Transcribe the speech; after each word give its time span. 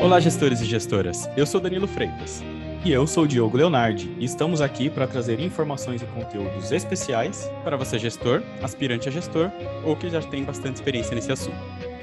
Olá, 0.00 0.20
gestores 0.20 0.60
e 0.60 0.64
gestoras. 0.64 1.28
Eu 1.36 1.44
sou 1.44 1.60
Danilo 1.60 1.88
Freitas. 1.88 2.40
E 2.84 2.92
eu 2.92 3.04
sou 3.04 3.26
Diogo 3.26 3.56
Leonardi 3.56 4.08
e 4.16 4.24
estamos 4.24 4.60
aqui 4.60 4.88
para 4.88 5.08
trazer 5.08 5.40
informações 5.40 6.00
e 6.00 6.06
conteúdos 6.06 6.70
especiais 6.70 7.50
para 7.64 7.76
você, 7.76 7.98
gestor, 7.98 8.40
aspirante 8.62 9.08
a 9.08 9.12
gestor 9.12 9.50
ou 9.84 9.96
que 9.96 10.08
já 10.08 10.22
tem 10.22 10.44
bastante 10.44 10.76
experiência 10.76 11.16
nesse 11.16 11.32
assunto. 11.32 11.58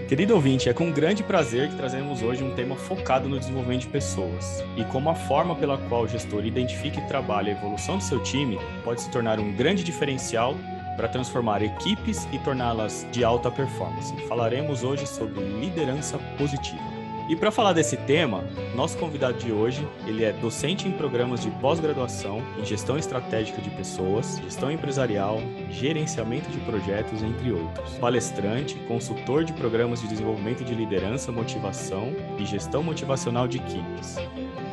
Querido 0.09 0.35
ouvinte, 0.35 0.67
é 0.67 0.73
com 0.73 0.91
grande 0.91 1.23
prazer 1.23 1.69
que 1.69 1.77
trazemos 1.77 2.21
hoje 2.21 2.43
um 2.43 2.53
tema 2.53 2.75
focado 2.75 3.29
no 3.29 3.39
desenvolvimento 3.39 3.83
de 3.83 3.87
pessoas 3.87 4.61
e 4.75 4.83
como 4.83 5.09
a 5.09 5.15
forma 5.15 5.55
pela 5.55 5.77
qual 5.77 6.03
o 6.03 6.07
gestor 6.07 6.45
identifica 6.45 6.99
e 6.99 7.07
trabalha 7.07 7.53
a 7.53 7.57
evolução 7.57 7.97
do 7.97 8.03
seu 8.03 8.21
time 8.21 8.59
pode 8.83 9.01
se 9.01 9.09
tornar 9.09 9.39
um 9.39 9.53
grande 9.53 9.85
diferencial 9.85 10.53
para 10.97 11.07
transformar 11.07 11.63
equipes 11.63 12.27
e 12.33 12.39
torná-las 12.39 13.07
de 13.11 13.23
alta 13.23 13.49
performance. 13.49 14.13
Falaremos 14.27 14.83
hoje 14.83 15.07
sobre 15.07 15.39
liderança 15.39 16.17
positiva. 16.37 16.94
E 17.27 17.35
para 17.35 17.49
falar 17.49 17.73
desse 17.73 17.97
tema, 17.97 18.43
nosso 18.75 18.99
convidado 18.99 19.39
de 19.39 19.51
hoje, 19.51 19.87
ele 20.05 20.23
é 20.23 20.31
docente 20.31 20.87
em 20.87 20.91
programas 20.91 21.41
de 21.41 21.49
pós-graduação 21.49 22.39
em 22.55 22.63
gestão 22.63 22.99
estratégica 22.99 23.59
de 23.59 23.71
pessoas, 23.71 24.39
gestão 24.43 24.71
empresarial, 24.71 25.39
gerenciamento 25.71 26.47
de 26.51 26.59
projetos, 26.59 27.23
entre 27.23 27.51
outros. 27.51 27.97
Palestrante, 27.97 28.75
consultor 28.87 29.43
de 29.43 29.53
programas 29.53 30.01
de 30.01 30.07
desenvolvimento 30.07 30.63
de 30.63 30.75
liderança, 30.75 31.31
motivação 31.31 32.13
e 32.37 32.45
gestão 32.45 32.83
motivacional 32.83 33.47
de 33.47 33.57
equipes. 33.57 34.17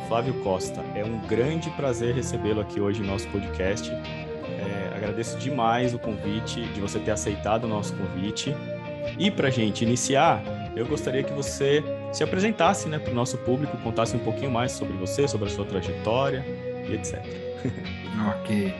Flávio 0.07 0.35
Costa, 0.43 0.83
é 0.93 1.03
um 1.03 1.17
grande 1.27 1.71
prazer 1.71 2.13
recebê-lo 2.13 2.61
aqui 2.61 2.79
hoje 2.79 3.01
em 3.01 3.05
nosso 3.05 3.27
podcast. 3.29 3.89
É, 3.89 4.95
agradeço 4.95 5.39
demais 5.39 5.95
o 5.95 5.97
convite, 5.97 6.61
de 6.67 6.79
você 6.79 6.99
ter 6.99 7.11
aceitado 7.11 7.63
o 7.63 7.67
nosso 7.67 7.95
convite. 7.95 8.55
E 9.17 9.31
para 9.31 9.49
gente 9.49 9.83
iniciar, 9.83 10.43
eu 10.75 10.85
gostaria 10.85 11.23
que 11.23 11.33
você 11.33 11.83
se 12.13 12.23
apresentasse 12.23 12.87
né, 12.87 12.99
para 12.99 13.11
o 13.11 13.15
nosso 13.15 13.37
público, 13.39 13.75
contasse 13.77 14.15
um 14.15 14.19
pouquinho 14.19 14.51
mais 14.51 14.71
sobre 14.71 14.95
você, 14.97 15.27
sobre 15.27 15.47
a 15.47 15.49
sua 15.49 15.65
trajetória 15.65 16.45
e 16.87 16.93
etc. 16.93 17.19
ok. 18.39 18.73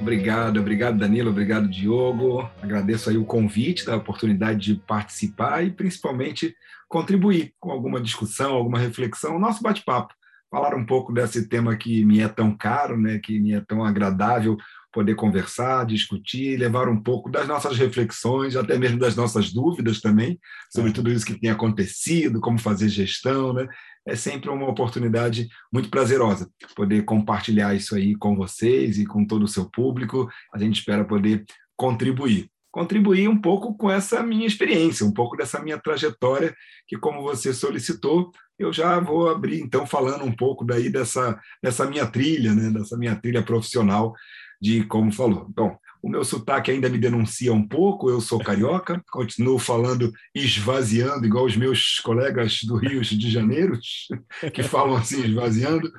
Obrigado, 0.00 0.60
obrigado 0.60 0.98
Danilo, 0.98 1.30
obrigado 1.30 1.68
Diogo. 1.68 2.48
Agradeço 2.62 3.10
aí 3.10 3.16
o 3.16 3.24
convite, 3.24 3.84
da 3.84 3.96
oportunidade 3.96 4.60
de 4.60 4.74
participar 4.76 5.64
e 5.64 5.70
principalmente 5.70 6.54
contribuir 6.88 7.52
com 7.58 7.72
alguma 7.72 8.00
discussão, 8.00 8.54
alguma 8.54 8.78
reflexão, 8.78 9.36
o 9.36 9.40
nosso 9.40 9.62
bate-papo. 9.62 10.14
Falar 10.48 10.76
um 10.76 10.86
pouco 10.86 11.12
desse 11.12 11.48
tema 11.48 11.76
que 11.76 12.04
me 12.04 12.20
é 12.20 12.28
tão 12.28 12.56
caro, 12.56 12.96
né, 12.96 13.18
que 13.18 13.40
me 13.40 13.52
é 13.52 13.60
tão 13.60 13.84
agradável 13.84 14.56
poder 14.96 15.14
conversar, 15.14 15.84
discutir, 15.84 16.58
levar 16.58 16.88
um 16.88 16.98
pouco 16.98 17.30
das 17.30 17.46
nossas 17.46 17.76
reflexões, 17.76 18.56
até 18.56 18.78
mesmo 18.78 18.98
das 18.98 19.14
nossas 19.14 19.52
dúvidas 19.52 20.00
também, 20.00 20.40
sobre 20.72 20.90
é. 20.90 20.94
tudo 20.94 21.12
isso 21.12 21.26
que 21.26 21.38
tem 21.38 21.50
acontecido, 21.50 22.40
como 22.40 22.58
fazer 22.58 22.88
gestão, 22.88 23.52
né? 23.52 23.68
É 24.06 24.16
sempre 24.16 24.48
uma 24.48 24.66
oportunidade 24.66 25.48
muito 25.70 25.90
prazerosa 25.90 26.48
poder 26.74 27.04
compartilhar 27.04 27.74
isso 27.74 27.94
aí 27.94 28.16
com 28.16 28.34
vocês 28.34 28.98
e 28.98 29.04
com 29.04 29.26
todo 29.26 29.42
o 29.42 29.48
seu 29.48 29.68
público. 29.68 30.30
A 30.54 30.58
gente 30.58 30.78
espera 30.78 31.04
poder 31.04 31.44
contribuir. 31.76 32.48
Contribuir 32.72 33.28
um 33.28 33.38
pouco 33.38 33.76
com 33.76 33.90
essa 33.90 34.22
minha 34.22 34.46
experiência, 34.46 35.04
um 35.04 35.12
pouco 35.12 35.36
dessa 35.36 35.60
minha 35.60 35.78
trajetória, 35.78 36.54
que, 36.88 36.96
como 36.96 37.22
você 37.22 37.52
solicitou, 37.52 38.30
eu 38.58 38.72
já 38.72 38.98
vou 38.98 39.28
abrir, 39.28 39.60
então, 39.60 39.86
falando 39.86 40.24
um 40.24 40.32
pouco 40.32 40.64
daí 40.64 40.88
dessa, 40.88 41.38
dessa 41.62 41.84
minha 41.84 42.06
trilha, 42.06 42.54
né? 42.54 42.70
dessa 42.70 42.96
minha 42.96 43.16
trilha 43.16 43.42
profissional 43.42 44.14
de 44.60 44.84
como 44.84 45.12
falou. 45.12 45.46
Então, 45.50 45.78
o 46.02 46.08
meu 46.08 46.24
sotaque 46.24 46.70
ainda 46.70 46.88
me 46.88 46.98
denuncia 46.98 47.52
um 47.52 47.66
pouco, 47.66 48.08
eu 48.08 48.20
sou 48.20 48.38
carioca, 48.38 49.02
continuo 49.10 49.58
falando 49.58 50.12
esvaziando, 50.34 51.26
igual 51.26 51.44
os 51.44 51.56
meus 51.56 51.98
colegas 51.98 52.60
do 52.62 52.76
Rio 52.76 53.00
de 53.00 53.30
Janeiro, 53.30 53.78
que 54.54 54.62
falam 54.62 54.96
assim, 54.96 55.24
esvaziando, 55.24 55.90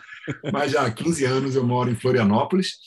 mas 0.51 0.71
já 0.71 0.85
há 0.85 0.91
15 0.91 1.25
anos 1.25 1.55
eu 1.55 1.65
moro 1.65 1.89
em 1.89 1.95
Florianópolis, 1.95 2.77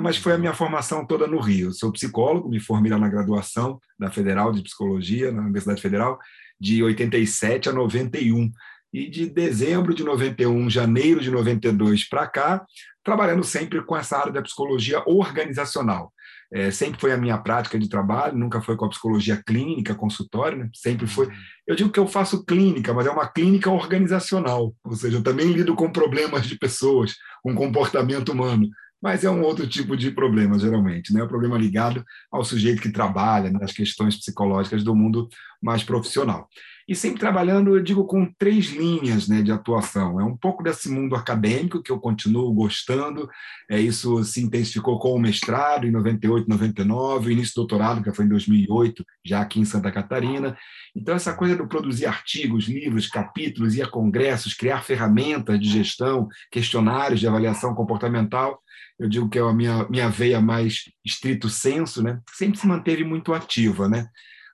mas 0.00 0.16
foi 0.16 0.32
a 0.32 0.38
minha 0.38 0.52
formação 0.52 1.06
toda 1.06 1.26
no 1.26 1.40
Rio. 1.40 1.68
Eu 1.68 1.72
sou 1.72 1.92
psicólogo, 1.92 2.48
me 2.48 2.60
formei 2.60 2.90
lá 2.90 2.98
na 2.98 3.08
graduação 3.08 3.80
da 3.98 4.10
Federal 4.10 4.52
de 4.52 4.62
Psicologia, 4.62 5.30
na 5.30 5.42
Universidade 5.42 5.80
Federal, 5.80 6.18
de 6.60 6.82
87 6.82 7.68
a 7.68 7.72
91. 7.72 8.50
E 8.92 9.08
de 9.08 9.28
dezembro 9.28 9.94
de 9.94 10.02
91, 10.02 10.70
janeiro 10.70 11.20
de 11.20 11.30
92 11.30 12.08
para 12.08 12.26
cá, 12.26 12.64
trabalhando 13.04 13.44
sempre 13.44 13.82
com 13.82 13.96
essa 13.96 14.18
área 14.18 14.32
da 14.32 14.42
psicologia 14.42 15.02
organizacional. 15.06 16.12
É, 16.50 16.70
sempre 16.70 16.98
foi 16.98 17.12
a 17.12 17.16
minha 17.16 17.36
prática 17.36 17.78
de 17.78 17.88
trabalho, 17.88 18.36
nunca 18.36 18.60
foi 18.62 18.74
com 18.74 18.86
a 18.86 18.88
psicologia 18.88 19.42
clínica, 19.46 19.94
consultório, 19.94 20.58
né? 20.58 20.70
sempre 20.72 21.06
foi. 21.06 21.26
Uhum. 21.26 21.32
Eu 21.66 21.76
digo 21.76 21.90
que 21.90 22.00
eu 22.00 22.06
faço 22.06 22.44
clínica, 22.44 22.94
mas 22.94 23.06
é 23.06 23.10
uma 23.10 23.28
clínica 23.28 23.70
organizacional, 23.70 24.74
ou 24.82 24.94
seja, 24.94 25.18
eu 25.18 25.22
também 25.22 25.52
lido 25.52 25.74
com 25.74 25.92
problemas 25.92 26.46
de 26.46 26.58
pessoas, 26.58 27.14
com 27.42 27.54
comportamento 27.54 28.32
humano, 28.32 28.66
mas 29.00 29.24
é 29.24 29.30
um 29.30 29.42
outro 29.42 29.66
tipo 29.68 29.94
de 29.94 30.10
problema, 30.10 30.58
geralmente, 30.58 31.12
né? 31.12 31.22
o 31.22 31.28
problema 31.28 31.58
ligado 31.58 32.02
ao 32.32 32.42
sujeito 32.42 32.80
que 32.80 32.90
trabalha 32.90 33.50
nas 33.50 33.70
questões 33.70 34.16
psicológicas 34.16 34.82
do 34.82 34.94
mundo 34.94 35.28
mais 35.62 35.84
profissional 35.84 36.48
e 36.88 36.94
sempre 36.94 37.20
trabalhando, 37.20 37.76
eu 37.76 37.82
digo, 37.82 38.06
com 38.06 38.32
três 38.38 38.70
linhas 38.70 39.28
né, 39.28 39.42
de 39.42 39.52
atuação. 39.52 40.18
É 40.18 40.24
um 40.24 40.34
pouco 40.34 40.62
desse 40.62 40.88
mundo 40.88 41.14
acadêmico, 41.14 41.82
que 41.82 41.92
eu 41.92 42.00
continuo 42.00 42.50
gostando, 42.54 43.28
é, 43.70 43.78
isso 43.78 44.24
se 44.24 44.42
intensificou 44.42 44.98
com 44.98 45.12
o 45.12 45.18
mestrado 45.20 45.86
em 45.86 45.90
98, 45.90 46.48
99, 46.48 47.28
o 47.28 47.30
início 47.30 47.52
do 47.52 47.66
doutorado, 47.66 48.02
que 48.02 48.10
foi 48.10 48.24
em 48.24 48.28
2008, 48.28 49.04
já 49.22 49.42
aqui 49.42 49.60
em 49.60 49.66
Santa 49.66 49.92
Catarina. 49.92 50.56
Então, 50.96 51.14
essa 51.14 51.34
coisa 51.34 51.54
de 51.54 51.68
produzir 51.68 52.06
artigos, 52.06 52.66
livros, 52.66 53.06
capítulos, 53.06 53.74
ir 53.74 53.82
a 53.82 53.90
congressos, 53.90 54.54
criar 54.54 54.82
ferramentas 54.82 55.60
de 55.60 55.68
gestão, 55.68 56.26
questionários 56.50 57.20
de 57.20 57.28
avaliação 57.28 57.74
comportamental, 57.74 58.62
eu 58.98 59.08
digo 59.08 59.28
que 59.28 59.38
é 59.38 59.42
a 59.42 59.52
minha, 59.52 59.86
minha 59.90 60.08
veia 60.08 60.40
mais 60.40 60.84
estrito 61.04 61.50
senso, 61.50 62.02
né? 62.02 62.18
sempre 62.32 62.58
se 62.58 62.66
manteve 62.66 63.04
muito 63.04 63.34
ativa. 63.34 63.88
Né? 63.88 64.08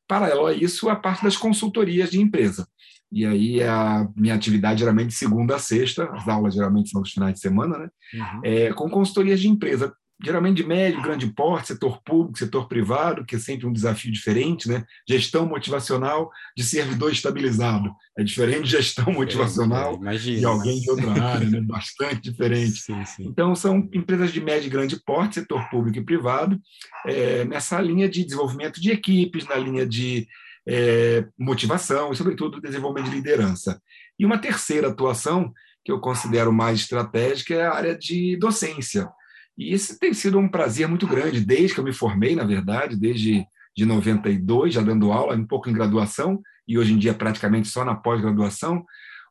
Paralelo 0.07 0.47
a 0.47 0.53
isso, 0.53 0.89
a 0.89 0.97
parte 0.97 1.25
das 1.25 1.37
consultorias 1.37 2.11
de 2.11 2.21
empresa. 2.21 2.67
E 3.11 3.25
aí 3.25 3.63
a 3.63 4.09
minha 4.17 4.35
atividade 4.35 4.81
geralmente 4.81 5.09
de 5.09 5.15
segunda 5.15 5.57
a 5.57 5.59
sexta, 5.59 6.11
as 6.13 6.27
aulas 6.27 6.55
geralmente 6.55 6.91
são 6.91 7.01
nos 7.01 7.13
finais 7.13 7.35
de 7.35 7.41
semana, 7.41 7.79
né? 7.79 7.89
Uhum. 8.15 8.41
É, 8.43 8.73
com 8.73 8.91
consultorias 8.91 9.41
de 9.41 9.49
empresa 9.49 9.95
geralmente 10.23 10.57
de 10.57 10.65
médio, 10.65 11.03
grande 11.03 11.27
porte, 11.27 11.69
setor 11.69 12.01
público, 12.03 12.39
setor 12.39 12.69
privado, 12.69 13.25
que 13.25 13.37
é 13.37 13.39
sempre 13.39 13.67
um 13.67 13.73
desafio 13.73 14.13
diferente, 14.13 14.69
né? 14.69 14.85
Gestão 15.09 15.47
motivacional 15.47 16.31
de 16.57 16.63
servidor 16.63 17.13
estabilizado. 17.13 17.91
É 18.17 18.23
diferente 18.23 18.65
de 18.65 18.71
gestão 18.71 19.13
motivacional 19.13 20.01
é, 20.07 20.17
de 20.17 20.45
alguém 20.45 20.81
de 20.81 20.91
outra 20.91 21.23
área, 21.23 21.49
né? 21.49 21.61
Bastante 21.61 22.23
diferente. 22.23 22.81
Sim, 22.81 23.05
sim. 23.05 23.25
Então, 23.27 23.55
são 23.57 23.89
empresas 23.93 24.33
de 24.33 24.41
médio 24.41 24.69
e 24.69 24.71
grande 24.71 25.01
porte, 25.05 25.37
setor 25.37 25.69
público 25.69 25.99
e 25.99 26.05
privado, 26.05 26.61
é, 27.07 27.45
nessa 27.45 27.81
linha 27.81 28.09
de 28.09 28.25
desenvolvimento 28.25 28.81
de 28.81 28.91
equipes, 28.93 29.47
na 29.47 29.57
linha 29.57 29.85
de 29.85 30.29
é, 30.67 31.27
motivação 31.39 32.13
e, 32.13 32.17
sobretudo, 32.17 32.61
desenvolvimento 32.61 33.11
de 33.11 33.17
liderança. 33.17 33.81
E 34.19 34.25
uma 34.25 34.39
terceira 34.39 34.89
atuação, 34.89 35.53
que 35.85 35.91
eu 35.91 36.01
considero 36.01 36.53
mais 36.53 36.81
estratégica, 36.81 37.55
é 37.55 37.67
a 37.67 37.75
área 37.75 37.99
de 37.99 38.37
docência 38.39 39.11
e 39.57 39.73
isso 39.73 39.99
tem 39.99 40.13
sido 40.13 40.39
um 40.39 40.49
prazer 40.49 40.89
muito 40.89 41.07
grande, 41.07 41.41
desde 41.41 41.75
que 41.75 41.81
eu 41.81 41.85
me 41.85 41.93
formei, 41.93 42.35
na 42.35 42.45
verdade, 42.45 42.97
desde 42.97 43.47
de 43.77 43.85
92, 43.85 44.75
já 44.75 44.81
dando 44.81 45.13
aula, 45.13 45.35
um 45.35 45.47
pouco 45.47 45.69
em 45.69 45.73
graduação, 45.73 46.41
e 46.67 46.79
hoje 46.79 46.93
em 46.93 46.99
dia 46.99 47.13
praticamente 47.13 47.69
só 47.69 47.85
na 47.85 47.95
pós-graduação, 47.95 48.85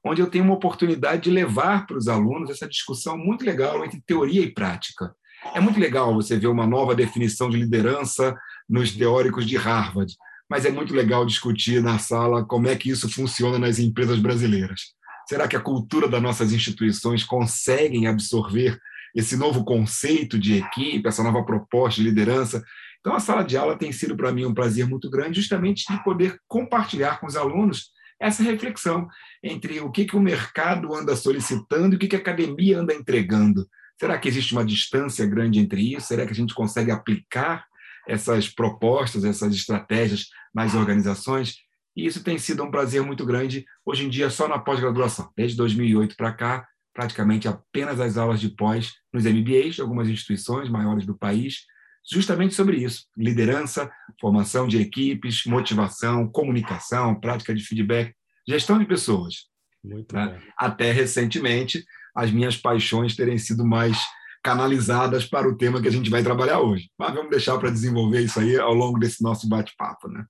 onde 0.06 0.22
eu 0.22 0.28
tenho 0.28 0.44
uma 0.44 0.54
oportunidade 0.54 1.24
de 1.24 1.32
levar 1.32 1.86
para 1.88 1.98
os 1.98 2.08
alunos 2.08 2.50
essa 2.50 2.68
discussão 2.68 3.18
muito 3.18 3.46
legal 3.46 3.84
entre 3.86 4.02
teoria 4.06 4.42
e 4.42 4.54
prática. 4.54 5.16
É 5.54 5.60
muito 5.60 5.80
legal 5.80 6.14
você 6.14 6.38
ver 6.38 6.48
uma 6.48 6.68
nova 6.68 6.94
definição 6.94 7.50
de 7.50 7.58
liderança 7.58 8.36
nos 8.68 8.92
teóricos 8.92 9.46
de 9.46 9.56
Harvard, 9.56 10.14
mas 10.50 10.66
é 10.66 10.72
muito 10.72 10.94
legal 10.94 11.26
discutir 11.26 11.82
na 11.82 11.98
sala 12.00 12.46
como 12.46 12.68
é 12.68 12.76
que 12.76 12.90
isso 12.90 13.10
funciona 13.10 13.58
nas 13.58 13.80
empresas 13.80 14.20
brasileiras. 14.20 14.94
Será 15.28 15.48
que 15.48 15.56
a 15.56 15.62
cultura 15.62 16.08
das 16.08 16.22
nossas 16.22 16.52
instituições 16.52 17.24
conseguem 17.24 18.08
absorver 18.08 18.78
esse 19.14 19.36
novo 19.36 19.64
conceito 19.64 20.40
de 20.40 20.58
equipe, 20.58 21.08
essa 21.08 21.24
nova 21.24 21.44
proposta 21.44 22.02
de 22.02 22.08
liderança. 22.08 22.64
Então, 23.00 23.14
a 23.14 23.20
sala 23.20 23.44
de 23.44 23.58
aula 23.58 23.78
tem 23.78 23.92
sido 23.92 24.16
para 24.16 24.32
mim 24.32 24.46
um 24.46 24.54
prazer 24.54 24.88
muito 24.88 25.10
grande, 25.10 25.42
justamente 25.42 25.86
de 25.92 26.04
poder 26.04 26.40
compartilhar 26.48 27.20
com 27.20 27.28
os 27.28 27.36
alunos 27.36 27.92
essa 28.20 28.42
reflexão 28.42 29.08
entre 29.44 29.82
o 29.82 29.92
que, 29.92 30.06
que 30.06 30.16
o 30.16 30.22
mercado 30.22 30.96
anda 30.96 31.16
solicitando 31.16 31.94
e 31.94 31.98
o 31.98 32.00
que, 32.00 32.08
que 32.08 32.16
a 32.16 32.20
academia 32.20 32.80
anda 32.80 32.94
entregando. 32.94 33.68
Será 34.00 34.18
que 34.18 34.28
existe 34.28 34.54
uma 34.54 34.66
distância 34.66 35.26
grande 35.26 35.60
entre 35.60 35.94
isso? 35.94 36.08
Será 36.08 36.26
que 36.26 36.32
a 36.32 36.36
gente 36.36 36.54
consegue 36.54 36.92
aplicar 36.92 37.66
essas 38.08 38.48
propostas, 38.50 39.24
essas 39.24 39.54
estratégias 39.54 40.28
nas 40.54 40.74
organizações? 40.74 41.58
E 41.96 42.06
isso 42.06 42.24
tem 42.24 42.38
sido 42.38 42.64
um 42.64 42.72
prazer 42.72 43.04
muito 43.04 43.26
grande, 43.26 43.66
hoje 43.86 44.06
em 44.06 44.10
dia, 44.10 44.30
só 44.30 44.48
na 44.48 44.58
pós-graduação. 44.58 45.30
Desde 45.38 45.56
2008 45.58 46.16
para 46.16 46.34
cá, 46.34 46.68
praticamente 46.94 47.48
apenas 47.48 48.00
as 48.00 48.18
aulas 48.18 48.40
de 48.40 48.50
pós 48.50 48.94
nos 49.12 49.26
MBAs 49.26 49.76
de 49.76 49.82
algumas 49.82 50.08
instituições 50.08 50.70
maiores 50.70 51.06
do 51.06 51.18
país, 51.18 51.66
justamente 52.10 52.54
sobre 52.54 52.78
isso: 52.78 53.06
liderança, 53.18 53.92
formação 54.20 54.68
de 54.68 54.80
equipes, 54.80 55.46
motivação, 55.46 56.28
comunicação, 56.28 57.20
prática 57.20 57.54
de 57.54 57.64
feedback, 57.64 58.14
gestão 58.48 58.78
de 58.78 58.86
pessoas. 58.86 59.48
Né? 59.84 60.40
Até 60.58 60.92
recentemente, 60.92 61.84
as 62.16 62.32
minhas 62.32 62.56
paixões 62.56 63.16
terem 63.16 63.38
sido 63.38 63.66
mais 63.66 63.98
canalizadas 64.44 65.26
para 65.26 65.48
o 65.48 65.58
tema 65.58 65.82
que 65.82 65.88
a 65.88 65.92
gente 65.92 66.10
vai 66.10 66.22
trabalhar 66.22 66.60
hoje. 66.60 66.90
Mas 66.98 67.14
vamos 67.14 67.30
deixar 67.30 67.58
para 67.58 67.72
desenvolver 67.72 68.22
isso 68.22 68.40
aí 68.40 68.58
ao 68.58 68.74
longo 68.74 69.00
desse 69.00 69.24
nosso 69.24 69.48
bate-papo, 69.48 70.10
né? 70.10 70.26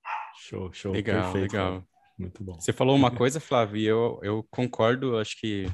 Show, 0.48 0.72
show. 0.72 0.92
Legal, 0.92 1.32
Perfeito, 1.32 1.54
legal. 1.54 1.84
Muito 2.18 2.44
bom. 2.44 2.54
Você 2.60 2.72
falou 2.72 2.96
uma 2.96 3.10
coisa, 3.10 3.40
Flávio, 3.40 3.78
e 3.78 3.86
eu, 3.86 4.20
eu 4.22 4.46
concordo, 4.52 5.18
acho 5.18 5.40
que 5.40 5.68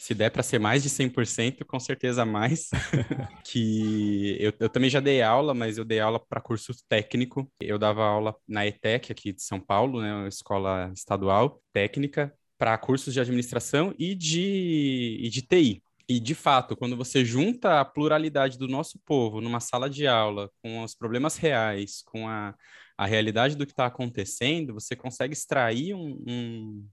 se 0.00 0.14
der 0.14 0.30
para 0.30 0.42
ser 0.42 0.58
mais 0.58 0.82
de 0.82 0.88
100%, 0.88 1.62
com 1.66 1.78
certeza 1.78 2.24
mais. 2.24 2.70
que 3.44 4.34
eu, 4.40 4.50
eu, 4.58 4.68
também 4.70 4.88
já 4.88 4.98
dei 4.98 5.20
aula, 5.20 5.52
mas 5.52 5.76
eu 5.76 5.84
dei 5.84 6.00
aula 6.00 6.18
para 6.18 6.40
curso 6.40 6.72
técnico. 6.88 7.52
Eu 7.60 7.78
dava 7.78 8.02
aula 8.02 8.34
na 8.48 8.66
ETEC 8.66 9.12
aqui 9.12 9.30
de 9.30 9.42
São 9.42 9.60
Paulo, 9.60 10.00
né, 10.00 10.14
uma 10.14 10.28
escola 10.28 10.90
estadual 10.94 11.60
técnica, 11.70 12.32
para 12.56 12.78
cursos 12.78 13.12
de 13.12 13.20
administração 13.20 13.94
e 13.98 14.14
de, 14.14 15.18
e 15.20 15.28
de 15.28 15.42
TI. 15.42 15.82
E, 16.08 16.18
de 16.18 16.34
fato, 16.34 16.74
quando 16.74 16.96
você 16.96 17.22
junta 17.22 17.78
a 17.78 17.84
pluralidade 17.84 18.56
do 18.56 18.66
nosso 18.66 18.98
povo 19.04 19.42
numa 19.42 19.60
sala 19.60 19.88
de 19.90 20.06
aula, 20.06 20.50
com 20.62 20.82
os 20.82 20.94
problemas 20.94 21.36
reais, 21.36 22.02
com 22.06 22.26
a, 22.26 22.54
a 22.96 23.04
realidade 23.04 23.54
do 23.54 23.66
que 23.66 23.72
está 23.72 23.84
acontecendo, 23.84 24.72
você 24.72 24.96
consegue 24.96 25.34
extrair 25.34 25.94
um, 25.94 26.18
um, 26.26 26.88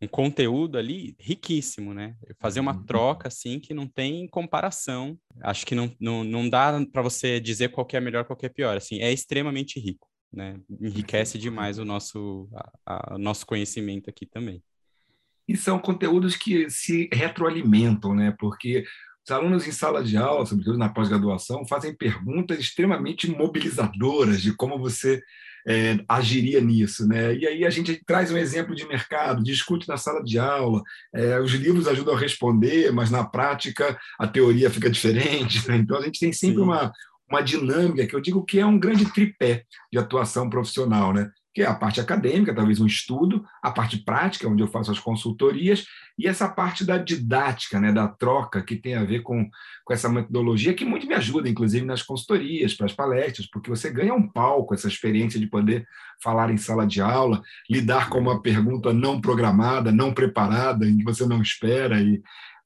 um, 0.00 0.08
conteúdo 0.08 0.78
ali 0.78 1.16
riquíssimo, 1.18 1.94
né? 1.94 2.16
Fazer 2.38 2.60
uma 2.60 2.74
uhum. 2.74 2.84
troca, 2.84 3.28
assim, 3.28 3.58
que 3.58 3.74
não 3.74 3.86
tem 3.86 4.26
comparação. 4.28 5.18
Acho 5.40 5.66
que 5.66 5.74
não, 5.74 5.94
não, 6.00 6.24
não 6.24 6.48
dá 6.48 6.72
para 6.92 7.02
você 7.02 7.40
dizer 7.40 7.70
qual 7.70 7.86
é 7.92 8.00
melhor, 8.00 8.24
qual 8.24 8.38
é 8.42 8.48
pior. 8.48 8.76
Assim, 8.76 9.00
é 9.00 9.12
extremamente 9.12 9.80
rico, 9.80 10.08
né? 10.32 10.60
Enriquece 10.80 11.38
demais 11.38 11.78
o 11.78 11.84
nosso, 11.84 12.48
a, 12.86 13.14
a 13.14 13.18
nosso 13.18 13.46
conhecimento 13.46 14.08
aqui 14.10 14.26
também 14.26 14.62
e 15.48 15.56
são 15.56 15.78
conteúdos 15.78 16.36
que 16.36 16.68
se 16.68 17.08
retroalimentam, 17.10 18.14
né? 18.14 18.34
porque 18.38 18.84
os 19.24 19.30
alunos 19.30 19.66
em 19.66 19.72
sala 19.72 20.04
de 20.04 20.16
aula, 20.16 20.44
sobretudo 20.44 20.76
na 20.76 20.90
pós-graduação, 20.90 21.66
fazem 21.66 21.94
perguntas 21.94 22.58
extremamente 22.58 23.30
mobilizadoras 23.30 24.42
de 24.42 24.54
como 24.54 24.78
você 24.78 25.22
é, 25.66 25.98
agiria 26.08 26.60
nisso. 26.60 27.06
Né? 27.06 27.36
E 27.36 27.46
aí 27.46 27.64
a 27.64 27.70
gente 27.70 28.02
traz 28.04 28.30
um 28.30 28.36
exemplo 28.36 28.74
de 28.74 28.86
mercado, 28.86 29.42
discute 29.42 29.88
na 29.88 29.96
sala 29.96 30.22
de 30.22 30.38
aula, 30.38 30.82
é, 31.14 31.40
os 31.40 31.52
livros 31.52 31.88
ajudam 31.88 32.14
a 32.14 32.18
responder, 32.18 32.92
mas 32.92 33.10
na 33.10 33.24
prática 33.24 33.98
a 34.18 34.26
teoria 34.26 34.70
fica 34.70 34.90
diferente. 34.90 35.66
Né? 35.68 35.76
Então 35.76 35.98
a 35.98 36.02
gente 36.02 36.20
tem 36.20 36.32
sempre 36.32 36.60
uma, 36.60 36.92
uma 37.30 37.40
dinâmica 37.40 38.06
que 38.06 38.14
eu 38.14 38.20
digo 38.20 38.44
que 38.44 38.58
é 38.58 38.66
um 38.66 38.78
grande 38.78 39.12
tripé 39.12 39.64
de 39.92 39.98
atuação 39.98 40.48
profissional. 40.48 41.12
Né? 41.12 41.30
Que 41.58 41.62
é 41.62 41.66
a 41.66 41.74
parte 41.74 42.00
acadêmica, 42.00 42.54
talvez 42.54 42.78
um 42.78 42.86
estudo, 42.86 43.44
a 43.60 43.72
parte 43.72 43.98
prática, 43.98 44.46
onde 44.46 44.62
eu 44.62 44.68
faço 44.68 44.92
as 44.92 45.00
consultorias, 45.00 45.84
e 46.16 46.28
essa 46.28 46.48
parte 46.48 46.84
da 46.84 46.96
didática, 46.96 47.80
né, 47.80 47.92
da 47.92 48.06
troca, 48.06 48.62
que 48.62 48.76
tem 48.76 48.94
a 48.94 49.02
ver 49.02 49.22
com, 49.22 49.44
com 49.84 49.92
essa 49.92 50.08
metodologia, 50.08 50.72
que 50.72 50.84
muito 50.84 51.08
me 51.08 51.14
ajuda, 51.14 51.48
inclusive, 51.48 51.84
nas 51.84 52.00
consultorias, 52.00 52.74
para 52.74 52.86
as 52.86 52.92
palestras, 52.92 53.48
porque 53.50 53.68
você 53.68 53.90
ganha 53.90 54.14
um 54.14 54.28
palco, 54.28 54.72
essa 54.72 54.86
experiência 54.86 55.40
de 55.40 55.48
poder 55.48 55.84
falar 56.22 56.48
em 56.52 56.56
sala 56.56 56.86
de 56.86 57.00
aula, 57.00 57.42
lidar 57.68 58.08
com 58.08 58.20
uma 58.20 58.40
pergunta 58.40 58.92
não 58.92 59.20
programada, 59.20 59.90
não 59.90 60.14
preparada, 60.14 60.86
em 60.86 60.98
que 60.98 61.04
você 61.04 61.26
não 61.26 61.42
espera, 61.42 62.00
e, 62.00 62.22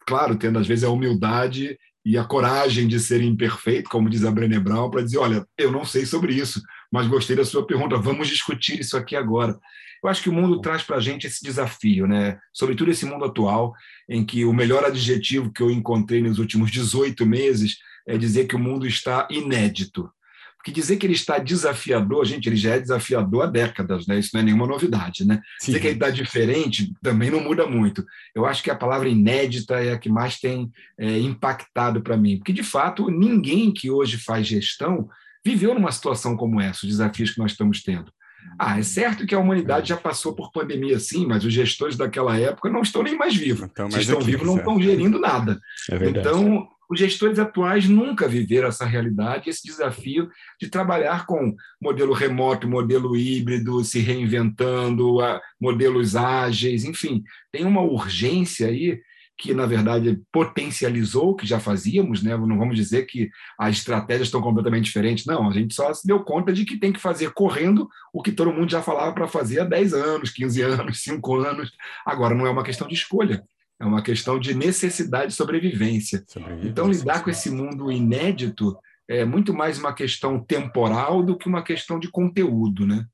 claro, 0.07 0.37
tendo 0.37 0.59
às 0.59 0.67
vezes 0.67 0.85
a 0.85 0.91
humildade 0.91 1.79
e 2.05 2.19
a 2.19 2.25
coragem 2.25 2.87
de 2.87 3.01
ser 3.01 3.23
imperfeito, 3.23 3.89
como 3.89 4.11
diz 4.11 4.23
a 4.23 4.31
Brené 4.31 4.61
Brown, 4.61 4.91
para 4.91 5.03
dizer: 5.03 5.17
olha, 5.17 5.47
eu 5.57 5.73
não 5.73 5.83
sei 5.83 6.05
sobre 6.05 6.35
isso, 6.35 6.61
mas 6.93 7.07
gostei 7.07 7.35
da 7.35 7.45
sua 7.45 7.67
pergunta. 7.67 7.97
Vamos 7.97 8.29
discutir 8.29 8.79
isso 8.79 8.99
aqui 8.99 9.17
agora. 9.17 9.59
Eu 10.05 10.11
acho 10.11 10.23
que 10.23 10.29
o 10.29 10.33
mundo 10.33 10.61
traz 10.61 10.83
para 10.83 10.97
a 10.97 11.01
gente 11.01 11.27
esse 11.27 11.43
desafio, 11.43 12.07
né? 12.07 12.39
sobretudo 12.53 12.91
esse 12.91 13.07
mundo 13.07 13.25
atual, 13.25 13.73
em 14.09 14.25
que 14.25 14.45
o 14.45 14.53
melhor 14.53 14.85
adjetivo 14.85 15.51
que 15.51 15.63
eu 15.63 15.71
encontrei 15.71 16.21
nos 16.21 16.39
últimos 16.39 16.71
18 16.71 17.25
meses 17.25 17.79
é 18.07 18.19
dizer 18.19 18.47
que 18.47 18.57
o 18.57 18.59
mundo 18.59 18.87
está 18.87 19.27
inédito. 19.31 20.11
Porque 20.57 20.71
dizer 20.71 20.97
que 20.97 21.07
ele 21.07 21.15
está 21.15 21.39
desafiador, 21.39 22.25
gente, 22.25 22.49
ele 22.49 22.57
já 22.57 22.75
é 22.75 22.81
desafiador 22.81 23.43
há 23.43 23.47
décadas, 23.47 24.07
né? 24.07 24.21
Isso 24.21 24.31
não 24.33 24.43
é 24.43 24.45
nenhuma 24.45 24.67
novidade, 24.67 25.25
né? 25.25 25.41
Sim. 25.59 25.73
Dizer 25.73 25.81
que 25.81 25.87
ele 25.89 25.95
está 25.95 26.09
diferente 26.09 26.93
também 27.03 27.31
não 27.31 27.41
muda 27.41 27.67
muito. 27.67 28.05
Eu 28.33 28.47
acho 28.47 28.63
que 28.63 28.71
a 28.71 28.77
palavra 28.77 29.09
inédita 29.09 29.81
é 29.81 29.93
a 29.93 29.99
que 29.99 30.09
mais 30.09 30.39
tem 30.39 30.71
é, 30.97 31.19
impactado 31.19 32.01
para 32.01 32.17
mim, 32.17 32.37
porque 32.37 32.53
de 32.53 32.63
fato 32.63 33.11
ninguém 33.11 33.73
que 33.73 33.91
hoje 33.91 34.19
faz 34.19 34.47
gestão 34.47 35.09
viveu 35.45 35.75
numa 35.75 35.93
situação 35.93 36.37
como 36.37 36.61
essa, 36.61 36.87
os 36.87 36.93
desafios 36.93 37.31
que 37.31 37.39
nós 37.39 37.53
estamos 37.53 37.83
tendo. 37.83 38.13
Ah, 38.59 38.79
é 38.79 38.83
certo 38.83 39.27
que 39.27 39.35
a 39.35 39.39
humanidade 39.39 39.89
já 39.89 39.97
passou 39.97 40.35
por 40.35 40.53
pandemia, 40.53 40.99
sim, 40.99 41.27
mas 41.27 41.45
os 41.45 41.53
gestores 41.53 41.97
daquela 41.97 42.37
época 42.39 42.69
não 42.69 42.83
estão 42.83 43.03
nem 43.03 43.17
mais 43.17 43.35
vivos. 43.35 43.69
Então, 43.71 43.91
Se 43.91 44.01
estão 44.01 44.21
vivos, 44.21 44.47
não 44.47 44.57
estão 44.57 44.81
gerindo 44.81 45.19
nada. 45.19 45.61
É 45.91 46.09
então, 46.09 46.69
os 46.91 46.99
gestores 46.99 47.39
atuais 47.39 47.89
nunca 47.89 48.29
viveram 48.29 48.69
essa 48.69 48.85
realidade, 48.85 49.49
esse 49.49 49.67
desafio 49.67 50.29
de 50.61 50.69
trabalhar 50.69 51.25
com 51.25 51.55
modelo 51.81 52.13
remoto, 52.13 52.69
modelo 52.69 53.17
híbrido, 53.17 53.83
se 53.83 54.01
reinventando, 54.01 55.19
modelos 55.61 56.15
ágeis, 56.15 56.85
enfim, 56.85 57.23
tem 57.51 57.65
uma 57.65 57.81
urgência 57.81 58.67
aí 58.67 59.01
que, 59.43 59.53
na 59.53 59.67
verdade, 59.67 60.23
potencializou 60.31 61.31
o 61.31 61.35
que 61.35 61.45
já 61.45 61.59
fazíamos, 61.59 62.23
né? 62.23 62.37
não 62.37 62.57
vamos 62.57 62.77
dizer 62.77 63.07
que 63.07 63.29
as 63.59 63.79
estratégias 63.79 64.29
estão 64.29 64.41
completamente 64.41 64.85
diferentes, 64.85 65.27
não, 65.27 65.51
a 65.51 65.53
gente 65.53 65.75
só 65.75 65.93
se 65.93 66.07
deu 66.07 66.21
conta 66.21 66.53
de 66.53 66.65
que 66.65 66.77
tem 66.77 66.93
que 66.93 67.01
fazer 67.01 67.33
correndo 67.33 67.89
o 68.13 68.23
que 68.23 68.31
todo 68.31 68.53
mundo 68.53 68.71
já 68.71 68.81
falava 68.81 69.13
para 69.13 69.27
fazer 69.27 69.59
há 69.59 69.65
10 69.65 69.95
anos, 69.95 70.31
15 70.31 70.63
anos, 70.63 71.03
5 71.03 71.35
anos. 71.35 71.73
Agora, 72.07 72.37
não 72.37 72.47
é 72.47 72.51
uma 72.51 72.63
questão 72.63 72.87
de 72.87 72.95
escolha, 72.95 73.43
é 73.81 73.85
uma 73.85 74.01
questão 74.01 74.39
de 74.39 74.55
necessidade 74.55 75.33
de 75.33 75.35
sobrevivência. 75.35 76.23
sobrevivência 76.29 76.69
então, 76.69 76.89
lidar 76.89 77.25
com 77.25 77.31
esse 77.31 77.51
mundo 77.51 77.91
inédito 77.91 78.79
é 79.09 79.25
muito 79.25 79.53
mais 79.53 79.77
uma 79.77 79.93
questão 79.93 80.39
temporal 80.39 81.21
do 81.21 81.37
que 81.37 81.49
uma 81.49 81.65
questão 81.65 81.99
de 81.99 82.09
conteúdo. 82.09 82.87
Né? 82.87 83.05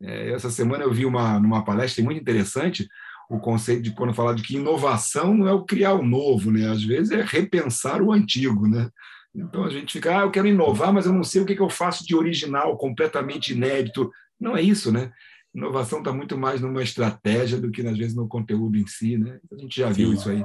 É, 0.00 0.30
essa 0.30 0.48
semana 0.48 0.84
eu 0.84 0.92
vi 0.92 1.04
uma, 1.04 1.40
numa 1.40 1.64
palestra 1.64 2.04
muito 2.04 2.20
interessante 2.20 2.88
o 3.32 3.40
conceito 3.40 3.82
de 3.82 3.92
quando 3.92 4.12
falar 4.12 4.34
de 4.34 4.42
que 4.42 4.56
inovação 4.56 5.34
não 5.34 5.48
é 5.48 5.52
o 5.54 5.64
criar 5.64 5.94
o 5.94 6.04
novo, 6.04 6.50
né? 6.50 6.68
Às 6.68 6.84
vezes 6.84 7.12
é 7.12 7.22
repensar 7.22 8.02
o 8.02 8.12
antigo, 8.12 8.68
né? 8.68 8.90
Então 9.34 9.64
a 9.64 9.70
gente 9.70 9.94
fica, 9.94 10.18
ah, 10.18 10.20
eu 10.20 10.30
quero 10.30 10.46
inovar, 10.46 10.92
mas 10.92 11.06
eu 11.06 11.14
não 11.14 11.24
sei 11.24 11.40
o 11.40 11.46
que, 11.46 11.56
que 11.56 11.62
eu 11.62 11.70
faço 11.70 12.06
de 12.06 12.14
original, 12.14 12.76
completamente 12.76 13.54
inédito. 13.54 14.10
Não 14.38 14.54
é 14.54 14.60
isso, 14.60 14.92
né? 14.92 15.10
Inovação 15.54 16.00
está 16.00 16.12
muito 16.12 16.36
mais 16.36 16.60
numa 16.60 16.82
estratégia 16.82 17.58
do 17.58 17.70
que 17.70 17.80
às 17.86 17.96
vezes 17.96 18.14
no 18.14 18.28
conteúdo 18.28 18.76
em 18.76 18.86
si, 18.86 19.16
né? 19.16 19.40
A 19.50 19.56
gente 19.56 19.80
já 19.80 19.88
viu 19.88 20.08
Sim. 20.10 20.14
isso 20.14 20.28
aí, 20.28 20.42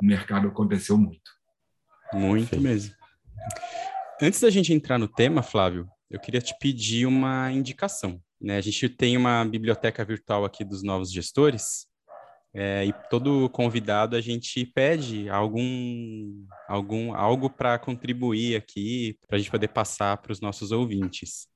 o 0.00 0.06
mercado 0.06 0.48
aconteceu 0.48 0.96
muito. 0.96 1.30
Muito 2.14 2.56
Sim. 2.56 2.62
mesmo. 2.62 2.94
Antes 4.22 4.40
da 4.40 4.48
gente 4.48 4.72
entrar 4.72 4.98
no 4.98 5.08
tema, 5.08 5.42
Flávio, 5.42 5.86
eu 6.10 6.18
queria 6.18 6.40
te 6.40 6.54
pedir 6.58 7.04
uma 7.04 7.52
indicação. 7.52 8.18
Né? 8.40 8.56
A 8.56 8.60
gente 8.62 8.88
tem 8.88 9.14
uma 9.18 9.44
biblioteca 9.44 10.02
virtual 10.02 10.46
aqui 10.46 10.64
dos 10.64 10.82
novos 10.82 11.12
gestores 11.12 11.89
é, 12.52 12.84
e 12.84 12.92
todo 13.08 13.48
convidado 13.50 14.16
a 14.16 14.20
gente 14.20 14.66
pede 14.66 15.28
algum, 15.28 16.44
algum 16.68 17.14
algo 17.14 17.48
para 17.48 17.78
contribuir 17.78 18.56
aqui, 18.56 19.16
para 19.28 19.36
a 19.36 19.38
gente 19.38 19.50
poder 19.50 19.68
passar 19.68 20.16
para 20.16 20.32
os 20.32 20.40
nossos 20.40 20.72
ouvintes. 20.72 21.48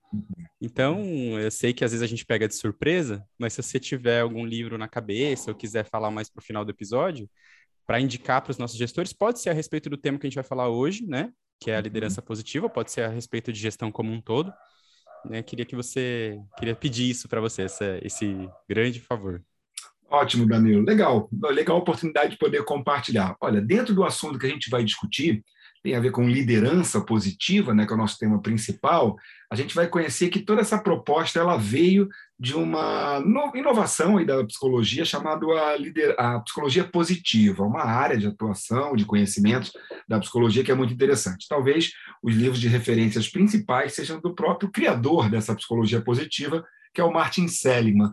Então, 0.60 1.00
eu 1.38 1.50
sei 1.50 1.72
que 1.72 1.84
às 1.84 1.90
vezes 1.90 2.02
a 2.02 2.06
gente 2.06 2.24
pega 2.24 2.46
de 2.46 2.54
surpresa, 2.54 3.24
mas 3.38 3.52
se 3.52 3.62
você 3.62 3.80
tiver 3.80 4.20
algum 4.20 4.46
livro 4.46 4.78
na 4.78 4.86
cabeça 4.86 5.50
ou 5.50 5.56
quiser 5.56 5.84
falar 5.84 6.10
mais 6.10 6.30
para 6.30 6.40
o 6.40 6.44
final 6.44 6.64
do 6.64 6.70
episódio, 6.70 7.28
para 7.86 8.00
indicar 8.00 8.40
para 8.40 8.52
os 8.52 8.58
nossos 8.58 8.78
gestores, 8.78 9.12
pode 9.12 9.40
ser 9.40 9.50
a 9.50 9.52
respeito 9.52 9.90
do 9.90 9.96
tema 9.96 10.18
que 10.18 10.26
a 10.26 10.30
gente 10.30 10.36
vai 10.36 10.44
falar 10.44 10.68
hoje, 10.68 11.04
né? 11.04 11.32
Que 11.60 11.70
é 11.70 11.76
a 11.76 11.80
liderança 11.80 12.20
uhum. 12.20 12.26
positiva, 12.26 12.70
pode 12.70 12.92
ser 12.92 13.02
a 13.02 13.08
respeito 13.08 13.52
de 13.52 13.58
gestão 13.58 13.90
como 13.90 14.12
um 14.12 14.20
todo. 14.20 14.52
Né? 15.24 15.42
Queria 15.42 15.64
que 15.64 15.76
você, 15.76 16.40
queria 16.56 16.74
pedir 16.74 17.10
isso 17.10 17.28
para 17.28 17.40
você, 17.40 17.62
essa, 17.62 17.98
esse 18.02 18.48
grande 18.68 19.00
favor. 19.00 19.42
Ótimo, 20.10 20.46
Danilo. 20.46 20.84
Legal. 20.84 21.28
Legal 21.50 21.76
a 21.76 21.80
oportunidade 21.80 22.32
de 22.32 22.38
poder 22.38 22.64
compartilhar. 22.64 23.36
Olha, 23.40 23.60
dentro 23.60 23.94
do 23.94 24.04
assunto 24.04 24.38
que 24.38 24.46
a 24.46 24.50
gente 24.50 24.70
vai 24.70 24.84
discutir, 24.84 25.42
tem 25.84 25.94
a 25.94 26.00
ver 26.00 26.12
com 26.12 26.26
liderança 26.26 26.98
positiva, 27.02 27.74
né, 27.74 27.84
que 27.84 27.92
é 27.92 27.94
o 27.94 27.98
nosso 27.98 28.16
tema 28.16 28.40
principal, 28.40 29.16
a 29.50 29.54
gente 29.54 29.74
vai 29.74 29.86
conhecer 29.86 30.30
que 30.30 30.40
toda 30.40 30.62
essa 30.62 30.78
proposta 30.78 31.38
ela 31.38 31.58
veio 31.58 32.08
de 32.40 32.54
uma 32.54 33.22
inovação 33.54 34.16
aí 34.16 34.24
da 34.24 34.42
psicologia 34.44 35.04
chamada 35.04 35.44
a, 35.46 35.76
lider... 35.76 36.14
a 36.18 36.40
psicologia 36.40 36.84
positiva, 36.84 37.64
uma 37.64 37.84
área 37.84 38.16
de 38.16 38.26
atuação, 38.26 38.96
de 38.96 39.04
conhecimentos 39.04 39.72
da 40.08 40.18
psicologia 40.18 40.64
que 40.64 40.72
é 40.72 40.74
muito 40.74 40.94
interessante. 40.94 41.46
Talvez 41.46 41.90
os 42.22 42.34
livros 42.34 42.60
de 42.60 42.66
referências 42.66 43.28
principais 43.28 43.92
sejam 43.92 44.18
do 44.20 44.34
próprio 44.34 44.70
criador 44.70 45.28
dessa 45.28 45.54
psicologia 45.54 46.00
positiva, 46.00 46.64
que 46.94 47.00
é 47.00 47.04
o 47.04 47.12
Martin 47.12 47.46
Seligman, 47.46 48.10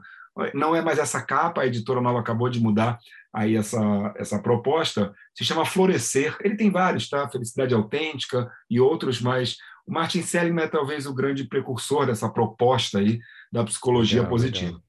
não 0.53 0.75
é 0.75 0.81
mais 0.81 0.97
essa 0.97 1.21
capa, 1.21 1.61
a 1.61 1.67
editora 1.67 2.01
nova 2.01 2.19
acabou 2.19 2.49
de 2.49 2.59
mudar 2.59 2.99
aí 3.33 3.55
essa, 3.55 4.13
essa 4.17 4.41
proposta, 4.41 5.13
se 5.33 5.43
chama 5.45 5.65
Florescer. 5.65 6.37
Ele 6.41 6.55
tem 6.55 6.69
vários, 6.69 7.09
tá? 7.09 7.29
Felicidade 7.29 7.73
Autêntica 7.73 8.51
e 8.69 8.79
outros, 8.79 9.21
mas 9.21 9.57
o 9.85 9.93
Martin 9.93 10.21
Seligman 10.21 10.65
é 10.65 10.67
talvez 10.67 11.05
o 11.05 11.13
grande 11.13 11.45
precursor 11.45 12.05
dessa 12.05 12.29
proposta 12.29 12.99
aí 12.99 13.19
da 13.51 13.63
psicologia 13.63 14.21
legal, 14.21 14.29
positiva. 14.29 14.65
Legal. 14.67 14.83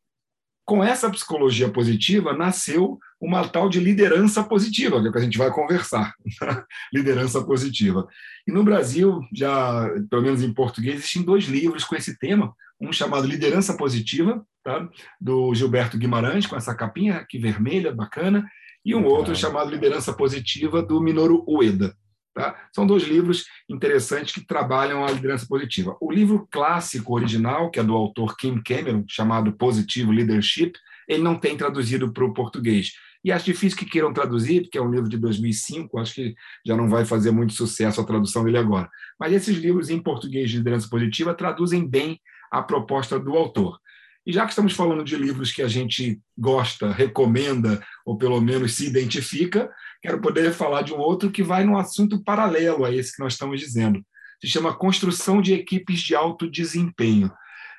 com 0.64 0.84
essa 0.84 1.11
psicologia 1.11 1.68
positiva 1.68 2.32
nasceu 2.32 2.99
uma 3.20 3.46
tal 3.46 3.68
de 3.68 3.78
liderança 3.78 4.42
positiva, 4.42 5.00
que 5.00 5.06
é 5.06 5.11
o 5.11 5.12
que 5.12 5.18
a 5.18 5.22
gente 5.22 5.38
vai 5.38 5.50
conversar. 5.50 6.12
liderança 6.92 7.44
positiva. 7.44 8.06
E 8.46 8.52
no 8.52 8.64
Brasil, 8.64 9.20
já, 9.32 9.88
pelo 10.11 10.22
menos 10.22 10.42
em 10.42 10.52
português, 10.52 10.96
existem 10.96 11.22
dois 11.22 11.44
livros 11.44 11.84
com 11.84 11.94
esse 11.94 12.18
tema. 12.18 12.52
Um 12.80 12.92
chamado 12.92 13.28
Liderança 13.28 13.76
Positiva, 13.76 14.44
tá? 14.62 14.88
do 15.21 15.54
Gilberto 15.54 15.99
Guimarães, 15.99 16.47
com 16.47 16.57
essa 16.57 16.75
capinha 16.75 17.16
aqui 17.16 17.38
vermelha, 17.38 17.92
bacana, 17.92 18.47
e 18.85 18.95
um 18.95 19.04
outro 19.04 19.35
chamado 19.35 19.71
Liderança 19.71 20.12
Positiva, 20.12 20.83
do 20.83 21.00
Minoru 21.00 21.45
Ueda. 21.49 21.97
Tá? 22.35 22.57
São 22.75 22.87
dois 22.87 23.02
livros 23.02 23.45
interessantes 23.69 24.33
que 24.33 24.47
trabalham 24.47 25.04
a 25.04 25.11
liderança 25.11 25.47
positiva. 25.47 25.97
O 26.00 26.11
livro 26.11 26.49
clássico 26.50 27.14
original, 27.14 27.71
que 27.71 27.78
é 27.78 27.83
do 27.83 27.95
autor 27.95 28.37
Kim 28.37 28.61
Cameron, 28.62 29.04
chamado 29.07 29.52
Positive 29.52 30.11
Leadership, 30.11 30.73
ele 31.07 31.23
não 31.23 31.38
tem 31.38 31.57
traduzido 31.57 32.11
para 32.11 32.25
o 32.25 32.33
português. 32.33 32.92
E 33.25 33.31
acho 33.31 33.45
difícil 33.45 33.78
que 33.78 33.85
queiram 33.85 34.12
traduzir, 34.12 34.62
porque 34.62 34.78
é 34.78 34.83
um 34.83 34.90
livro 34.90 35.09
de 35.09 35.16
2005, 35.16 35.99
acho 35.99 36.14
que 36.14 36.35
já 36.66 36.75
não 36.75 36.88
vai 36.88 37.04
fazer 37.04 37.31
muito 37.31 37.52
sucesso 37.52 38.00
a 38.00 38.04
tradução 38.04 38.42
dele 38.45 38.59
agora. 38.59 38.88
Mas 39.21 39.33
esses 39.33 39.57
livros 39.59 39.90
em 39.90 40.02
português 40.02 40.50
de 40.50 40.57
liderança 40.57 40.88
positiva 40.88 41.35
traduzem 41.35 41.87
bem 41.87 42.19
a 42.50 42.62
proposta 42.62 43.19
do 43.19 43.37
autor. 43.37 43.78
E 44.26 44.32
já 44.32 44.44
que 44.44 44.50
estamos 44.50 44.72
falando 44.72 45.04
de 45.04 45.16
livros 45.16 45.50
que 45.50 45.62
a 45.62 45.68
gente 45.68 46.20
gosta, 46.38 46.92
recomenda, 46.92 47.82
ou 48.06 48.16
pelo 48.16 48.40
menos 48.40 48.74
se 48.74 48.86
identifica, 48.86 49.70
quero 50.00 50.20
poder 50.20 50.52
falar 50.52 50.82
de 50.82 50.92
um 50.92 50.98
outro 50.98 51.30
que 51.30 51.42
vai 51.42 51.64
num 51.64 51.76
assunto 51.76 52.22
paralelo 52.22 52.84
a 52.84 52.94
esse 52.94 53.16
que 53.16 53.22
nós 53.22 53.32
estamos 53.32 53.58
dizendo. 53.58 54.00
Se 54.40 54.46
chama 54.46 54.74
Construção 54.74 55.42
de 55.42 55.52
Equipes 55.52 56.00
de 56.00 56.14
Alto 56.14 56.50
Desempenho. 56.50 57.32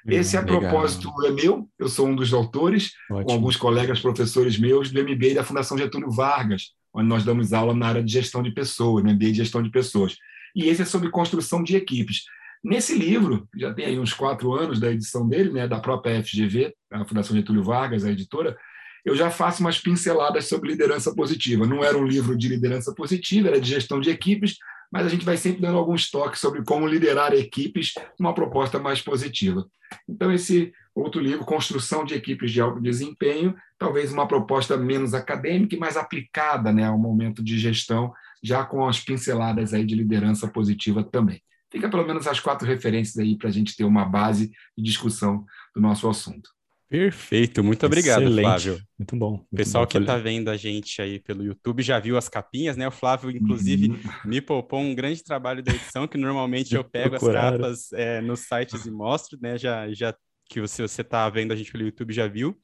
Esse, 0.05 0.35
a 0.35 0.41
legal. 0.41 0.59
propósito, 0.59 1.09
é 1.25 1.31
meu, 1.31 1.69
eu 1.79 1.88
sou 1.88 2.07
um 2.07 2.15
dos 2.15 2.33
autores, 2.33 2.91
Ótimo. 3.09 3.25
com 3.25 3.33
alguns 3.33 3.55
colegas 3.55 4.01
professores 4.01 4.59
meus 4.59 4.91
do 4.91 5.01
MBA 5.01 5.33
da 5.33 5.45
Fundação 5.45 5.77
Getúlio 5.77 6.12
Vargas, 6.12 6.71
onde 6.93 7.07
nós 7.07 7.23
damos 7.23 7.53
aula 7.53 7.73
na 7.73 7.88
área 7.88 8.03
de 8.03 8.12
gestão 8.12 8.43
de 8.43 8.51
pessoas, 8.51 9.03
no 9.03 9.13
MBA 9.13 9.27
de 9.27 9.35
gestão 9.35 9.63
de 9.63 9.69
pessoas. 9.69 10.17
E 10.53 10.67
esse 10.67 10.81
é 10.81 10.85
sobre 10.85 11.09
construção 11.09 11.63
de 11.63 11.77
equipes. 11.77 12.23
Nesse 12.63 12.98
livro, 12.98 13.48
já 13.55 13.74
tem 13.74 13.86
aí 13.86 14.00
uns 14.00 14.13
quatro 14.13 14.53
anos 14.53 14.79
da 14.79 14.89
edição 14.89 15.27
dele, 15.27 15.51
né, 15.51 15.67
da 15.67 15.79
própria 15.79 16.24
FGV, 16.24 16.74
a 16.91 17.03
Fundação 17.03 17.36
Getúlio 17.36 17.63
Vargas, 17.63 18.05
a 18.05 18.12
editora, 18.12 18.58
eu 19.03 19.15
já 19.15 19.29
faço 19.29 19.62
umas 19.62 19.77
pinceladas 19.77 20.48
sobre 20.48 20.72
liderança 20.72 21.13
positiva. 21.13 21.67
Não 21.67 21.84
era 21.84 21.98
um 21.98 22.05
livro 22.05 22.38
de 22.38 22.48
liderança 22.48 22.93
positiva, 22.96 23.50
era 23.50 23.60
de 23.60 23.70
gestão 23.70 24.00
de 24.00 24.10
equipes, 24.10 24.55
mas 24.89 25.05
a 25.05 25.10
gente 25.10 25.25
vai 25.25 25.36
sempre 25.36 25.62
dando 25.62 25.77
alguns 25.77 26.10
toques 26.10 26.39
sobre 26.39 26.63
como 26.63 26.88
liderar 26.88 27.34
equipes 27.34 27.96
uma 28.17 28.34
proposta 28.34 28.79
mais 28.79 29.01
positiva. 29.01 29.65
Então, 30.08 30.32
esse 30.32 30.72
outro 30.96 31.20
livro, 31.20 31.43
Construção 31.43 32.05
de 32.05 32.13
Equipes 32.13 32.51
de 32.51 32.62
Alto 32.62 32.79
Desempenho, 32.79 33.55
talvez 33.77 34.13
uma 34.13 34.27
proposta 34.27 34.77
menos 34.77 35.13
acadêmica 35.13 35.75
e 35.75 35.79
mais 35.79 35.98
aplicada 35.98 36.72
né, 36.72 36.86
ao 36.86 36.98
momento 36.98 37.43
de 37.43 37.58
gestão, 37.58 38.13
já 38.41 38.63
com 38.63 38.88
as 38.88 39.01
pinceladas 39.01 39.74
aí 39.74 39.86
de 39.86 39.96
liderança 39.96 40.48
positiva 40.48 41.03
também. 41.03 41.41
Fica 41.74 41.89
pelo 41.89 42.06
menos 42.06 42.27
as 42.27 42.39
quatro 42.39 42.68
referências 42.68 43.18
aí 43.18 43.36
para 43.36 43.50
a 43.50 43.51
gente 43.51 43.75
ter 43.75 43.84
uma 43.84 44.06
base 44.06 44.51
de 44.77 44.84
discussão 44.84 45.44
do 45.75 45.82
nosso 45.82 46.08
assunto. 46.08 46.48
Perfeito, 46.88 47.63
muito 47.63 47.84
obrigado, 47.84 48.22
Excelente. 48.22 48.46
Flávio. 48.46 48.80
Muito 49.00 49.15
bom. 49.15 49.30
Muito 49.32 49.48
o 49.51 49.56
pessoal 49.56 49.84
bom, 49.84 49.88
que 49.88 49.98
está 49.98 50.15
vendo 50.15 50.50
a 50.50 50.56
gente 50.56 51.01
aí 51.01 51.20
pelo 51.20 51.44
YouTube 51.44 51.82
já 51.82 52.00
viu 52.00 52.15
as 52.15 52.30
capinhas, 52.30 52.77
né? 52.77 52.88
O 52.88 52.92
Flávio, 52.92 53.32
inclusive, 53.32 53.88
uhum. 53.88 54.00
me 54.25 54.39
poupou 54.39 54.82
um 54.82 54.94
grande 54.94 55.24
trabalho 55.24 55.63
da 55.63 55.74
edição, 55.74 56.08
que 56.08 56.15
normalmente 56.15 56.75
eu 56.75 56.84
pego 56.86 57.15
as 57.15 57.24
capas 57.24 57.92
é, 57.94 58.22
nos 58.22 58.42
sites 58.42 58.86
e 58.86 58.92
mostro, 58.92 59.39
né? 59.42 59.58
Já, 59.58 59.92
já 59.92 60.15
que 60.48 60.62
você 60.62 60.84
está 60.84 61.27
vendo 61.27 61.53
a 61.53 61.56
gente 61.56 61.72
pelo 61.72 61.86
YouTube 61.86 62.13
já 62.13 62.27
viu. 62.27 62.56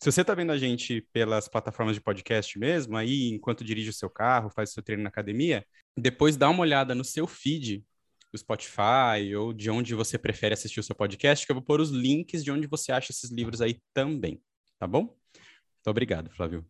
Se 0.00 0.12
você 0.12 0.20
está 0.20 0.34
vendo 0.34 0.52
a 0.52 0.58
gente 0.58 1.04
pelas 1.12 1.48
plataformas 1.48 1.96
de 1.96 2.00
podcast 2.00 2.56
mesmo, 2.56 2.96
aí 2.96 3.30
enquanto 3.32 3.64
dirige 3.64 3.90
o 3.90 3.92
seu 3.92 4.08
carro, 4.08 4.48
faz 4.54 4.70
o 4.70 4.74
seu 4.74 4.82
treino 4.84 5.02
na 5.02 5.08
academia, 5.08 5.66
depois 5.96 6.36
dá 6.36 6.48
uma 6.48 6.60
olhada 6.60 6.94
no 6.94 7.02
seu 7.02 7.26
feed 7.26 7.82
do 8.32 8.38
Spotify 8.38 9.34
ou 9.36 9.52
de 9.52 9.70
onde 9.70 9.94
você 9.94 10.18
prefere 10.18 10.54
assistir 10.54 10.80
o 10.80 10.82
seu 10.82 10.94
podcast, 10.94 11.44
que 11.44 11.52
eu 11.52 11.56
vou 11.56 11.62
pôr 11.62 11.80
os 11.80 11.90
links 11.90 12.42
de 12.42 12.50
onde 12.50 12.66
você 12.66 12.90
acha 12.90 13.12
esses 13.12 13.30
livros 13.30 13.60
aí 13.60 13.80
também, 13.92 14.40
tá 14.78 14.86
bom? 14.86 15.02
Muito 15.02 15.90
obrigado, 15.90 16.30
Flávio. 16.30 16.66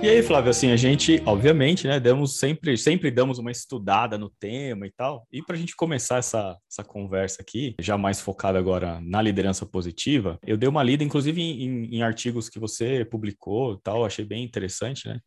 E 0.00 0.08
aí, 0.08 0.22
Flávio, 0.22 0.50
assim, 0.50 0.70
a 0.70 0.76
gente, 0.76 1.20
obviamente, 1.26 1.88
né, 1.88 1.98
damos 1.98 2.38
sempre, 2.38 2.78
sempre 2.78 3.10
damos 3.10 3.40
uma 3.40 3.50
estudada 3.50 4.16
no 4.16 4.30
tema 4.30 4.86
e 4.86 4.92
tal. 4.92 5.26
E 5.32 5.42
para 5.42 5.56
a 5.56 5.58
gente 5.58 5.74
começar 5.74 6.18
essa, 6.18 6.56
essa 6.70 6.84
conversa 6.84 7.42
aqui, 7.42 7.74
já 7.80 7.98
mais 7.98 8.20
focada 8.20 8.60
agora 8.60 9.00
na 9.00 9.20
liderança 9.20 9.66
positiva, 9.66 10.38
eu 10.46 10.56
dei 10.56 10.68
uma 10.68 10.84
lida, 10.84 11.02
inclusive, 11.02 11.42
em, 11.42 11.96
em 11.96 12.02
artigos 12.02 12.48
que 12.48 12.60
você 12.60 13.04
publicou 13.04 13.74
e 13.74 13.80
tal, 13.82 14.04
achei 14.04 14.24
bem 14.24 14.44
interessante, 14.44 15.08
né? 15.08 15.18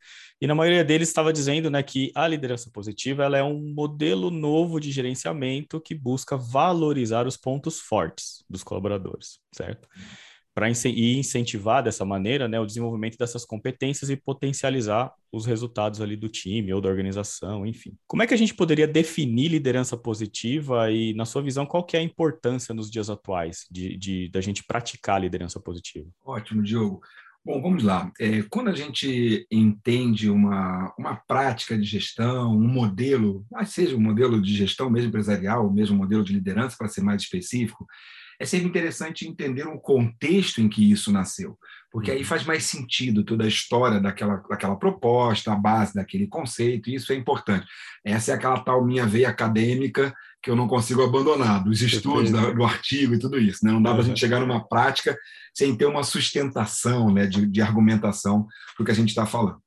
E 0.41 0.47
na 0.47 0.55
maioria 0.55 0.85
deles 0.85 1.09
estava 1.09 1.33
dizendo, 1.33 1.69
né, 1.69 1.83
que 1.83 2.09
a 2.15 2.25
liderança 2.25 2.71
positiva 2.73 3.25
ela 3.25 3.37
é 3.37 3.43
um 3.43 3.73
modelo 3.75 4.31
novo 4.31 4.79
de 4.79 4.89
gerenciamento 4.89 5.81
que 5.81 5.93
busca 5.93 6.37
valorizar 6.37 7.27
os 7.27 7.35
pontos 7.35 7.81
fortes 7.81 8.41
dos 8.49 8.63
colaboradores, 8.63 9.37
certo? 9.53 9.85
Para 10.53 10.69
incentivar 10.69 11.81
dessa 11.81 12.03
maneira 12.03 12.47
né, 12.47 12.59
o 12.59 12.65
desenvolvimento 12.65 13.17
dessas 13.17 13.45
competências 13.45 14.09
e 14.09 14.17
potencializar 14.17 15.13
os 15.31 15.45
resultados 15.45 16.01
ali 16.01 16.15
do 16.17 16.27
time 16.27 16.73
ou 16.73 16.81
da 16.81 16.89
organização, 16.89 17.65
enfim. 17.65 17.95
Como 18.05 18.21
é 18.21 18.27
que 18.27 18.33
a 18.33 18.37
gente 18.37 18.53
poderia 18.53 18.87
definir 18.87 19.47
liderança 19.47 19.95
positiva 19.95 20.91
e, 20.91 21.13
na 21.13 21.25
sua 21.25 21.41
visão, 21.41 21.65
qual 21.65 21.85
que 21.85 21.95
é 21.95 21.99
a 22.01 22.03
importância 22.03 22.75
nos 22.75 22.91
dias 22.91 23.09
atuais 23.09 23.65
de, 23.71 23.95
de 23.97 24.29
da 24.29 24.41
gente 24.41 24.63
praticar 24.63 25.15
a 25.15 25.19
liderança 25.19 25.59
positiva? 25.59 26.07
Ótimo, 26.25 26.61
Diogo. 26.61 27.01
Bom, 27.43 27.59
vamos 27.59 27.81
lá. 27.81 28.11
É, 28.19 28.43
quando 28.43 28.69
a 28.69 28.75
gente 28.75 29.47
entende 29.49 30.29
uma, 30.29 30.93
uma 30.97 31.15
prática 31.15 31.75
de 31.75 31.83
gestão, 31.85 32.55
um 32.55 32.67
modelo, 32.67 33.43
seja 33.65 33.95
um 33.95 34.01
modelo 34.01 34.39
de 34.39 34.53
gestão 34.55 34.91
mesmo 34.91 35.09
empresarial, 35.09 35.71
mesmo 35.71 35.95
um 35.95 35.99
modelo 35.99 36.23
de 36.23 36.33
liderança, 36.33 36.75
para 36.77 36.87
ser 36.87 37.01
mais 37.01 37.23
específico, 37.23 37.87
é 38.41 38.45
sempre 38.45 38.67
interessante 38.67 39.27
entender 39.27 39.67
o 39.67 39.79
contexto 39.79 40.61
em 40.61 40.67
que 40.67 40.91
isso 40.91 41.11
nasceu, 41.11 41.59
porque 41.91 42.09
aí 42.09 42.19
uhum. 42.19 42.25
faz 42.25 42.43
mais 42.43 42.63
sentido 42.63 43.23
toda 43.23 43.43
a 43.43 43.47
história 43.47 43.99
daquela, 43.99 44.37
daquela 44.49 44.75
proposta, 44.75 45.53
a 45.53 45.55
base 45.55 45.93
daquele 45.93 46.25
conceito, 46.25 46.89
e 46.89 46.95
isso 46.95 47.13
é 47.13 47.15
importante. 47.15 47.67
Essa 48.03 48.31
é 48.31 48.33
aquela 48.33 48.59
tal 48.59 48.83
minha 48.83 49.05
veia 49.05 49.29
acadêmica 49.29 50.11
que 50.41 50.49
eu 50.49 50.55
não 50.55 50.67
consigo 50.67 51.03
abandonar, 51.03 51.63
dos 51.63 51.83
estudos, 51.83 52.31
da, 52.31 52.49
do 52.49 52.63
artigo 52.63 53.13
e 53.13 53.19
tudo 53.19 53.37
isso. 53.37 53.63
Né? 53.63 53.71
Não 53.71 53.81
dá 53.81 53.91
para 53.91 54.01
a 54.01 54.05
gente 54.05 54.19
chegar 54.19 54.39
numa 54.39 54.67
prática 54.67 55.15
sem 55.53 55.75
ter 55.75 55.85
uma 55.85 56.01
sustentação 56.01 57.13
né, 57.13 57.27
de, 57.27 57.45
de 57.45 57.61
argumentação 57.61 58.47
para 58.75 58.81
o 58.81 58.85
que 58.85 58.91
a 58.91 58.95
gente 58.95 59.09
está 59.09 59.27
falando. 59.27 59.61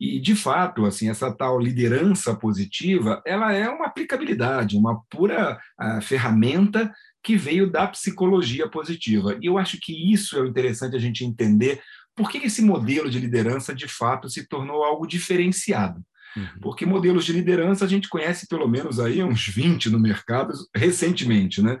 E, 0.00 0.18
de 0.20 0.34
fato, 0.34 0.84
assim, 0.84 1.08
essa 1.08 1.32
tal 1.32 1.60
liderança 1.60 2.34
positiva, 2.34 3.22
ela 3.24 3.52
é 3.52 3.68
uma 3.68 3.86
aplicabilidade, 3.86 4.76
uma 4.76 5.00
pura 5.08 5.58
uh, 5.80 6.02
ferramenta 6.02 6.92
que 7.26 7.36
veio 7.36 7.68
da 7.68 7.88
psicologia 7.88 8.68
positiva. 8.68 9.36
E 9.42 9.46
eu 9.46 9.58
acho 9.58 9.78
que 9.80 10.12
isso 10.12 10.38
é 10.38 10.40
o 10.40 10.46
interessante 10.46 10.94
a 10.94 10.98
gente 11.00 11.24
entender 11.24 11.82
por 12.14 12.30
que 12.30 12.38
esse 12.38 12.62
modelo 12.62 13.10
de 13.10 13.18
liderança, 13.18 13.74
de 13.74 13.88
fato, 13.88 14.30
se 14.30 14.46
tornou 14.46 14.84
algo 14.84 15.08
diferenciado. 15.08 16.00
Uhum. 16.36 16.46
Porque 16.62 16.86
modelos 16.86 17.24
de 17.24 17.32
liderança 17.32 17.84
a 17.84 17.88
gente 17.88 18.08
conhece 18.08 18.46
pelo 18.46 18.68
menos 18.68 19.00
aí 19.00 19.24
uns 19.24 19.44
20 19.44 19.90
no 19.90 19.98
mercado 19.98 20.52
recentemente, 20.72 21.60
né? 21.60 21.80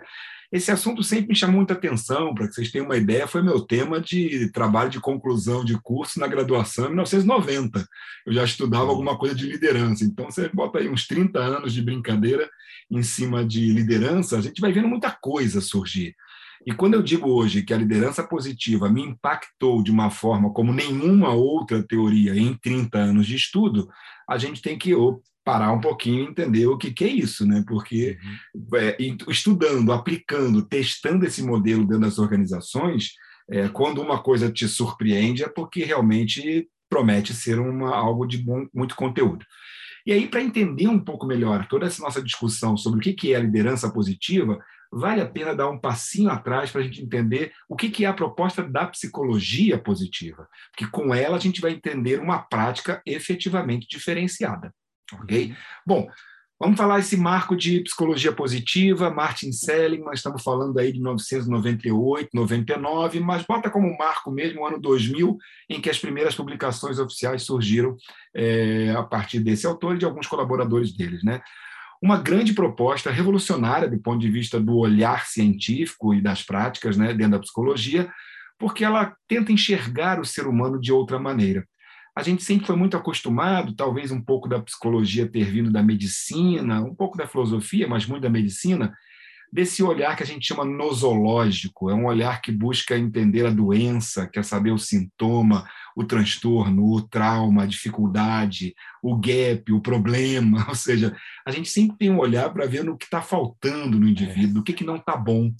Esse 0.52 0.70
assunto 0.70 1.02
sempre 1.02 1.28
me 1.28 1.34
chamou 1.34 1.56
muita 1.56 1.74
atenção, 1.74 2.34
para 2.34 2.46
que 2.46 2.54
vocês 2.54 2.70
tenham 2.70 2.86
uma 2.86 2.96
ideia, 2.96 3.26
foi 3.26 3.42
meu 3.42 3.60
tema 3.60 4.00
de 4.00 4.50
trabalho 4.52 4.90
de 4.90 5.00
conclusão 5.00 5.64
de 5.64 5.80
curso 5.80 6.20
na 6.20 6.26
graduação 6.28 6.86
em 6.86 6.88
1990. 6.88 7.86
Eu 8.26 8.32
já 8.32 8.44
estudava 8.44 8.90
alguma 8.90 9.18
coisa 9.18 9.34
de 9.34 9.46
liderança, 9.46 10.04
então 10.04 10.30
você 10.30 10.48
bota 10.48 10.78
aí 10.78 10.88
uns 10.88 11.06
30 11.06 11.38
anos 11.38 11.72
de 11.72 11.82
brincadeira 11.82 12.48
em 12.90 13.02
cima 13.02 13.44
de 13.44 13.72
liderança, 13.72 14.38
a 14.38 14.40
gente 14.40 14.60
vai 14.60 14.72
vendo 14.72 14.88
muita 14.88 15.10
coisa 15.10 15.60
surgir. 15.60 16.14
E 16.64 16.72
quando 16.72 16.94
eu 16.94 17.02
digo 17.02 17.30
hoje 17.30 17.62
que 17.62 17.72
a 17.72 17.76
liderança 17.76 18.24
positiva 18.24 18.88
me 18.88 19.02
impactou 19.02 19.82
de 19.82 19.90
uma 19.90 20.10
forma 20.10 20.52
como 20.52 20.72
nenhuma 20.72 21.32
outra 21.32 21.82
teoria 21.82 22.34
em 22.34 22.54
30 22.54 22.98
anos 22.98 23.26
de 23.26 23.36
estudo, 23.36 23.88
a 24.28 24.36
gente 24.36 24.60
tem 24.60 24.76
que 24.76 24.92
parar 25.46 25.70
um 25.70 25.80
pouquinho 25.80 26.24
e 26.24 26.26
entender 26.26 26.66
o 26.66 26.76
que, 26.76 26.92
que 26.92 27.04
é 27.04 27.08
isso, 27.08 27.46
né? 27.46 27.62
Porque 27.68 28.18
uhum. 28.52 28.78
é, 28.78 28.96
estudando, 29.28 29.92
aplicando, 29.92 30.60
testando 30.60 31.24
esse 31.24 31.40
modelo 31.40 31.86
dentro 31.86 32.00
das 32.00 32.18
organizações, 32.18 33.12
é, 33.48 33.68
quando 33.68 34.02
uma 34.02 34.20
coisa 34.20 34.50
te 34.50 34.66
surpreende 34.66 35.44
é 35.44 35.48
porque 35.48 35.84
realmente 35.84 36.68
promete 36.90 37.32
ser 37.32 37.60
uma, 37.60 37.94
algo 37.94 38.26
de 38.26 38.38
bom, 38.38 38.66
muito 38.74 38.96
conteúdo. 38.96 39.46
E 40.04 40.12
aí, 40.12 40.26
para 40.26 40.42
entender 40.42 40.88
um 40.88 40.98
pouco 40.98 41.24
melhor 41.24 41.68
toda 41.68 41.86
essa 41.86 42.02
nossa 42.02 42.20
discussão 42.20 42.76
sobre 42.76 42.98
o 42.98 43.02
que, 43.02 43.12
que 43.12 43.32
é 43.32 43.36
a 43.36 43.40
liderança 43.40 43.88
positiva, 43.92 44.58
vale 44.92 45.20
a 45.20 45.28
pena 45.28 45.54
dar 45.54 45.68
um 45.68 45.78
passinho 45.78 46.28
atrás 46.28 46.72
para 46.72 46.80
a 46.80 46.84
gente 46.84 47.02
entender 47.02 47.52
o 47.68 47.76
que, 47.76 47.88
que 47.88 48.04
é 48.04 48.08
a 48.08 48.14
proposta 48.14 48.64
da 48.64 48.86
psicologia 48.86 49.78
positiva, 49.78 50.48
porque 50.72 50.90
com 50.90 51.14
ela 51.14 51.36
a 51.36 51.40
gente 51.40 51.60
vai 51.60 51.70
entender 51.70 52.18
uma 52.18 52.38
prática 52.38 53.00
efetivamente 53.06 53.86
diferenciada. 53.88 54.72
Ok? 55.12 55.54
Bom, 55.86 56.08
Vamos 56.58 56.78
falar 56.78 57.00
esse 57.00 57.18
marco 57.18 57.54
de 57.54 57.80
psicologia 57.80 58.32
positiva, 58.32 59.10
Martin 59.10 59.52
Seligman, 59.52 60.14
estamos 60.14 60.42
falando 60.42 60.78
aí 60.78 60.90
de 60.90 60.98
1998, 61.00 62.30
99, 62.32 63.20
mas 63.20 63.44
bota 63.44 63.68
como 63.68 63.94
marco 63.98 64.30
mesmo 64.30 64.62
o 64.62 64.66
ano 64.66 64.80
2000, 64.80 65.36
em 65.68 65.82
que 65.82 65.90
as 65.90 65.98
primeiras 65.98 66.34
publicações 66.34 66.98
oficiais 66.98 67.42
surgiram 67.42 67.94
é, 68.34 68.94
a 68.96 69.02
partir 69.02 69.40
desse 69.40 69.66
autor 69.66 69.96
e 69.96 69.98
de 69.98 70.06
alguns 70.06 70.26
colaboradores 70.26 70.96
deles. 70.96 71.22
Né? 71.22 71.42
Uma 72.02 72.16
grande 72.16 72.54
proposta 72.54 73.10
revolucionária 73.10 73.86
do 73.86 73.98
ponto 73.98 74.18
de 74.18 74.30
vista 74.30 74.58
do 74.58 74.78
olhar 74.78 75.26
científico 75.26 76.14
e 76.14 76.22
das 76.22 76.42
práticas 76.42 76.96
né, 76.96 77.12
dentro 77.12 77.32
da 77.32 77.40
psicologia, 77.40 78.10
porque 78.58 78.82
ela 78.82 79.14
tenta 79.28 79.52
enxergar 79.52 80.18
o 80.18 80.24
ser 80.24 80.46
humano 80.46 80.80
de 80.80 80.90
outra 80.90 81.18
maneira 81.18 81.66
a 82.16 82.22
gente 82.22 82.42
sempre 82.42 82.66
foi 82.66 82.76
muito 82.76 82.96
acostumado, 82.96 83.74
talvez 83.74 84.10
um 84.10 84.22
pouco 84.22 84.48
da 84.48 84.58
psicologia 84.58 85.28
ter 85.28 85.44
vindo 85.44 85.70
da 85.70 85.82
medicina, 85.82 86.82
um 86.82 86.94
pouco 86.94 87.18
da 87.18 87.26
filosofia, 87.26 87.86
mas 87.86 88.06
muito 88.06 88.22
da 88.22 88.30
medicina, 88.30 88.96
desse 89.52 89.82
olhar 89.82 90.16
que 90.16 90.22
a 90.22 90.26
gente 90.26 90.46
chama 90.46 90.64
nosológico, 90.64 91.90
é 91.90 91.94
um 91.94 92.06
olhar 92.06 92.40
que 92.40 92.50
busca 92.50 92.96
entender 92.96 93.44
a 93.44 93.50
doença, 93.50 94.26
quer 94.26 94.44
saber 94.44 94.70
o 94.70 94.78
sintoma, 94.78 95.68
o 95.94 96.04
transtorno, 96.04 96.90
o 96.90 97.02
trauma, 97.02 97.64
a 97.64 97.66
dificuldade, 97.66 98.74
o 99.02 99.16
gap, 99.16 99.70
o 99.70 99.80
problema, 99.82 100.64
ou 100.70 100.74
seja, 100.74 101.14
a 101.46 101.50
gente 101.50 101.68
sempre 101.68 101.98
tem 101.98 102.10
um 102.10 102.18
olhar 102.18 102.48
para 102.50 102.66
ver 102.66 102.82
no 102.82 102.96
que 102.96 103.04
está 103.04 103.20
faltando 103.20 104.00
no 104.00 104.08
indivíduo, 104.08 104.58
é. 104.58 104.60
o 104.60 104.62
que, 104.64 104.72
que 104.72 104.84
não 104.84 104.96
está 104.96 105.14
bom 105.16 105.52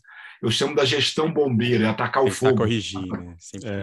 eu 0.42 0.50
chamo 0.50 0.74
da 0.74 0.84
gestão 0.84 1.32
bombeira, 1.32 1.86
é 1.86 1.88
atacar 1.88 2.24
o 2.24 2.30
fogo. 2.30 2.58
corrigir, 2.58 3.00
né? 3.06 3.36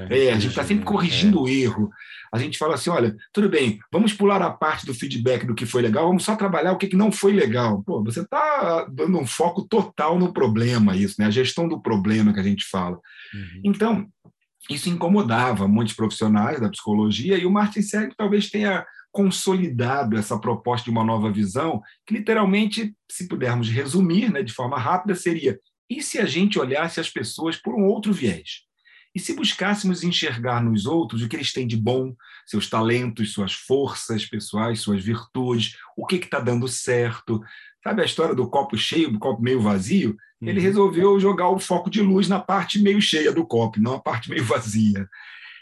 é, 0.10 0.32
a 0.32 0.40
gente 0.40 0.52
está 0.52 0.64
sempre 0.64 0.86
corrigindo 0.86 1.40
é. 1.40 1.42
o 1.42 1.48
erro. 1.48 1.90
A 2.34 2.38
gente 2.38 2.58
fala 2.58 2.76
assim: 2.76 2.90
olha, 2.90 3.16
tudo 3.32 3.50
bem, 3.50 3.80
vamos 3.92 4.14
pular 4.14 4.42
a 4.42 4.50
parte 4.50 4.86
do 4.86 4.94
feedback 4.94 5.46
do 5.46 5.56
que 5.56 5.66
foi 5.66 5.82
legal, 5.82 6.08
vamos 6.08 6.24
só 6.24 6.36
trabalhar 6.36 6.72
o 6.72 6.78
que, 6.78 6.88
que 6.88 6.96
não 6.96 7.12
foi 7.12 7.34
legal. 7.34 7.84
Pô, 7.84 8.04
você 8.04 8.22
está 8.22 8.88
dando 8.92 9.18
um 9.18 9.26
foco 9.26 9.68
total 9.68 10.18
no 10.18 10.34
problema, 10.34 10.96
isso, 10.96 11.16
né? 11.20 11.28
A 11.28 11.32
gestão 11.32 11.68
do 11.68 11.82
problema 11.82 12.34
que 12.34 12.40
a 12.40 12.44
gente 12.44 12.66
fala. 12.66 13.00
Uhum. 13.34 13.62
Então, 13.64 14.08
isso 14.70 14.90
incomodava 14.90 15.68
muitos 15.68 15.94
profissionais 15.94 16.60
da 16.60 16.70
psicologia, 16.70 17.38
e 17.38 17.46
o 17.46 17.52
Martin 17.52 17.82
Seligman 17.82 18.16
talvez 18.18 18.50
tenha 18.50 18.86
consolidado 19.12 20.18
essa 20.18 20.40
proposta 20.40 20.86
de 20.86 20.90
uma 20.90 21.04
nova 21.04 21.32
visão, 21.32 21.82
que 22.06 22.16
literalmente, 22.16 22.96
se 23.10 23.28
pudermos 23.28 23.70
resumir 23.70 24.32
né, 24.32 24.42
de 24.42 24.52
forma 24.52 24.78
rápida, 24.80 25.14
seria 25.14 25.60
e 25.98 26.04
se 26.04 26.20
a 26.20 26.26
gente 26.26 26.60
olhasse 26.60 27.00
as 27.00 27.10
pessoas 27.10 27.58
por 27.58 27.76
um 27.76 27.86
outro 27.86 28.14
viés? 28.14 28.64
E 29.16 29.20
se 29.20 29.36
buscássemos 29.36 30.04
enxergar 30.04 30.64
nos 30.64 30.86
outros 30.86 31.22
o 31.22 31.30
que 31.30 31.36
eles 31.36 31.54
têm 31.54 31.68
de 31.68 31.78
bom, 31.78 32.16
seus 32.48 32.68
talentos, 32.68 33.32
suas 33.32 33.54
forças 33.54 34.26
pessoais, 34.26 34.80
suas 34.80 35.04
virtudes, 35.04 35.76
o 35.96 36.06
que 36.06 36.16
está 36.16 36.40
dando 36.40 36.68
certo? 36.68 37.40
Sabe 37.84 38.02
a 38.02 38.06
história 38.06 38.34
do 38.34 38.50
copo 38.50 38.76
cheio, 38.76 39.12
do 39.12 39.20
copo 39.20 39.42
meio 39.42 39.62
vazio? 39.62 40.18
Uhum. 40.42 40.50
Ele 40.50 40.60
resolveu 40.60 41.20
jogar 41.20 41.50
o 41.50 41.60
foco 41.60 41.92
de 41.92 42.02
luz 42.02 42.28
na 42.28 42.40
parte 42.40 42.82
meio 42.82 43.00
cheia 43.02 43.32
do 43.32 43.46
copo, 43.46 43.80
não 43.80 43.96
a 43.96 44.00
parte 44.00 44.30
meio 44.30 44.44
vazia. 44.44 45.08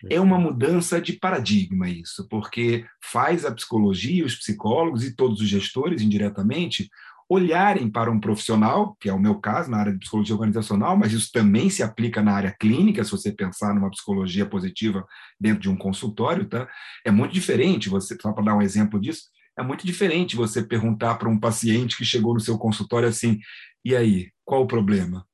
É 0.09 0.19
uma 0.19 0.39
mudança 0.39 0.99
de 0.99 1.13
paradigma 1.13 1.87
isso, 1.89 2.27
porque 2.27 2.85
faz 2.99 3.45
a 3.45 3.51
psicologia, 3.51 4.25
os 4.25 4.35
psicólogos 4.35 5.03
e 5.03 5.15
todos 5.15 5.41
os 5.41 5.47
gestores, 5.47 6.01
indiretamente, 6.01 6.89
olharem 7.33 7.89
para 7.89 8.11
um 8.11 8.19
profissional, 8.19 8.97
que 8.99 9.07
é 9.07 9.13
o 9.13 9.19
meu 9.19 9.35
caso 9.35 9.71
na 9.71 9.77
área 9.77 9.93
de 9.93 9.99
psicologia 9.99 10.35
organizacional, 10.35 10.97
mas 10.97 11.13
isso 11.13 11.31
também 11.31 11.69
se 11.69 11.81
aplica 11.81 12.21
na 12.21 12.33
área 12.33 12.53
clínica, 12.59 13.05
se 13.05 13.11
você 13.11 13.31
pensar 13.31 13.73
numa 13.73 13.89
psicologia 13.89 14.45
positiva 14.45 15.07
dentro 15.39 15.61
de 15.61 15.69
um 15.69 15.77
consultório, 15.77 16.43
tá? 16.45 16.67
É 17.05 17.09
muito 17.09 17.33
diferente, 17.33 17.87
você, 17.87 18.17
só 18.21 18.33
para 18.33 18.43
dar 18.43 18.55
um 18.55 18.61
exemplo 18.61 18.99
disso, 18.99 19.29
é 19.57 19.63
muito 19.63 19.85
diferente 19.85 20.35
você 20.35 20.61
perguntar 20.61 21.15
para 21.15 21.29
um 21.29 21.39
paciente 21.39 21.95
que 21.95 22.03
chegou 22.03 22.33
no 22.33 22.39
seu 22.41 22.57
consultório 22.57 23.07
assim, 23.07 23.39
e 23.85 23.95
aí, 23.95 24.29
qual 24.43 24.63
o 24.63 24.67
problema? 24.67 25.25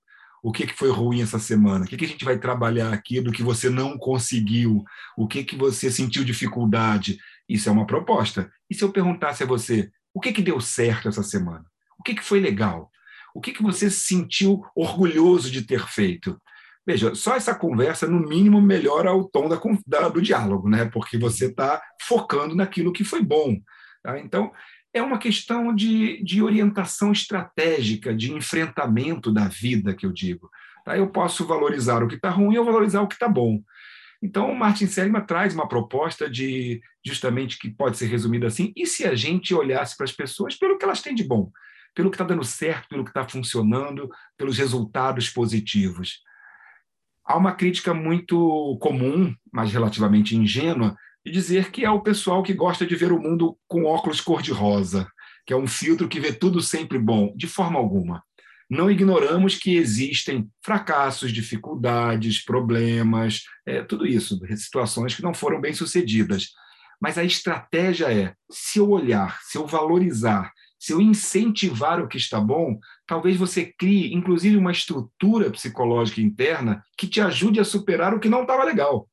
O 0.44 0.51
que, 0.51 0.68
que 0.68 0.77
foi 0.77 0.92
ruim 0.92 1.24
essa 1.24 1.39
semana? 1.39 1.86
O 1.86 1.88
que, 1.88 1.98
que 1.98 2.06
a 2.06 2.08
gente 2.08 2.24
vai 2.24 2.38
trabalhar 2.38 2.94
aqui 2.94 3.20
do 3.22 3.32
que 3.32 3.42
você 3.42 3.72
não 3.72 3.98
conseguiu? 3.98 4.84
O 5.18 5.27
que, 5.27 5.44
que 5.44 5.56
você 5.56 5.89
sentiu 5.89 6.24
dificuldade? 6.24 7.18
Isso 7.50 7.68
é 7.68 7.72
uma 7.72 7.88
proposta. 7.88 8.51
E 8.70 8.75
se 8.75 8.83
eu 8.83 8.92
perguntasse 8.92 9.42
a 9.42 9.48
você, 9.48 9.90
o 10.14 10.20
que, 10.20 10.31
que 10.31 10.44
deu 10.44 10.62
certo 10.62 11.10
essa 11.10 11.24
semana? 11.24 11.66
O 12.00 12.03
que, 12.03 12.16
que 12.16 12.24
foi 12.24 12.40
legal? 12.40 12.92
O 13.33 13.42
que, 13.42 13.51
que 13.51 13.64
você 13.64 13.90
se 13.90 14.01
sentiu 14.01 14.64
orgulhoso 14.75 15.51
de 15.51 15.62
ter 15.62 15.88
feito? 15.88 16.40
Veja, 16.86 17.14
só 17.14 17.36
essa 17.36 17.53
conversa, 17.53 18.07
no 18.07 18.20
mínimo, 18.20 18.62
melhora 18.62 19.14
o 19.14 19.27
tom 19.27 19.50
da, 19.50 19.60
da, 19.86 20.07
do 20.07 20.22
diálogo, 20.22 20.70
né? 20.70 20.86
porque 20.86 21.18
você 21.18 21.48
está 21.48 21.81
focando 22.01 22.55
naquilo 22.55 22.94
que 22.94 23.03
foi 23.03 23.22
bom. 23.22 23.57
Tá? 24.01 24.18
Então, 24.20 24.51
é 24.94 25.01
uma 25.01 25.18
questão 25.18 25.75
de, 25.75 26.24
de 26.24 26.42
orientação 26.42 27.12
estratégica, 27.12 28.16
de 28.16 28.33
enfrentamento 28.33 29.31
da 29.33 29.48
vida, 29.48 29.94
que 29.94 30.05
eu 30.05 30.14
digo. 30.14 30.50
Tá? 30.86 30.98
Eu 30.98 31.07
posso 31.07 31.46
valorizar 31.46 32.01
o 32.01 32.07
que 32.07 32.16
está 32.16 32.29
ruim 32.29 32.57
ou 32.57 32.66
valorizar 32.66 33.01
o 33.01 33.07
que 33.07 33.16
está 33.16 33.27
bom. 33.27 33.62
Então, 34.24 34.50
o 34.50 34.57
Martin 34.57 34.88
Seligman 34.88 35.25
traz 35.25 35.53
uma 35.53 35.68
proposta 35.68 36.29
de 36.29 36.81
justamente 37.05 37.60
que 37.60 37.70
pode 37.70 37.98
ser 37.98 38.07
resumida 38.07 38.48
assim: 38.48 38.74
e 38.75 38.88
se 38.88 39.05
a 39.05 39.14
gente 39.14 39.53
olhasse 39.53 39.96
para 39.96 40.05
as 40.05 40.12
pessoas 40.12 40.55
pelo 40.55 40.77
que 40.77 40.86
elas 40.86 41.01
têm 41.01 41.14
de 41.14 41.24
bom? 41.24 41.51
Pelo 41.98 42.12
que 42.12 42.16
está 42.16 42.24
dando 42.24 42.44
certo, 42.44 42.88
pelo 42.90 43.03
que 43.03 43.10
está 43.10 43.27
funcionando, 43.27 44.07
pelos 44.38 44.55
resultados 44.55 45.31
positivos. 45.31 46.20
Há 47.25 47.36
uma 47.36 47.55
crítica 47.55 47.92
muito 47.92 48.77
comum, 48.79 49.33
mas 49.51 49.74
relativamente 49.74 50.38
ingênua, 50.38 50.96
de 51.25 51.31
dizer 51.31 51.72
que 51.72 51.83
é 51.83 51.90
o 51.90 52.01
pessoal 52.01 52.44
que 52.44 52.53
gosta 52.53 52.86
de 52.86 52.96
ver 52.96 53.12
o 53.12 53.20
mundo 53.20 53.57
com 53.68 53.86
óculos 53.86 54.22
cor-de-rosa, 54.22 55.07
que 55.44 55.51
é 55.51 55.57
um 55.57 55.66
filtro 55.66 56.07
que 56.07 56.20
vê 56.20 56.31
tudo 56.31 56.62
sempre 56.62 57.00
bom, 57.00 57.33
de 57.36 57.48
forma 57.48 57.79
alguma. 57.79 58.24
Não 58.70 58.92
ignoramos 58.92 59.55
que 59.55 59.75
existem 59.75 60.48
fracassos, 60.64 61.33
dificuldades, 61.33 62.46
problemas, 62.46 63.42
é, 63.66 63.81
tudo 63.81 64.05
isso, 64.05 64.40
situações 64.55 65.16
que 65.16 65.24
não 65.24 65.33
foram 65.33 65.60
bem 65.60 65.74
sucedidas. 65.74 66.50
Mas 67.01 67.18
a 67.18 67.24
estratégia 67.24 68.14
é: 68.14 68.36
se 68.51 68.77
eu 68.77 68.88
olhar, 68.88 69.40
se 69.42 69.57
eu 69.57 69.66
valorizar, 69.66 70.51
se 70.79 70.94
eu 70.94 71.01
incentivar 71.01 72.01
o 72.01 72.07
que 72.07 72.18
está 72.18 72.40
bom, 72.40 72.79
talvez 73.05 73.37
você 73.37 73.74
crie, 73.77 74.13
inclusive, 74.13 74.57
uma 74.57 74.72
estrutura 74.72 75.50
psicológica 75.50 76.22
interna 76.22 76.83
que 76.98 77.07
te 77.07 77.20
ajude 77.20 77.59
a 77.59 77.66
superar 77.66 78.13
o 78.13 78.20
que 78.20 78.29
não 78.29 78.42
estava 78.42 78.63
legal. 78.63 79.09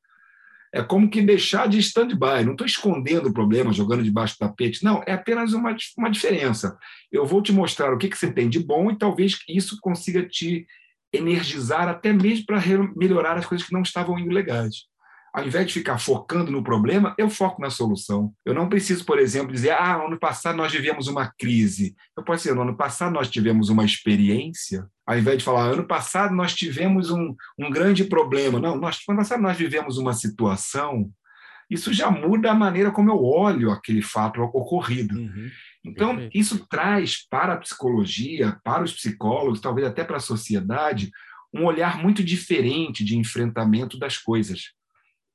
É 0.73 0.83
como 0.83 1.09
que 1.09 1.23
deixar 1.23 1.69
de 1.69 1.79
stand-by. 1.79 2.45
Não 2.45 2.53
estou 2.53 2.67
escondendo 2.67 3.29
o 3.29 3.33
problema, 3.33 3.73
jogando 3.73 4.03
debaixo 4.03 4.35
do 4.35 4.41
tapete. 4.41 4.83
Não, 4.83 5.03
é 5.07 5.13
apenas 5.13 5.53
uma, 5.53 5.75
uma 5.97 6.11
diferença. 6.11 6.77
Eu 7.13 7.25
vou 7.25 7.41
te 7.41 7.53
mostrar 7.53 7.95
o 7.95 7.99
que, 7.99 8.09
que 8.09 8.19
você 8.19 8.33
tem 8.33 8.49
de 8.49 8.59
bom 8.59 8.91
e 8.91 8.99
talvez 8.99 9.39
isso 9.49 9.79
consiga 9.81 10.27
te 10.27 10.67
energizar 11.13 11.89
até 11.89 12.13
mesmo 12.13 12.45
para 12.45 12.61
melhorar 12.97 13.39
as 13.39 13.47
coisas 13.47 13.65
que 13.65 13.73
não 13.73 13.83
estavam 13.83 14.19
indo 14.19 14.35
legais 14.35 14.93
ao 15.35 15.45
invés 15.45 15.67
de 15.67 15.73
ficar 15.73 15.99
focando 15.99 16.53
no 16.53 16.63
problema, 16.63 17.13
eu 17.19 17.29
foco 17.29 17.61
na 17.61 17.69
solução. 17.69 18.33
Eu 18.45 18.55
não 18.55 18.69
preciso, 18.69 19.05
por 19.05 19.19
exemplo, 19.19 19.53
dizer, 19.53 19.73
ah, 19.73 19.99
no 19.99 20.07
ano 20.07 20.19
passado 20.19 20.55
nós 20.55 20.71
vivemos 20.71 21.09
uma 21.09 21.27
crise. 21.37 21.97
Eu 22.17 22.23
posso 22.23 22.45
dizer, 22.45 22.55
no 22.55 22.63
ano 22.63 22.77
passado 22.77 23.13
nós 23.13 23.29
tivemos 23.29 23.69
uma 23.69 23.85
experiência. 23.85 24.87
Ao 25.05 25.19
invés 25.19 25.39
de 25.39 25.45
falar, 25.45 25.65
ano 25.65 25.89
passado 25.89 26.33
nós 26.33 26.55
tivemos 26.55 27.11
um, 27.11 27.35
um 27.59 27.69
grande 27.69 28.05
problema. 28.05 28.61
Não, 28.61 28.77
nós, 28.77 29.01
ano 29.09 29.19
passado 29.19 29.43
nós 29.43 29.57
vivemos 29.57 29.99
uma 29.99 30.13
situação. 30.13 31.11
Isso 31.69 31.93
já 31.93 32.13
muda 32.13 32.53
a 32.53 32.55
maneira 32.55 32.93
como 32.93 33.11
eu 33.11 33.21
olho 33.21 33.73
aquele 33.73 34.03
fato 34.03 34.41
ocorrido. 34.41 35.19
Uhum. 35.19 35.51
Então, 35.85 36.29
isso 36.33 36.65
traz 36.69 37.27
para 37.29 37.55
a 37.55 37.59
psicologia, 37.59 38.57
para 38.63 38.85
os 38.85 38.93
psicólogos, 38.93 39.61
talvez 39.61 39.85
até 39.85 40.05
para 40.05 40.19
a 40.19 40.21
sociedade, 40.21 41.11
um 41.53 41.65
olhar 41.65 42.01
muito 42.01 42.23
diferente 42.23 43.05
de 43.05 43.19
enfrentamento 43.19 43.99
das 43.99 44.17
coisas. 44.17 44.73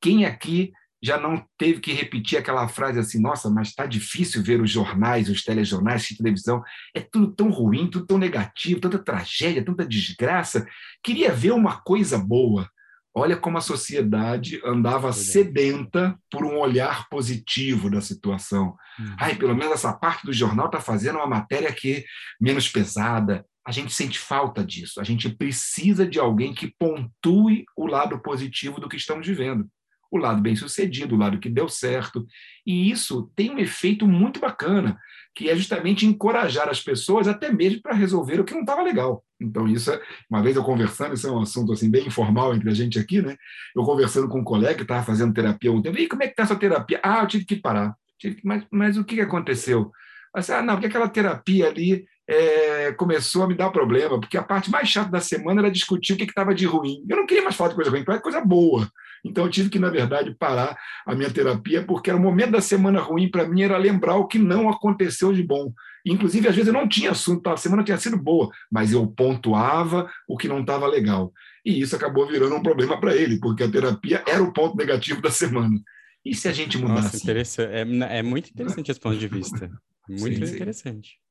Quem 0.01 0.25
aqui 0.25 0.71
já 1.01 1.17
não 1.17 1.43
teve 1.57 1.79
que 1.79 1.93
repetir 1.93 2.37
aquela 2.37 2.67
frase 2.67 2.99
assim, 2.99 3.21
nossa, 3.21 3.49
mas 3.49 3.69
está 3.69 3.85
difícil 3.85 4.43
ver 4.43 4.61
os 4.61 4.69
jornais, 4.69 5.29
os 5.29 5.43
telejornais, 5.43 6.09
a 6.11 6.17
televisão, 6.17 6.61
é 6.93 6.99
tudo 6.99 7.33
tão 7.33 7.49
ruim, 7.49 7.89
tudo 7.89 8.05
tão 8.05 8.17
negativo, 8.17 8.81
tanta 8.81 8.99
tragédia, 8.99 9.63
tanta 9.63 9.85
desgraça. 9.85 10.67
Queria 11.03 11.31
ver 11.31 11.51
uma 11.51 11.81
coisa 11.81 12.17
boa. 12.17 12.69
Olha 13.15 13.35
como 13.35 13.57
a 13.57 13.61
sociedade 13.61 14.61
andava 14.63 15.11
sedenta 15.11 16.17
por 16.29 16.43
um 16.45 16.57
olhar 16.57 17.07
positivo 17.09 17.89
da 17.89 18.01
situação. 18.01 18.75
Uhum. 18.99 19.15
Ai, 19.19 19.35
pelo 19.35 19.55
menos 19.55 19.73
essa 19.73 19.93
parte 19.93 20.25
do 20.25 20.33
jornal 20.33 20.67
está 20.67 20.79
fazendo 20.79 21.15
uma 21.15 21.27
matéria 21.27 21.71
que 21.73 22.03
menos 22.39 22.69
pesada. 22.69 23.45
A 23.65 23.71
gente 23.71 23.93
sente 23.93 24.19
falta 24.19 24.63
disso. 24.63 25.01
A 25.01 25.03
gente 25.03 25.29
precisa 25.29 26.07
de 26.07 26.19
alguém 26.19 26.53
que 26.53 26.73
pontue 26.77 27.65
o 27.75 27.87
lado 27.87 28.19
positivo 28.19 28.79
do 28.79 28.87
que 28.87 28.97
estamos 28.97 29.25
vivendo 29.25 29.67
o 30.11 30.17
lado 30.17 30.41
bem 30.41 30.55
sucedido, 30.55 31.15
o 31.15 31.17
lado 31.17 31.39
que 31.39 31.49
deu 31.49 31.67
certo. 31.69 32.25
E 32.65 32.89
isso 32.89 33.31
tem 33.35 33.51
um 33.51 33.59
efeito 33.59 34.07
muito 34.07 34.39
bacana, 34.39 34.97
que 35.35 35.49
é 35.49 35.55
justamente 35.55 36.05
encorajar 36.05 36.67
as 36.69 36.81
pessoas 36.81 37.27
até 37.27 37.51
mesmo 37.51 37.81
para 37.81 37.93
resolver 37.93 38.39
o 38.39 38.43
que 38.43 38.53
não 38.53 38.61
estava 38.61 38.81
legal. 38.81 39.23
Então, 39.39 39.67
isso 39.67 39.91
é, 39.91 40.01
uma 40.29 40.41
vez 40.41 40.55
eu 40.55 40.63
conversando, 40.63 41.13
isso 41.13 41.27
é 41.27 41.31
um 41.31 41.41
assunto 41.41 41.71
assim 41.71 41.89
bem 41.89 42.07
informal 42.07 42.53
entre 42.53 42.69
a 42.69 42.73
gente 42.73 42.99
aqui, 42.99 43.21
né? 43.21 43.37
Eu 43.75 43.83
conversando 43.83 44.27
com 44.27 44.39
um 44.39 44.43
colega 44.43 44.75
que 44.75 44.81
estava 44.81 45.03
fazendo 45.03 45.33
terapia 45.33 45.71
um 45.71 45.81
tempo, 45.81 45.97
e 45.97 46.07
como 46.07 46.23
é 46.23 46.25
que 46.25 46.33
está 46.33 46.43
a 46.43 46.47
sua 46.47 46.57
terapia? 46.57 46.99
Ah, 47.01 47.21
eu 47.21 47.27
tive 47.27 47.45
que 47.45 47.55
parar. 47.55 47.95
Mas, 48.43 48.65
mas 48.69 48.97
o 48.97 49.05
que 49.05 49.21
aconteceu? 49.21 49.91
Mas, 50.35 50.49
ah, 50.49 50.61
não, 50.61 50.73
porque 50.73 50.87
aquela 50.87 51.07
terapia 51.07 51.67
ali 51.67 52.05
é, 52.27 52.91
começou 52.91 53.43
a 53.43 53.47
me 53.47 53.55
dar 53.55 53.71
problema, 53.71 54.19
porque 54.19 54.37
a 54.37 54.43
parte 54.43 54.69
mais 54.69 54.87
chata 54.87 55.09
da 55.09 55.21
semana 55.21 55.61
era 55.61 55.71
discutir 55.71 56.13
o 56.13 56.17
que 56.17 56.23
estava 56.25 56.53
de 56.53 56.65
ruim. 56.65 57.03
Eu 57.09 57.17
não 57.17 57.25
queria 57.25 57.43
mais 57.43 57.55
falar 57.55 57.69
de 57.69 57.75
coisa 57.75 57.89
ruim, 57.89 58.03
era 58.07 58.19
coisa 58.19 58.41
boa. 58.41 58.87
Então 59.23 59.45
eu 59.45 59.51
tive 59.51 59.69
que, 59.69 59.79
na 59.79 59.89
verdade, 59.89 60.35
parar 60.37 60.77
a 61.05 61.15
minha 61.15 61.29
terapia, 61.29 61.83
porque 61.83 62.09
era 62.09 62.19
o 62.19 62.21
momento 62.21 62.51
da 62.51 62.61
semana 62.61 62.99
ruim 62.99 63.29
para 63.29 63.47
mim 63.47 63.61
era 63.61 63.77
lembrar 63.77 64.15
o 64.15 64.27
que 64.27 64.39
não 64.39 64.69
aconteceu 64.69 65.33
de 65.33 65.43
bom. 65.43 65.71
Inclusive, 66.05 66.47
às 66.47 66.55
vezes 66.55 66.67
eu 66.67 66.73
não 66.73 66.87
tinha 66.87 67.11
assunto, 67.11 67.47
a 67.49 67.57
semana 67.57 67.83
tinha 67.83 67.97
sido 67.97 68.17
boa, 68.17 68.49
mas 68.71 68.91
eu 68.93 69.05
pontuava 69.07 70.09
o 70.27 70.37
que 70.37 70.47
não 70.47 70.61
estava 70.61 70.87
legal. 70.87 71.33
E 71.65 71.81
isso 71.81 71.95
acabou 71.95 72.25
virando 72.25 72.55
um 72.55 72.63
problema 72.63 72.99
para 72.99 73.15
ele, 73.15 73.39
porque 73.39 73.63
a 73.63 73.71
terapia 73.71 74.23
era 74.27 74.41
o 74.41 74.53
ponto 74.53 74.77
negativo 74.77 75.21
da 75.21 75.29
semana. 75.29 75.77
E 76.23 76.33
se 76.33 76.47
a 76.47 76.51
gente 76.51 76.77
mudasse? 76.77 77.03
Nossa, 77.03 77.17
interessante. 77.17 77.71
É, 77.71 78.19
é 78.19 78.23
muito 78.23 78.49
interessante 78.49 78.91
esse 78.91 78.99
ponto 78.99 79.17
de 79.17 79.27
vista. 79.27 79.69
Muito 80.09 80.43
sim, 80.43 80.55
interessante. 80.55 81.09
Sim. 81.09 81.28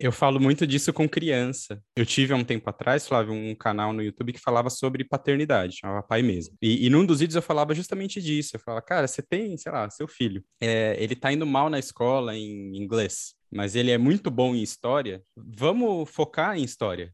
Eu 0.00 0.10
falo 0.10 0.40
muito 0.40 0.66
disso 0.66 0.92
com 0.92 1.08
criança. 1.08 1.82
Eu 1.94 2.06
tive 2.06 2.32
há 2.32 2.36
um 2.36 2.44
tempo 2.44 2.68
atrás, 2.70 3.06
Flávio, 3.06 3.34
um 3.34 3.54
canal 3.54 3.92
no 3.92 4.02
YouTube 4.02 4.32
que 4.32 4.40
falava 4.40 4.70
sobre 4.70 5.04
paternidade, 5.04 5.76
chamava 5.78 6.02
Pai 6.02 6.22
Mesmo. 6.22 6.56
E, 6.62 6.86
e 6.86 6.90
num 6.90 7.04
dos 7.04 7.20
vídeos 7.20 7.36
eu 7.36 7.42
falava 7.42 7.74
justamente 7.74 8.20
disso. 8.20 8.56
Eu 8.56 8.60
falava, 8.60 8.82
cara, 8.82 9.06
você 9.06 9.22
tem, 9.22 9.56
sei 9.58 9.70
lá, 9.70 9.88
seu 9.90 10.08
filho, 10.08 10.42
é, 10.60 10.96
ele 10.98 11.14
tá 11.14 11.32
indo 11.32 11.46
mal 11.46 11.68
na 11.68 11.78
escola 11.78 12.34
em 12.34 12.76
inglês, 12.76 13.34
mas 13.50 13.76
ele 13.76 13.90
é 13.90 13.98
muito 13.98 14.30
bom 14.30 14.54
em 14.54 14.62
história. 14.62 15.22
Vamos 15.36 16.08
focar 16.10 16.56
em 16.56 16.64
história. 16.64 17.12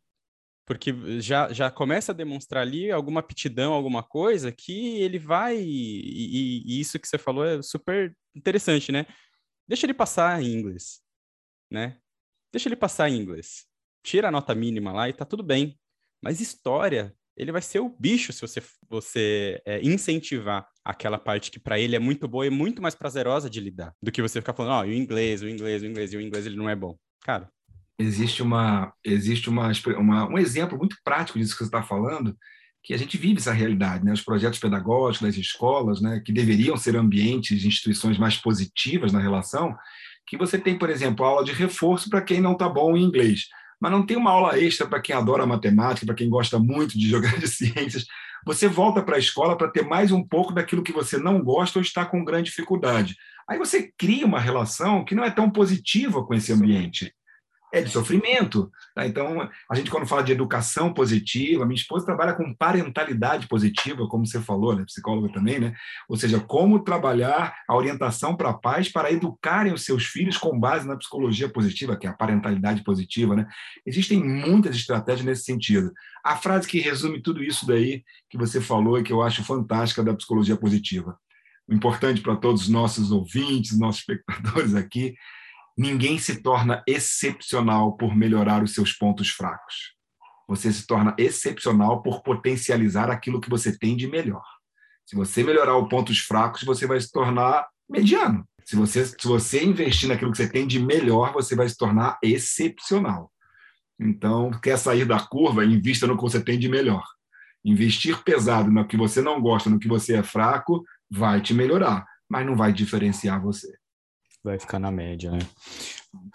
Porque 0.65 0.95
já, 1.21 1.53
já 1.53 1.71
começa 1.71 2.13
a 2.13 2.15
demonstrar 2.15 2.63
ali 2.63 2.91
alguma 2.91 3.21
aptidão, 3.21 3.73
alguma 3.73 4.03
coisa 4.03 4.53
que 4.53 5.01
ele 5.01 5.19
vai. 5.19 5.59
E, 5.59 6.01
e, 6.01 6.63
e 6.65 6.81
isso 6.81 6.99
que 7.01 7.09
você 7.09 7.19
falou 7.19 7.45
é 7.45 7.61
super 7.61 8.17
interessante, 8.35 8.93
né? 8.93 9.05
Deixa 9.67 9.87
ele 9.87 9.95
passar 9.95 10.41
em 10.41 10.55
inglês, 10.55 11.01
né? 11.71 11.99
Deixa 12.53 12.69
ele 12.69 12.77
passar 12.77 13.09
em 13.09 13.17
inglês. 13.17 13.65
Tira 14.05 14.29
a 14.29 14.31
nota 14.31 14.55
mínima 14.55 14.93
lá 14.93 15.09
e 15.09 15.13
tá 15.13 15.25
tudo 15.25 15.43
bem. 15.43 15.79
Mas 16.23 16.41
história, 16.41 17.15
ele 17.37 17.51
vai 17.51 17.63
ser 17.63 17.81
o 17.81 17.89
bicho 17.89 18.33
se 18.33 18.41
você, 18.41 18.63
você 18.89 19.61
é, 19.65 19.81
incentivar 19.83 20.67
aquela 20.85 21.19
parte 21.19 21.51
que 21.51 21.59
para 21.59 21.79
ele 21.79 21.97
é 21.97 21.99
muito 21.99 22.29
boa 22.29 22.47
e 22.47 22.51
muito 22.51 22.83
mais 22.83 22.95
prazerosa 22.95 23.49
de 23.49 23.61
lidar 23.61 23.95
do 24.03 24.13
que 24.13 24.21
você 24.21 24.41
ficar 24.41 24.53
falando, 24.53 24.73
ó, 24.73 24.81
oh, 24.83 24.89
o 24.89 24.93
inglês, 24.93 25.43
o 25.43 25.49
inglês, 25.49 25.83
o 25.83 25.87
inglês, 25.87 26.13
e 26.13 26.17
o 26.17 26.21
inglês 26.21 26.47
ele 26.47 26.57
não 26.57 26.69
é 26.69 26.77
bom. 26.77 26.97
Cara. 27.23 27.49
Existe 27.99 28.43
uma 28.43 28.93
existe 29.05 29.49
uma, 29.49 29.71
uma 29.99 30.29
um 30.29 30.39
exemplo 30.39 30.77
muito 30.77 30.97
prático 31.05 31.39
disso 31.39 31.53
que 31.53 31.59
você 31.59 31.69
está 31.69 31.83
falando, 31.83 32.37
que 32.83 32.93
a 32.93 32.97
gente 32.97 33.17
vive 33.17 33.39
essa 33.39 33.53
realidade, 33.53 34.05
né? 34.05 34.13
Os 34.13 34.23
projetos 34.23 34.59
pedagógicos 34.59 35.29
das 35.29 35.37
escolas, 35.37 36.01
né, 36.01 36.21
que 36.25 36.33
deveriam 36.33 36.77
ser 36.77 36.97
ambientes, 36.97 37.65
instituições 37.65 38.19
mais 38.19 38.37
positivas 38.37 39.13
na 39.13 39.21
relação, 39.21 39.75
que 40.27 40.37
você 40.37 40.59
tem, 40.59 40.79
por 40.79 40.91
exemplo, 40.91 41.25
aula 41.25 41.45
de 41.45 41.53
reforço 41.53 42.09
para 42.09 42.23
quem 42.23 42.41
não 42.41 42.53
está 42.53 42.69
bom 42.69 42.97
em 42.97 43.03
inglês, 43.03 43.47
mas 43.81 43.91
não 43.91 44.05
tem 44.05 44.17
uma 44.17 44.31
aula 44.31 44.59
extra 44.59 44.87
para 44.87 45.01
quem 45.01 45.15
adora 45.15 45.47
matemática, 45.47 46.07
para 46.07 46.15
quem 46.15 46.29
gosta 46.29 46.59
muito 46.59 46.99
de 46.99 47.09
jogar 47.11 47.39
de 47.39 47.49
ciências. 47.49 48.07
Você 48.45 48.67
volta 48.67 49.03
para 49.03 49.17
a 49.17 49.19
escola 49.19 49.57
para 49.57 49.69
ter 49.69 49.85
mais 49.85 50.11
um 50.11 50.27
pouco 50.27 50.53
daquilo 50.53 50.83
que 50.83 50.93
você 50.93 51.17
não 51.17 51.43
gosta 51.43 51.79
ou 51.79 51.83
está 51.83 52.05
com 52.05 52.25
grande 52.25 52.51
dificuldade. 52.51 53.17
Aí 53.49 53.59
você 53.59 53.93
cria 53.97 54.27
uma 54.27 54.41
relação 54.41 55.05
que 55.05 55.15
não 55.15 55.25
é 55.25 55.31
tão 55.31 55.51
positiva 55.51 56.25
com 56.25 56.35
esse 56.35 56.53
ambiente 56.53 57.13
é 57.73 57.81
de 57.81 57.91
sofrimento. 57.91 58.71
Tá? 58.95 59.07
Então, 59.07 59.49
a 59.71 59.75
gente, 59.75 59.91
quando 59.91 60.07
fala 60.07 60.23
de 60.23 60.31
educação 60.31 60.93
positiva, 60.93 61.65
minha 61.65 61.81
esposa 61.81 62.05
trabalha 62.05 62.35
com 62.35 62.55
parentalidade 62.55 63.49
positiva, 63.49 64.07
como 64.07 64.27
você 64.27 64.41
falou, 64.41 64.77
né? 64.77 64.85
psicóloga 64.85 65.33
também, 65.33 65.59
né? 65.59 65.75
Ou 66.09 66.17
seja, 66.17 66.39
como 66.39 66.85
trabalhar 66.85 67.55
a 67.67 67.75
orientação 67.75 68.37
para 68.37 68.53
pais 68.53 68.91
para 68.91 69.11
educarem 69.11 69.73
os 69.73 69.85
seus 69.85 70.05
filhos 70.05 70.37
com 70.37 70.59
base 70.61 70.87
na 70.87 70.97
psicologia 70.97 71.49
positiva, 71.49 71.97
que 71.97 72.07
é 72.07 72.11
a 72.11 72.15
parentalidade 72.15 72.85
positiva, 72.85 73.35
né? 73.35 73.47
Existem 73.87 74.23
muitas 74.23 74.77
estratégias 74.77 75.25
nesse 75.25 75.45
sentido. 75.45 75.91
A 76.23 76.37
frase 76.37 76.69
que 76.69 76.79
resume 76.79 77.23
tudo 77.23 77.43
isso 77.43 77.67
daí 77.67 78.05
que 78.29 78.37
você 78.37 78.61
falou 78.61 78.99
e 78.99 79.03
que 79.03 79.13
eu 79.13 79.23
acho 79.23 79.43
fantástica 79.43 80.05
da 80.05 80.15
psicologia 80.15 80.57
positiva. 80.57 81.19
Importante 81.69 82.21
para 82.21 82.37
todos 82.37 82.63
os 82.63 82.69
nossos 82.69 83.11
ouvintes, 83.11 83.79
nossos 83.79 84.01
espectadores 84.01 84.75
aqui, 84.75 85.15
Ninguém 85.77 86.19
se 86.19 86.43
torna 86.43 86.83
excepcional 86.87 87.97
por 87.97 88.15
melhorar 88.15 88.63
os 88.63 88.75
seus 88.75 88.93
pontos 88.93 89.31
fracos. 89.31 89.95
Você 90.47 90.71
se 90.71 90.87
torna 90.87 91.15
excepcional 91.17 92.03
por 92.03 92.23
potencializar 92.23 93.11
aquilo 93.11 93.41
que 93.41 93.49
você 93.49 93.77
tem 93.77 93.97
de 93.97 94.07
melhor. 94.07 94.45
Se 95.07 95.17
você 95.17 95.43
melhorar 95.43 95.77
os 95.79 95.89
pontos 95.89 96.19
fracos, 96.19 96.63
você 96.63 96.87
vai 96.87 97.01
se 97.01 97.11
tornar 97.11 97.67
mediano. 97.89 98.47
Se 98.65 98.77
você, 98.77 99.05
se 99.05 99.17
você 99.25 99.65
investir 99.65 100.09
naquilo 100.09 100.31
que 100.31 100.37
você 100.37 100.49
tem 100.49 100.67
de 100.67 100.79
melhor, 100.79 101.33
você 101.33 101.57
vai 101.57 101.69
se 101.69 101.77
tornar 101.77 102.19
excepcional. 102.23 103.33
Então, 103.99 104.51
quer 104.51 104.77
sair 104.77 105.05
da 105.05 105.21
curva, 105.21 105.65
invista 105.65 106.07
no 106.07 106.17
que 106.17 106.23
você 106.23 106.43
tem 106.43 106.59
de 106.59 106.69
melhor. 106.69 107.05
Investir 107.65 108.23
pesado 108.23 108.71
no 108.71 108.87
que 108.87 108.97
você 108.97 109.23
não 109.23 109.41
gosta, 109.41 109.71
no 109.71 109.79
que 109.79 109.89
você 109.89 110.17
é 110.17 110.23
fraco, 110.23 110.85
vai 111.11 111.41
te 111.41 111.55
melhorar, 111.55 112.07
mas 112.29 112.45
não 112.45 112.57
vai 112.57 112.73
diferenciar 112.73 113.41
você 113.41 113.82
vai 114.43 114.59
ficar 114.59 114.79
na 114.79 114.91
média, 114.91 115.31
né? 115.31 115.39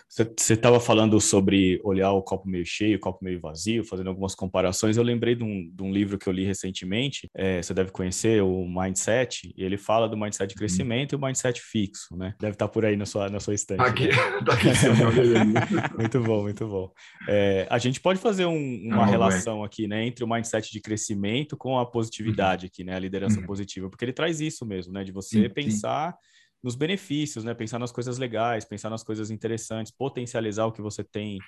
Você 0.09 0.53
estava 0.53 0.79
falando 0.79 1.21
sobre 1.21 1.79
olhar 1.83 2.11
o 2.11 2.23
copo 2.23 2.49
meio 2.49 2.65
cheio, 2.65 2.97
o 2.97 2.99
copo 2.99 3.23
meio 3.23 3.39
vazio, 3.39 3.83
fazendo 3.83 4.09
algumas 4.09 4.33
comparações. 4.33 4.97
Eu 4.97 5.03
lembrei 5.03 5.35
de 5.35 5.43
um, 5.43 5.69
de 5.71 5.83
um 5.83 5.91
livro 5.91 6.17
que 6.17 6.27
eu 6.27 6.33
li 6.33 6.43
recentemente, 6.43 7.29
é, 7.35 7.61
você 7.61 7.75
deve 7.75 7.91
conhecer, 7.91 8.41
o 8.41 8.65
Mindset, 8.67 9.53
e 9.55 9.63
ele 9.63 9.77
fala 9.77 10.09
do 10.09 10.17
mindset 10.17 10.49
de 10.49 10.55
uhum. 10.55 10.59
crescimento 10.59 11.13
e 11.13 11.15
o 11.15 11.19
mindset 11.19 11.61
fixo, 11.61 12.17
né? 12.17 12.33
Deve 12.39 12.53
estar 12.53 12.67
tá 12.67 12.73
por 12.73 12.85
aí 12.85 12.97
na 12.97 13.05
sua, 13.05 13.29
na 13.29 13.39
sua 13.39 13.53
estante. 13.53 13.81
Aqui, 13.81 14.07
né? 14.07 14.15
tá 14.43 14.53
aqui 14.53 14.67
muito 15.95 16.19
bom, 16.21 16.41
muito 16.41 16.67
bom. 16.67 16.91
É, 17.27 17.67
a 17.69 17.77
gente 17.77 18.01
pode 18.01 18.19
fazer 18.19 18.47
um, 18.47 18.87
uma 18.87 19.03
ah, 19.03 19.05
relação 19.05 19.63
aqui, 19.63 19.87
né, 19.87 20.07
entre 20.07 20.23
o 20.23 20.27
mindset 20.27 20.71
de 20.71 20.81
crescimento 20.81 21.55
com 21.55 21.77
a 21.77 21.85
positividade 21.85 22.65
uhum. 22.65 22.69
aqui, 22.73 22.83
né, 22.83 22.95
a 22.95 22.99
liderança 22.99 23.39
uhum. 23.39 23.45
positiva, 23.45 23.89
porque 23.89 24.05
ele 24.05 24.13
traz 24.13 24.41
isso 24.41 24.65
mesmo, 24.65 24.91
né, 24.91 25.03
de 25.03 25.11
você 25.11 25.43
sim, 25.43 25.49
pensar 25.49 26.13
sim 26.13 26.36
nos 26.63 26.75
benefícios, 26.75 27.43
né? 27.43 27.53
Pensar 27.53 27.79
nas 27.79 27.91
coisas 27.91 28.17
legais, 28.17 28.65
pensar 28.65 28.89
nas 28.89 29.03
coisas 29.03 29.29
interessantes, 29.29 29.91
potencializar 29.91 30.65
o 30.65 30.71
que 30.71 30.81
você 30.81 31.03
tem 31.03 31.39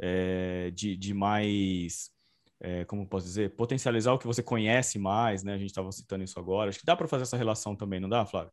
é, 0.00 0.70
de, 0.74 0.96
de 0.96 1.14
mais, 1.14 2.10
é, 2.60 2.84
como 2.84 3.06
posso 3.06 3.26
dizer, 3.26 3.56
potencializar 3.56 4.12
o 4.12 4.18
que 4.18 4.26
você 4.26 4.42
conhece 4.42 4.98
mais, 4.98 5.42
né? 5.42 5.54
A 5.54 5.58
gente 5.58 5.70
estava 5.70 5.90
citando 5.92 6.24
isso 6.24 6.38
agora. 6.38 6.70
Acho 6.70 6.80
que 6.80 6.86
dá 6.86 6.96
para 6.96 7.08
fazer 7.08 7.22
essa 7.22 7.36
relação 7.36 7.74
também, 7.74 8.00
não 8.00 8.08
dá, 8.08 8.24
Flávio? 8.24 8.52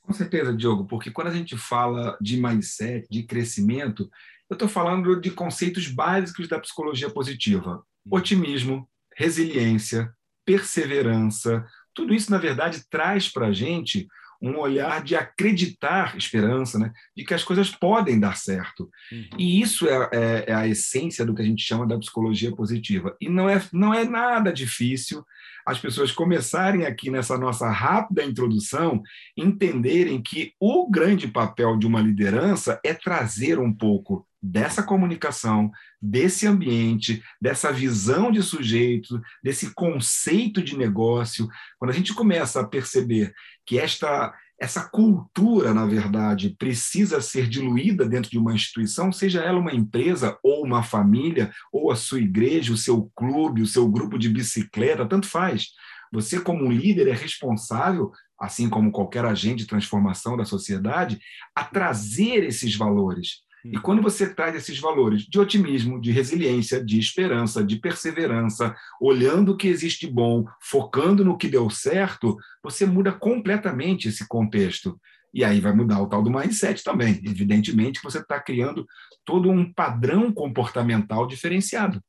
Com 0.00 0.12
certeza, 0.12 0.54
Diogo, 0.54 0.86
porque 0.86 1.10
quando 1.10 1.28
a 1.28 1.34
gente 1.34 1.56
fala 1.56 2.16
de 2.20 2.40
mindset, 2.40 3.06
de 3.10 3.22
crescimento, 3.22 4.10
eu 4.48 4.54
estou 4.54 4.68
falando 4.68 5.20
de 5.20 5.30
conceitos 5.30 5.86
básicos 5.88 6.48
da 6.48 6.58
psicologia 6.58 7.10
positiva: 7.10 7.84
hum. 8.06 8.16
otimismo, 8.16 8.88
resiliência, 9.14 10.12
perseverança. 10.44 11.64
Tudo 11.94 12.14
isso, 12.14 12.30
na 12.30 12.38
verdade, 12.38 12.82
traz 12.88 13.28
para 13.28 13.48
a 13.48 13.52
gente 13.52 14.08
um 14.40 14.56
olhar 14.58 15.04
de 15.04 15.14
acreditar, 15.14 16.16
esperança, 16.16 16.78
né? 16.78 16.92
de 17.14 17.24
que 17.24 17.34
as 17.34 17.44
coisas 17.44 17.70
podem 17.70 18.18
dar 18.18 18.36
certo. 18.36 18.90
Uhum. 19.12 19.28
E 19.38 19.60
isso 19.60 19.86
é, 19.86 20.08
é, 20.12 20.44
é, 20.48 20.54
a 20.54 20.66
essência 20.66 21.24
do 21.24 21.34
que 21.34 21.42
a 21.42 21.44
gente 21.44 21.62
chama 21.62 21.86
da 21.86 21.98
psicologia 21.98 22.54
positiva. 22.54 23.14
E 23.20 23.28
não 23.28 23.48
é, 23.48 23.62
não 23.72 23.92
é 23.92 24.04
nada 24.04 24.52
difícil 24.52 25.24
as 25.66 25.78
pessoas 25.78 26.12
começarem 26.12 26.86
aqui 26.86 27.10
nessa 27.10 27.36
nossa 27.38 27.68
rápida 27.70 28.24
introdução, 28.24 29.02
entenderem 29.36 30.20
que 30.22 30.52
o 30.58 30.90
grande 30.90 31.28
papel 31.28 31.76
de 31.76 31.86
uma 31.86 32.00
liderança 32.00 32.80
é 32.84 32.94
trazer 32.94 33.58
um 33.58 33.72
pouco 33.72 34.26
dessa 34.42 34.82
comunicação, 34.82 35.70
desse 36.00 36.46
ambiente, 36.46 37.22
dessa 37.40 37.70
visão 37.70 38.32
de 38.32 38.42
sujeito, 38.42 39.20
desse 39.42 39.74
conceito 39.74 40.62
de 40.62 40.76
negócio. 40.76 41.46
Quando 41.78 41.90
a 41.90 41.94
gente 41.94 42.14
começa 42.14 42.60
a 42.60 42.66
perceber 42.66 43.34
que 43.66 43.78
esta 43.78 44.34
essa 44.60 44.82
cultura, 44.82 45.72
na 45.72 45.86
verdade, 45.86 46.54
precisa 46.58 47.22
ser 47.22 47.48
diluída 47.48 48.06
dentro 48.06 48.30
de 48.30 48.38
uma 48.38 48.54
instituição, 48.54 49.10
seja 49.10 49.40
ela 49.40 49.58
uma 49.58 49.74
empresa 49.74 50.38
ou 50.42 50.66
uma 50.66 50.82
família, 50.82 51.50
ou 51.72 51.90
a 51.90 51.96
sua 51.96 52.20
igreja, 52.20 52.70
o 52.70 52.76
seu 52.76 53.10
clube, 53.16 53.62
o 53.62 53.66
seu 53.66 53.88
grupo 53.88 54.18
de 54.18 54.28
bicicleta, 54.28 55.08
tanto 55.08 55.26
faz. 55.26 55.68
Você, 56.12 56.38
como 56.38 56.70
líder, 56.70 57.08
é 57.08 57.14
responsável, 57.14 58.12
assim 58.38 58.68
como 58.68 58.92
qualquer 58.92 59.24
agente 59.24 59.62
de 59.62 59.66
transformação 59.66 60.36
da 60.36 60.44
sociedade, 60.44 61.18
a 61.54 61.64
trazer 61.64 62.44
esses 62.44 62.76
valores. 62.76 63.42
E 63.64 63.76
uhum. 63.76 63.82
quando 63.82 64.02
você 64.02 64.32
traz 64.32 64.54
esses 64.54 64.78
valores 64.78 65.22
de 65.22 65.38
otimismo, 65.38 66.00
de 66.00 66.10
resiliência, 66.10 66.82
de 66.82 66.98
esperança, 66.98 67.62
de 67.62 67.76
perseverança, 67.76 68.74
olhando 69.00 69.52
o 69.52 69.56
que 69.56 69.68
existe 69.68 70.06
bom, 70.06 70.44
focando 70.60 71.24
no 71.24 71.36
que 71.36 71.48
deu 71.48 71.68
certo, 71.68 72.36
você 72.62 72.86
muda 72.86 73.12
completamente 73.12 74.08
esse 74.08 74.26
contexto. 74.26 74.98
E 75.32 75.44
aí 75.44 75.60
vai 75.60 75.72
mudar 75.72 76.00
o 76.00 76.08
tal 76.08 76.22
do 76.22 76.30
mindset 76.30 76.82
também. 76.82 77.20
Evidentemente 77.24 78.00
que 78.00 78.04
você 78.04 78.18
está 78.18 78.40
criando 78.40 78.86
todo 79.24 79.50
um 79.50 79.72
padrão 79.72 80.32
comportamental 80.32 81.26
diferenciado 81.26 82.02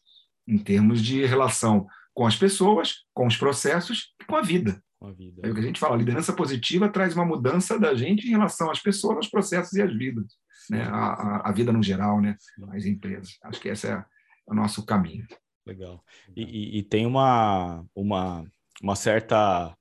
em 0.48 0.58
termos 0.58 1.02
de 1.02 1.26
relação 1.26 1.86
com 2.14 2.26
as 2.26 2.36
pessoas, 2.36 3.06
com 3.14 3.28
os 3.28 3.38
processos 3.38 4.14
e 4.22 4.26
com 4.26 4.36
a 4.36 4.42
vida. 4.42 4.82
Com 5.00 5.08
a 5.08 5.12
vida. 5.14 5.42
É 5.44 5.50
o 5.50 5.54
que 5.54 5.60
a 5.60 5.64
gente 5.64 5.80
fala, 5.80 5.96
a 5.96 5.98
liderança 5.98 6.34
positiva 6.34 6.90
traz 6.90 7.16
uma 7.16 7.26
mudança 7.26 7.80
da 7.80 7.94
gente 7.96 8.28
em 8.28 8.32
relação 8.32 8.70
às 8.70 8.80
pessoas, 8.80 9.18
aos 9.18 9.28
processos 9.28 9.74
e 9.74 9.82
às 9.82 9.96
vidas. 9.96 10.26
Né, 10.69 10.84
a, 10.84 11.50
a, 11.50 11.52
vida 11.52 11.71
no 11.71 11.84
geral, 11.84 12.21
né, 12.21 12.36
as 12.71 12.86
empresas. 12.86 13.38
Acho 13.43 13.60
que 13.60 13.69
esse 13.69 13.88
é 13.88 14.04
o 14.47 14.54
nosso 14.54 14.86
caminho. 14.86 15.26
Legal. 15.65 16.04
E, 16.36 16.80
e 16.80 16.84
tem 16.84 17.06
uma, 17.06 17.86
uma, 17.95 18.45
uma 18.82 18.95
certa 18.95 19.76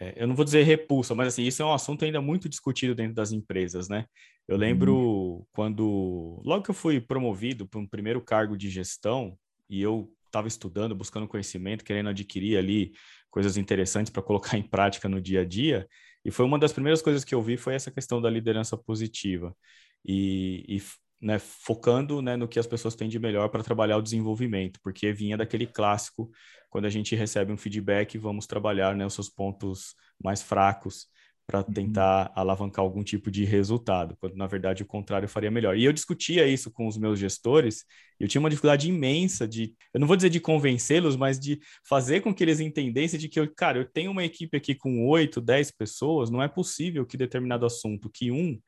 é, 0.00 0.14
eu 0.22 0.28
não 0.28 0.34
vou 0.34 0.44
dizer 0.44 0.62
repulsa, 0.62 1.14
mas 1.14 1.28
assim, 1.28 1.42
isso 1.42 1.60
é 1.60 1.64
um 1.64 1.72
assunto 1.72 2.04
ainda 2.04 2.20
muito 2.20 2.48
discutido 2.48 2.94
dentro 2.94 3.14
das 3.14 3.32
empresas, 3.32 3.88
né? 3.88 4.06
Eu 4.46 4.56
lembro 4.56 4.94
uhum. 4.94 5.44
quando, 5.52 6.40
logo 6.44 6.62
que 6.62 6.70
eu 6.70 6.74
fui 6.74 7.00
promovido 7.00 7.66
para 7.66 7.80
um 7.80 7.86
primeiro 7.86 8.20
cargo 8.22 8.56
de 8.56 8.70
gestão, 8.70 9.36
e 9.68 9.82
eu 9.82 10.10
estava 10.24 10.46
estudando, 10.46 10.94
buscando 10.94 11.26
conhecimento, 11.26 11.84
querendo 11.84 12.08
adquirir 12.10 12.56
ali 12.56 12.92
coisas 13.28 13.56
interessantes 13.56 14.10
para 14.10 14.22
colocar 14.22 14.56
em 14.56 14.62
prática 14.62 15.08
no 15.08 15.20
dia 15.20 15.40
a 15.40 15.44
dia, 15.44 15.86
e 16.24 16.30
foi 16.30 16.44
uma 16.44 16.58
das 16.58 16.72
primeiras 16.72 17.02
coisas 17.02 17.24
que 17.24 17.34
eu 17.34 17.42
vi 17.42 17.56
foi 17.56 17.74
essa 17.74 17.90
questão 17.90 18.20
da 18.20 18.30
liderança 18.30 18.76
positiva. 18.76 19.54
E, 20.04 20.64
e 20.68 20.82
né, 21.20 21.38
focando 21.38 22.22
né, 22.22 22.36
no 22.36 22.48
que 22.48 22.58
as 22.58 22.66
pessoas 22.66 22.94
têm 22.94 23.08
de 23.08 23.18
melhor 23.18 23.48
para 23.48 23.62
trabalhar 23.62 23.96
o 23.96 24.02
desenvolvimento, 24.02 24.80
porque 24.82 25.12
vinha 25.12 25.36
daquele 25.36 25.66
clássico, 25.66 26.30
quando 26.70 26.84
a 26.84 26.90
gente 26.90 27.16
recebe 27.16 27.52
um 27.52 27.56
feedback, 27.56 28.16
vamos 28.18 28.46
trabalhar 28.46 28.94
né, 28.94 29.04
os 29.04 29.14
seus 29.14 29.28
pontos 29.28 29.94
mais 30.22 30.42
fracos 30.42 31.08
para 31.48 31.60
uhum. 31.60 31.72
tentar 31.72 32.30
alavancar 32.34 32.84
algum 32.84 33.02
tipo 33.02 33.30
de 33.30 33.42
resultado, 33.42 34.14
quando 34.20 34.36
na 34.36 34.46
verdade 34.46 34.82
o 34.82 34.86
contrário 34.86 35.26
faria 35.26 35.50
melhor. 35.50 35.78
E 35.78 35.84
eu 35.84 35.92
discutia 35.94 36.46
isso 36.46 36.70
com 36.70 36.86
os 36.86 36.98
meus 36.98 37.18
gestores, 37.18 37.86
e 38.20 38.24
eu 38.24 38.28
tinha 38.28 38.38
uma 38.38 38.50
dificuldade 38.50 38.86
imensa 38.86 39.48
de, 39.48 39.74
eu 39.94 39.98
não 39.98 40.06
vou 40.06 40.14
dizer 40.14 40.28
de 40.28 40.40
convencê-los, 40.40 41.16
mas 41.16 41.40
de 41.40 41.58
fazer 41.88 42.20
com 42.20 42.34
que 42.34 42.44
eles 42.44 42.60
entendessem 42.60 43.18
de 43.18 43.30
que, 43.30 43.40
eu, 43.40 43.50
cara, 43.54 43.78
eu 43.78 43.86
tenho 43.86 44.10
uma 44.10 44.24
equipe 44.24 44.58
aqui 44.58 44.74
com 44.74 45.08
oito, 45.08 45.40
dez 45.40 45.70
pessoas, 45.70 46.28
não 46.30 46.42
é 46.42 46.48
possível 46.48 47.06
que 47.06 47.16
determinado 47.16 47.64
assunto, 47.64 48.10
que 48.10 48.30
um 48.30 48.60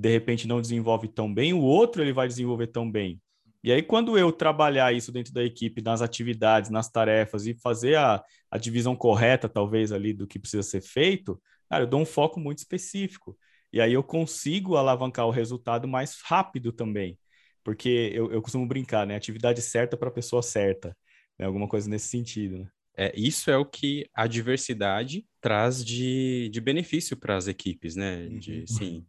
de 0.00 0.10
repente 0.10 0.48
não 0.48 0.60
desenvolve 0.60 1.08
tão 1.08 1.32
bem, 1.32 1.52
o 1.52 1.60
outro 1.60 2.02
ele 2.02 2.12
vai 2.12 2.26
desenvolver 2.26 2.68
tão 2.68 2.90
bem. 2.90 3.20
E 3.62 3.70
aí, 3.70 3.82
quando 3.82 4.16
eu 4.16 4.32
trabalhar 4.32 4.94
isso 4.94 5.12
dentro 5.12 5.34
da 5.34 5.44
equipe, 5.44 5.82
nas 5.82 6.00
atividades, 6.00 6.70
nas 6.70 6.90
tarefas 6.90 7.46
e 7.46 7.54
fazer 7.54 7.96
a, 7.96 8.22
a 8.50 8.56
divisão 8.56 8.96
correta, 8.96 9.50
talvez, 9.50 9.92
ali 9.92 10.14
do 10.14 10.26
que 10.26 10.38
precisa 10.38 10.62
ser 10.62 10.80
feito, 10.80 11.40
cara, 11.68 11.84
eu 11.84 11.86
dou 11.86 12.00
um 12.00 12.06
foco 12.06 12.40
muito 12.40 12.58
específico. 12.58 13.36
E 13.70 13.78
aí 13.78 13.92
eu 13.92 14.02
consigo 14.02 14.76
alavancar 14.76 15.26
o 15.26 15.30
resultado 15.30 15.86
mais 15.86 16.18
rápido 16.24 16.72
também. 16.72 17.18
Porque 17.62 18.10
eu, 18.14 18.32
eu 18.32 18.40
costumo 18.40 18.66
brincar, 18.66 19.06
né? 19.06 19.14
Atividade 19.14 19.60
certa 19.60 19.94
para 19.94 20.08
a 20.08 20.12
pessoa 20.12 20.42
certa. 20.42 20.96
Né? 21.38 21.44
Alguma 21.44 21.68
coisa 21.68 21.88
nesse 21.88 22.08
sentido, 22.08 22.58
né? 22.60 22.68
É, 22.96 23.12
isso 23.14 23.50
é 23.50 23.56
o 23.58 23.64
que 23.64 24.08
a 24.14 24.26
diversidade 24.26 25.26
traz 25.40 25.84
de, 25.84 26.48
de 26.50 26.60
benefício 26.60 27.16
para 27.16 27.36
as 27.36 27.46
equipes, 27.46 27.94
né? 27.94 28.26
De, 28.26 28.60
uhum. 28.60 28.66
sim, 28.66 29.06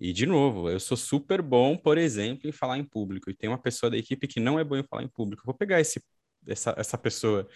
e, 0.00 0.12
de 0.12 0.26
novo, 0.26 0.70
eu 0.70 0.78
sou 0.78 0.96
super 0.96 1.42
bom, 1.42 1.76
por 1.76 1.98
exemplo, 1.98 2.48
em 2.48 2.52
falar 2.52 2.78
em 2.78 2.84
público, 2.84 3.30
e 3.30 3.34
tem 3.34 3.48
uma 3.48 3.58
pessoa 3.60 3.90
da 3.90 3.98
equipe 3.98 4.28
que 4.28 4.38
não 4.38 4.58
é 4.58 4.64
boa 4.64 4.80
em 4.80 4.84
falar 4.84 5.02
em 5.02 5.08
público. 5.08 5.42
Eu 5.42 5.46
vou 5.46 5.54
pegar 5.54 5.80
esse, 5.80 6.00
essa, 6.46 6.74
essa 6.76 6.96
pessoa 6.96 7.48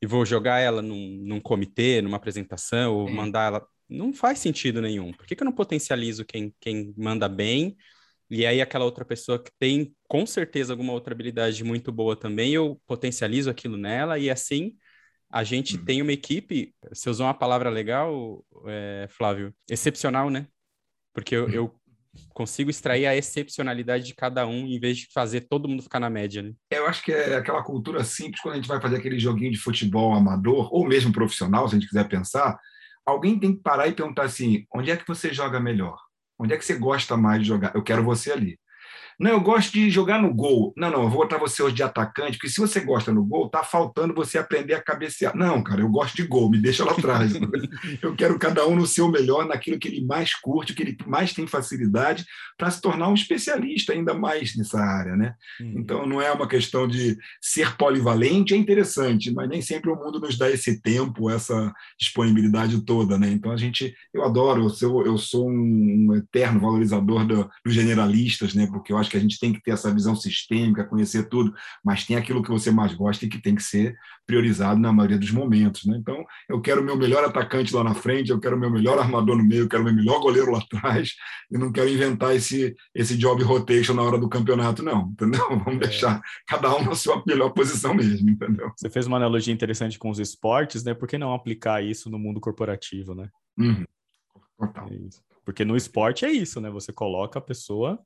e 0.00 0.06
vou 0.06 0.24
jogar 0.24 0.58
ela 0.60 0.80
num, 0.80 1.18
num 1.22 1.40
comitê, 1.40 2.00
numa 2.00 2.16
apresentação, 2.16 2.94
ou 2.94 3.10
mandar 3.10 3.46
ela. 3.48 3.66
Não 3.88 4.12
faz 4.12 4.38
sentido 4.38 4.80
nenhum. 4.80 5.12
Por 5.12 5.26
que, 5.26 5.36
que 5.36 5.42
eu 5.42 5.44
não 5.44 5.52
potencializo 5.52 6.24
quem, 6.24 6.54
quem 6.58 6.94
manda 6.96 7.28
bem? 7.28 7.76
E 8.30 8.46
aí, 8.46 8.62
aquela 8.62 8.86
outra 8.86 9.04
pessoa 9.04 9.38
que 9.38 9.50
tem, 9.58 9.94
com 10.08 10.24
certeza, 10.24 10.72
alguma 10.72 10.94
outra 10.94 11.12
habilidade 11.12 11.62
muito 11.62 11.92
boa 11.92 12.16
também, 12.16 12.54
eu 12.54 12.80
potencializo 12.86 13.50
aquilo 13.50 13.76
nela, 13.76 14.18
e 14.18 14.30
assim 14.30 14.74
a 15.30 15.44
gente 15.44 15.76
hum. 15.76 15.84
tem 15.84 16.02
uma 16.02 16.12
equipe, 16.12 16.74
você 16.90 17.08
usou 17.08 17.26
uma 17.26 17.34
palavra 17.34 17.70
legal, 17.70 18.44
é, 18.66 19.06
Flávio, 19.10 19.54
excepcional, 19.68 20.28
né? 20.28 20.46
Porque 21.14 21.34
eu, 21.34 21.48
eu 21.48 21.81
consigo 22.30 22.70
extrair 22.70 23.06
a 23.06 23.16
excepcionalidade 23.16 24.04
de 24.04 24.14
cada 24.14 24.46
um 24.46 24.66
em 24.66 24.78
vez 24.78 24.98
de 24.98 25.08
fazer 25.12 25.42
todo 25.42 25.68
mundo 25.68 25.82
ficar 25.82 26.00
na 26.00 26.10
média, 26.10 26.42
né? 26.42 26.52
Eu 26.70 26.86
acho 26.86 27.02
que 27.02 27.12
é 27.12 27.36
aquela 27.36 27.62
cultura 27.62 28.04
simples 28.04 28.40
quando 28.40 28.54
a 28.54 28.56
gente 28.56 28.68
vai 28.68 28.80
fazer 28.80 28.96
aquele 28.96 29.18
joguinho 29.18 29.52
de 29.52 29.58
futebol 29.58 30.14
amador 30.14 30.72
ou 30.72 30.86
mesmo 30.86 31.12
profissional, 31.12 31.68
se 31.68 31.74
a 31.74 31.78
gente 31.78 31.88
quiser 31.88 32.08
pensar, 32.08 32.58
alguém 33.04 33.38
tem 33.38 33.54
que 33.54 33.62
parar 33.62 33.88
e 33.88 33.92
perguntar 33.92 34.24
assim: 34.24 34.66
onde 34.74 34.90
é 34.90 34.96
que 34.96 35.06
você 35.06 35.32
joga 35.32 35.60
melhor? 35.60 35.98
Onde 36.38 36.54
é 36.54 36.56
que 36.56 36.64
você 36.64 36.74
gosta 36.74 37.16
mais 37.16 37.42
de 37.42 37.48
jogar? 37.48 37.74
Eu 37.74 37.82
quero 37.82 38.02
você 38.02 38.32
ali. 38.32 38.58
Não, 39.18 39.30
eu 39.30 39.40
gosto 39.40 39.72
de 39.72 39.90
jogar 39.90 40.20
no 40.20 40.32
gol. 40.32 40.72
Não, 40.76 40.90
não, 40.90 41.02
eu 41.02 41.10
vou 41.10 41.22
botar 41.22 41.38
você 41.38 41.62
hoje 41.62 41.74
de 41.74 41.82
atacante, 41.82 42.36
porque 42.36 42.48
se 42.48 42.60
você 42.60 42.80
gosta 42.80 43.12
no 43.12 43.24
gol, 43.24 43.48
tá 43.48 43.62
faltando 43.62 44.14
você 44.14 44.38
aprender 44.38 44.74
a 44.74 44.82
cabecear. 44.82 45.36
Não, 45.36 45.62
cara, 45.62 45.80
eu 45.80 45.88
gosto 45.88 46.16
de 46.16 46.24
gol, 46.24 46.50
me 46.50 46.58
deixa 46.58 46.84
lá 46.84 46.92
atrás. 46.92 47.32
eu 48.02 48.14
quero 48.16 48.38
cada 48.38 48.66
um 48.66 48.76
no 48.76 48.86
seu 48.86 49.08
melhor, 49.08 49.46
naquilo 49.46 49.78
que 49.78 49.88
ele 49.88 50.04
mais 50.04 50.34
curte, 50.34 50.74
que 50.74 50.82
ele 50.82 50.96
mais 51.06 51.32
tem 51.32 51.46
facilidade, 51.46 52.24
para 52.56 52.70
se 52.70 52.80
tornar 52.80 53.08
um 53.08 53.14
especialista 53.14 53.92
ainda 53.92 54.14
mais 54.14 54.56
nessa 54.56 54.80
área, 54.80 55.16
né? 55.16 55.34
Uhum. 55.60 55.74
Então, 55.76 56.06
não 56.06 56.20
é 56.20 56.30
uma 56.32 56.48
questão 56.48 56.88
de 56.88 57.16
ser 57.40 57.76
polivalente, 57.76 58.54
é 58.54 58.56
interessante, 58.56 59.32
mas 59.32 59.48
nem 59.48 59.62
sempre 59.62 59.90
o 59.90 59.96
mundo 59.96 60.20
nos 60.20 60.36
dá 60.36 60.50
esse 60.50 60.80
tempo, 60.80 61.30
essa 61.30 61.72
disponibilidade 61.98 62.80
toda, 62.84 63.18
né? 63.18 63.30
Então, 63.30 63.52
a 63.52 63.56
gente, 63.56 63.94
eu 64.12 64.24
adoro, 64.24 64.62
eu 64.62 64.70
sou, 64.70 65.06
eu 65.06 65.18
sou 65.18 65.48
um 65.48 66.14
eterno 66.14 66.60
valorizador 66.60 67.26
do, 67.26 67.50
dos 67.64 67.74
generalistas, 67.74 68.54
né? 68.54 68.66
Porque 68.66 68.92
eu 68.92 68.98
acho 68.98 69.10
que 69.12 69.16
a 69.18 69.20
gente 69.20 69.38
tem 69.38 69.52
que 69.52 69.62
ter 69.62 69.72
essa 69.72 69.92
visão 69.92 70.16
sistêmica, 70.16 70.84
conhecer 70.84 71.28
tudo, 71.28 71.54
mas 71.84 72.04
tem 72.04 72.16
aquilo 72.16 72.42
que 72.42 72.50
você 72.50 72.70
mais 72.70 72.94
gosta 72.94 73.24
e 73.24 73.28
que 73.28 73.40
tem 73.40 73.54
que 73.54 73.62
ser 73.62 73.94
priorizado 74.26 74.80
na 74.80 74.92
maioria 74.92 75.18
dos 75.18 75.30
momentos. 75.30 75.84
Né? 75.84 75.98
Então, 75.98 76.24
eu 76.48 76.60
quero 76.60 76.80
o 76.80 76.84
meu 76.84 76.96
melhor 76.96 77.22
atacante 77.24 77.74
lá 77.74 77.84
na 77.84 77.94
frente, 77.94 78.30
eu 78.30 78.40
quero 78.40 78.56
o 78.56 78.58
meu 78.58 78.70
melhor 78.70 78.98
armador 78.98 79.36
no 79.36 79.44
meio, 79.44 79.64
eu 79.64 79.68
quero 79.68 79.82
o 79.82 79.84
meu 79.84 79.94
melhor 79.94 80.20
goleiro 80.20 80.50
lá 80.50 80.58
atrás, 80.72 81.12
e 81.50 81.58
não 81.58 81.70
quero 81.70 81.90
inventar 81.90 82.34
esse, 82.34 82.74
esse 82.94 83.16
job 83.16 83.42
rotation 83.42 83.94
na 83.94 84.02
hora 84.02 84.18
do 84.18 84.28
campeonato, 84.28 84.82
não, 84.82 85.10
entendeu? 85.10 85.46
Vamos 85.64 85.82
é. 85.82 85.88
deixar 85.88 86.20
cada 86.46 86.74
um 86.74 86.84
na 86.84 86.94
sua 86.94 87.22
melhor 87.26 87.50
posição 87.50 87.94
mesmo, 87.94 88.30
entendeu? 88.30 88.72
Você 88.76 88.88
fez 88.88 89.06
uma 89.06 89.18
analogia 89.18 89.52
interessante 89.52 89.98
com 89.98 90.08
os 90.08 90.18
esportes, 90.18 90.82
né? 90.82 90.94
Por 90.94 91.06
que 91.06 91.18
não 91.18 91.34
aplicar 91.34 91.84
isso 91.84 92.08
no 92.08 92.18
mundo 92.18 92.40
corporativo, 92.40 93.14
né? 93.14 93.28
Uhum. 93.58 93.84
Total. 94.58 94.88
É 94.88 95.31
Porque 95.44 95.64
no 95.64 95.76
esporte 95.76 96.24
é 96.24 96.30
isso, 96.30 96.60
né? 96.60 96.70
Você 96.70 96.92
coloca 96.92 97.38
a 97.38 97.42
pessoa 97.42 97.98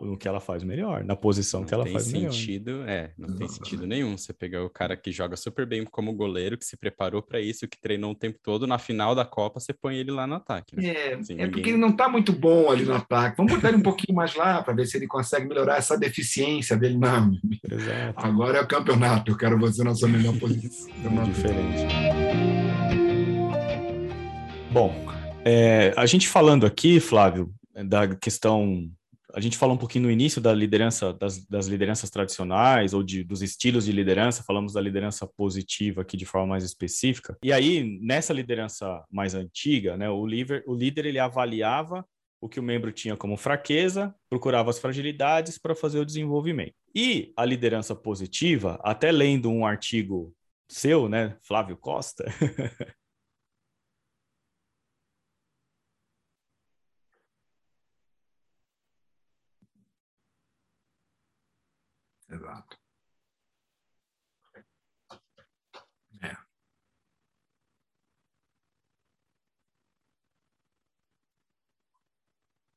no 0.00 0.16
que 0.16 0.26
ela 0.26 0.40
faz 0.40 0.62
melhor, 0.62 1.04
na 1.04 1.14
posição 1.14 1.60
não 1.60 1.66
que 1.66 1.74
ela 1.74 1.86
faz 1.86 2.04
sentido, 2.04 2.72
melhor. 2.72 2.88
É, 2.88 3.12
não 3.18 3.36
tem 3.36 3.46
sentido 3.46 3.86
nenhum. 3.86 4.16
Você 4.16 4.32
pegar 4.32 4.64
o 4.64 4.70
cara 4.70 4.96
que 4.96 5.12
joga 5.12 5.36
super 5.36 5.66
bem 5.66 5.84
como 5.84 6.14
goleiro, 6.14 6.56
que 6.56 6.64
se 6.64 6.74
preparou 6.76 7.20
para 7.20 7.38
isso, 7.38 7.68
que 7.68 7.78
treinou 7.78 8.12
o 8.12 8.14
tempo 8.14 8.38
todo, 8.42 8.66
na 8.66 8.78
final 8.78 9.14
da 9.14 9.26
Copa 9.26 9.60
você 9.60 9.74
põe 9.74 9.96
ele 9.96 10.10
lá 10.10 10.26
no 10.26 10.36
ataque. 10.36 10.74
Né? 10.74 10.86
É, 10.86 11.14
assim, 11.14 11.34
é 11.34 11.36
ninguém... 11.36 11.50
porque 11.50 11.68
ele 11.68 11.78
não 11.78 11.90
está 11.90 12.08
muito 12.08 12.32
bom 12.32 12.70
ali 12.70 12.84
no 12.84 12.94
ataque. 12.94 13.36
Vamos 13.36 13.52
botar 13.52 13.68
ele 13.68 13.76
um 13.76 13.82
pouquinho 13.82 14.16
mais 14.16 14.34
lá 14.34 14.62
para 14.62 14.72
ver 14.72 14.86
se 14.86 14.96
ele 14.96 15.06
consegue 15.06 15.46
melhorar 15.46 15.76
essa 15.76 15.98
deficiência 15.98 16.76
dele. 16.76 16.96
Não, 16.96 17.38
Exato. 17.70 18.26
agora 18.26 18.58
é 18.58 18.62
o 18.62 18.66
campeonato, 18.66 19.32
eu 19.32 19.36
quero 19.36 19.58
você 19.58 19.84
na 19.84 19.94
sua 19.94 20.08
melhor 20.08 20.38
posição. 20.38 20.90
É 21.04 21.24
diferente. 21.24 21.94
Bom, 24.72 24.92
é, 25.44 25.92
a 25.96 26.06
gente 26.06 26.28
falando 26.28 26.66
aqui, 26.66 26.98
Flávio, 27.00 27.52
da 27.86 28.14
questão 28.16 28.90
a 29.34 29.40
gente 29.40 29.58
falou 29.58 29.74
um 29.74 29.78
pouquinho 29.78 30.04
no 30.04 30.10
início 30.10 30.40
da 30.40 30.54
liderança, 30.54 31.12
das, 31.12 31.44
das 31.46 31.66
lideranças 31.66 32.08
tradicionais 32.08 32.94
ou 32.94 33.02
de, 33.02 33.24
dos 33.24 33.42
estilos 33.42 33.84
de 33.84 33.90
liderança, 33.90 34.44
falamos 34.44 34.72
da 34.72 34.80
liderança 34.80 35.26
positiva 35.26 36.02
aqui 36.02 36.16
de 36.16 36.24
forma 36.24 36.46
mais 36.46 36.62
específica. 36.62 37.36
E 37.42 37.52
aí, 37.52 37.98
nessa 38.00 38.32
liderança 38.32 39.04
mais 39.10 39.34
antiga, 39.34 39.96
né, 39.96 40.08
o, 40.08 40.24
líder, 40.24 40.62
o 40.68 40.74
líder 40.74 41.06
ele 41.06 41.18
avaliava 41.18 42.06
o 42.40 42.48
que 42.48 42.60
o 42.60 42.62
membro 42.62 42.92
tinha 42.92 43.16
como 43.16 43.36
fraqueza, 43.36 44.14
procurava 44.30 44.70
as 44.70 44.78
fragilidades 44.78 45.58
para 45.58 45.74
fazer 45.74 45.98
o 45.98 46.06
desenvolvimento. 46.06 46.74
E 46.94 47.32
a 47.36 47.44
liderança 47.44 47.94
positiva, 47.94 48.78
até 48.84 49.10
lendo 49.10 49.50
um 49.50 49.66
artigo 49.66 50.32
seu, 50.68 51.08
né, 51.08 51.36
Flávio 51.42 51.76
Costa, 51.76 52.24
Exato. 62.34 62.76
É. 66.22 66.34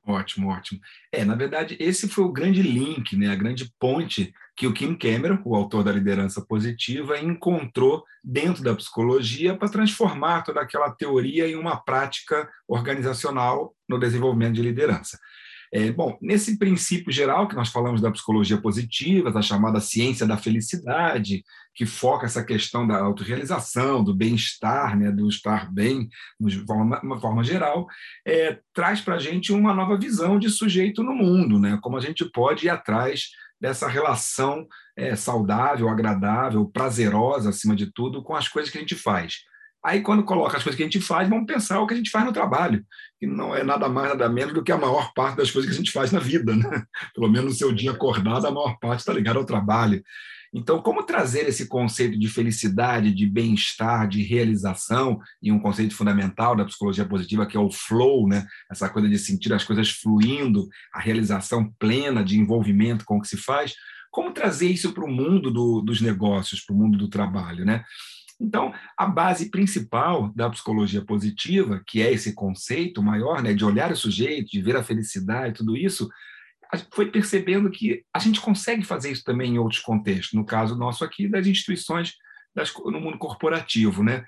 Ótimo, 0.08 0.48
ótimo. 0.48 0.80
É, 1.12 1.22
na 1.22 1.34
verdade, 1.34 1.76
esse 1.78 2.08
foi 2.08 2.24
o 2.24 2.32
grande 2.32 2.62
link, 2.62 3.14
né, 3.14 3.28
a 3.28 3.36
grande 3.36 3.70
ponte 3.78 4.32
que 4.56 4.66
o 4.66 4.72
Kim 4.72 4.96
Cameron, 4.96 5.38
o 5.44 5.54
autor 5.54 5.84
da 5.84 5.92
liderança 5.92 6.40
positiva, 6.40 7.20
encontrou 7.20 8.02
dentro 8.24 8.62
da 8.62 8.74
psicologia 8.74 9.54
para 9.54 9.68
transformar 9.68 10.44
toda 10.44 10.62
aquela 10.62 10.90
teoria 10.90 11.46
em 11.46 11.56
uma 11.56 11.76
prática 11.76 12.48
organizacional 12.66 13.74
no 13.86 13.98
desenvolvimento 13.98 14.54
de 14.54 14.62
liderança. 14.62 15.18
É, 15.72 15.92
bom, 15.92 16.16
nesse 16.20 16.58
princípio 16.58 17.12
geral 17.12 17.46
que 17.46 17.54
nós 17.54 17.68
falamos 17.68 18.00
da 18.00 18.10
psicologia 18.10 18.56
positiva, 18.56 19.30
da 19.30 19.42
chamada 19.42 19.80
ciência 19.80 20.26
da 20.26 20.36
felicidade, 20.36 21.44
que 21.74 21.84
foca 21.84 22.26
essa 22.26 22.42
questão 22.42 22.86
da 22.86 22.98
autorrealização, 22.98 24.02
do 24.02 24.14
bem-estar, 24.14 24.98
né, 24.98 25.12
do 25.12 25.28
estar 25.28 25.72
bem, 25.72 26.08
de 26.40 26.64
forma, 26.66 27.00
uma 27.02 27.20
forma 27.20 27.44
geral, 27.44 27.86
é, 28.26 28.58
traz 28.72 29.00
para 29.00 29.16
a 29.16 29.18
gente 29.18 29.52
uma 29.52 29.74
nova 29.74 29.96
visão 29.96 30.38
de 30.38 30.50
sujeito 30.50 31.02
no 31.02 31.14
mundo, 31.14 31.58
né, 31.58 31.78
como 31.82 31.96
a 31.96 32.00
gente 32.00 32.24
pode 32.30 32.66
ir 32.66 32.70
atrás 32.70 33.28
dessa 33.60 33.88
relação 33.88 34.66
é, 34.96 35.14
saudável, 35.14 35.88
agradável, 35.88 36.66
prazerosa, 36.66 37.50
acima 37.50 37.76
de 37.76 37.92
tudo, 37.92 38.22
com 38.22 38.34
as 38.34 38.48
coisas 38.48 38.70
que 38.70 38.78
a 38.78 38.80
gente 38.80 38.96
faz. 38.96 39.40
Aí, 39.88 40.02
quando 40.02 40.22
coloca 40.22 40.58
as 40.58 40.62
coisas 40.62 40.76
que 40.76 40.82
a 40.82 40.86
gente 40.86 41.00
faz, 41.00 41.26
vamos 41.26 41.46
pensar 41.46 41.80
o 41.80 41.86
que 41.86 41.94
a 41.94 41.96
gente 41.96 42.10
faz 42.10 42.22
no 42.22 42.30
trabalho, 42.30 42.84
que 43.18 43.26
não 43.26 43.56
é 43.56 43.64
nada 43.64 43.88
mais, 43.88 44.10
nada 44.10 44.28
menos 44.28 44.52
do 44.52 44.62
que 44.62 44.70
a 44.70 44.76
maior 44.76 45.14
parte 45.14 45.38
das 45.38 45.50
coisas 45.50 45.66
que 45.66 45.74
a 45.74 45.78
gente 45.78 45.90
faz 45.90 46.12
na 46.12 46.18
vida. 46.18 46.54
Né? 46.54 46.84
Pelo 47.14 47.26
menos 47.26 47.52
no 47.52 47.58
seu 47.58 47.72
dia 47.72 47.92
acordado, 47.92 48.46
a 48.46 48.50
maior 48.50 48.78
parte 48.78 49.00
está 49.00 49.14
ligada 49.14 49.38
ao 49.38 49.46
trabalho. 49.46 50.02
Então, 50.52 50.82
como 50.82 51.04
trazer 51.04 51.48
esse 51.48 51.68
conceito 51.68 52.18
de 52.18 52.28
felicidade, 52.28 53.14
de 53.14 53.24
bem-estar, 53.24 54.06
de 54.06 54.22
realização, 54.22 55.18
e 55.42 55.50
um 55.50 55.58
conceito 55.58 55.94
fundamental 55.94 56.54
da 56.54 56.66
psicologia 56.66 57.06
positiva, 57.06 57.46
que 57.46 57.56
é 57.56 57.60
o 57.60 57.72
flow, 57.72 58.28
né? 58.28 58.46
essa 58.70 58.90
coisa 58.90 59.08
de 59.08 59.18
sentir 59.18 59.54
as 59.54 59.64
coisas 59.64 59.88
fluindo, 59.88 60.68
a 60.92 61.00
realização 61.00 61.72
plena 61.78 62.22
de 62.22 62.38
envolvimento 62.38 63.06
com 63.06 63.16
o 63.16 63.22
que 63.22 63.28
se 63.28 63.38
faz, 63.38 63.72
como 64.10 64.32
trazer 64.32 64.68
isso 64.68 64.92
para 64.92 65.04
o 65.04 65.10
mundo 65.10 65.50
do, 65.50 65.80
dos 65.80 66.02
negócios, 66.02 66.62
para 66.62 66.74
o 66.76 66.78
mundo 66.78 66.98
do 66.98 67.08
trabalho? 67.08 67.64
Né? 67.64 67.82
Então, 68.40 68.72
a 68.96 69.06
base 69.06 69.50
principal 69.50 70.32
da 70.34 70.48
psicologia 70.48 71.04
positiva, 71.04 71.82
que 71.86 72.00
é 72.00 72.12
esse 72.12 72.34
conceito 72.34 73.02
maior, 73.02 73.42
né, 73.42 73.52
de 73.52 73.64
olhar 73.64 73.90
o 73.90 73.96
sujeito, 73.96 74.50
de 74.50 74.62
ver 74.62 74.76
a 74.76 74.82
felicidade, 74.82 75.54
tudo 75.54 75.76
isso, 75.76 76.08
foi 76.92 77.10
percebendo 77.10 77.70
que 77.70 78.04
a 78.14 78.18
gente 78.18 78.40
consegue 78.40 78.84
fazer 78.84 79.10
isso 79.10 79.24
também 79.24 79.54
em 79.54 79.58
outros 79.58 79.80
contextos, 79.80 80.34
no 80.34 80.44
caso 80.44 80.76
nosso 80.76 81.04
aqui, 81.04 81.26
das 81.28 81.46
instituições 81.46 82.14
das, 82.54 82.72
no 82.74 83.00
mundo 83.00 83.18
corporativo. 83.18 84.04
Né? 84.04 84.24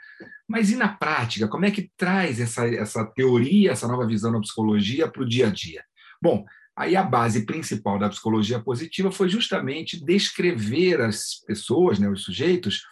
Mas 0.48 0.70
e 0.70 0.76
na 0.76 0.88
prática, 0.88 1.46
como 1.46 1.64
é 1.64 1.70
que 1.70 1.90
traz 1.96 2.40
essa, 2.40 2.66
essa 2.66 3.04
teoria, 3.04 3.72
essa 3.72 3.86
nova 3.86 4.06
visão 4.06 4.32
da 4.32 4.40
psicologia 4.40 5.08
para 5.08 5.22
o 5.22 5.28
dia 5.28 5.48
a 5.48 5.50
dia? 5.50 5.84
Bom, 6.20 6.44
aí 6.76 6.96
a 6.96 7.02
base 7.02 7.44
principal 7.44 7.98
da 7.98 8.08
psicologia 8.08 8.58
positiva 8.58 9.12
foi 9.12 9.28
justamente 9.28 10.02
descrever 10.02 11.00
as 11.00 11.42
pessoas, 11.46 11.98
né, 11.98 12.08
os 12.08 12.24
sujeitos, 12.24 12.82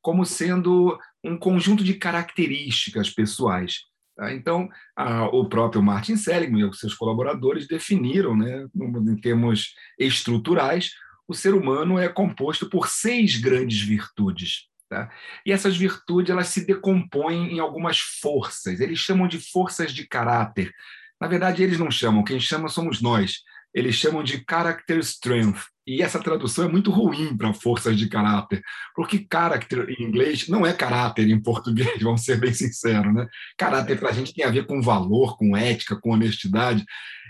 como 0.00 0.24
sendo 0.24 0.98
um 1.22 1.36
conjunto 1.36 1.84
de 1.84 1.94
características 1.94 3.10
pessoais. 3.10 3.80
Tá? 4.16 4.32
Então, 4.32 4.68
a, 4.96 5.26
o 5.26 5.48
próprio 5.48 5.82
Martin 5.82 6.16
Seligman 6.16 6.60
e 6.60 6.64
os 6.64 6.78
seus 6.78 6.94
colaboradores 6.94 7.66
definiram, 7.66 8.36
né, 8.36 8.66
em 8.74 9.16
termos 9.16 9.74
estruturais, 9.98 10.92
o 11.26 11.34
ser 11.34 11.54
humano 11.54 11.98
é 11.98 12.08
composto 12.08 12.68
por 12.68 12.88
seis 12.88 13.36
grandes 13.36 13.80
virtudes. 13.80 14.68
Tá? 14.88 15.08
E 15.46 15.52
essas 15.52 15.76
virtudes 15.76 16.30
elas 16.30 16.48
se 16.48 16.66
decompõem 16.66 17.54
em 17.54 17.60
algumas 17.60 18.00
forças. 18.00 18.80
Eles 18.80 18.98
chamam 18.98 19.28
de 19.28 19.38
forças 19.38 19.92
de 19.92 20.06
caráter. 20.06 20.72
Na 21.20 21.28
verdade, 21.28 21.62
eles 21.62 21.78
não 21.78 21.90
chamam, 21.90 22.24
quem 22.24 22.40
chama 22.40 22.68
somos 22.68 23.00
nós. 23.00 23.42
Eles 23.72 23.94
chamam 23.94 24.24
de 24.24 24.44
character 24.48 24.98
strength. 24.98 25.62
E 25.90 26.02
essa 26.02 26.20
tradução 26.20 26.66
é 26.66 26.68
muito 26.68 26.88
ruim 26.88 27.36
para 27.36 27.52
forças 27.52 27.98
de 27.98 28.08
caráter, 28.08 28.62
porque 28.94 29.26
character 29.30 29.90
em 29.90 30.04
inglês 30.04 30.46
não 30.46 30.64
é 30.64 30.72
caráter 30.72 31.28
em 31.28 31.42
português, 31.42 31.90
vamos 32.00 32.22
ser 32.22 32.38
bem 32.38 32.54
sinceros. 32.54 33.12
Né? 33.12 33.26
Caráter 33.58 33.98
para 33.98 34.10
a 34.10 34.12
gente 34.12 34.32
tem 34.32 34.44
a 34.44 34.50
ver 34.50 34.66
com 34.66 34.80
valor, 34.80 35.36
com 35.36 35.56
ética, 35.56 35.96
com 35.96 36.12
honestidade. 36.12 36.84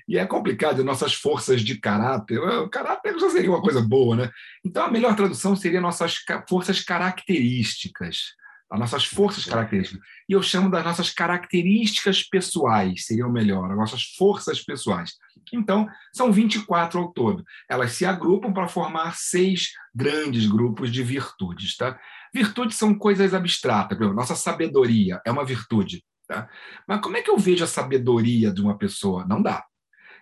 E 0.07 0.18
é 0.18 0.27
complicado, 0.27 0.85
nossas 0.85 1.14
forças 1.14 1.62
de 1.62 1.79
caráter. 1.81 2.38
Caráter 2.70 3.18
já 3.18 3.31
seria 3.31 3.49
uma 3.49 3.62
coisa 3.62 3.81
boa, 3.81 4.14
né? 4.14 4.31
Então, 4.62 4.85
a 4.85 4.90
melhor 4.90 5.16
tradução 5.16 5.57
seria 5.57 5.81
nossas 5.81 6.16
forças 6.46 6.81
características 6.81 8.35
as 8.70 8.78
nossas 8.78 9.04
forças 9.04 9.44
características. 9.44 10.00
E 10.28 10.33
eu 10.33 10.42
chamo 10.42 10.70
das 10.70 10.85
nossas 10.85 11.11
características 11.11 12.22
pessoais, 12.22 13.04
seria 13.04 13.26
o 13.26 13.33
melhor, 13.33 13.70
as 13.70 13.76
nossas 13.76 14.02
forças 14.16 14.62
pessoais. 14.62 15.14
Então, 15.52 15.88
são 16.12 16.30
24 16.30 17.00
ao 17.00 17.12
todo. 17.12 17.44
Elas 17.68 17.92
se 17.92 18.04
agrupam 18.04 18.52
para 18.52 18.68
formar 18.68 19.16
seis 19.16 19.70
grandes 19.94 20.46
grupos 20.46 20.92
de 20.92 21.02
virtudes. 21.02 21.76
Tá? 21.76 21.98
Virtudes 22.33 22.76
são 22.76 22.94
coisas 22.94 23.35
abstratas. 23.35 23.98
Por 23.98 24.04
exemplo, 24.04 24.20
nossa 24.20 24.37
sabedoria 24.37 25.20
é 25.26 25.33
uma 25.33 25.44
virtude. 25.44 26.04
Tá? 26.28 26.48
Mas 26.87 27.00
como 27.00 27.16
é 27.16 27.22
que 27.22 27.30
eu 27.30 27.38
vejo 27.38 27.64
a 27.64 27.66
sabedoria 27.66 28.52
de 28.52 28.61
uma 28.61 28.78
pessoa? 28.78 29.26
Não 29.26 29.42
dá. 29.42 29.64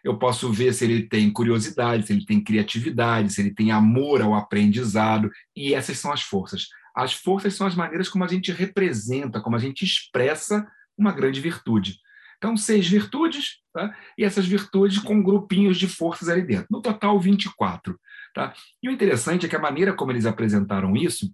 Eu 0.03 0.17
posso 0.17 0.51
ver 0.51 0.73
se 0.73 0.85
ele 0.85 1.03
tem 1.03 1.31
curiosidade, 1.31 2.07
se 2.07 2.13
ele 2.13 2.25
tem 2.25 2.43
criatividade, 2.43 3.33
se 3.33 3.43
ele 3.43 3.53
tem 3.53 3.73
amor 3.73 4.23
ao 4.23 4.35
aprendizado, 4.35 5.31
e 5.55 5.75
essas 5.75 5.99
são 5.99 6.13
as 6.13 6.23
forças. 6.23 6.69
As 6.99 7.13
forças 7.13 7.55
são 7.55 7.65
as 7.65 7.77
maneiras 7.77 8.09
como 8.09 8.25
a 8.25 8.27
gente 8.27 8.51
representa, 8.51 9.41
como 9.41 9.55
a 9.55 9.59
gente 9.61 9.85
expressa 9.85 10.67
uma 10.97 11.13
grande 11.13 11.41
virtude. 11.41 12.01
Então, 12.39 12.57
seis 12.57 12.89
virtudes, 12.89 13.61
tá? 13.73 13.97
e 14.19 14.25
essas 14.25 14.45
virtudes 14.47 14.99
com 14.99 15.23
grupinhos 15.23 15.79
de 15.79 15.87
forças 15.87 16.29
ali 16.29 16.43
dentro. 16.43 16.67
No 16.69 16.83
total, 16.83 17.21
24. 17.21 17.97
Tá? 18.35 18.53
E 18.83 18.89
o 18.89 18.93
interessante 18.93 19.47
é 19.47 19.49
que 19.49 19.55
a 19.55 19.61
maneira 19.61 19.93
como 19.93 20.11
eles 20.11 20.27
apresentaram 20.27 20.97
isso 20.97 21.33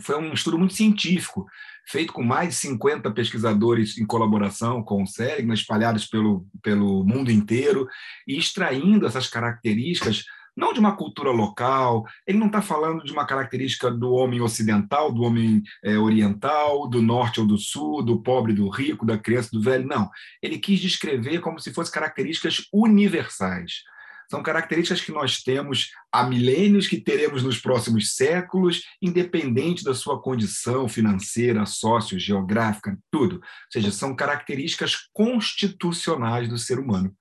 foi 0.00 0.16
um 0.16 0.32
estudo 0.32 0.58
muito 0.58 0.74
científico, 0.74 1.46
feito 1.88 2.12
com 2.12 2.24
mais 2.24 2.48
de 2.48 2.54
50 2.56 3.08
pesquisadores 3.12 3.96
em 3.98 4.04
colaboração 4.04 4.82
com 4.82 5.04
o 5.04 5.06
Seligman, 5.06 5.54
espalhados 5.54 6.04
pelo, 6.06 6.44
pelo 6.60 7.04
mundo 7.04 7.30
inteiro, 7.30 7.86
e 8.26 8.36
extraindo 8.36 9.06
essas 9.06 9.28
características 9.28 10.24
não 10.56 10.72
de 10.72 10.80
uma 10.80 10.96
cultura 10.96 11.30
local, 11.30 12.04
ele 12.26 12.38
não 12.38 12.46
está 12.46 12.62
falando 12.62 13.04
de 13.04 13.12
uma 13.12 13.26
característica 13.26 13.90
do 13.90 14.12
homem 14.12 14.40
ocidental, 14.40 15.12
do 15.12 15.22
homem 15.22 15.62
é, 15.84 15.98
oriental, 15.98 16.88
do 16.88 17.02
norte 17.02 17.40
ou 17.40 17.46
do 17.46 17.58
sul, 17.58 18.02
do 18.02 18.22
pobre, 18.22 18.54
do 18.54 18.68
rico, 18.68 19.04
da 19.04 19.18
criança, 19.18 19.50
do 19.52 19.60
velho, 19.60 19.86
não. 19.86 20.08
Ele 20.42 20.58
quis 20.58 20.80
descrever 20.80 21.40
como 21.40 21.60
se 21.60 21.74
fossem 21.74 21.92
características 21.92 22.62
universais. 22.72 23.82
São 24.30 24.42
características 24.42 25.00
que 25.00 25.12
nós 25.12 25.42
temos 25.42 25.90
há 26.10 26.24
milênios, 26.24 26.88
que 26.88 27.00
teremos 27.00 27.44
nos 27.44 27.58
próximos 27.58 28.14
séculos, 28.14 28.82
independente 29.00 29.84
da 29.84 29.94
sua 29.94 30.20
condição 30.20 30.88
financeira, 30.88 31.64
sócio, 31.64 32.18
geográfica, 32.18 32.98
tudo. 33.10 33.36
Ou 33.36 33.42
seja, 33.70 33.92
são 33.92 34.16
características 34.16 34.96
constitucionais 35.12 36.48
do 36.48 36.58
ser 36.58 36.78
humano. 36.80 37.14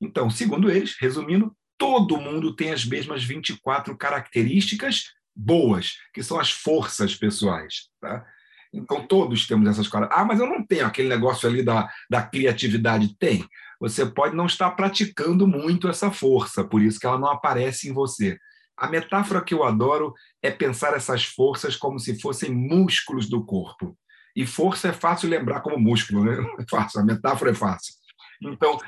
Então, 0.00 0.30
segundo 0.30 0.70
eles, 0.70 0.96
resumindo, 1.00 1.54
todo 1.78 2.20
mundo 2.20 2.54
tem 2.54 2.72
as 2.72 2.84
mesmas 2.84 3.24
24 3.24 3.96
características 3.96 5.12
boas, 5.34 5.98
que 6.12 6.22
são 6.22 6.38
as 6.38 6.50
forças 6.50 7.14
pessoais. 7.14 7.88
Tá? 8.00 8.26
Então, 8.72 9.06
todos 9.06 9.46
temos 9.46 9.68
essas 9.68 9.86
coisas. 9.88 10.08
Ah, 10.12 10.24
mas 10.24 10.40
eu 10.40 10.46
não 10.46 10.66
tenho 10.66 10.84
aquele 10.84 11.08
negócio 11.08 11.48
ali 11.48 11.62
da, 11.62 11.88
da 12.10 12.22
criatividade. 12.22 13.16
Tem. 13.18 13.46
Você 13.80 14.04
pode 14.04 14.34
não 14.34 14.46
estar 14.46 14.70
praticando 14.72 15.46
muito 15.46 15.88
essa 15.88 16.10
força, 16.10 16.64
por 16.64 16.82
isso 16.82 16.98
que 16.98 17.06
ela 17.06 17.18
não 17.18 17.28
aparece 17.28 17.88
em 17.88 17.92
você. 17.92 18.36
A 18.76 18.88
metáfora 18.88 19.42
que 19.42 19.54
eu 19.54 19.64
adoro 19.64 20.12
é 20.42 20.50
pensar 20.50 20.94
essas 20.94 21.24
forças 21.24 21.76
como 21.76 21.98
se 21.98 22.20
fossem 22.20 22.50
músculos 22.50 23.28
do 23.28 23.44
corpo. 23.44 23.96
E 24.36 24.46
força 24.46 24.88
é 24.88 24.92
fácil 24.92 25.28
lembrar 25.28 25.60
como 25.60 25.78
músculo, 25.78 26.24
né? 26.24 26.36
É 26.60 26.64
fácil, 26.68 27.00
a 27.00 27.04
metáfora 27.04 27.52
é 27.52 27.54
fácil. 27.54 27.94
Então, 28.40 28.78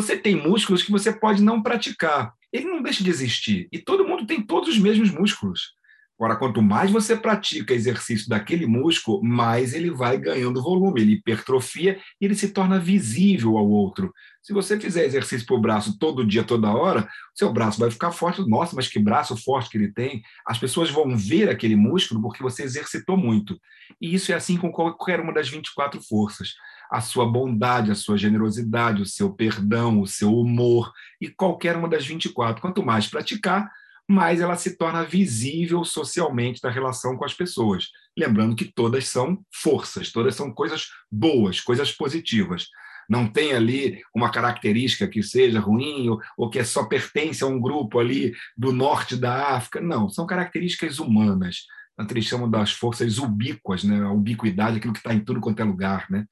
você 0.00 0.14
tem 0.14 0.36
músculos 0.36 0.82
que 0.82 0.90
você 0.90 1.10
pode 1.10 1.42
não 1.42 1.62
praticar. 1.62 2.34
Ele 2.52 2.66
não 2.66 2.82
deixa 2.82 3.02
de 3.02 3.08
existir. 3.08 3.66
E 3.72 3.78
todo 3.78 4.06
mundo 4.06 4.26
tem 4.26 4.42
todos 4.42 4.68
os 4.68 4.78
mesmos 4.78 5.10
músculos. 5.10 5.74
Agora, 6.18 6.36
quanto 6.36 6.62
mais 6.62 6.90
você 6.90 7.16
pratica 7.16 7.74
exercício 7.74 8.28
daquele 8.28 8.66
músculo, 8.66 9.22
mais 9.22 9.72
ele 9.72 9.90
vai 9.90 10.18
ganhando 10.18 10.62
volume, 10.62 11.00
ele 11.00 11.12
hipertrofia 11.14 11.98
e 12.20 12.24
ele 12.24 12.34
se 12.34 12.50
torna 12.50 12.78
visível 12.78 13.56
ao 13.56 13.68
outro. 13.68 14.12
Se 14.42 14.52
você 14.52 14.78
fizer 14.78 15.04
exercício 15.04 15.46
para 15.46 15.56
o 15.56 15.60
braço 15.60 15.98
todo 15.98 16.26
dia, 16.26 16.44
toda 16.44 16.72
hora, 16.72 17.08
seu 17.34 17.50
braço 17.52 17.80
vai 17.80 17.90
ficar 17.90 18.12
forte. 18.12 18.46
Nossa, 18.46 18.76
mas 18.76 18.88
que 18.88 18.98
braço 18.98 19.34
forte 19.36 19.70
que 19.70 19.78
ele 19.78 19.92
tem. 19.92 20.22
As 20.46 20.58
pessoas 20.58 20.90
vão 20.90 21.16
ver 21.16 21.48
aquele 21.48 21.76
músculo 21.76 22.20
porque 22.20 22.42
você 22.42 22.62
exercitou 22.62 23.16
muito. 23.16 23.58
E 24.00 24.14
isso 24.14 24.30
é 24.30 24.34
assim 24.34 24.58
com 24.58 24.70
qualquer 24.70 25.20
uma 25.20 25.32
das 25.32 25.48
24 25.48 26.02
forças 26.02 26.54
a 26.90 27.00
sua 27.00 27.26
bondade, 27.26 27.90
a 27.90 27.94
sua 27.94 28.16
generosidade, 28.16 29.02
o 29.02 29.06
seu 29.06 29.32
perdão, 29.32 30.00
o 30.00 30.06
seu 30.06 30.34
humor 30.34 30.92
e 31.20 31.28
qualquer 31.28 31.76
uma 31.76 31.88
das 31.88 32.06
24. 32.06 32.60
Quanto 32.60 32.84
mais 32.84 33.06
praticar, 33.06 33.70
mais 34.08 34.40
ela 34.40 34.56
se 34.56 34.76
torna 34.76 35.04
visível 35.04 35.84
socialmente 35.84 36.60
na 36.62 36.70
relação 36.70 37.16
com 37.16 37.24
as 37.24 37.34
pessoas. 37.34 37.88
Lembrando 38.16 38.54
que 38.54 38.64
todas 38.64 39.08
são 39.08 39.44
forças, 39.52 40.12
todas 40.12 40.34
são 40.34 40.52
coisas 40.52 40.88
boas, 41.10 41.60
coisas 41.60 41.90
positivas. 41.90 42.68
Não 43.08 43.28
tem 43.28 43.52
ali 43.52 44.00
uma 44.14 44.30
característica 44.30 45.06
que 45.06 45.22
seja 45.22 45.60
ruim 45.60 46.08
ou, 46.08 46.20
ou 46.36 46.50
que 46.50 46.62
só 46.64 46.84
pertence 46.84 47.42
a 47.42 47.46
um 47.46 47.60
grupo 47.60 47.98
ali 47.98 48.32
do 48.56 48.72
norte 48.72 49.16
da 49.16 49.56
África. 49.56 49.80
Não, 49.80 50.08
são 50.08 50.26
características 50.26 50.98
humanas 50.98 51.66
Antes 51.98 52.12
eles 52.14 52.26
chamam 52.26 52.50
das 52.50 52.72
forças 52.72 53.18
ubíquas, 53.18 53.84
né? 53.84 54.02
a 54.02 54.10
ubiquidade, 54.10 54.76
aquilo 54.76 54.92
que 54.92 54.98
está 54.98 55.14
em 55.14 55.20
tudo 55.20 55.40
quanto 55.40 55.60
é 55.60 55.64
lugar. 55.64 56.06
Né? 56.10 56.26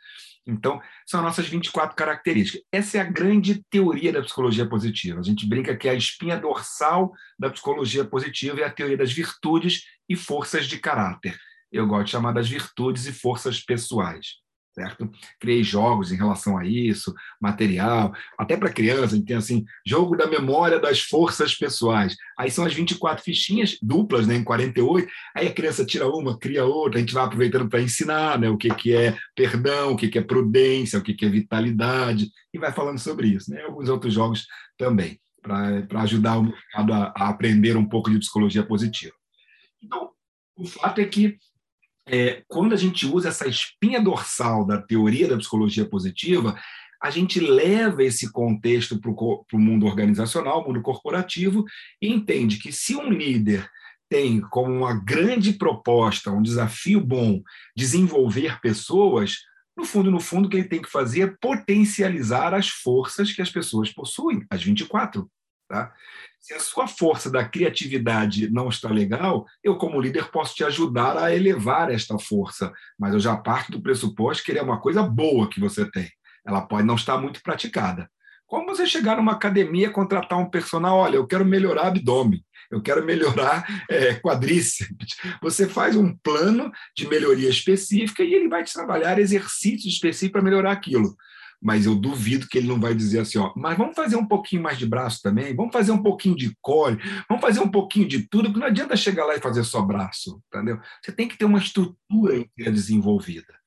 Então, 0.47 0.81
são 1.07 1.21
as 1.21 1.27
nossas 1.27 1.47
24 1.49 1.97
características. 1.97 2.63
Essa 2.71 2.99
é 2.99 3.01
a 3.01 3.11
grande 3.11 3.65
teoria 3.71 4.13
da 4.13 4.23
psicologia 4.23 4.69
positiva. 4.69 5.21
A 5.21 5.23
gente 5.23 5.47
brinca 5.47 5.77
que 5.77 5.89
é 5.89 5.93
a 5.93 5.95
espinha 5.95 6.39
dorsal 6.39 7.13
da 7.39 7.49
psicologia 7.51 8.05
positiva 8.05 8.61
é 8.61 8.65
a 8.65 8.71
teoria 8.71 8.97
das 8.97 9.13
virtudes 9.13 9.85
e 10.09 10.15
forças 10.15 10.67
de 10.67 10.79
caráter. 10.79 11.39
Eu 11.73 11.87
gosto 11.87 12.07
de 12.07 12.11
chamar 12.13 12.33
das 12.33 12.49
virtudes 12.49 13.07
e 13.07 13.13
forças 13.13 13.61
pessoais 13.61 14.44
certo? 14.75 15.09
Criei 15.39 15.63
jogos 15.63 16.11
em 16.11 16.17
relação 16.17 16.59
a 16.59 16.67
isso, 16.67 17.15
material, 17.41 18.13
até 18.37 18.57
para 18.57 18.73
criança, 18.73 19.15
a 19.15 19.17
gente 19.17 19.27
tem 19.27 19.37
assim, 19.37 19.65
jogo 19.87 20.17
da 20.17 20.27
memória 20.27 20.81
das 20.81 21.01
forças 21.01 21.55
pessoais. 21.55 22.17
Aí 22.37 22.51
são 22.51 22.65
as 22.65 22.75
24 22.75 23.23
fichinhas 23.23 23.79
duplas, 23.81 24.27
né, 24.27 24.35
em 24.35 24.43
48, 24.43 25.09
aí 25.35 25.47
a 25.47 25.53
criança 25.53 25.87
tira 25.87 26.09
uma, 26.09 26.39
cria 26.39 26.65
outra, 26.65 26.99
a 26.99 27.01
gente 27.01 27.15
vai 27.15 27.25
aproveitando 27.25 27.69
para 27.69 27.81
ensinar, 27.81 28.39
né, 28.39 28.51
o 28.51 28.57
que 28.57 28.69
que 28.75 28.93
é 28.95 29.17
perdão, 29.35 29.93
o 29.93 29.97
que 29.97 30.09
que 30.09 30.19
é 30.19 30.23
prudência, 30.23 30.99
o 30.99 31.03
que 31.03 31.15
que 31.15 31.25
é 31.25 31.29
vitalidade, 31.29 32.29
e 32.53 32.59
vai 32.59 32.73
falando 32.73 32.99
sobre 32.99 33.29
isso, 33.29 33.51
né? 33.51 33.63
Alguns 33.63 33.89
outros 33.89 34.13
jogos 34.13 34.47
também, 34.77 35.21
para 35.43 36.03
ajudar 36.03 36.39
o 36.39 36.45
mercado 36.45 36.93
a, 36.93 37.13
a 37.17 37.29
aprender 37.29 37.77
um 37.77 37.89
pouco 37.89 38.11
de 38.11 38.19
psicologia 38.19 38.65
positiva. 38.65 39.15
Então, 39.83 40.11
o 40.57 40.67
fato 40.67 41.01
é 41.01 41.05
que 41.05 41.37
é, 42.07 42.43
quando 42.49 42.75
a 42.75 42.77
gente 42.77 43.07
usa 43.07 43.29
essa 43.29 43.49
espinha 43.49 44.01
dorsal 44.01 44.67
da 44.67 44.81
teoria 44.81 45.29
da 45.29 45.37
psicologia 45.37 45.85
positiva, 45.89 46.59
a 47.03 47.11
gente 47.11 47.39
leva 47.39 48.03
esse 48.03 48.33
contexto 48.33 48.99
para 48.99 49.11
o 49.11 49.61
mundo 49.61 49.87
organizacional, 49.87 50.67
mundo 50.67 50.81
corporativo, 50.81 51.65
e 52.01 52.09
entende 52.09 52.59
que 52.59 52.73
se 52.73 52.97
um 52.97 53.11
líder 53.11 53.69
tem 54.09 54.41
como 54.41 54.73
uma 54.73 54.95
grande 54.95 55.53
proposta, 55.55 56.31
um 56.31 56.43
desafio 56.43 57.01
bom, 57.01 57.43
desenvolver 57.77 58.61
pessoas, 58.61 59.39
no 59.77 59.85
fundo, 59.85 60.11
no 60.11 60.21
fundo, 60.21 60.47
o 60.47 60.49
que 60.49 60.57
ele 60.57 60.69
tem 60.69 60.81
que 60.81 60.91
fazer 60.91 61.23
é 61.23 61.35
potencializar 61.41 62.55
as 62.55 62.69
forças 62.69 63.33
que 63.33 63.43
as 63.43 63.51
pessoas 63.51 63.93
possuem, 63.93 64.47
as 64.49 64.63
24. 64.63 65.29
Tá? 65.69 65.93
Se 66.45 66.53
a 66.53 66.61
sua 66.61 66.87
força 66.87 67.31
da 67.31 67.43
criatividade 67.43 68.51
não 68.51 68.69
está 68.69 68.91
legal, 68.91 69.47
eu, 69.63 69.79
como 69.79 69.99
líder, 69.99 70.31
posso 70.31 70.55
te 70.55 70.63
ajudar 70.63 71.17
a 71.17 71.35
elevar 71.35 71.91
esta 71.91 72.19
força, 72.19 72.71
mas 72.99 73.15
eu 73.15 73.19
já 73.19 73.35
parto 73.35 73.73
do 73.73 73.81
pressuposto 73.81 74.45
que 74.45 74.53
ele 74.53 74.59
é 74.59 74.63
uma 74.63 74.79
coisa 74.79 75.03
boa 75.03 75.49
que 75.49 75.59
você 75.59 75.91
tem. 75.91 76.07
Ela 76.47 76.61
pode 76.61 76.87
não 76.87 76.97
estar 76.97 77.17
muito 77.17 77.43
praticada. 77.43 78.11
Como 78.47 78.67
você 78.67 78.87
chegar 78.87 79.17
numa 79.17 79.33
academia, 79.33 79.89
contratar 79.89 80.39
um 80.39 80.51
personal, 80.51 80.99
olha, 80.99 81.17
eu 81.17 81.27
quero 81.27 81.47
melhorar 81.47 81.87
abdômen, 81.87 82.45
eu 82.71 82.83
quero 82.83 83.03
melhorar 83.07 83.65
é, 83.89 84.13
quadríceps. 84.13 85.17
Você 85.41 85.67
faz 85.67 85.97
um 85.97 86.15
plano 86.15 86.71
de 86.95 87.09
melhoria 87.09 87.49
específica 87.49 88.23
e 88.23 88.35
ele 88.35 88.51
vai 88.51 88.63
te 88.63 88.75
trabalhar 88.75 89.19
exercícios 89.19 89.95
específicos 89.95 90.33
para 90.33 90.43
melhorar 90.43 90.73
aquilo 90.73 91.17
mas 91.65 91.87
eu 91.87 91.95
duvido 91.95 92.47
que 92.47 92.59
ele 92.59 92.69
não 92.69 92.79
vai 92.79 92.95
dizer 92.95 93.21
assim, 93.21 93.39
ó, 93.39 93.51
mas 93.57 93.79
vamos 93.79 93.97
fazer 93.97 94.17
um 94.17 94.27
pouquinho 94.27 94.63
mais 94.63 94.77
de 94.77 94.85
braço 94.85 95.23
também, 95.23 95.57
vamos 95.57 95.73
fazer 95.73 95.93
um 95.93 96.03
pouquinho 96.03 96.37
de 96.37 96.55
core, 96.61 96.99
vamos 97.27 97.41
fazer 97.41 97.61
um 97.61 97.71
pouquinho 97.71 98.07
de 98.07 98.29
tudo, 98.29 98.49
porque 98.49 98.61
não 98.61 98.67
adianta 98.67 98.95
chegar 98.95 99.25
lá 99.25 99.35
e 99.35 99.41
fazer 99.41 99.65
só 99.65 99.81
braço, 99.81 100.43
entendeu? 100.49 100.79
Você 101.03 101.11
tem 101.11 101.27
que 101.27 101.39
ter 101.39 101.47
uma 101.47 101.59
estrutura 101.59 102.45
desenvolvida. 102.55 103.59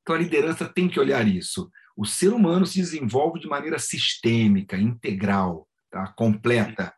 Então 0.00 0.16
a 0.16 0.18
liderança 0.18 0.64
tem 0.66 0.88
que 0.88 0.98
olhar 0.98 1.28
isso. 1.28 1.70
O 1.94 2.06
ser 2.06 2.32
humano 2.32 2.64
se 2.64 2.80
desenvolve 2.80 3.38
de 3.38 3.46
maneira 3.46 3.78
sistêmica, 3.78 4.78
integral, 4.78 5.68
tá? 5.90 6.06
completa. 6.16 6.94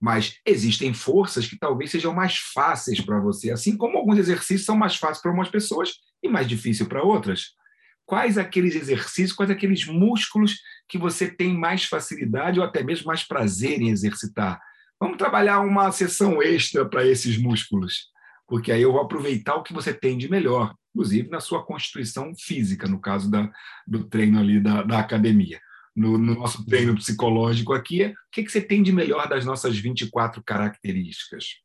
Mas 0.00 0.38
existem 0.46 0.94
forças 0.94 1.46
que 1.46 1.58
talvez 1.58 1.90
sejam 1.90 2.14
mais 2.14 2.38
fáceis 2.54 2.98
para 2.98 3.20
você, 3.20 3.50
assim 3.50 3.76
como 3.76 3.98
alguns 3.98 4.16
exercícios 4.16 4.64
são 4.64 4.76
mais 4.76 4.96
fáceis 4.96 5.20
para 5.20 5.30
algumas 5.30 5.50
pessoas 5.50 5.96
e 6.22 6.28
mais 6.30 6.48
difíceis 6.48 6.88
para 6.88 7.02
outras 7.02 7.57
quais 8.08 8.38
aqueles 8.38 8.74
exercícios, 8.74 9.34
quais 9.34 9.50
aqueles 9.50 9.84
músculos 9.84 10.62
que 10.88 10.96
você 10.96 11.30
tem 11.30 11.54
mais 11.54 11.84
facilidade 11.84 12.58
ou 12.58 12.64
até 12.64 12.82
mesmo 12.82 13.06
mais 13.06 13.22
prazer 13.22 13.82
em 13.82 13.90
exercitar. 13.90 14.58
Vamos 14.98 15.18
trabalhar 15.18 15.60
uma 15.60 15.92
sessão 15.92 16.42
extra 16.42 16.88
para 16.88 17.06
esses 17.06 17.36
músculos, 17.36 18.06
porque 18.48 18.72
aí 18.72 18.80
eu 18.80 18.92
vou 18.92 19.02
aproveitar 19.02 19.56
o 19.56 19.62
que 19.62 19.74
você 19.74 19.92
tem 19.92 20.16
de 20.16 20.26
melhor, 20.26 20.74
inclusive 20.94 21.28
na 21.28 21.38
sua 21.38 21.62
constituição 21.62 22.32
física, 22.34 22.88
no 22.88 22.98
caso 22.98 23.30
da, 23.30 23.52
do 23.86 24.02
treino 24.04 24.40
ali 24.40 24.58
da, 24.58 24.82
da 24.82 25.00
academia. 25.00 25.60
No, 25.94 26.16
no, 26.16 26.34
nosso 26.34 26.64
treino 26.64 26.94
psicológico 26.94 27.74
aqui, 27.74 28.04
é 28.04 28.08
o 28.08 28.14
que, 28.32 28.42
que 28.42 28.50
você 28.50 28.62
tem 28.62 28.82
de 28.82 28.90
melhor 28.90 29.28
das 29.28 29.44
nossas 29.44 29.76
24 29.76 30.42
características? 30.42 31.56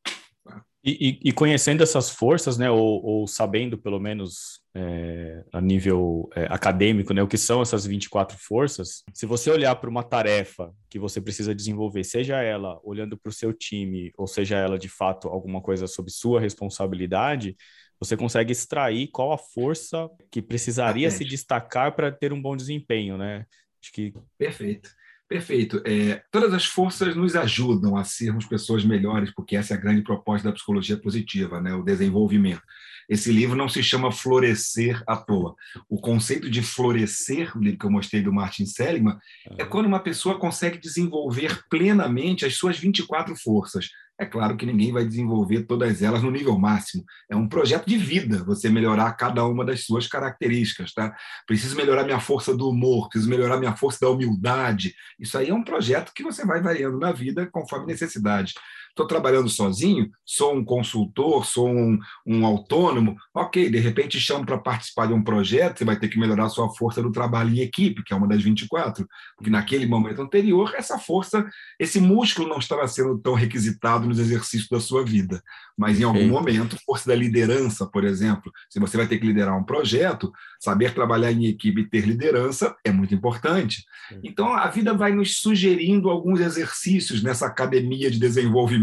E, 0.83 1.19
e, 1.23 1.29
e, 1.29 1.31
conhecendo 1.31 1.81
essas 1.81 2.09
forças, 2.09 2.57
né, 2.57 2.69
ou, 2.69 3.01
ou 3.01 3.27
sabendo 3.27 3.77
pelo 3.77 4.01
menos 4.01 4.62
é, 4.75 5.43
a 5.51 5.61
nível 5.61 6.29
é, 6.35 6.45
acadêmico, 6.49 7.13
né, 7.13 7.21
o 7.21 7.27
que 7.27 7.37
são 7.37 7.61
essas 7.61 7.85
24 7.85 8.37
forças, 8.37 9.03
se 9.13 9.25
você 9.25 9.51
olhar 9.51 9.75
para 9.75 9.89
uma 9.89 10.03
tarefa 10.03 10.73
que 10.89 10.97
você 10.97 11.21
precisa 11.21 11.53
desenvolver, 11.53 12.03
seja 12.03 12.41
ela 12.41 12.79
olhando 12.83 13.17
para 13.17 13.29
o 13.29 13.33
seu 13.33 13.53
time, 13.53 14.11
ou 14.17 14.25
seja 14.25 14.57
ela 14.57 14.77
de 14.77 14.89
fato 14.89 15.27
alguma 15.27 15.61
coisa 15.61 15.85
sobre 15.85 16.11
sua 16.11 16.39
responsabilidade, 16.39 17.55
você 17.99 18.17
consegue 18.17 18.51
extrair 18.51 19.07
qual 19.07 19.31
a 19.31 19.37
força 19.37 20.09
que 20.29 20.41
precisaria 20.41 21.09
se 21.09 21.23
destacar 21.23 21.95
para 21.95 22.11
ter 22.11 22.33
um 22.33 22.41
bom 22.41 22.55
desempenho, 22.55 23.17
né? 23.17 23.45
Acho 23.81 23.93
que 23.93 24.13
perfeito. 24.37 24.89
Perfeito. 25.33 25.81
É, 25.83 26.21
todas 26.29 26.53
as 26.53 26.63
forças 26.63 27.15
nos 27.15 27.35
ajudam 27.35 27.97
a 27.97 28.03
sermos 28.03 28.45
pessoas 28.45 28.85
melhores, 28.85 29.31
porque 29.33 29.55
essa 29.55 29.73
é 29.73 29.77
a 29.77 29.79
grande 29.79 30.03
proposta 30.03 30.47
da 30.47 30.53
psicologia 30.53 30.95
positiva, 30.95 31.59
né? 31.59 31.73
o 31.73 31.81
desenvolvimento. 31.81 32.61
Esse 33.09 33.31
livro 33.31 33.55
não 33.55 33.67
se 33.67 33.81
chama 33.81 34.11
Florescer 34.11 35.01
à 35.07 35.17
toa. 35.17 35.55
O 35.89 35.99
conceito 35.99 36.47
de 36.51 36.61
florescer, 36.61 37.57
o 37.57 37.61
livro 37.63 37.79
que 37.79 37.85
eu 37.87 37.89
mostrei 37.89 38.21
do 38.21 38.31
Martin 38.31 38.67
Seligman, 38.67 39.17
é 39.57 39.65
quando 39.65 39.87
uma 39.87 39.99
pessoa 39.99 40.37
consegue 40.37 40.77
desenvolver 40.77 41.63
plenamente 41.67 42.45
as 42.45 42.53
suas 42.53 42.77
24 42.77 43.35
forças. 43.35 43.89
É 44.19 44.25
claro 44.25 44.55
que 44.55 44.65
ninguém 44.65 44.91
vai 44.91 45.03
desenvolver 45.03 45.63
todas 45.63 46.01
elas 46.01 46.21
no 46.21 46.29
nível 46.29 46.57
máximo. 46.57 47.03
É 47.29 47.35
um 47.35 47.47
projeto 47.47 47.87
de 47.87 47.97
vida 47.97 48.43
você 48.43 48.69
melhorar 48.69 49.11
cada 49.13 49.43
uma 49.45 49.65
das 49.65 49.85
suas 49.85 50.07
características, 50.07 50.93
tá? 50.93 51.15
Preciso 51.47 51.75
melhorar 51.75 52.03
minha 52.03 52.19
força 52.19 52.55
do 52.55 52.69
humor, 52.69 53.09
preciso 53.09 53.29
melhorar 53.29 53.57
minha 53.57 53.75
força 53.75 53.99
da 54.01 54.09
humildade. 54.09 54.93
Isso 55.19 55.37
aí 55.37 55.49
é 55.49 55.53
um 55.53 55.63
projeto 55.63 56.11
que 56.13 56.23
você 56.23 56.45
vai 56.45 56.61
variando 56.61 56.99
na 56.99 57.11
vida 57.11 57.49
conforme 57.51 57.87
necessidade 57.87 58.53
estou 58.93 59.07
trabalhando 59.07 59.49
sozinho, 59.49 60.09
sou 60.23 60.55
um 60.55 60.63
consultor, 60.63 61.45
sou 61.45 61.67
um, 61.67 61.99
um 62.25 62.45
autônomo, 62.45 63.17
ok, 63.33 63.69
de 63.69 63.79
repente 63.79 64.19
chamo 64.19 64.45
para 64.45 64.57
participar 64.57 65.07
de 65.07 65.13
um 65.13 65.23
projeto, 65.23 65.79
você 65.79 65.85
vai 65.85 65.97
ter 65.97 66.07
que 66.07 66.19
melhorar 66.19 66.45
a 66.45 66.49
sua 66.49 66.69
força 66.75 67.01
do 67.01 67.11
trabalho 67.11 67.49
em 67.49 67.59
equipe, 67.59 68.03
que 68.03 68.13
é 68.13 68.15
uma 68.15 68.27
das 68.27 68.43
24, 68.43 69.07
porque 69.35 69.49
naquele 69.49 69.87
momento 69.87 70.21
anterior, 70.21 70.73
essa 70.75 70.99
força, 70.99 71.45
esse 71.79 71.99
músculo 71.99 72.47
não 72.47 72.59
estava 72.59 72.87
sendo 72.87 73.17
tão 73.17 73.33
requisitado 73.33 74.07
nos 74.07 74.19
exercícios 74.19 74.69
da 74.69 74.79
sua 74.79 75.03
vida. 75.03 75.41
Mas 75.75 75.99
em 75.99 76.03
algum 76.03 76.27
momento, 76.27 76.77
força 76.85 77.09
da 77.09 77.15
liderança, 77.15 77.87
por 77.87 78.03
exemplo, 78.03 78.51
se 78.69 78.79
você 78.79 78.95
vai 78.95 79.07
ter 79.07 79.17
que 79.17 79.25
liderar 79.25 79.57
um 79.57 79.63
projeto, 79.63 80.31
saber 80.59 80.93
trabalhar 80.93 81.31
em 81.31 81.45
equipe 81.45 81.81
e 81.81 81.89
ter 81.89 82.05
liderança 82.05 82.75
é 82.85 82.91
muito 82.91 83.15
importante. 83.15 83.83
Então, 84.23 84.53
a 84.53 84.67
vida 84.67 84.93
vai 84.93 85.11
nos 85.11 85.37
sugerindo 85.37 86.11
alguns 86.11 86.39
exercícios 86.39 87.23
nessa 87.23 87.47
academia 87.47 88.11
de 88.11 88.19
desenvolvimento 88.19 88.82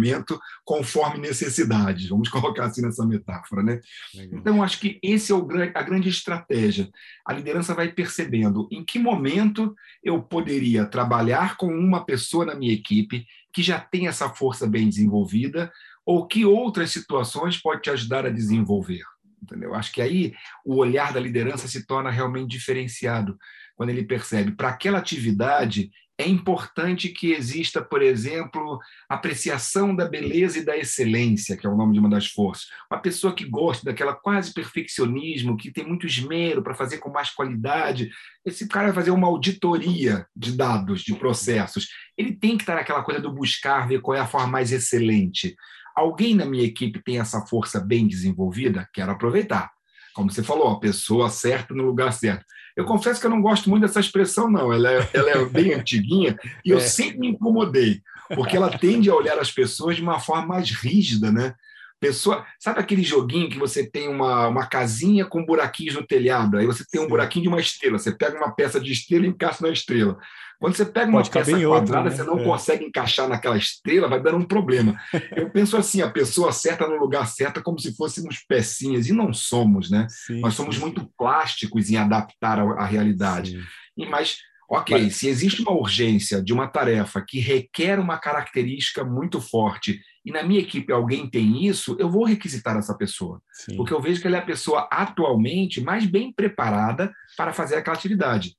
conforme 0.65 1.19
necessidades. 1.19 2.09
Vamos 2.09 2.29
colocar 2.31 2.67
assim 2.67 2.83
nessa 2.83 3.07
metáfora, 3.07 3.63
né? 3.63 3.81
Legal. 4.15 4.41
Então, 4.41 4.63
acho 4.63 4.81
que 4.81 4.99
esse 5.03 5.33
é 5.33 5.35
o, 5.35 5.47
a 5.75 5.83
grande 5.83 6.09
estratégia. 6.09 6.89
A 7.27 7.33
liderança 7.33 7.75
vai 7.75 7.93
percebendo 7.93 8.69
em 8.71 8.85
que 8.85 8.99
momento 8.99 9.75
eu 10.03 10.23
poderia 10.23 10.87
trabalhar 10.87 11.57
com 11.57 11.69
uma 11.69 12.05
pessoa 12.05 12.45
na 12.45 12.55
minha 12.55 12.73
equipe 12.73 13.27
que 13.53 13.63
já 13.63 13.81
tem 13.81 14.07
essa 14.07 14.29
força 14.29 14.67
bem 14.67 14.89
desenvolvida 14.89 15.73
ou 16.05 16.27
que 16.27 16.45
outras 16.45 16.91
situações 16.91 17.57
pode 17.57 17.83
te 17.83 17.91
ajudar 17.91 18.27
a 18.27 18.31
desenvolver. 18.31 19.03
Entendeu? 19.43 19.75
Acho 19.75 19.93
que 19.93 20.03
aí 20.03 20.35
o 20.65 20.77
olhar 20.77 21.13
da 21.13 21.21
liderança 21.21 21.67
se 21.67 21.87
torna 21.87 22.11
realmente 22.11 22.51
diferenciado 22.51 23.39
quando 23.75 23.91
ele 23.91 24.05
percebe 24.05 24.53
para 24.53 24.69
aquela 24.69 24.99
atividade 24.99 25.91
é 26.21 26.29
importante 26.29 27.09
que 27.09 27.33
exista, 27.33 27.81
por 27.83 28.03
exemplo, 28.03 28.79
apreciação 29.09 29.97
da 29.97 30.07
beleza 30.07 30.59
e 30.59 30.65
da 30.65 30.77
excelência, 30.77 31.57
que 31.57 31.67
é 31.67 31.71
o 31.71 31.77
nome 31.77 31.95
de 31.95 31.99
uma 31.99 32.11
das 32.11 32.27
forças. 32.27 32.67
Uma 32.93 33.01
pessoa 33.01 33.35
que 33.35 33.47
gosta 33.47 33.87
daquela 33.87 34.15
quase 34.15 34.53
perfeccionismo, 34.53 35.57
que 35.57 35.73
tem 35.73 35.87
muito 35.87 36.07
esmero 36.07 36.63
para 36.63 36.75
fazer 36.75 36.99
com 36.99 37.09
mais 37.09 37.31
qualidade, 37.31 38.11
esse 38.45 38.69
cara 38.69 38.89
vai 38.89 38.97
fazer 38.97 39.13
uma 39.13 39.29
auditoria 39.29 40.27
de 40.37 40.53
dados, 40.53 41.01
de 41.01 41.15
processos. 41.15 41.89
Ele 42.19 42.33
tem 42.33 42.59
que 42.59 42.65
estar 42.65 42.75
naquela 42.75 43.03
coisa 43.03 43.21
do 43.21 43.33
buscar, 43.33 43.89
ver 43.89 44.03
qual 44.03 44.15
é 44.15 44.21
a 44.21 44.27
forma 44.27 44.49
mais 44.49 44.73
excelente. 44.73 45.57
Alguém 45.97 46.35
na 46.35 46.45
minha 46.45 46.65
equipe 46.65 47.03
tem 47.03 47.19
essa 47.19 47.47
força 47.47 47.81
bem 47.81 48.07
desenvolvida? 48.07 48.87
Quero 48.93 49.11
aproveitar. 49.11 49.71
Como 50.13 50.31
você 50.31 50.43
falou, 50.43 50.69
a 50.69 50.81
pessoa 50.81 51.31
certa 51.31 51.73
no 51.73 51.85
lugar 51.85 52.13
certo. 52.13 52.45
Eu 52.77 52.85
confesso 52.85 53.21
que 53.21 53.27
eu 53.27 53.31
não 53.31 53.43
gosto 53.43 53.69
muito 53.69 53.83
dessa 53.83 54.01
expressão, 54.01 54.51
não. 54.51 54.73
Ela 54.73 54.93
é, 54.93 55.11
ela 55.13 55.31
é 55.31 55.45
bem 55.45 55.75
antiguinha 55.79 56.39
e 56.65 56.71
eu 56.71 56.79
é. 56.79 56.81
sempre 56.81 57.19
me 57.19 57.29
incomodei, 57.29 58.03
porque 58.35 58.57
ela 58.57 58.77
tende 58.77 59.11
a 59.11 59.15
olhar 59.15 59.39
as 59.39 59.51
pessoas 59.51 59.97
de 59.97 60.03
uma 60.03 60.19
forma 60.19 60.47
mais 60.47 60.71
rígida, 60.71 61.31
né? 61.31 61.55
Pessoa, 62.01 62.47
sabe 62.59 62.81
aquele 62.81 63.03
joguinho 63.03 63.51
que 63.51 63.59
você 63.59 63.87
tem 63.87 64.09
uma, 64.09 64.49
uma 64.49 64.67
casinha 64.67 65.27
com 65.27 65.45
buraquinhos 65.45 65.95
no 65.95 66.07
telhado? 66.07 66.57
Aí 66.57 66.65
você 66.65 66.83
tem 66.91 66.99
um 66.99 67.07
buraquinho 67.07 67.43
de 67.43 67.49
uma 67.49 67.61
estrela. 67.61 67.99
Você 67.99 68.11
pega 68.11 68.39
uma 68.39 68.53
peça 68.53 68.81
de 68.81 68.91
estrela 68.91 69.27
e 69.27 69.29
encaixa 69.29 69.59
na 69.61 69.71
estrela. 69.71 70.17
Quando 70.61 70.77
você 70.77 70.85
pega 70.85 71.11
uma 71.11 71.23
peça 71.23 71.53
quadrada, 71.53 71.67
outro, 71.67 72.03
né? 72.05 72.11
você 72.11 72.23
não 72.23 72.39
é. 72.39 72.45
consegue 72.45 72.85
encaixar 72.85 73.27
naquela 73.27 73.57
estrela, 73.57 74.09
vai 74.09 74.23
dando 74.23 74.37
um 74.37 74.45
problema. 74.45 74.95
Eu 75.35 75.49
penso 75.49 75.75
assim, 75.75 76.03
a 76.03 76.11
pessoa 76.11 76.53
certa 76.53 76.87
no 76.87 76.97
lugar 76.97 77.27
certo, 77.27 77.63
como 77.63 77.79
se 77.79 77.97
fôssemos 77.97 78.45
pecinhas, 78.47 79.09
e 79.09 79.13
não 79.13 79.33
somos, 79.33 79.91
né? 79.91 80.07
Sim, 80.11 80.41
Nós 80.41 80.53
somos 80.53 80.77
sim. 80.77 80.83
muito 80.83 81.11
plásticos 81.17 81.91
em 81.91 81.97
adaptar 81.97 82.59
a, 82.59 82.63
a 82.83 82.85
realidade. 82.85 83.59
E, 83.97 84.07
mas 84.07 84.37
Ok, 84.71 84.97
Mas... 84.97 85.17
se 85.17 85.27
existe 85.27 85.63
uma 85.63 85.73
urgência 85.73 86.41
de 86.41 86.53
uma 86.53 86.69
tarefa 86.69 87.21
que 87.27 87.41
requer 87.41 87.99
uma 87.99 88.17
característica 88.17 89.03
muito 89.03 89.41
forte 89.41 90.01
e 90.25 90.31
na 90.31 90.45
minha 90.45 90.61
equipe 90.61 90.93
alguém 90.93 91.29
tem 91.29 91.67
isso, 91.67 91.97
eu 91.99 92.09
vou 92.09 92.25
requisitar 92.25 92.77
essa 92.77 92.97
pessoa. 92.97 93.43
Sim. 93.53 93.77
Porque 93.77 93.93
eu 93.93 94.01
vejo 94.01 94.21
que 94.21 94.29
ela 94.29 94.37
é 94.37 94.39
a 94.39 94.45
pessoa 94.45 94.87
atualmente 94.93 95.81
mais 95.81 96.07
bem 96.07 96.33
preparada 96.33 97.13
para 97.37 97.53
fazer 97.53 97.77
aquela 97.77 97.97
atividade. 97.97 98.55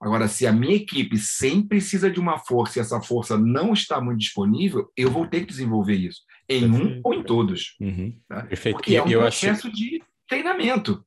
Agora, 0.00 0.28
se 0.28 0.46
a 0.46 0.52
minha 0.52 0.76
equipe 0.76 1.16
sempre 1.18 1.68
precisa 1.68 2.10
de 2.10 2.20
uma 2.20 2.38
força 2.38 2.78
e 2.78 2.82
essa 2.82 3.00
força 3.00 3.38
não 3.38 3.72
está 3.72 4.00
muito 4.00 4.18
disponível, 4.18 4.90
eu 4.96 5.10
vou 5.10 5.26
ter 5.26 5.40
que 5.40 5.46
desenvolver 5.46 5.94
isso 5.94 6.22
em 6.48 6.70
um 6.70 7.00
ou 7.02 7.14
em 7.14 7.22
todos. 7.22 7.76
Uhum. 7.80 8.16
Tá? 8.28 8.42
Perfeito. 8.42 8.76
Porque 8.76 8.96
é 8.96 9.02
um 9.02 9.08
eu 9.08 9.20
processo 9.20 9.68
acho... 9.68 9.76
de 9.76 10.02
treinamento. 10.28 11.04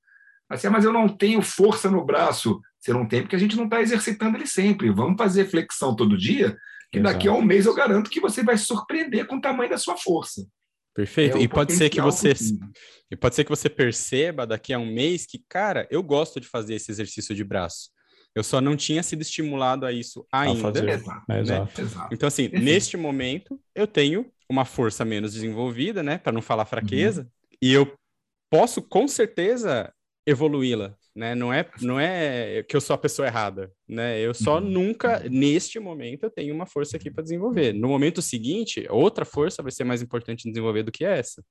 Assim, 0.50 0.68
ah, 0.68 0.72
mas 0.72 0.86
eu 0.86 0.94
não 0.94 1.08
tenho 1.10 1.42
força 1.42 1.92
no 1.92 2.04
braço. 2.06 2.60
Você 2.80 2.94
não 2.94 3.08
tem 3.08 3.22
porque 3.22 3.36
a 3.36 3.40
gente 3.40 3.58
não 3.58 3.66
está 3.66 3.82
exercitando 3.82 4.38
ele 4.38 4.48
sempre. 4.48 4.90
Vamos 4.90 5.18
fazer 5.18 5.46
flexão 5.46 5.96
todo 5.96 6.18
dia, 6.18 6.58
que 6.92 7.00
Exato. 7.00 7.14
daqui 7.14 7.28
a 7.28 7.34
um 7.34 7.42
mês 7.42 7.66
eu 7.66 7.74
garanto 7.74 8.10
que 8.10 8.22
você 8.22 8.44
vai 8.44 8.58
se 8.58 8.66
surpreender 8.66 9.28
com 9.28 9.38
o 9.38 9.42
tamanho 9.42 9.70
da 9.70 9.78
sua 9.78 9.98
força. 9.98 10.48
Perfeito. 10.96 11.38
É 11.38 11.42
e 11.42 11.48
pode 11.48 11.74
ser 11.74 11.90
que 11.90 12.02
você 12.02 12.34
e 13.12 13.16
pode 13.16 13.36
ser 13.36 13.44
que 13.44 13.50
você 13.50 13.70
perceba 13.70 14.48
daqui 14.48 14.74
a 14.74 14.80
um 14.80 14.92
mês 14.92 15.26
que, 15.26 15.44
cara, 15.48 15.88
eu 15.92 16.02
gosto 16.02 16.40
de 16.40 16.48
fazer 16.48 16.76
esse 16.76 16.90
exercício 16.90 17.36
de 17.36 17.44
braço. 17.44 17.90
Eu 18.38 18.44
só 18.44 18.62
não 18.62 18.76
tinha 18.76 19.02
sido 19.04 19.22
estimulado 19.22 19.86
a 19.86 19.92
isso 19.92 20.26
ainda. 20.32 20.52
A 20.54 20.56
Exato. 21.40 21.82
Né? 21.82 21.88
Exato. 21.88 22.14
Então, 22.14 22.28
assim, 22.28 22.50
neste 22.50 22.96
momento, 22.98 23.60
eu 23.76 23.88
tenho 23.88 24.26
uma 24.50 24.66
força 24.66 25.04
menos 25.04 25.34
desenvolvida, 25.34 26.02
né? 26.02 26.18
Para 26.18 26.32
não 26.32 26.42
falar 26.42 26.66
fraqueza, 26.66 27.22
uhum. 27.22 27.58
e 27.62 27.74
eu 27.74 27.94
posso 28.50 28.82
com 28.82 29.08
certeza 29.08 29.92
evoluí-la 30.26 30.96
né? 31.18 31.34
Não 31.34 31.52
é, 31.52 31.68
não 31.82 32.00
é 32.00 32.62
que 32.62 32.76
eu 32.76 32.80
sou 32.80 32.94
a 32.94 32.98
pessoa 32.98 33.28
errada, 33.28 33.72
né? 33.88 34.20
Eu 34.20 34.36
só 34.36 34.60
uhum. 34.60 34.70
nunca, 34.70 35.28
neste 35.28 35.80
momento, 35.80 36.24
eu 36.24 36.30
tenho 36.30 36.54
uma 36.54 36.68
força 36.68 36.96
aqui 36.96 37.10
para 37.10 37.24
desenvolver. 37.24 37.74
No 37.74 37.88
momento 37.88 38.22
seguinte, 38.22 38.86
outra 38.88 39.26
força 39.26 39.64
vai 39.64 39.72
ser 39.72 39.84
mais 39.84 40.04
importante 40.04 40.48
em 40.48 40.52
desenvolver 40.52 40.84
do 40.84 40.92
que 40.92 41.04
essa. 41.04 41.44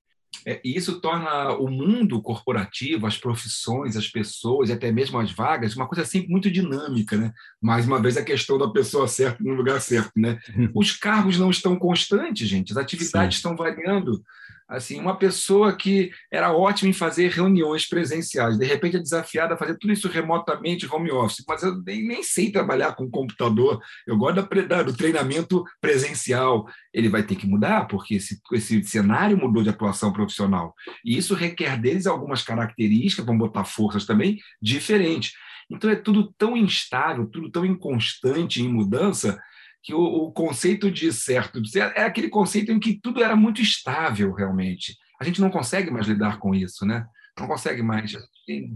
É, 0.45 0.61
e 0.65 0.77
isso 0.77 1.01
torna 1.01 1.55
o 1.55 1.69
mundo 1.69 2.23
corporativo, 2.23 3.07
as 3.07 3.19
profissões, 3.19 3.97
as 3.97 4.07
pessoas 4.07 4.69
e 4.69 4.73
até 4.73 4.93
mesmo 4.93 5.19
as 5.19 5.33
vagas 5.33 5.75
uma 5.75 5.89
coisa 5.89 6.05
sempre 6.05 6.31
muito 6.31 6.51
dinâmica, 6.51 7.17
né? 7.17 7.33
Mais 7.61 7.87
uma 7.87 8.01
vez 8.01 8.17
a 8.17 8.23
questão 8.23 8.57
da 8.57 8.69
pessoa 8.69 9.09
certa 9.09 9.43
no 9.43 9.55
lugar 9.55 9.81
certo, 9.81 10.13
né? 10.17 10.39
Os 10.75 10.93
cargos 10.93 11.37
não 11.37 11.51
estão 11.51 11.77
constantes, 11.77 12.49
gente. 12.49 12.73
As 12.73 12.79
atividades 12.79 13.37
Sim. 13.37 13.39
estão 13.39 13.57
variando 13.57 14.23
assim, 14.69 15.01
uma 15.01 15.17
pessoa 15.17 15.75
que 15.77 16.11
era 16.31 16.53
ótima 16.53 16.91
em 16.91 16.93
fazer 16.93 17.31
reuniões 17.31 17.89
presenciais, 17.89 18.59
de 18.59 18.65
repente 18.65 18.97
é 18.97 19.01
desafiada 19.01 19.55
a 19.55 19.57
fazer 19.57 19.79
tudo 19.79 19.93
isso 19.93 20.09
remotamente, 20.09 20.93
home 20.93 21.11
office, 21.11 21.45
mas 21.47 21.63
eu 21.63 21.81
nem, 21.83 22.07
nem 22.07 22.23
sei 22.23 22.51
trabalhar 22.51 22.95
com 22.95 23.11
computador, 23.11 23.81
eu 24.07 24.17
gosto 24.17 24.43
da, 24.67 24.83
do 24.83 24.97
treinamento 24.97 25.65
presencial. 25.81 26.67
Ele 26.93 27.09
vai 27.09 27.23
ter 27.23 27.37
que 27.37 27.47
mudar, 27.47 27.87
porque 27.87 28.15
esse, 28.17 28.41
esse 28.53 28.83
cenário 28.85 29.37
mudou 29.37 29.63
de 29.63 29.69
atuação 29.69 30.13
profissional. 30.13 30.75
E 31.05 31.17
isso 31.17 31.35
requer 31.35 31.81
deles 31.81 32.07
algumas 32.07 32.43
características, 32.43 33.25
vamos 33.25 33.47
botar 33.47 33.65
forças 33.65 34.05
também, 34.05 34.39
diferentes. 34.61 35.33
Então 35.71 35.91
é 35.91 35.97
tudo 35.97 36.33
tão 36.39 36.57
instável, 36.57 37.27
tudo 37.27 37.51
tão 37.51 37.65
inconstante, 37.65 38.63
em 38.63 38.69
mudança, 38.69 39.41
que 39.87 39.95
o, 39.95 40.01
o, 40.01 40.33
conceito 40.33 40.91
de 40.91 41.13
certo 41.13 41.63
é 41.95 42.03
aquele 42.03 42.29
conceito 42.29 42.73
em 42.73 42.81
que 42.81 43.01
tudo 43.01 43.23
era 43.23 43.37
muito 43.37 43.63
estável 43.63 44.33
realmente. 44.33 44.99
A 45.21 45.25
gente 45.25 45.41
não 45.41 45.49
consegue 45.49 45.93
mais 45.93 46.09
lidar 46.09 46.41
com 46.41 46.53
isso, 46.53 46.85
né? 46.85 47.07
Não 47.39 47.47
consegue 47.47 47.83
mais. 47.83 48.13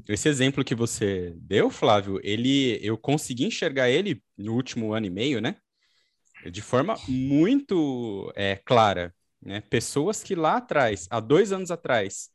Esse 0.08 0.28
exemplo 0.28 0.64
que 0.64 0.72
você 0.72 1.34
deu, 1.36 1.68
Flávio, 1.68 2.20
ele 2.22 2.78
eu 2.80 2.96
consegui 2.96 3.44
enxergar 3.44 3.90
ele 3.90 4.22
no 4.38 4.54
último 4.54 4.92
ano 4.92 5.06
e 5.06 5.10
meio, 5.10 5.40
né? 5.40 5.56
De 6.48 6.62
forma 6.62 6.96
muito 7.08 8.32
é, 8.36 8.54
clara. 8.54 9.12
Né? 9.42 9.60
Pessoas 9.62 10.22
que 10.22 10.36
lá 10.36 10.58
atrás, 10.58 11.08
há 11.10 11.18
dois 11.18 11.50
anos 11.50 11.72
atrás, 11.72 12.28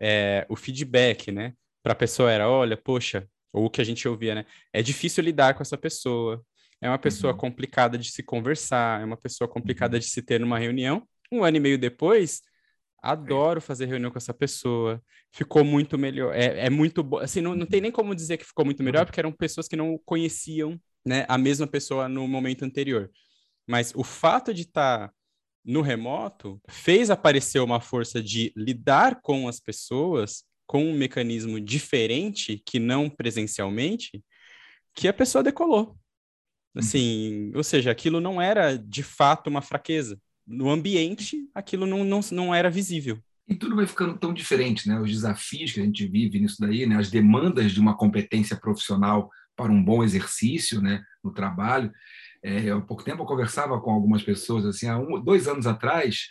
é, 0.00 0.46
o 0.48 0.54
feedback, 0.54 1.32
né, 1.32 1.54
para 1.82 1.94
a 1.94 1.96
pessoa 1.96 2.30
era, 2.30 2.48
olha, 2.48 2.76
poxa, 2.76 3.28
ou 3.52 3.64
o 3.64 3.70
que 3.70 3.80
a 3.80 3.84
gente 3.84 4.06
ouvia, 4.06 4.36
né? 4.36 4.46
É 4.72 4.82
difícil 4.82 5.24
lidar 5.24 5.54
com 5.54 5.62
essa 5.62 5.76
pessoa, 5.76 6.44
é 6.84 6.88
uma 6.90 6.98
pessoa 6.98 7.32
uhum. 7.32 7.38
complicada 7.38 7.96
de 7.96 8.12
se 8.12 8.22
conversar, 8.22 9.00
é 9.00 9.04
uma 9.06 9.16
pessoa 9.16 9.48
complicada 9.48 9.98
de 9.98 10.04
se 10.04 10.20
ter 10.20 10.38
numa 10.38 10.58
reunião. 10.58 11.08
Um 11.32 11.42
ano 11.42 11.56
e 11.56 11.60
meio 11.60 11.78
depois, 11.78 12.42
adoro 13.02 13.58
fazer 13.58 13.86
reunião 13.86 14.10
com 14.10 14.18
essa 14.18 14.34
pessoa, 14.34 15.02
ficou 15.32 15.64
muito 15.64 15.96
melhor, 15.96 16.34
é, 16.34 16.66
é 16.66 16.68
muito 16.68 17.02
bom, 17.02 17.16
assim, 17.16 17.40
não, 17.40 17.54
não 17.54 17.64
tem 17.64 17.80
nem 17.80 17.90
como 17.90 18.14
dizer 18.14 18.36
que 18.36 18.44
ficou 18.44 18.66
muito 18.66 18.82
melhor, 18.82 19.06
porque 19.06 19.18
eram 19.18 19.32
pessoas 19.32 19.66
que 19.66 19.76
não 19.76 19.98
conheciam, 20.04 20.78
né, 21.06 21.24
a 21.26 21.38
mesma 21.38 21.66
pessoa 21.66 22.06
no 22.06 22.28
momento 22.28 22.66
anterior. 22.66 23.10
Mas 23.66 23.90
o 23.96 24.04
fato 24.04 24.52
de 24.52 24.62
estar 24.62 25.08
tá 25.08 25.14
no 25.64 25.80
remoto 25.80 26.60
fez 26.68 27.08
aparecer 27.08 27.60
uma 27.60 27.80
força 27.80 28.22
de 28.22 28.52
lidar 28.54 29.22
com 29.22 29.48
as 29.48 29.58
pessoas 29.58 30.44
com 30.66 30.84
um 30.84 30.92
mecanismo 30.92 31.58
diferente 31.58 32.62
que 32.66 32.78
não 32.78 33.08
presencialmente, 33.08 34.22
que 34.94 35.08
a 35.08 35.14
pessoa 35.14 35.42
decolou. 35.42 35.96
Assim, 36.74 37.52
ou 37.54 37.62
seja, 37.62 37.90
aquilo 37.90 38.20
não 38.20 38.42
era 38.42 38.76
de 38.76 39.02
fato 39.02 39.48
uma 39.48 39.62
fraqueza. 39.62 40.20
No 40.46 40.70
ambiente, 40.70 41.48
aquilo 41.54 41.86
não, 41.86 42.04
não, 42.04 42.20
não 42.32 42.54
era 42.54 42.68
visível. 42.68 43.18
E 43.46 43.54
tudo 43.54 43.76
vai 43.76 43.86
ficando 43.86 44.18
tão 44.18 44.32
diferente, 44.32 44.88
né? 44.88 44.98
Os 44.98 45.10
desafios 45.10 45.72
que 45.72 45.80
a 45.80 45.84
gente 45.84 46.06
vive 46.06 46.40
nisso 46.40 46.56
daí, 46.60 46.86
né? 46.86 46.96
As 46.96 47.10
demandas 47.10 47.72
de 47.72 47.80
uma 47.80 47.96
competência 47.96 48.56
profissional 48.56 49.30
para 49.54 49.70
um 49.70 49.82
bom 49.82 50.02
exercício, 50.02 50.80
né? 50.80 51.02
No 51.22 51.32
trabalho. 51.32 51.92
É, 52.42 52.70
há 52.70 52.80
pouco 52.80 53.04
tempo 53.04 53.22
eu 53.22 53.26
conversava 53.26 53.80
com 53.80 53.90
algumas 53.90 54.22
pessoas, 54.22 54.66
assim, 54.66 54.86
há 54.86 54.98
um, 54.98 55.22
dois 55.22 55.48
anos 55.48 55.66
atrás, 55.66 56.28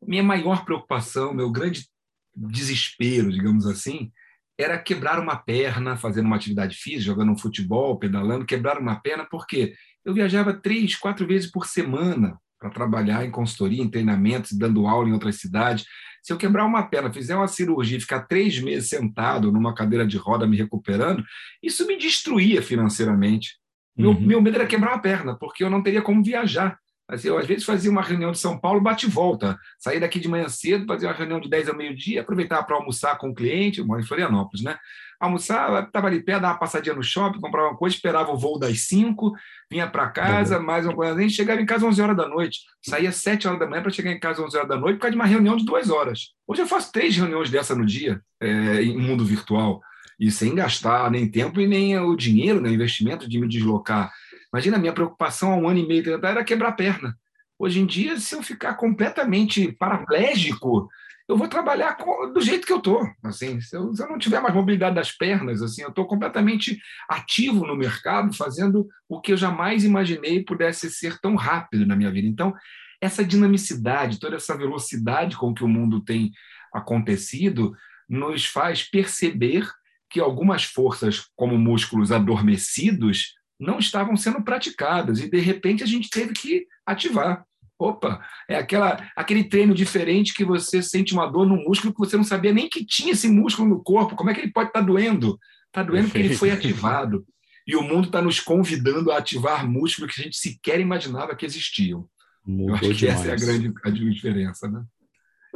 minha 0.00 0.22
maior 0.22 0.64
preocupação, 0.64 1.34
meu 1.34 1.50
grande 1.50 1.88
desespero, 2.36 3.32
digamos 3.32 3.66
assim, 3.66 4.12
era 4.58 4.76
quebrar 4.76 5.20
uma 5.20 5.36
perna 5.36 5.96
fazendo 5.96 6.26
uma 6.26 6.36
atividade 6.36 6.76
física, 6.76 7.02
jogando 7.02 7.30
um 7.30 7.38
futebol, 7.38 7.98
pedalando, 7.98 8.44
quebrar 8.44 8.78
uma 8.78 8.96
perna, 8.96 9.24
porque 9.30 9.74
eu 10.04 10.12
viajava 10.12 10.52
três, 10.52 10.96
quatro 10.96 11.26
vezes 11.26 11.50
por 11.50 11.66
semana 11.66 12.36
para 12.58 12.70
trabalhar 12.70 13.24
em 13.24 13.30
consultoria, 13.30 13.82
em 13.82 13.88
treinamentos, 13.88 14.52
dando 14.52 14.86
aula 14.86 15.08
em 15.08 15.12
outras 15.12 15.36
cidades. 15.36 15.84
Se 16.22 16.32
eu 16.32 16.36
quebrar 16.36 16.64
uma 16.64 16.82
perna, 16.82 17.12
fizer 17.12 17.36
uma 17.36 17.46
cirurgia, 17.46 18.00
ficar 18.00 18.22
três 18.26 18.58
meses 18.60 18.88
sentado 18.88 19.52
numa 19.52 19.74
cadeira 19.74 20.04
de 20.04 20.16
roda 20.16 20.46
me 20.46 20.56
recuperando, 20.56 21.24
isso 21.62 21.86
me 21.86 21.96
destruía 21.96 22.60
financeiramente. 22.60 23.56
Meu, 23.96 24.10
uhum. 24.10 24.20
meu 24.20 24.42
medo 24.42 24.56
era 24.56 24.66
quebrar 24.66 24.94
uma 24.94 25.02
perna, 25.02 25.36
porque 25.38 25.62
eu 25.62 25.70
não 25.70 25.82
teria 25.82 26.02
como 26.02 26.22
viajar. 26.22 26.78
Assim, 27.08 27.28
eu, 27.28 27.38
às 27.38 27.46
vezes, 27.46 27.64
fazia 27.64 27.90
uma 27.90 28.02
reunião 28.02 28.30
de 28.30 28.38
São 28.38 28.58
Paulo, 28.58 28.82
bate 28.82 29.06
e 29.06 29.08
volta. 29.08 29.58
Saía 29.78 29.98
daqui 29.98 30.20
de 30.20 30.28
manhã 30.28 30.46
cedo, 30.46 30.84
fazia 30.86 31.08
uma 31.08 31.14
reunião 31.14 31.40
de 31.40 31.48
10 31.48 31.70
ao 31.70 31.76
meio-dia, 31.76 32.20
aproveitava 32.20 32.62
para 32.64 32.76
almoçar 32.76 33.16
com 33.16 33.30
o 33.30 33.34
cliente, 33.34 33.78
eu 33.78 33.86
moro 33.86 34.00
em 34.00 34.04
Florianópolis, 34.04 34.62
né? 34.62 34.76
Almoçava, 35.18 35.80
estava 35.80 36.06
ali 36.06 36.22
perto, 36.22 36.42
dava 36.42 36.52
uma 36.52 36.60
passadinha 36.60 36.94
no 36.94 37.02
shopping, 37.02 37.40
comprava 37.40 37.68
uma 37.68 37.76
coisa, 37.76 37.96
esperava 37.96 38.30
o 38.30 38.36
voo 38.36 38.58
das 38.58 38.80
5, 38.82 39.32
vinha 39.70 39.88
para 39.88 40.10
casa, 40.10 40.58
uhum. 40.58 40.66
mais 40.66 40.84
uma 40.84 40.94
coisa, 40.94 41.14
assim, 41.14 41.30
chegava 41.30 41.60
em 41.62 41.66
casa 41.66 41.86
às 41.86 41.92
11 41.92 42.02
horas 42.02 42.16
da 42.16 42.28
noite. 42.28 42.60
Saía 42.82 43.08
às 43.08 43.16
7 43.16 43.48
horas 43.48 43.58
da 43.58 43.66
manhã 43.66 43.82
para 43.82 43.90
chegar 43.90 44.12
em 44.12 44.20
casa 44.20 44.42
às 44.42 44.46
11 44.48 44.56
horas 44.58 44.68
da 44.68 44.76
noite 44.76 44.96
por 44.96 45.02
causa 45.02 45.12
de 45.12 45.18
uma 45.18 45.26
reunião 45.26 45.56
de 45.56 45.64
duas 45.64 45.88
horas. 45.88 46.34
Hoje 46.46 46.60
eu 46.60 46.66
faço 46.66 46.92
três 46.92 47.16
reuniões 47.16 47.48
dessa 47.48 47.74
no 47.74 47.86
dia, 47.86 48.20
é, 48.38 48.82
em 48.82 48.98
mundo 48.98 49.24
virtual, 49.24 49.80
e 50.20 50.30
sem 50.30 50.54
gastar 50.54 51.10
nem 51.10 51.30
tempo 51.30 51.58
e 51.58 51.66
nem 51.66 51.98
o 51.98 52.14
dinheiro, 52.14 52.60
né, 52.60 52.70
investimento 52.70 53.28
de 53.28 53.40
me 53.40 53.48
deslocar 53.48 54.12
Imagina, 54.52 54.76
a 54.76 54.80
minha 54.80 54.92
preocupação 54.92 55.52
há 55.52 55.56
um 55.56 55.68
ano 55.68 55.78
e 55.78 55.86
meio 55.86 56.24
era 56.24 56.44
quebrar 56.44 56.70
a 56.70 56.72
perna. 56.72 57.16
Hoje 57.58 57.80
em 57.80 57.86
dia, 57.86 58.18
se 58.18 58.34
eu 58.34 58.42
ficar 58.42 58.74
completamente 58.74 59.72
paraplégico, 59.72 60.88
eu 61.28 61.36
vou 61.36 61.48
trabalhar 61.48 61.98
do 62.32 62.40
jeito 62.40 62.66
que 62.66 62.72
eu 62.72 62.78
estou. 62.78 63.06
Assim, 63.22 63.60
se 63.60 63.76
eu, 63.76 63.94
se 63.94 64.02
eu, 64.02 64.08
não 64.08 64.18
tiver 64.18 64.40
mais 64.40 64.54
mobilidade 64.54 64.94
das 64.94 65.12
pernas, 65.12 65.60
assim, 65.60 65.82
eu 65.82 65.90
estou 65.90 66.06
completamente 66.06 66.80
ativo 67.08 67.66
no 67.66 67.76
mercado, 67.76 68.32
fazendo 68.32 68.88
o 69.06 69.20
que 69.20 69.32
eu 69.32 69.36
jamais 69.36 69.84
imaginei 69.84 70.42
pudesse 70.42 70.90
ser 70.90 71.18
tão 71.20 71.34
rápido 71.34 71.84
na 71.84 71.94
minha 71.94 72.10
vida. 72.10 72.26
Então, 72.26 72.54
essa 73.00 73.22
dinamicidade, 73.22 74.18
toda 74.18 74.36
essa 74.36 74.56
velocidade 74.56 75.36
com 75.36 75.52
que 75.52 75.62
o 75.62 75.68
mundo 75.68 76.00
tem 76.00 76.32
acontecido, 76.72 77.76
nos 78.08 78.46
faz 78.46 78.82
perceber 78.82 79.68
que 80.08 80.20
algumas 80.20 80.64
forças, 80.64 81.28
como 81.36 81.58
músculos 81.58 82.10
adormecidos, 82.10 83.34
não 83.58 83.78
estavam 83.78 84.16
sendo 84.16 84.42
praticadas 84.42 85.20
e 85.20 85.28
de 85.28 85.40
repente 85.40 85.82
a 85.82 85.86
gente 85.86 86.08
teve 86.08 86.32
que 86.32 86.66
ativar. 86.86 87.44
Opa, 87.78 88.20
é 88.48 88.56
aquela, 88.56 89.08
aquele 89.14 89.44
treino 89.44 89.72
diferente 89.72 90.34
que 90.34 90.44
você 90.44 90.82
sente 90.82 91.12
uma 91.12 91.26
dor 91.26 91.46
no 91.46 91.56
músculo 91.56 91.92
que 91.92 91.98
você 91.98 92.16
não 92.16 92.24
sabia 92.24 92.52
nem 92.52 92.68
que 92.68 92.84
tinha 92.84 93.12
esse 93.12 93.28
músculo 93.28 93.68
no 93.68 93.82
corpo. 93.82 94.16
Como 94.16 94.30
é 94.30 94.34
que 94.34 94.40
ele 94.40 94.52
pode 94.52 94.70
estar 94.70 94.80
tá 94.80 94.86
doendo? 94.86 95.38
Está 95.66 95.82
doendo 95.82 96.08
porque 96.08 96.18
ele 96.18 96.36
foi 96.36 96.50
ativado. 96.50 97.24
E 97.66 97.76
o 97.76 97.82
mundo 97.82 98.06
está 98.06 98.20
nos 98.20 98.40
convidando 98.40 99.12
a 99.12 99.18
ativar 99.18 99.68
músculos 99.68 100.12
que 100.14 100.20
a 100.20 100.24
gente 100.24 100.36
sequer 100.36 100.80
imaginava 100.80 101.36
que 101.36 101.46
existiam. 101.46 102.08
Mudou 102.44 102.70
Eu 102.70 102.74
acho 102.74 102.88
que 102.88 102.94
demais. 102.94 103.20
essa 103.20 103.28
é 103.28 103.32
a 103.32 103.36
grande 103.36 103.72
a 103.84 103.90
diferença, 103.90 104.68
né? 104.68 104.82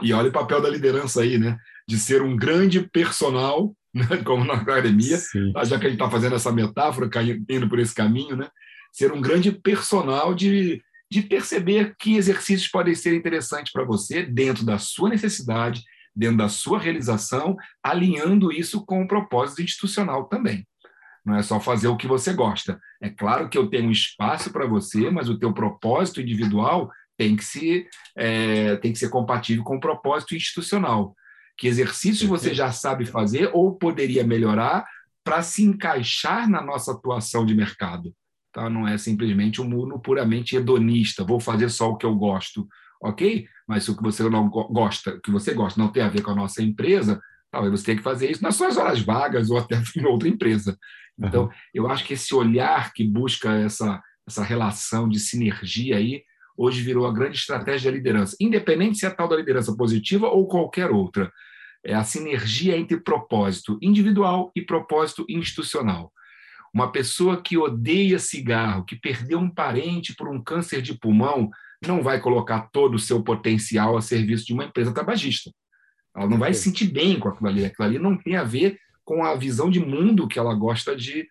E 0.02 0.12
olha 0.12 0.28
o 0.28 0.32
papel 0.32 0.60
da 0.60 0.68
liderança 0.68 1.22
aí, 1.22 1.38
né? 1.38 1.58
De 1.88 1.98
ser 1.98 2.22
um 2.22 2.36
grande 2.36 2.82
personal? 2.88 3.74
Como 4.24 4.44
na 4.44 4.54
academia, 4.54 5.16
Sim. 5.18 5.52
já 5.64 5.78
que 5.78 5.86
a 5.86 5.90
gente 5.90 6.00
está 6.00 6.10
fazendo 6.10 6.36
essa 6.36 6.52
metáfora, 6.52 7.10
indo 7.48 7.68
por 7.68 7.78
esse 7.78 7.94
caminho, 7.94 8.36
né? 8.36 8.48
Ser 8.92 9.12
um 9.12 9.20
grande 9.20 9.52
personal 9.52 10.34
de 10.34 10.82
de 11.12 11.20
perceber 11.20 11.94
que 11.98 12.16
exercícios 12.16 12.70
podem 12.70 12.94
ser 12.94 13.14
interessantes 13.14 13.70
para 13.70 13.84
você 13.84 14.22
dentro 14.22 14.64
da 14.64 14.78
sua 14.78 15.10
necessidade, 15.10 15.82
dentro 16.16 16.38
da 16.38 16.48
sua 16.48 16.78
realização, 16.78 17.54
alinhando 17.82 18.50
isso 18.50 18.82
com 18.86 19.02
o 19.02 19.06
propósito 19.06 19.60
institucional 19.60 20.24
também. 20.24 20.66
Não 21.22 21.36
é 21.36 21.42
só 21.42 21.60
fazer 21.60 21.88
o 21.88 21.98
que 21.98 22.06
você 22.06 22.32
gosta. 22.32 22.80
É 22.98 23.10
claro 23.10 23.50
que 23.50 23.58
eu 23.58 23.68
tenho 23.68 23.88
um 23.88 23.92
espaço 23.92 24.50
para 24.50 24.66
você, 24.66 25.10
mas 25.10 25.28
o 25.28 25.38
teu 25.38 25.52
propósito 25.52 26.18
individual 26.18 26.90
tem 27.14 27.36
que, 27.36 27.44
se, 27.44 27.86
é, 28.16 28.76
tem 28.76 28.90
que 28.90 28.98
ser 28.98 29.10
compatível 29.10 29.62
com 29.64 29.76
o 29.76 29.80
propósito 29.80 30.34
institucional. 30.34 31.14
Que 31.56 31.68
exercícios 31.68 32.28
você 32.28 32.54
já 32.54 32.72
sabe 32.72 33.04
fazer 33.04 33.50
ou 33.52 33.74
poderia 33.74 34.24
melhorar 34.24 34.84
para 35.24 35.42
se 35.42 35.62
encaixar 35.62 36.48
na 36.48 36.60
nossa 36.60 36.92
atuação 36.92 37.46
de 37.46 37.54
mercado. 37.54 38.14
Tá? 38.52 38.68
Não 38.68 38.86
é 38.86 38.98
simplesmente 38.98 39.60
um 39.60 39.68
mundo 39.68 39.98
puramente 39.98 40.56
hedonista, 40.56 41.24
vou 41.24 41.40
fazer 41.40 41.70
só 41.70 41.90
o 41.90 41.96
que 41.96 42.04
eu 42.04 42.14
gosto, 42.14 42.68
ok? 43.02 43.46
Mas 43.66 43.84
se 43.84 43.90
o 43.90 43.96
que 43.96 44.02
você 44.02 44.28
não 44.28 44.48
gosta, 44.48 45.18
que 45.22 45.30
você 45.30 45.54
gosta 45.54 45.80
não 45.80 45.88
tem 45.88 46.02
a 46.02 46.08
ver 46.08 46.22
com 46.22 46.32
a 46.32 46.34
nossa 46.34 46.62
empresa, 46.62 47.20
talvez 47.50 47.72
você 47.72 47.86
tenha 47.86 47.98
que 47.98 48.02
fazer 48.02 48.30
isso 48.30 48.42
nas 48.42 48.56
suas 48.56 48.76
horas 48.76 49.00
vagas 49.00 49.50
ou 49.50 49.58
até 49.58 49.76
em 49.96 50.04
outra 50.04 50.28
empresa. 50.28 50.76
Então, 51.18 51.44
uhum. 51.44 51.50
eu 51.72 51.90
acho 51.90 52.04
que 52.04 52.14
esse 52.14 52.34
olhar 52.34 52.92
que 52.92 53.04
busca 53.04 53.52
essa, 53.54 54.02
essa 54.26 54.42
relação 54.42 55.08
de 55.08 55.20
sinergia 55.20 55.96
aí, 55.96 56.22
hoje 56.56 56.82
virou 56.82 57.06
a 57.06 57.12
grande 57.12 57.36
estratégia 57.36 57.90
da 57.90 57.96
liderança, 57.96 58.36
independente 58.40 58.98
se 58.98 59.06
é 59.06 59.08
a 59.08 59.14
tal 59.14 59.28
da 59.28 59.36
liderança 59.36 59.74
positiva 59.76 60.28
ou 60.28 60.46
qualquer 60.46 60.90
outra. 60.90 61.32
É 61.84 61.94
a 61.94 62.04
sinergia 62.04 62.76
entre 62.76 63.00
propósito 63.00 63.78
individual 63.82 64.52
e 64.54 64.62
propósito 64.62 65.24
institucional. 65.28 66.12
Uma 66.72 66.90
pessoa 66.90 67.42
que 67.42 67.58
odeia 67.58 68.18
cigarro, 68.18 68.84
que 68.84 68.96
perdeu 68.96 69.38
um 69.38 69.50
parente 69.50 70.14
por 70.14 70.28
um 70.28 70.42
câncer 70.42 70.80
de 70.80 70.94
pulmão, 70.94 71.50
não 71.86 72.02
vai 72.02 72.20
colocar 72.20 72.68
todo 72.72 72.94
o 72.94 72.98
seu 72.98 73.22
potencial 73.22 73.96
a 73.96 74.00
serviço 74.00 74.46
de 74.46 74.54
uma 74.54 74.64
empresa 74.64 74.94
tabagista. 74.94 75.50
Ela 76.16 76.28
não 76.28 76.38
vai 76.38 76.54
se 76.54 76.62
sentir 76.62 76.86
bem 76.86 77.18
com 77.18 77.28
aquilo 77.28 77.48
ali. 77.48 77.64
Aquilo 77.64 77.88
ali 77.88 77.98
não 77.98 78.16
tem 78.16 78.36
a 78.36 78.44
ver 78.44 78.78
com 79.04 79.24
a 79.24 79.34
visão 79.34 79.68
de 79.68 79.80
mundo 79.80 80.28
que 80.28 80.38
ela 80.38 80.54
gosta 80.54 80.94
de, 80.94 81.26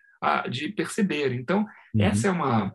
de 0.50 0.68
perceber. 0.68 1.32
Então, 1.32 1.66
uhum. 1.94 2.02
essa 2.02 2.28
é 2.28 2.30
uma, 2.30 2.74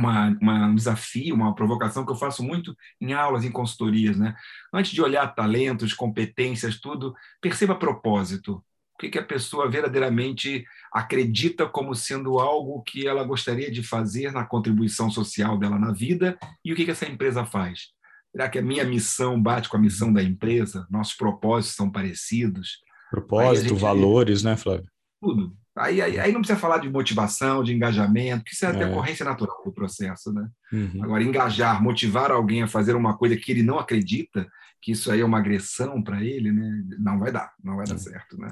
uma, 0.00 0.36
uma, 0.40 0.66
um 0.66 0.74
desafio, 0.74 1.34
uma 1.34 1.54
provocação 1.54 2.04
que 2.04 2.12
eu 2.12 2.16
faço 2.16 2.42
muito 2.42 2.74
em 3.00 3.12
aulas, 3.12 3.44
em 3.44 3.52
consultorias. 3.52 4.18
Né? 4.18 4.34
Antes 4.72 4.92
de 4.92 5.02
olhar 5.02 5.34
talentos, 5.34 5.94
competências, 5.94 6.80
tudo, 6.80 7.14
perceba 7.40 7.74
propósito 7.74 8.64
que, 9.00 9.08
que 9.08 9.18
a 9.18 9.24
pessoa 9.24 9.70
verdadeiramente 9.70 10.64
acredita 10.92 11.66
como 11.66 11.94
sendo 11.94 12.38
algo 12.38 12.82
que 12.82 13.06
ela 13.06 13.24
gostaria 13.24 13.70
de 13.70 13.82
fazer 13.82 14.30
na 14.30 14.44
contribuição 14.44 15.10
social 15.10 15.58
dela 15.58 15.78
na 15.78 15.90
vida 15.90 16.38
e 16.62 16.72
o 16.72 16.76
que, 16.76 16.84
que 16.84 16.90
essa 16.90 17.08
empresa 17.08 17.46
faz. 17.46 17.88
Será 18.30 18.48
que 18.48 18.58
a 18.58 18.62
minha 18.62 18.84
missão 18.84 19.40
bate 19.40 19.68
com 19.68 19.76
a 19.76 19.80
missão 19.80 20.12
da 20.12 20.22
empresa? 20.22 20.86
Nossos 20.90 21.14
propósitos 21.14 21.74
são 21.74 21.90
parecidos? 21.90 22.78
Propósito, 23.10 23.74
valores, 23.74 24.42
né, 24.42 24.56
Flávio? 24.56 24.86
Tudo. 25.20 25.56
Aí, 25.80 26.02
aí, 26.02 26.18
aí, 26.18 26.32
não 26.32 26.40
precisa 26.40 26.58
falar 26.58 26.78
de 26.78 26.90
motivação, 26.90 27.64
de 27.64 27.72
engajamento, 27.72 28.44
que 28.44 28.52
isso 28.52 28.66
é, 28.66 28.68
é. 28.68 28.72
decorrência 28.72 29.24
natural 29.24 29.62
do 29.64 29.72
processo. 29.72 30.32
Né? 30.32 30.46
Uhum. 30.72 31.02
Agora, 31.02 31.22
engajar, 31.22 31.82
motivar 31.82 32.30
alguém 32.30 32.62
a 32.62 32.68
fazer 32.68 32.94
uma 32.94 33.16
coisa 33.16 33.36
que 33.36 33.50
ele 33.50 33.62
não 33.62 33.78
acredita, 33.78 34.46
que 34.82 34.92
isso 34.92 35.10
aí 35.10 35.20
é 35.20 35.24
uma 35.24 35.38
agressão 35.38 36.02
para 36.02 36.22
ele, 36.22 36.52
né? 36.52 36.84
não 36.98 37.18
vai 37.18 37.32
dar, 37.32 37.52
não 37.64 37.76
vai 37.76 37.86
dar 37.86 37.98
certo. 37.98 38.36
Né? 38.36 38.48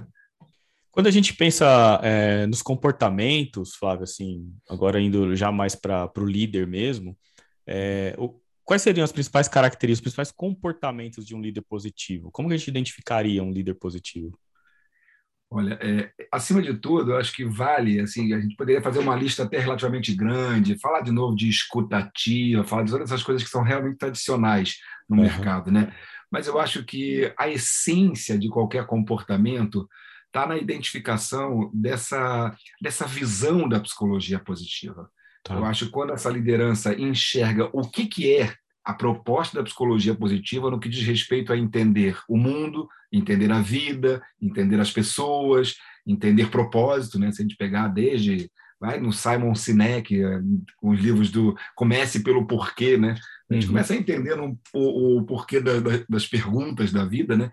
Quando 0.91 1.07
a 1.07 1.11
gente 1.11 1.35
pensa 1.35 2.01
é, 2.03 2.47
nos 2.47 2.63
comportamentos, 2.63 3.75
Flávio, 3.75 4.05
assim, 4.05 4.51
agora 4.69 5.01
indo 5.01 5.37
já 5.37 5.53
mais 5.53 5.75
para 5.75 6.11
o 6.17 6.25
líder 6.25 6.67
mesmo, 6.67 7.17
é, 7.67 8.15
o, 8.19 8.41
quais 8.65 8.83
seriam 8.83 9.05
as 9.05 9.13
principais 9.13 9.49
características, 9.49 10.13
os 10.13 10.15
principais 10.15 10.33
comportamentos 10.33 11.27
de 11.27 11.35
um 11.35 11.41
líder 11.41 11.63
positivo? 11.63 12.31
Como 12.31 12.49
que 12.49 12.55
a 12.55 12.57
gente 12.57 12.69
identificaria 12.69 13.43
um 13.43 13.53
líder 13.53 13.75
positivo? 13.75 14.39
Olha, 15.51 15.79
é, 15.81 16.11
acima 16.31 16.61
de 16.61 16.75
tudo, 16.75 17.13
eu 17.13 17.17
acho 17.17 17.35
que 17.35 17.43
vale, 17.43 18.01
assim, 18.01 18.35
a 18.35 18.41
gente 18.41 18.55
poderia 18.55 18.83
fazer 18.83 18.99
uma 18.99 19.17
lista 19.17 19.45
até 19.45 19.59
relativamente 19.59 20.15
grande, 20.15 20.79
falar 20.79 21.01
de 21.01 21.11
novo 21.11 21.35
de 21.35 21.49
escutativa, 21.49 22.65
falar 22.65 22.83
de 22.83 22.91
todas 22.91 23.11
essas 23.11 23.23
coisas 23.23 23.43
que 23.43 23.49
são 23.49 23.63
realmente 23.63 23.97
tradicionais 23.97 24.77
no 25.09 25.17
uhum. 25.17 25.23
mercado, 25.23 25.71
né? 25.71 25.95
Mas 26.31 26.47
eu 26.47 26.59
acho 26.59 26.85
que 26.85 27.33
a 27.39 27.49
essência 27.49 28.39
de 28.39 28.51
qualquer 28.51 28.85
comportamento 28.87 29.89
está 30.27 30.47
na 30.47 30.59
identificação 30.59 31.71
dessa, 31.73 32.55
dessa 32.83 33.07
visão 33.07 33.67
da 33.67 33.81
psicologia 33.81 34.39
positiva. 34.39 35.11
Tá. 35.43 35.55
Eu 35.55 35.65
acho 35.65 35.87
que 35.87 35.93
quando 35.93 36.13
essa 36.13 36.29
liderança 36.29 36.95
enxerga 36.95 37.71
o 37.73 37.89
que, 37.89 38.07
que 38.07 38.37
é 38.37 38.55
a 38.89 38.95
proposta 38.95 39.59
da 39.59 39.63
psicologia 39.63 40.15
positiva 40.15 40.71
no 40.71 40.81
que 40.81 40.89
diz 40.89 41.07
respeito 41.07 41.53
a 41.53 41.59
entender 41.59 42.19
o 42.27 42.39
mundo, 42.39 42.89
entender 43.13 43.53
a 43.53 43.61
vida, 43.61 44.23
entender 44.41 44.81
as 44.81 44.91
pessoas, 44.91 45.77
entender 46.07 46.51
propósito, 46.51 47.19
né? 47.19 47.31
Se 47.31 47.43
a 47.43 47.45
gente 47.45 47.55
pegar 47.55 47.89
desde 47.89 48.51
vai 48.81 48.99
no 48.99 49.13
Simon 49.13 49.55
Sinek, 49.55 50.19
eh, 50.19 50.41
com 50.79 50.89
os 50.89 51.01
livros 51.01 51.31
do 51.31 51.55
Comece 51.75 52.23
pelo 52.23 52.47
Porquê, 52.47 52.97
né? 52.97 53.15
A 53.51 53.53
gente 53.53 53.65
uhum. 53.65 53.73
começa 53.73 53.93
a 53.93 53.97
entender 53.97 54.41
um, 54.41 54.57
o, 54.73 55.19
o 55.19 55.27
porquê 55.27 55.61
da, 55.61 55.81
da, 55.81 56.03
das 56.09 56.27
perguntas 56.27 56.91
da 56.91 57.05
vida, 57.05 57.37
né? 57.37 57.51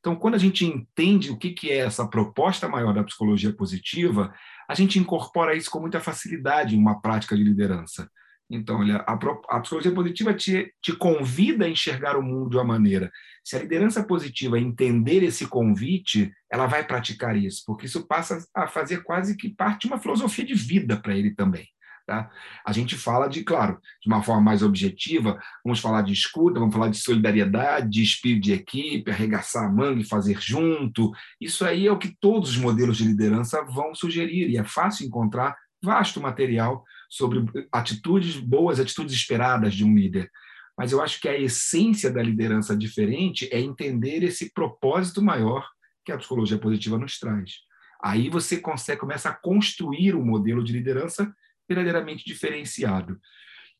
Então, 0.00 0.16
quando 0.16 0.36
a 0.36 0.38
gente 0.38 0.64
entende 0.64 1.30
o 1.30 1.36
que 1.36 1.70
é 1.70 1.78
essa 1.78 2.08
proposta 2.08 2.66
maior 2.66 2.94
da 2.94 3.04
psicologia 3.04 3.52
positiva, 3.52 4.32
a 4.66 4.74
gente 4.74 4.98
incorpora 4.98 5.54
isso 5.54 5.70
com 5.70 5.80
muita 5.80 6.00
facilidade 6.00 6.74
em 6.74 6.78
uma 6.78 6.98
prática 6.98 7.36
de 7.36 7.44
liderança. 7.44 8.08
Então, 8.50 8.80
olha, 8.80 9.04
a, 9.06 9.12
a 9.12 9.60
psicologia 9.60 9.92
positiva 9.92 10.32
te, 10.32 10.72
te 10.80 10.94
convida 10.94 11.66
a 11.66 11.68
enxergar 11.68 12.16
o 12.16 12.22
mundo 12.22 12.50
de 12.50 12.56
uma 12.56 12.64
maneira. 12.64 13.10
Se 13.44 13.56
a 13.56 13.58
liderança 13.58 14.02
positiva 14.02 14.58
entender 14.58 15.22
esse 15.22 15.46
convite, 15.46 16.32
ela 16.50 16.66
vai 16.66 16.86
praticar 16.86 17.36
isso, 17.36 17.62
porque 17.66 17.86
isso 17.86 18.06
passa 18.06 18.38
a 18.54 18.66
fazer 18.66 19.02
quase 19.02 19.36
que 19.36 19.50
parte 19.50 19.82
de 19.82 19.88
uma 19.88 20.00
filosofia 20.00 20.44
de 20.44 20.54
vida 20.54 20.96
para 20.96 21.14
ele 21.14 21.34
também. 21.34 21.66
Tá? 22.06 22.30
A 22.64 22.72
gente 22.72 22.96
fala 22.96 23.28
de, 23.28 23.44
claro, 23.44 23.78
de 24.00 24.08
uma 24.08 24.22
forma 24.22 24.40
mais 24.40 24.62
objetiva, 24.62 25.38
vamos 25.62 25.78
falar 25.78 26.00
de 26.00 26.14
escuta, 26.14 26.58
vamos 26.58 26.74
falar 26.74 26.88
de 26.88 26.96
solidariedade, 26.96 27.90
de 27.90 28.02
espírito 28.02 28.44
de 28.44 28.52
equipe, 28.54 29.10
arregaçar 29.10 29.66
a 29.66 29.70
manga 29.70 30.00
e 30.00 30.08
fazer 30.08 30.40
junto. 30.40 31.12
Isso 31.38 31.66
aí 31.66 31.86
é 31.86 31.92
o 31.92 31.98
que 31.98 32.16
todos 32.18 32.52
os 32.52 32.56
modelos 32.56 32.96
de 32.96 33.04
liderança 33.04 33.62
vão 33.62 33.94
sugerir, 33.94 34.48
e 34.48 34.56
é 34.56 34.64
fácil 34.64 35.06
encontrar 35.06 35.54
vasto 35.82 36.18
material 36.18 36.82
sobre 37.08 37.44
atitudes 37.72 38.36
boas, 38.36 38.78
atitudes 38.78 39.14
esperadas 39.14 39.74
de 39.74 39.84
um 39.84 39.94
líder. 39.94 40.30
Mas 40.76 40.92
eu 40.92 41.02
acho 41.02 41.20
que 41.20 41.28
a 41.28 41.38
essência 41.38 42.10
da 42.10 42.22
liderança 42.22 42.76
diferente 42.76 43.48
é 43.50 43.58
entender 43.58 44.22
esse 44.22 44.52
propósito 44.52 45.20
maior 45.20 45.68
que 46.04 46.12
a 46.12 46.18
psicologia 46.18 46.58
positiva 46.58 46.96
nos 46.96 47.18
traz. 47.18 47.54
Aí 48.00 48.28
você 48.28 48.58
consegue 48.58 49.00
começa 49.00 49.28
a 49.28 49.34
construir 49.34 50.14
um 50.14 50.24
modelo 50.24 50.62
de 50.62 50.72
liderança 50.72 51.34
verdadeiramente 51.68 52.24
diferenciado. 52.24 53.18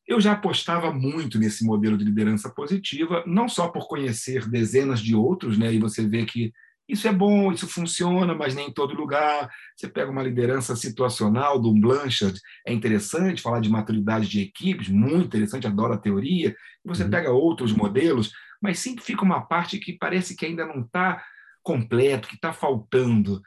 Eu 0.07 0.21
já 0.21 0.33
apostava 0.33 0.93
muito 0.93 1.39
nesse 1.39 1.65
modelo 1.65 1.97
de 1.97 2.05
liderança 2.05 2.51
positiva, 2.51 3.23
não 3.27 3.49
só 3.49 3.69
por 3.69 3.87
conhecer 3.87 4.49
dezenas 4.49 5.01
de 5.01 5.15
outros, 5.15 5.57
né? 5.57 5.73
E 5.73 5.79
você 5.79 6.07
vê 6.07 6.25
que 6.25 6.53
isso 6.89 7.07
é 7.07 7.13
bom, 7.13 7.53
isso 7.53 7.69
funciona, 7.69 8.35
mas 8.35 8.55
nem 8.55 8.69
em 8.69 8.73
todo 8.73 8.95
lugar. 8.95 9.51
Você 9.77 9.89
pega 9.89 10.11
uma 10.11 10.23
liderança 10.23 10.75
situacional 10.75 11.61
do 11.61 11.73
Blanchard, 11.75 12.41
é 12.67 12.73
interessante 12.73 13.43
falar 13.43 13.61
de 13.61 13.69
maturidade 13.69 14.27
de 14.27 14.41
equipes, 14.41 14.89
muito 14.89 15.27
interessante, 15.27 15.67
adoro 15.67 15.93
a 15.93 15.99
teoria. 15.99 16.57
Você 16.85 17.05
uhum. 17.05 17.11
pega 17.11 17.31
outros 17.31 17.73
modelos, 17.73 18.33
mas 18.61 18.79
sempre 18.79 19.05
fica 19.05 19.23
uma 19.23 19.43
parte 19.43 19.79
que 19.79 19.93
parece 19.93 20.35
que 20.35 20.47
ainda 20.47 20.67
não 20.67 20.81
está 20.81 21.23
completo, 21.63 22.29
que 22.29 22.37
está 22.37 22.53
faltando. 22.53 23.43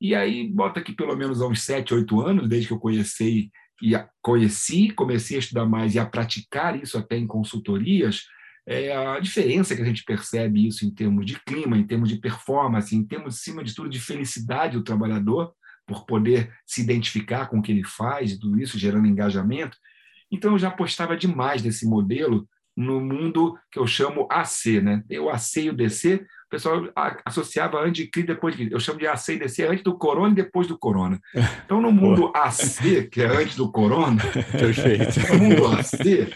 E 0.00 0.14
aí, 0.14 0.48
bota 0.48 0.80
aqui 0.80 0.92
pelo 0.94 1.14
menos 1.14 1.42
há 1.42 1.46
uns 1.46 1.62
sete, 1.62 1.92
oito 1.92 2.20
anos, 2.20 2.48
desde 2.48 2.68
que 2.68 2.74
eu 2.74 2.80
conheci 2.80 3.50
e 3.82 3.92
conheci, 4.22 4.90
comecei 4.90 5.36
a 5.36 5.40
estudar 5.40 5.66
mais 5.66 5.94
e 5.94 5.98
a 5.98 6.06
praticar 6.06 6.80
isso 6.80 6.96
até 6.96 7.18
em 7.18 7.26
consultorias, 7.26 8.24
é 8.66 8.96
a 8.96 9.20
diferença 9.20 9.76
que 9.76 9.82
a 9.82 9.84
gente 9.84 10.04
percebe 10.04 10.66
isso 10.66 10.84
em 10.84 10.90
termos 10.90 11.24
de 11.24 11.38
clima, 11.40 11.78
em 11.78 11.86
termos 11.86 12.08
de 12.08 12.16
performance, 12.16 12.94
em 12.94 13.04
termos, 13.04 13.36
acima 13.36 13.62
de 13.62 13.74
tudo, 13.74 13.88
de 13.88 14.00
felicidade 14.00 14.76
do 14.76 14.82
trabalhador, 14.82 15.54
por 15.86 16.04
poder 16.04 16.52
se 16.66 16.82
identificar 16.82 17.46
com 17.46 17.58
o 17.58 17.62
que 17.62 17.70
ele 17.70 17.84
faz 17.84 18.36
tudo 18.36 18.60
isso, 18.60 18.78
gerando 18.78 19.06
engajamento. 19.06 19.78
Então, 20.30 20.52
eu 20.52 20.58
já 20.58 20.68
apostava 20.68 21.16
demais 21.16 21.62
nesse 21.62 21.86
modelo 21.86 22.48
no 22.76 23.00
mundo 23.00 23.58
que 23.72 23.78
eu 23.78 23.86
chamo 23.86 24.28
AC, 24.30 24.82
né? 24.82 25.02
Tem 25.08 25.18
o 25.18 25.30
AC 25.30 25.56
e 25.62 25.70
o 25.70 25.72
DC, 25.72 26.26
o 26.46 26.48
pessoal 26.48 26.88
associava 27.24 27.80
antes 27.80 28.04
de 28.04 28.10
crise, 28.10 28.26
depois 28.28 28.54
de 28.54 28.58
crise. 28.58 28.74
Eu 28.74 28.78
chamo 28.78 28.98
de 28.98 29.06
AC 29.06 29.30
e 29.30 29.38
DC 29.38 29.66
antes 29.66 29.82
do 29.82 29.96
corona 29.96 30.32
e 30.32 30.36
depois 30.36 30.68
do 30.68 30.78
corona. 30.78 31.18
Então, 31.64 31.80
no 31.80 31.90
mundo 31.90 32.30
AC, 32.34 33.08
que 33.10 33.22
é 33.22 33.26
antes 33.26 33.56
do 33.56 33.72
corona, 33.72 34.22
Perfeito. 34.52 35.18
no 35.32 35.38
mundo 35.38 35.66
AC, 35.66 36.28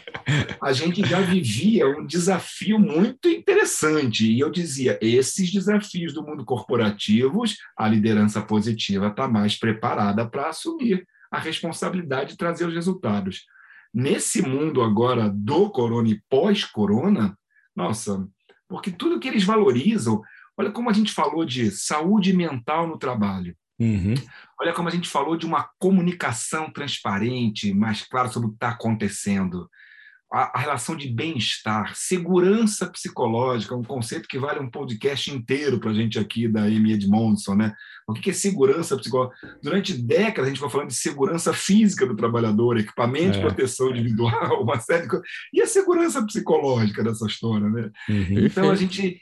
a 0.61 0.72
gente 0.72 1.07
já 1.07 1.20
vivia 1.20 1.86
um 1.86 2.07
desafio 2.07 2.78
muito 2.78 3.28
interessante. 3.28 4.26
E 4.26 4.41
eu 4.41 4.51
dizia, 4.51 4.99
esses 5.01 5.53
desafios 5.53 6.14
do 6.14 6.24
mundo 6.24 6.45
corporativo, 6.45 7.43
a 7.76 7.86
liderança 7.86 8.41
positiva 8.41 9.09
está 9.09 9.28
mais 9.28 9.57
preparada 9.57 10.26
para 10.26 10.49
assumir 10.49 11.07
a 11.30 11.38
responsabilidade 11.38 12.30
de 12.30 12.36
trazer 12.36 12.66
os 12.66 12.74
resultados. 12.74 13.45
Nesse 13.93 14.43
mundo 14.43 14.82
agora 14.82 15.28
do 15.28 15.70
corona 15.70 16.09
e 16.09 16.22
pós-corona, 16.28 17.36
nossa, 17.74 18.26
porque 18.68 18.91
tudo 18.91 19.18
que 19.18 19.26
eles 19.26 19.45
valorizam, 19.45 20.22
olha 20.57 20.70
como 20.70 20.88
a 20.88 20.93
gente 20.93 21.12
falou 21.12 21.45
de 21.45 21.70
saúde 21.70 22.32
mental 22.32 22.86
no 22.86 22.99
trabalho. 22.99 23.57
Uhum. 23.80 24.14
Olha 24.61 24.74
como 24.74 24.88
a 24.88 24.93
gente 24.93 25.09
falou 25.09 25.36
de 25.36 25.47
uma 25.47 25.68
comunicação 25.78 26.70
transparente, 26.70 27.72
mais 27.72 28.03
clara 28.03 28.28
sobre 28.28 28.49
o 28.49 28.51
que 28.51 28.57
está 28.57 28.68
acontecendo. 28.68 29.68
A, 30.32 30.58
a, 30.58 30.60
relação 30.60 30.96
de 30.96 31.08
bem-estar, 31.08 31.92
segurança 31.96 32.86
psicológica, 32.86 33.74
um 33.74 33.82
conceito 33.82 34.28
que 34.28 34.38
vale 34.38 34.60
um 34.60 34.70
podcast 34.70 35.28
inteiro 35.30 35.80
para 35.80 35.90
a 35.90 35.94
gente 35.94 36.18
aqui 36.18 36.46
da 36.46 36.62
Amy 36.62 36.92
Edmondson. 36.92 37.56
Né? 37.56 37.74
O 38.06 38.12
que 38.12 38.30
é 38.30 38.32
segurança 38.32 38.96
psicológica? 38.96 39.58
Durante 39.60 39.92
décadas 39.92 40.46
a 40.46 40.48
gente 40.48 40.60
foi 40.60 40.70
falando 40.70 40.88
de 40.88 40.94
segurança 40.94 41.52
física 41.52 42.06
do 42.06 42.14
trabalhador, 42.14 42.78
equipamento 42.78 43.30
é. 43.30 43.32
de 43.32 43.40
proteção 43.40 43.90
individual, 43.90 44.62
uma 44.62 44.78
série 44.78 45.02
de 45.02 45.08
coisas. 45.08 45.28
E 45.52 45.60
a 45.60 45.66
segurança 45.66 46.24
psicológica 46.24 47.02
dessa 47.02 47.26
história? 47.26 47.68
Né? 47.68 47.90
Uhum. 48.08 48.46
Então 48.46 48.70
a 48.70 48.76
gente 48.76 49.20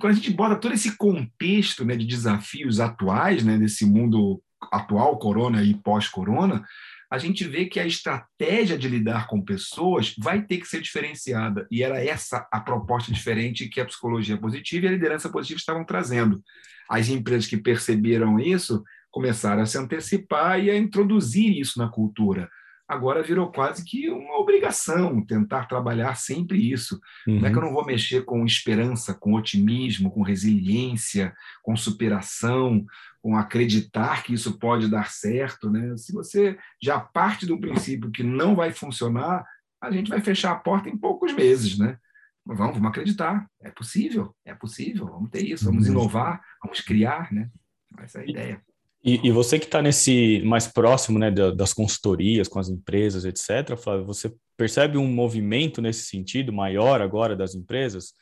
quando 0.00 0.12
a 0.12 0.16
gente 0.16 0.30
bota 0.30 0.56
todo 0.56 0.74
esse 0.74 0.96
contexto 0.96 1.84
né, 1.84 1.96
de 1.96 2.06
desafios 2.06 2.80
atuais, 2.80 3.42
né, 3.42 3.58
desse 3.58 3.84
mundo 3.84 4.40
atual, 4.72 5.18
corona 5.18 5.62
e 5.62 5.74
pós-corona, 5.74 6.64
a 7.10 7.16
gente 7.16 7.44
vê 7.44 7.64
que 7.64 7.80
a 7.80 7.86
estratégia 7.86 8.76
de 8.76 8.88
lidar 8.88 9.26
com 9.26 9.42
pessoas 9.42 10.14
vai 10.18 10.42
ter 10.42 10.58
que 10.58 10.68
ser 10.68 10.80
diferenciada. 10.80 11.66
E 11.70 11.82
era 11.82 12.02
essa 12.04 12.46
a 12.52 12.60
proposta 12.60 13.10
diferente 13.10 13.68
que 13.68 13.80
a 13.80 13.86
psicologia 13.86 14.36
positiva 14.36 14.86
e 14.86 14.88
a 14.88 14.92
liderança 14.92 15.30
positiva 15.30 15.58
estavam 15.58 15.84
trazendo. 15.84 16.42
As 16.88 17.08
empresas 17.08 17.46
que 17.46 17.56
perceberam 17.56 18.38
isso 18.38 18.84
começaram 19.10 19.62
a 19.62 19.66
se 19.66 19.78
antecipar 19.78 20.60
e 20.60 20.70
a 20.70 20.76
introduzir 20.76 21.58
isso 21.58 21.78
na 21.78 21.88
cultura 21.88 22.48
agora 22.88 23.22
virou 23.22 23.52
quase 23.52 23.84
que 23.84 24.08
uma 24.08 24.38
obrigação 24.38 25.20
tentar 25.24 25.66
trabalhar 25.66 26.14
sempre 26.16 26.72
isso. 26.72 26.98
Uhum. 27.26 27.34
Como 27.34 27.46
é 27.46 27.50
que 27.50 27.58
eu 27.58 27.62
não 27.62 27.72
vou 27.72 27.84
mexer 27.84 28.24
com 28.24 28.46
esperança, 28.46 29.12
com 29.12 29.34
otimismo, 29.34 30.10
com 30.10 30.22
resiliência, 30.22 31.34
com 31.62 31.76
superação, 31.76 32.86
com 33.20 33.36
acreditar 33.36 34.22
que 34.22 34.32
isso 34.32 34.58
pode 34.58 34.88
dar 34.88 35.10
certo? 35.10 35.70
Né? 35.70 35.94
Se 35.98 36.12
você 36.12 36.58
já 36.82 36.98
parte 36.98 37.44
do 37.44 37.60
princípio 37.60 38.10
que 38.10 38.22
não 38.22 38.56
vai 38.56 38.72
funcionar, 38.72 39.44
a 39.82 39.90
gente 39.90 40.08
vai 40.08 40.22
fechar 40.22 40.52
a 40.52 40.58
porta 40.58 40.88
em 40.88 40.96
poucos 40.96 41.32
meses, 41.34 41.78
né? 41.78 41.98
Vamos, 42.44 42.76
vamos 42.76 42.88
acreditar, 42.88 43.46
é 43.60 43.70
possível, 43.70 44.34
é 44.42 44.54
possível, 44.54 45.06
vamos 45.06 45.30
ter 45.30 45.44
isso, 45.44 45.66
vamos 45.66 45.86
uhum. 45.86 45.92
inovar, 45.92 46.40
vamos 46.62 46.80
criar, 46.80 47.30
né? 47.30 47.50
Essa 47.98 48.20
é 48.20 48.22
a 48.22 48.26
ideia. 48.26 48.62
E, 49.04 49.28
e 49.28 49.30
você 49.30 49.58
que 49.58 49.66
está 49.66 49.80
nesse 49.80 50.42
mais 50.44 50.66
próximo 50.66 51.18
né, 51.18 51.30
das 51.30 51.72
consultorias 51.72 52.48
com 52.48 52.58
as 52.58 52.68
empresas, 52.68 53.24
etc., 53.24 53.76
Flávio, 53.76 54.04
você 54.04 54.34
percebe 54.56 54.98
um 54.98 55.06
movimento 55.06 55.80
nesse 55.80 56.06
sentido 56.06 56.52
maior 56.52 57.00
agora 57.00 57.36
das 57.36 57.54
empresas 57.54 58.12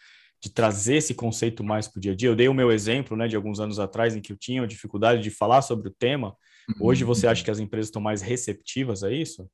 de 0.42 0.50
trazer 0.50 0.96
esse 0.96 1.14
conceito 1.14 1.64
mais 1.64 1.88
para 1.88 1.98
o 1.98 2.00
dia 2.00 2.12
a 2.12 2.16
dia? 2.16 2.28
Eu 2.28 2.36
dei 2.36 2.48
o 2.48 2.54
meu 2.54 2.70
exemplo 2.70 3.16
né, 3.16 3.26
de 3.26 3.34
alguns 3.36 3.58
anos 3.58 3.78
atrás 3.78 4.14
em 4.14 4.20
que 4.20 4.32
eu 4.32 4.36
tinha 4.36 4.66
dificuldade 4.66 5.22
de 5.22 5.30
falar 5.30 5.62
sobre 5.62 5.88
o 5.88 5.94
tema. 5.98 6.36
Hoje 6.80 7.04
você 7.04 7.26
acha 7.26 7.44
que 7.44 7.50
as 7.50 7.58
empresas 7.58 7.88
estão 7.88 8.02
mais 8.02 8.20
receptivas 8.20 9.02
a 9.02 9.10
isso? 9.10 9.48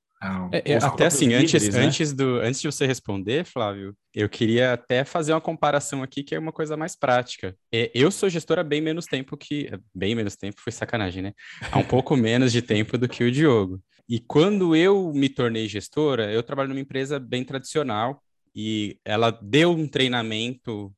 É, 0.53 0.73
é, 0.73 0.77
até 0.77 1.07
assim, 1.07 1.35
antes, 1.35 1.69
né? 1.69 1.81
antes, 1.81 2.13
do, 2.13 2.37
antes 2.41 2.61
de 2.61 2.67
você 2.71 2.87
responder, 2.87 3.45
Flávio, 3.45 3.97
eu 4.15 4.29
queria 4.29 4.73
até 4.73 5.05
fazer 5.05 5.33
uma 5.33 5.41
comparação 5.41 6.03
aqui 6.03 6.23
que 6.23 6.35
é 6.35 6.39
uma 6.39 6.53
coisa 6.53 6.77
mais 6.77 6.95
prática. 6.95 7.57
É, 7.73 7.91
eu 7.93 8.11
sou 8.11 8.29
gestora 8.29 8.61
há 8.61 8.65
bem 8.65 8.81
menos 8.81 9.07
tempo 9.07 9.37
que. 9.37 9.69
Bem 9.93 10.15
menos 10.15 10.37
tempo, 10.37 10.61
foi 10.61 10.73
sacanagem, 10.73 11.23
né? 11.23 11.33
Há 11.73 11.79
um 11.79 11.85
pouco 11.85 12.15
menos 12.17 12.53
de 12.53 12.63
tempo 12.63 12.97
do 12.97 13.09
que 13.09 13.25
o 13.25 13.33
Diogo. 13.33 13.83
E 14.09 14.21
quando 14.21 14.77
eu 14.77 15.13
me 15.13 15.29
tornei 15.29 15.67
gestora, 15.67 16.31
eu 16.31 16.43
trabalho 16.43 16.69
numa 16.69 16.81
empresa 16.81 17.19
bem 17.19 17.45
tradicional 17.45 18.23
e 18.55 18.99
ela 19.05 19.31
deu 19.31 19.71
um 19.71 19.89
treinamento 19.89 20.95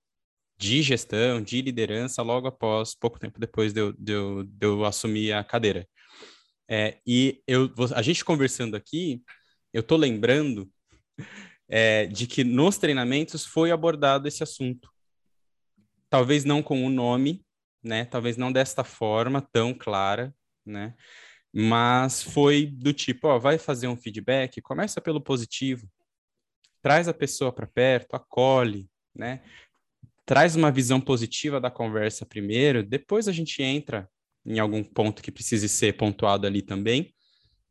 de 0.58 0.82
gestão, 0.82 1.40
de 1.40 1.60
liderança, 1.62 2.22
logo 2.22 2.46
após, 2.46 2.94
pouco 2.94 3.18
tempo 3.18 3.40
depois 3.40 3.72
de 3.72 3.80
eu, 3.80 3.92
de 3.92 4.12
eu, 4.12 4.44
de 4.44 4.66
eu 4.66 4.84
assumir 4.84 5.32
a 5.32 5.42
cadeira. 5.42 5.86
É, 6.68 6.98
e 7.06 7.42
eu, 7.46 7.70
a 7.94 8.02
gente 8.02 8.24
conversando 8.24 8.74
aqui, 8.74 9.22
eu 9.72 9.80
estou 9.80 9.98
lembrando 9.98 10.70
é, 11.68 12.06
de 12.06 12.26
que 12.26 12.44
nos 12.44 12.78
treinamentos 12.78 13.44
foi 13.44 13.70
abordado 13.70 14.28
esse 14.28 14.42
assunto. 14.42 14.90
Talvez 16.08 16.44
não 16.44 16.62
com 16.62 16.84
o 16.84 16.90
nome, 16.90 17.44
né? 17.82 18.04
Talvez 18.04 18.36
não 18.36 18.52
desta 18.52 18.84
forma 18.84 19.40
tão 19.40 19.74
clara, 19.74 20.34
né? 20.64 20.94
Mas 21.52 22.22
foi 22.22 22.66
do 22.66 22.92
tipo, 22.92 23.28
ó, 23.28 23.38
vai 23.38 23.58
fazer 23.58 23.86
um 23.88 23.96
feedback, 23.96 24.60
começa 24.60 25.00
pelo 25.00 25.20
positivo, 25.20 25.88
traz 26.82 27.08
a 27.08 27.14
pessoa 27.14 27.52
para 27.52 27.66
perto, 27.66 28.14
acolhe, 28.14 28.88
né? 29.14 29.42
Traz 30.26 30.56
uma 30.56 30.72
visão 30.72 31.00
positiva 31.00 31.60
da 31.60 31.70
conversa 31.70 32.24
primeiro, 32.24 32.82
depois 32.82 33.28
a 33.28 33.32
gente 33.32 33.62
entra 33.62 34.08
em 34.46 34.58
algum 34.58 34.82
ponto 34.82 35.22
que 35.22 35.32
precise 35.32 35.68
ser 35.68 35.96
pontuado 35.96 36.46
ali 36.46 36.62
também. 36.62 37.14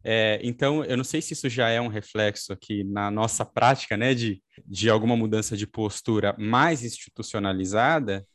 É, 0.04 0.40
então, 0.44 0.84
eu 0.84 0.98
não 0.98 1.04
sei 1.04 1.22
se 1.22 1.34
isso 1.34 1.48
já 1.48 1.70
é 1.70 1.80
um 1.80 1.88
reflexo 1.88 2.52
aqui 2.52 2.84
na 2.84 3.10
nossa 3.10 3.46
prática, 3.46 3.96
né, 3.96 4.14
de, 4.14 4.42
de 4.66 4.90
alguma 4.90 5.16
mudança 5.16 5.56
de 5.56 5.66
postura 5.66 6.36
mais 6.38 6.84
institucionalizada, 6.84 8.26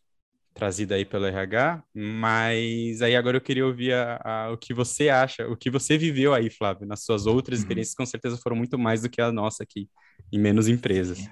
trazida 0.55 0.95
aí 0.95 1.05
pelo 1.05 1.27
RH, 1.27 1.83
mas 1.95 3.03
aí 3.03 3.15
agora 3.15 3.37
eu 3.37 3.41
queria 3.41 3.67
ouvir 3.67 3.93
a, 3.93 4.21
a, 4.25 4.51
o 4.51 4.57
que 4.57 4.73
você 4.75 5.09
acha, 5.09 5.47
o 5.47 5.57
que 5.57 5.71
você 5.71 5.99
viveu 5.99 6.35
aí, 6.35 6.51
Flávio, 6.51 6.87
nas 6.87 7.05
suas 7.05 7.27
outras 7.27 7.59
uhum. 7.59 7.65
experiências, 7.65 7.95
com 7.95 8.07
certeza 8.07 8.39
foram 8.39 8.57
muito 8.57 8.79
mais 8.79 9.03
do 9.03 9.11
que 9.11 9.21
a 9.21 9.31
nossa 9.31 9.63
aqui, 9.63 9.89
em 10.33 10.39
menos 10.39 10.69
empresas. 10.69 11.29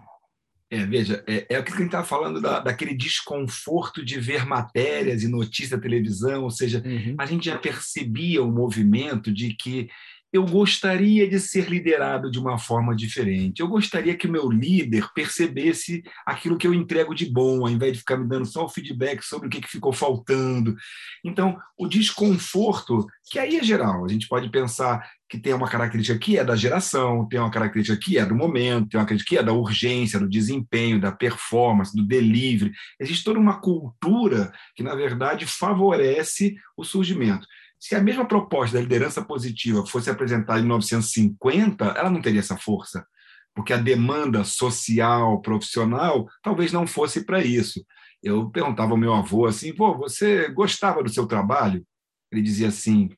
É, 0.68 0.84
veja, 0.84 1.22
é, 1.28 1.46
é 1.48 1.58
o 1.60 1.64
que 1.64 1.72
a 1.72 1.76
gente 1.76 1.86
está 1.86 2.02
falando 2.02 2.40
da, 2.40 2.58
daquele 2.58 2.92
desconforto 2.92 4.04
de 4.04 4.18
ver 4.18 4.44
matérias 4.44 5.22
e 5.22 5.28
notícias 5.28 5.70
da 5.70 5.78
televisão, 5.78 6.42
ou 6.42 6.50
seja, 6.50 6.82
uhum. 6.84 7.14
a 7.16 7.24
gente 7.24 7.46
já 7.46 7.56
percebia 7.56 8.42
o 8.42 8.50
movimento 8.50 9.32
de 9.32 9.54
que 9.54 9.88
eu 10.36 10.44
gostaria 10.44 11.28
de 11.28 11.40
ser 11.40 11.68
liderado 11.68 12.30
de 12.30 12.38
uma 12.38 12.58
forma 12.58 12.94
diferente. 12.94 13.60
Eu 13.60 13.68
gostaria 13.68 14.14
que 14.14 14.26
o 14.26 14.30
meu 14.30 14.50
líder 14.50 15.08
percebesse 15.14 16.02
aquilo 16.24 16.58
que 16.58 16.66
eu 16.66 16.74
entrego 16.74 17.14
de 17.14 17.26
bom, 17.26 17.60
ao 17.62 17.70
invés 17.70 17.94
de 17.94 17.98
ficar 17.98 18.16
me 18.16 18.28
dando 18.28 18.46
só 18.46 18.64
o 18.64 18.68
feedback 18.68 19.22
sobre 19.22 19.48
o 19.48 19.50
que 19.50 19.66
ficou 19.66 19.92
faltando. 19.92 20.76
Então, 21.24 21.58
o 21.76 21.86
desconforto, 21.86 23.06
que 23.30 23.38
aí 23.38 23.56
é 23.56 23.64
geral, 23.64 24.04
a 24.04 24.08
gente 24.08 24.28
pode 24.28 24.48
pensar 24.50 25.08
que 25.28 25.38
tem 25.38 25.52
uma 25.52 25.68
característica 25.68 26.18
que 26.18 26.38
é 26.38 26.44
da 26.44 26.54
geração, 26.54 27.26
tem 27.28 27.40
uma 27.40 27.50
característica 27.50 27.98
que 27.98 28.16
é 28.18 28.24
do 28.24 28.34
momento, 28.34 28.88
tem 28.90 29.00
uma 29.00 29.06
característica 29.06 29.36
que 29.36 29.38
é 29.38 29.42
da 29.42 29.52
urgência, 29.52 30.20
do 30.20 30.28
desempenho, 30.28 31.00
da 31.00 31.10
performance, 31.10 31.96
do 31.96 32.06
delivery. 32.06 32.72
Existe 33.00 33.24
toda 33.24 33.40
uma 33.40 33.60
cultura 33.60 34.52
que, 34.74 34.82
na 34.82 34.94
verdade, 34.94 35.46
favorece 35.46 36.54
o 36.76 36.84
surgimento. 36.84 37.46
Se 37.78 37.94
a 37.94 38.02
mesma 38.02 38.26
proposta 38.26 38.76
da 38.76 38.82
liderança 38.82 39.22
positiva 39.22 39.86
fosse 39.86 40.10
apresentada 40.10 40.58
em 40.58 40.62
1950, 40.62 41.84
ela 41.84 42.10
não 42.10 42.22
teria 42.22 42.40
essa 42.40 42.56
força, 42.56 43.06
porque 43.54 43.72
a 43.72 43.78
demanda 43.78 44.44
social, 44.44 45.40
profissional, 45.40 46.26
talvez 46.42 46.72
não 46.72 46.86
fosse 46.86 47.24
para 47.24 47.42
isso. 47.42 47.84
Eu 48.22 48.50
perguntava 48.50 48.92
ao 48.92 48.96
meu 48.96 49.12
avô 49.12 49.46
assim: 49.46 49.74
Pô, 49.74 49.96
você 49.96 50.48
gostava 50.48 51.02
do 51.02 51.08
seu 51.08 51.26
trabalho? 51.26 51.86
Ele 52.32 52.42
dizia 52.42 52.68
assim: 52.68 53.10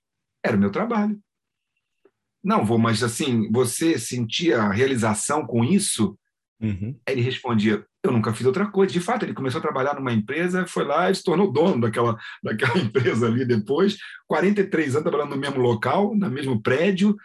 era 0.43 0.57
o 0.57 0.61
meu 0.61 0.71
trabalho. 0.71 1.19
Não, 2.43 2.65
vou, 2.65 2.79
mas 2.79 3.03
assim, 3.03 3.51
você 3.51 3.99
sentia 3.99 4.69
realização 4.71 5.47
com 5.47 5.65
isso? 5.65 6.19
Uhum. 6.61 6.99
Aí 7.07 7.15
ele 7.15 7.23
respondia: 7.23 7.85
Eu 8.03 8.13
nunca 8.13 8.33
fiz 8.33 8.47
outra 8.47 8.67
coisa. 8.67 8.93
De 8.93 9.01
fato, 9.01 9.25
ele 9.25 9.35
começou 9.35 9.59
a 9.59 9.63
trabalhar 9.63 9.95
numa 9.95 10.13
empresa, 10.13 10.67
foi 10.67 10.85
lá 10.85 11.11
e 11.11 11.15
se 11.15 11.23
tornou 11.23 11.53
dono 11.53 11.81
daquela, 11.81 12.17
daquela 12.43 12.79
empresa 12.79 13.27
ali 13.27 13.45
depois. 13.45 13.97
43 14.27 14.97
anos 14.97 15.09
trabalhando 15.09 15.35
no 15.35 15.41
mesmo 15.41 15.61
local, 15.61 16.15
no 16.15 16.31
mesmo 16.31 16.61
prédio. 16.61 17.17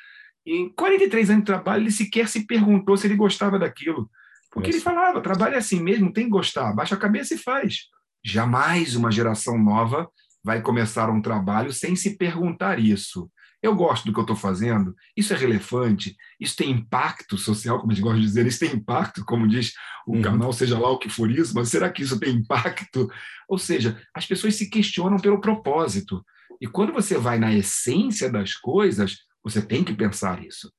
E 0.46 0.56
em 0.58 0.70
43 0.70 1.30
anos 1.30 1.42
de 1.42 1.46
trabalho, 1.46 1.84
ele 1.84 1.92
sequer 1.92 2.28
se 2.28 2.46
perguntou 2.46 2.98
se 2.98 3.08
ele 3.08 3.16
gostava 3.16 3.58
daquilo. 3.58 4.10
Porque 4.52 4.70
ele 4.70 4.80
falava: 4.80 5.22
trabalho 5.22 5.56
é 5.56 5.58
assim 5.58 5.82
mesmo, 5.82 6.14
tem 6.14 6.26
que 6.26 6.30
gostar, 6.30 6.74
baixa 6.74 6.96
a 6.96 7.00
cabeça 7.00 7.34
e 7.34 7.38
faz. 7.38 7.88
Jamais 8.24 8.96
uma 8.96 9.12
geração 9.12 9.58
nova 9.58 10.08
vai 10.44 10.62
começar 10.62 11.10
um 11.10 11.22
trabalho 11.22 11.74
sem 11.74 11.96
se 11.96 12.18
perguntar 12.18 12.78
isso. 12.78 13.30
Eu 13.64 13.74
gosto 13.74 14.06
do 14.06 14.12
que 14.12 14.20
eu 14.20 14.24
estou 14.24 14.36
fazendo? 14.36 14.94
Isso 15.16 15.34
é 15.34 15.38
relevante? 15.38 16.18
Isso 16.38 16.54
tem 16.58 16.70
impacto 16.70 17.38
social, 17.38 17.80
como 17.80 17.94
a 17.94 17.96
gente 17.96 18.04
gosta 18.04 18.20
de 18.20 18.26
dizer? 18.26 18.46
Isso 18.46 18.60
tem 18.60 18.74
impacto, 18.74 19.24
como 19.24 19.48
diz 19.48 19.72
o 20.06 20.16
uhum. 20.16 20.22
canal, 20.22 20.52
seja 20.52 20.78
lá 20.78 20.90
o 20.90 21.00
que 21.00 21.08
for 21.08 21.32
isso, 21.32 21.56
mas 21.56 21.70
será 21.70 21.90
que 21.90 22.04
isso 22.04 22.20
tem 22.20 22.36
impacto? 22.36 23.10
Ou 23.48 23.58
seja, 23.58 23.98
as 24.14 24.26
pessoas 24.26 24.56
se 24.56 24.70
questionam 24.70 25.18
pelo 25.18 25.40
propósito. 25.40 26.22
E 26.60 26.68
quando 26.68 26.92
você 26.92 27.18
vai 27.18 27.40
na 27.40 27.54
essência 27.54 28.30
das 28.30 28.54
coisas, 28.54 29.20
você 29.42 29.62
tem 29.62 29.82
que 29.82 29.94
pensar 29.94 30.44
isso. 30.44 30.70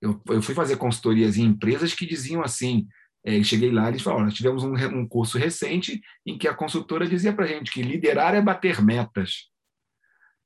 Eu, 0.00 0.18
eu 0.28 0.40
fui 0.40 0.54
fazer 0.54 0.76
consultorias 0.76 1.36
em 1.36 1.44
empresas 1.44 1.92
que 1.92 2.06
diziam 2.06 2.42
assim: 2.42 2.86
é, 3.22 3.42
cheguei 3.42 3.70
lá 3.70 3.84
e 3.84 3.88
eles 3.90 4.02
falaram: 4.02 4.24
nós 4.24 4.34
tivemos 4.34 4.64
um, 4.64 4.74
um 4.74 5.06
curso 5.06 5.36
recente 5.36 6.00
em 6.24 6.38
que 6.38 6.48
a 6.48 6.54
consultora 6.54 7.06
dizia 7.06 7.34
para 7.34 7.44
a 7.44 7.48
gente 7.48 7.70
que 7.70 7.82
liderar 7.82 8.34
é 8.34 8.40
bater 8.40 8.80
metas. 8.80 9.49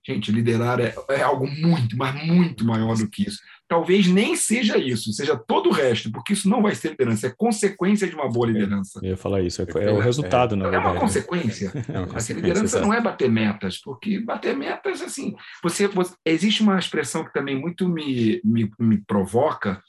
Gente, 0.07 0.31
liderar 0.31 0.81
é, 0.81 0.95
é, 1.09 1.23
algo 1.23 1.47
muito, 1.47 1.97
mas 1.97 2.15
muito 2.27 2.65
maior 2.65 2.95
do 2.95 3.09
que 3.09 3.27
isso. 3.27 3.39
Talvez 3.67 4.07
nem 4.07 4.37
seja 4.37 4.77
isso, 4.77 5.11
seja 5.13 5.35
todo 5.35 5.71
o 5.71 5.73
resto, 5.73 6.13
porque 6.13 6.35
isso 6.35 6.49
não 6.49 6.61
vai 6.61 6.75
ser 6.75 6.91
liderança, 6.91 7.27
é 7.27 7.35
consequência 7.35 8.07
de 8.07 8.15
uma 8.15 8.29
boa 8.29 8.47
liderança. 8.47 9.01
Eu 9.03 9.11
ia 9.11 9.17
falar 9.17 9.41
isso, 9.41 9.63
é, 9.63 9.67
é 9.83 9.91
o 9.91 9.99
resultado, 9.99 10.55
é, 10.55 10.59
na 10.59 10.65
verdade. 10.69 10.87
É 10.87 10.91
uma 10.91 11.01
consequência. 11.01 11.73
É 11.75 11.99
uma 11.99 12.07
consequência 12.07 12.35
liderança 12.35 12.81
não 12.81 12.93
é 12.93 13.01
bater 13.01 13.31
metas, 13.31 13.81
porque 13.81 14.21
bater 14.21 14.55
metas, 14.55 15.01
assim, 15.01 15.35
você, 15.63 15.89
você 15.89 16.15
existe 16.27 16.63
uma 16.63 16.79
expressão 16.79 17.25
que 17.25 17.33
também 17.33 17.59
muito 17.59 17.89
me, 17.89 18.43
me, 18.45 18.71
me 18.79 18.99
provoca, 18.99 19.83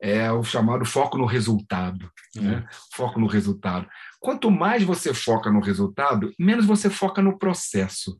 é 0.00 0.30
o 0.30 0.44
chamado 0.44 0.84
foco 0.84 1.18
no 1.18 1.26
resultado. 1.26 2.08
Né? 2.36 2.56
Uhum. 2.56 2.64
Foco 2.94 3.18
no 3.18 3.26
resultado. 3.26 3.88
Quanto 4.20 4.50
mais 4.50 4.82
você 4.82 5.12
foca 5.12 5.50
no 5.50 5.60
resultado, 5.60 6.32
menos 6.38 6.66
você 6.66 6.90
foca 6.90 7.22
no 7.22 7.38
processo. 7.38 8.16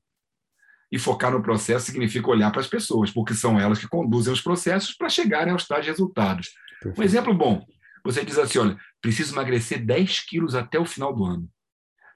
E 0.91 0.99
focar 0.99 1.32
no 1.32 1.43
processo 1.43 1.87
significa 1.87 2.30
olhar 2.30 2.51
para 2.51 2.61
as 2.61 2.68
pessoas, 2.68 3.11
porque 3.11 3.34
são 3.34 3.59
elas 3.59 3.78
que 3.78 3.89
conduzem 3.89 4.32
os 4.32 4.41
processos 4.41 4.95
para 4.95 5.09
chegarem 5.09 5.53
aos 5.53 5.66
tais 5.66 5.84
resultados. 5.84 6.51
Perfeito. 6.80 7.01
Um 7.01 7.05
exemplo 7.05 7.34
bom: 7.34 7.64
você 8.05 8.24
diz 8.24 8.39
assim, 8.39 8.59
olha, 8.59 8.76
preciso 9.01 9.34
emagrecer 9.34 9.84
10 9.84 10.20
quilos 10.20 10.55
até 10.55 10.78
o 10.78 10.84
final 10.84 11.12
do 11.12 11.24
ano. 11.24 11.49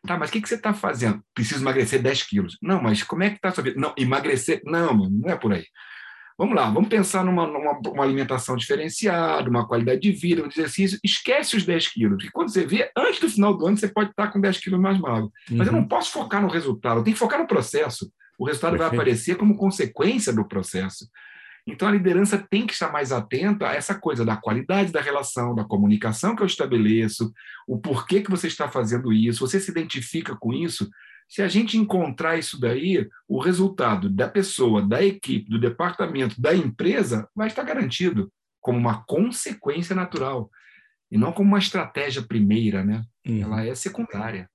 Tá, 0.07 0.16
mas 0.16 0.31
o 0.31 0.33
que, 0.33 0.41
que 0.41 0.49
você 0.49 0.55
está 0.55 0.73
fazendo? 0.73 1.23
Preciso 1.35 1.62
emagrecer 1.62 2.01
10 2.01 2.23
quilos. 2.23 2.57
Não, 2.62 2.83
mas 2.83 3.03
como 3.03 3.23
é 3.23 3.31
que 3.31 3.37
está 3.37 3.49
a 3.49 3.53
sua 3.53 3.64
vida? 3.64 3.79
Não, 3.79 3.93
emagrecer. 3.99 4.62
Não, 4.64 4.95
não 4.95 5.29
é 5.29 5.37
por 5.37 5.53
aí. 5.53 5.66
Vamos 6.39 6.57
lá, 6.57 6.71
vamos 6.71 6.89
pensar 6.89 7.23
numa, 7.23 7.47
numa 7.47 7.79
uma 7.87 8.03
alimentação 8.03 8.57
diferenciada, 8.57 9.51
uma 9.51 9.68
qualidade 9.68 10.01
de 10.01 10.11
vida, 10.11 10.43
um 10.43 10.47
exercício. 10.47 10.99
Esquece 11.05 11.55
os 11.55 11.66
10 11.66 11.89
quilos, 11.89 12.16
porque 12.16 12.31
quando 12.33 12.51
você 12.51 12.64
vê, 12.64 12.91
antes 12.97 13.21
do 13.21 13.29
final 13.29 13.55
do 13.55 13.66
ano, 13.66 13.77
você 13.77 13.89
pode 13.89 14.09
estar 14.09 14.29
com 14.29 14.41
10 14.41 14.57
quilos 14.59 14.81
mais 14.81 14.99
magro. 14.99 15.31
Mas 15.51 15.66
eu 15.66 15.73
não 15.75 15.81
uhum. 15.81 15.89
posso 15.89 16.11
focar 16.11 16.41
no 16.41 16.49
resultado, 16.49 17.01
eu 17.01 17.05
tenho 17.05 17.14
que 17.14 17.21
focar 17.21 17.39
no 17.39 17.47
processo. 17.47 18.11
O 18.41 18.47
resultado 18.47 18.72
Perfeito. 18.72 18.91
vai 18.91 18.99
aparecer 18.99 19.36
como 19.36 19.55
consequência 19.55 20.32
do 20.32 20.49
processo. 20.49 21.07
Então, 21.66 21.86
a 21.86 21.91
liderança 21.91 22.38
tem 22.38 22.66
que 22.66 22.72
estar 22.72 22.91
mais 22.91 23.12
atenta 23.12 23.68
a 23.68 23.74
essa 23.74 23.95
coisa 23.95 24.24
da 24.24 24.34
qualidade 24.34 24.91
da 24.91 25.01
relação, 25.03 25.55
da 25.55 25.62
comunicação 25.62 26.34
que 26.34 26.41
eu 26.41 26.47
estabeleço, 26.47 27.30
o 27.68 27.78
porquê 27.78 28.22
que 28.22 28.30
você 28.30 28.47
está 28.47 28.66
fazendo 28.66 29.12
isso, 29.12 29.47
você 29.47 29.61
se 29.61 29.70
identifica 29.70 30.34
com 30.34 30.55
isso. 30.55 30.88
Se 31.28 31.43
a 31.43 31.49
gente 31.49 31.76
encontrar 31.76 32.38
isso 32.38 32.59
daí, 32.59 33.07
o 33.28 33.38
resultado 33.38 34.09
da 34.09 34.26
pessoa, 34.26 34.80
da 34.80 35.05
equipe, 35.05 35.51
do 35.51 35.61
departamento, 35.61 36.41
da 36.41 36.55
empresa 36.55 37.28
vai 37.36 37.49
estar 37.49 37.62
garantido 37.62 38.32
como 38.59 38.78
uma 38.78 39.05
consequência 39.05 39.95
natural 39.95 40.51
e 41.11 41.18
não 41.18 41.30
como 41.30 41.51
uma 41.51 41.59
estratégia 41.59 42.22
primeira, 42.22 42.82
né? 42.82 43.05
Uhum. 43.26 43.43
Ela 43.43 43.66
é 43.66 43.74
secundária. 43.74 44.49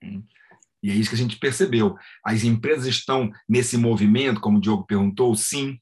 Hum. 0.00 0.22
E 0.84 0.90
é 0.90 0.94
isso 0.94 1.08
que 1.08 1.14
a 1.14 1.18
gente 1.18 1.38
percebeu. 1.38 1.96
As 2.22 2.44
empresas 2.44 2.84
estão 2.84 3.32
nesse 3.48 3.78
movimento, 3.78 4.38
como 4.38 4.58
o 4.58 4.60
Diogo 4.60 4.84
perguntou, 4.84 5.34
sim, 5.34 5.78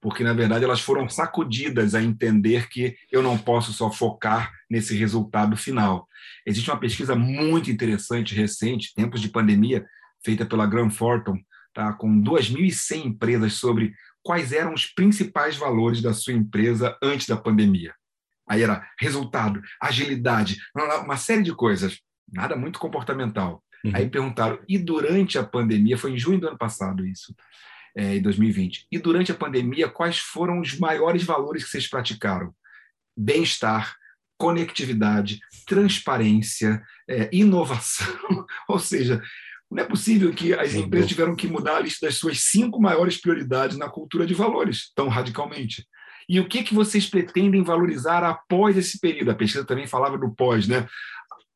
porque 0.00 0.24
na 0.24 0.32
verdade 0.32 0.64
elas 0.64 0.80
foram 0.80 1.08
sacudidas 1.08 1.94
a 1.94 2.02
entender 2.02 2.68
que 2.68 2.96
eu 3.12 3.22
não 3.22 3.38
posso 3.38 3.72
só 3.72 3.88
focar 3.88 4.52
nesse 4.68 4.96
resultado 4.96 5.56
final. 5.56 6.08
Existe 6.44 6.68
uma 6.68 6.80
pesquisa 6.80 7.14
muito 7.14 7.70
interessante, 7.70 8.34
recente, 8.34 8.92
tempos 8.96 9.20
de 9.20 9.28
pandemia, 9.28 9.86
feita 10.24 10.44
pela 10.44 10.66
Grant 10.66 10.92
Thornton, 10.92 11.38
tá, 11.72 11.92
com 11.92 12.20
2.100 12.20 13.04
empresas 13.06 13.52
sobre 13.52 13.94
quais 14.24 14.50
eram 14.50 14.74
os 14.74 14.86
principais 14.86 15.56
valores 15.56 16.02
da 16.02 16.12
sua 16.12 16.32
empresa 16.32 16.98
antes 17.00 17.28
da 17.28 17.36
pandemia. 17.36 17.94
Aí 18.48 18.60
era 18.60 18.84
resultado, 18.98 19.62
agilidade, 19.80 20.56
uma 20.74 21.16
série 21.16 21.44
de 21.44 21.54
coisas, 21.54 22.00
nada 22.28 22.56
muito 22.56 22.80
comportamental. 22.80 23.62
Uhum. 23.84 23.92
Aí 23.94 24.08
perguntaram, 24.08 24.58
e 24.68 24.78
durante 24.78 25.38
a 25.38 25.44
pandemia, 25.44 25.98
foi 25.98 26.12
em 26.12 26.18
junho 26.18 26.40
do 26.40 26.48
ano 26.48 26.58
passado 26.58 27.06
isso, 27.06 27.34
é, 27.96 28.16
em 28.16 28.22
2020, 28.22 28.86
e 28.90 28.98
durante 28.98 29.32
a 29.32 29.34
pandemia, 29.34 29.88
quais 29.88 30.18
foram 30.18 30.60
os 30.60 30.78
maiores 30.78 31.24
valores 31.24 31.64
que 31.64 31.70
vocês 31.70 31.88
praticaram? 31.88 32.54
Bem-estar, 33.16 33.96
conectividade, 34.38 35.40
transparência, 35.66 36.82
é, 37.08 37.28
inovação. 37.32 38.06
Ou 38.68 38.78
seja, 38.78 39.22
não 39.70 39.82
é 39.82 39.86
possível 39.86 40.32
que 40.32 40.52
as 40.52 40.74
empresas 40.74 41.08
tiveram 41.08 41.34
que 41.34 41.46
mudar 41.46 41.76
a 41.76 41.80
lista 41.80 42.06
das 42.06 42.16
suas 42.16 42.40
cinco 42.40 42.80
maiores 42.80 43.16
prioridades 43.16 43.76
na 43.76 43.88
cultura 43.88 44.26
de 44.26 44.34
valores 44.34 44.92
tão 44.94 45.08
radicalmente. 45.08 45.86
E 46.28 46.38
o 46.40 46.48
que, 46.48 46.62
que 46.62 46.74
vocês 46.74 47.06
pretendem 47.06 47.62
valorizar 47.62 48.22
após 48.22 48.76
esse 48.76 49.00
período? 49.00 49.30
A 49.30 49.34
pesquisa 49.34 49.64
também 49.64 49.86
falava 49.86 50.18
do 50.18 50.34
pós, 50.34 50.68
né? 50.68 50.86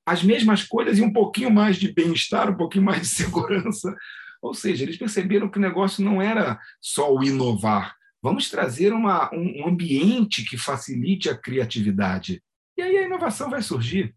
As 0.06 0.22
mesmas 0.22 0.62
coisas 0.62 0.98
e 0.98 1.02
um 1.02 1.12
pouquinho 1.12 1.50
mais 1.50 1.76
de 1.76 1.92
bem-estar, 1.92 2.48
um 2.48 2.56
pouquinho 2.56 2.84
mais 2.84 3.02
de 3.02 3.08
segurança. 3.24 3.94
Ou 4.40 4.54
seja, 4.54 4.84
eles 4.84 4.96
perceberam 4.96 5.50
que 5.50 5.58
o 5.58 5.60
negócio 5.60 6.04
não 6.04 6.22
era 6.22 6.58
só 6.80 7.12
o 7.12 7.24
inovar. 7.24 7.96
Vamos 8.22 8.48
trazer 8.48 8.92
uma, 8.92 9.28
um 9.34 9.66
ambiente 9.66 10.44
que 10.44 10.56
facilite 10.56 11.28
a 11.28 11.36
criatividade. 11.36 12.42
E 12.76 12.82
aí 12.82 12.96
a 12.96 13.02
inovação 13.02 13.50
vai 13.50 13.62
surgir. 13.62 14.14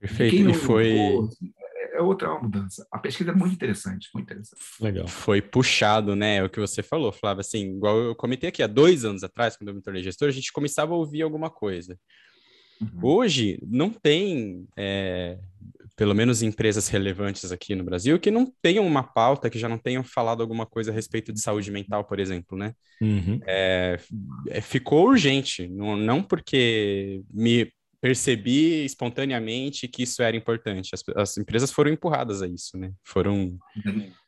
Perfeito. 0.00 0.34
E, 0.34 0.50
e 0.50 0.54
foi. 0.54 0.90
Inovou, 0.90 1.30
é, 1.66 1.98
é 1.98 2.00
outra 2.00 2.32
mudança. 2.38 2.86
A 2.90 2.98
pesquisa 2.98 3.30
é 3.30 3.34
muito 3.34 3.54
interessante, 3.54 4.08
muito 4.14 4.26
interessante. 4.26 4.62
Legal. 4.80 5.06
Foi 5.06 5.40
puxado, 5.40 6.16
né? 6.16 6.36
É 6.36 6.42
o 6.42 6.50
que 6.50 6.58
você 6.58 6.82
falou, 6.82 7.12
Flávio. 7.12 7.40
Assim, 7.40 7.76
igual 7.76 7.98
eu 7.98 8.14
comentei 8.14 8.48
aqui 8.48 8.62
há 8.62 8.66
dois 8.66 9.04
anos 9.04 9.22
atrás, 9.22 9.56
quando 9.56 9.68
eu 9.68 9.74
me 9.74 9.82
tornei 9.82 10.02
gestor, 10.02 10.28
a 10.28 10.32
gente 10.32 10.52
começava 10.52 10.92
a 10.92 10.96
ouvir 10.96 11.22
alguma 11.22 11.50
coisa. 11.50 11.98
Uhum. 12.80 13.00
Hoje 13.02 13.58
não 13.66 13.90
tem, 13.90 14.66
é, 14.76 15.38
pelo 15.96 16.14
menos 16.14 16.42
empresas 16.42 16.88
relevantes 16.88 17.52
aqui 17.52 17.74
no 17.74 17.84
Brasil, 17.84 18.18
que 18.18 18.30
não 18.30 18.50
tenham 18.62 18.86
uma 18.86 19.02
pauta, 19.02 19.50
que 19.50 19.58
já 19.58 19.68
não 19.68 19.78
tenham 19.78 20.02
falado 20.02 20.40
alguma 20.40 20.64
coisa 20.64 20.90
a 20.90 20.94
respeito 20.94 21.32
de 21.32 21.40
saúde 21.40 21.70
mental, 21.70 22.04
por 22.04 22.18
exemplo, 22.18 22.56
né? 22.56 22.74
Uhum. 23.00 23.40
É, 23.46 23.98
é, 24.48 24.60
ficou 24.60 25.08
urgente, 25.08 25.68
não, 25.68 25.96
não 25.96 26.22
porque 26.22 27.22
me 27.32 27.70
percebi 28.00 28.84
espontaneamente 28.84 29.86
que 29.86 30.04
isso 30.04 30.22
era 30.22 30.36
importante. 30.36 30.94
As, 30.94 31.04
as, 31.16 31.36
empresas 31.36 31.70
foram 31.70 31.90
empurradas 31.90 32.40
a 32.40 32.46
isso, 32.46 32.78
né? 32.78 32.92
Foram. 33.04 33.58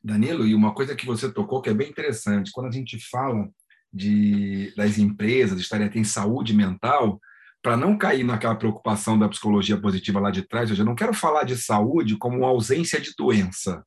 Danilo, 0.05 0.47
e 0.47 0.55
uma 0.55 0.75
coisa 0.75 0.95
que 0.95 1.07
você 1.07 1.33
tocou 1.33 1.63
que 1.63 1.71
é 1.71 1.75
bem 1.75 1.89
interessante, 1.89 2.53
quando 2.53 2.67
a 2.67 2.73
gente 2.73 2.99
fala 3.11 3.49
de, 3.93 4.75
das 4.77 4.99
empresas 4.99 5.59
estarem 5.59 5.91
em 5.95 6.05
saúde 6.05 6.55
mental, 6.55 7.21
para 7.63 7.77
não 7.77 7.97
cair 7.97 8.25
naquela 8.25 8.57
preocupação 8.57 9.19
da 9.19 9.29
psicologia 9.29 9.77
positiva 9.77 10.19
lá 10.19 10.31
de 10.31 10.43
trás, 10.43 10.71
eu 10.77 10.85
não 10.85 10.97
quero 10.97 11.15
falar 11.15 11.45
de 11.45 11.57
saúde 11.57 12.17
como 12.17 12.39
uma 12.39 12.49
ausência 12.49 13.01
de 13.01 13.15
doença. 13.17 13.85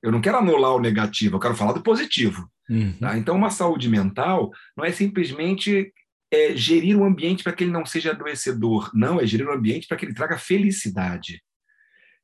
Eu 0.00 0.12
não 0.12 0.20
quero 0.20 0.38
anular 0.38 0.74
o 0.74 0.80
negativo, 0.80 1.36
eu 1.36 1.40
quero 1.40 1.56
falar 1.56 1.72
do 1.72 1.82
positivo. 1.82 2.48
Uhum. 2.70 2.96
Tá? 3.00 3.18
Então, 3.18 3.36
uma 3.36 3.50
saúde 3.50 3.88
mental 3.88 4.50
não 4.76 4.84
é 4.84 4.92
simplesmente 4.92 5.92
é, 6.32 6.56
gerir 6.56 6.96
o 6.96 7.04
ambiente 7.04 7.42
para 7.42 7.52
que 7.52 7.64
ele 7.64 7.72
não 7.72 7.84
seja 7.84 8.12
adoecedor, 8.12 8.90
não, 8.94 9.20
é 9.20 9.26
gerir 9.26 9.46
o 9.46 9.52
ambiente 9.52 9.86
para 9.86 9.96
que 9.96 10.06
ele 10.06 10.14
traga 10.14 10.38
felicidade. 10.38 11.42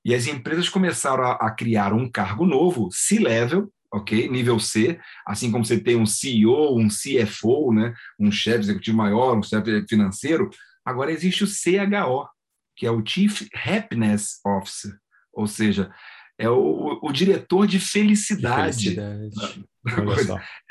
E 0.05 0.15
as 0.15 0.27
empresas 0.27 0.69
começaram 0.69 1.25
a, 1.25 1.33
a 1.33 1.51
criar 1.51 1.93
um 1.93 2.11
cargo 2.11 2.47
novo, 2.47 2.89
C-level, 2.93 3.71
ok? 3.93 4.29
Nível 4.29 4.59
C, 4.59 4.99
assim 5.27 5.51
como 5.51 5.65
você 5.65 5.79
tem 5.79 5.97
um 5.97 6.07
CEO, 6.07 6.79
um 6.79 6.89
CFO, 6.89 7.73
né? 7.73 7.93
um 8.19 8.31
chefe 8.31 8.61
executivo 8.61 8.97
maior, 8.97 9.37
um 9.37 9.43
chefe 9.43 9.85
financeiro, 9.89 10.51
Agora 10.89 11.13
existe 11.13 11.45
o 11.45 11.47
CHO, 11.47 12.27
que 12.75 12.87
é 12.87 12.91
o 12.91 13.05
Chief 13.05 13.47
Happiness 13.55 14.41
Officer, 14.43 14.97
ou 15.35 15.47
seja, 15.47 15.93
é 16.39 16.49
o, 16.49 16.99
o 17.03 17.13
diretor 17.13 17.67
de 17.67 17.79
felicidade. 17.79 18.95
felicidade. 18.95 19.65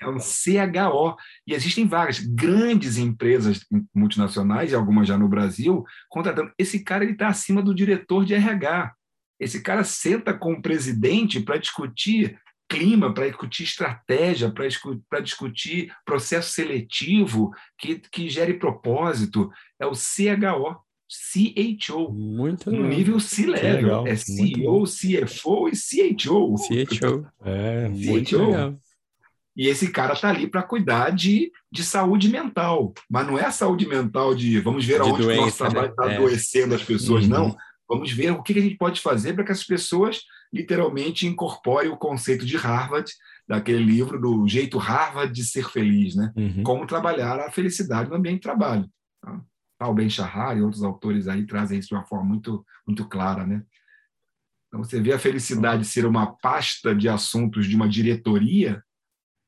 É 0.01 0.07
um 0.07 0.17
CHO. 0.17 1.15
E 1.45 1.53
existem 1.53 1.85
várias 1.87 2.19
grandes 2.19 2.97
empresas 2.97 3.63
multinacionais, 3.93 4.71
e 4.71 4.75
algumas 4.75 5.07
já 5.07 5.19
no 5.19 5.27
Brasil, 5.27 5.83
contratando. 6.09 6.51
Esse 6.57 6.83
cara 6.83 7.05
está 7.05 7.27
acima 7.27 7.61
do 7.61 7.75
diretor 7.75 8.25
de 8.25 8.33
RH. 8.33 8.95
Esse 9.39 9.61
cara 9.61 9.83
senta 9.83 10.33
com 10.33 10.53
o 10.53 10.61
presidente 10.63 11.39
para 11.41 11.57
discutir 11.57 12.39
clima, 12.69 13.13
para 13.13 13.27
discutir 13.27 13.63
estratégia, 13.63 14.51
para 14.51 15.19
discutir 15.21 15.93
processo 16.05 16.51
seletivo 16.51 17.51
que, 17.77 17.99
que 18.11 18.29
gere 18.29 18.55
propósito. 18.55 19.49
É 19.79 19.85
o 19.85 19.93
CHO, 19.93 20.77
CHO. 21.07 22.11
Muito 22.11 22.69
no 22.69 22.87
nível 22.87 23.19
C-level. 23.19 24.05
É 24.05 24.15
CEO, 24.15 24.83
CFO 24.83 25.69
e 25.69 25.75
CHO. 25.75 26.55
CHO. 26.57 27.25
É, 27.43 27.87
muito 27.87 28.29
CHO. 28.31 28.45
legal. 28.45 28.79
E 29.55 29.67
esse 29.67 29.91
cara 29.91 30.13
está 30.13 30.29
ali 30.29 30.45
para 30.45 30.61
cuidar 30.61 31.09
de, 31.09 31.51
de 31.71 31.83
saúde 31.83 32.29
mental. 32.29 32.93
Mas 33.09 33.25
não 33.25 33.39
é 33.39 33.45
a 33.45 33.51
saúde 33.51 33.87
mental 33.87 34.35
de 34.35 34.59
vamos 34.59 34.85
ver 34.85 35.01
de 35.01 35.09
aonde 35.09 35.23
doença, 35.23 35.41
o 35.41 35.45
nosso 35.45 35.57
trabalho 35.57 35.89
está 35.89 36.05
né? 36.05 36.13
é. 36.13 36.17
adoecendo 36.17 36.75
as 36.75 36.83
pessoas, 36.83 37.23
uhum. 37.23 37.29
não. 37.29 37.57
Vamos 37.89 38.11
ver 38.11 38.31
o 38.31 38.43
que 38.43 38.53
a 38.53 38.61
gente 38.61 38.75
pode 38.75 39.01
fazer 39.01 39.33
para 39.33 39.45
que 39.45 39.51
as 39.51 39.63
pessoas 39.63 40.21
literalmente 40.53 41.27
incorporem 41.27 41.89
o 41.89 41.97
conceito 41.97 42.45
de 42.45 42.57
Harvard, 42.57 43.11
daquele 43.47 43.83
livro 43.83 44.19
do 44.19 44.47
jeito 44.47 44.77
Harvard 44.77 45.33
de 45.33 45.45
ser 45.45 45.69
feliz, 45.69 46.15
né? 46.15 46.33
Uhum. 46.35 46.63
Como 46.63 46.87
trabalhar 46.87 47.39
a 47.39 47.51
felicidade 47.51 48.09
no 48.09 48.15
ambiente 48.15 48.37
de 48.37 48.41
trabalho. 48.41 48.89
Tá? 49.21 49.41
Tal 49.79 49.93
Ben 49.93 50.09
Shahar 50.09 50.57
e 50.57 50.61
outros 50.61 50.83
autores 50.83 51.27
aí 51.27 51.45
trazem 51.45 51.79
isso 51.79 51.89
de 51.89 51.95
uma 51.95 52.05
forma 52.05 52.25
muito, 52.25 52.65
muito 52.85 53.07
clara, 53.07 53.45
né? 53.45 53.63
Então, 54.67 54.83
você 54.83 55.01
vê 55.01 55.13
a 55.13 55.19
felicidade 55.19 55.85
ser 55.85 56.05
uma 56.05 56.35
pasta 56.37 56.93
de 56.93 57.07
assuntos 57.07 57.67
de 57.67 57.75
uma 57.75 57.87
diretoria, 57.87 58.83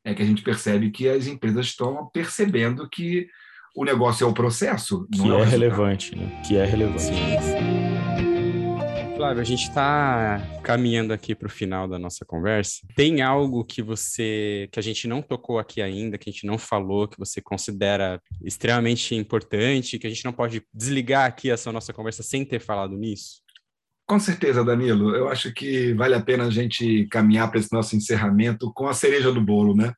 é 0.05 0.13
que 0.13 0.21
a 0.21 0.25
gente 0.25 0.41
percebe 0.41 0.91
que 0.91 1.09
as 1.09 1.27
empresas 1.27 1.67
estão 1.67 2.09
percebendo 2.13 2.87
que 2.89 3.27
o 3.75 3.83
negócio 3.83 4.25
é 4.25 4.27
o 4.27 4.33
processo. 4.33 5.07
Que 5.11 5.29
é, 5.29 5.41
é 5.41 5.43
relevante, 5.43 6.15
né? 6.15 6.41
Que 6.47 6.55
é 6.55 6.65
relevante. 6.65 7.01
Sim. 7.01 7.88
Flávio, 9.19 9.41
a 9.41 9.45
gente 9.45 9.63
está 9.63 10.41
caminhando 10.63 11.11
aqui 11.11 11.35
para 11.35 11.47
o 11.47 11.51
final 11.51 11.89
da 11.89 11.99
nossa 11.99 12.23
conversa. 12.23 12.87
Tem 12.95 13.21
algo 13.21 13.65
que 13.65 13.81
você, 13.81 14.69
que 14.71 14.79
a 14.79 14.81
gente 14.81 15.09
não 15.09 15.21
tocou 15.21 15.59
aqui 15.59 15.81
ainda, 15.81 16.17
que 16.17 16.29
a 16.29 16.31
gente 16.31 16.47
não 16.47 16.57
falou, 16.57 17.05
que 17.05 17.19
você 17.19 17.41
considera 17.41 18.21
extremamente 18.41 19.13
importante, 19.13 19.99
que 19.99 20.07
a 20.07 20.09
gente 20.09 20.23
não 20.23 20.31
pode 20.31 20.63
desligar 20.73 21.25
aqui 21.25 21.51
essa 21.51 21.69
nossa 21.69 21.91
conversa 21.91 22.23
sem 22.23 22.45
ter 22.45 22.61
falado 22.61 22.95
nisso? 22.95 23.41
Com 24.07 24.17
certeza, 24.21 24.63
Danilo. 24.63 25.13
Eu 25.13 25.27
acho 25.27 25.53
que 25.53 25.93
vale 25.95 26.15
a 26.15 26.21
pena 26.21 26.45
a 26.45 26.49
gente 26.49 27.05
caminhar 27.11 27.51
para 27.51 27.59
esse 27.59 27.73
nosso 27.73 27.97
encerramento 27.97 28.71
com 28.71 28.87
a 28.87 28.93
cereja 28.93 29.33
do 29.33 29.41
bolo, 29.41 29.75
né? 29.75 29.93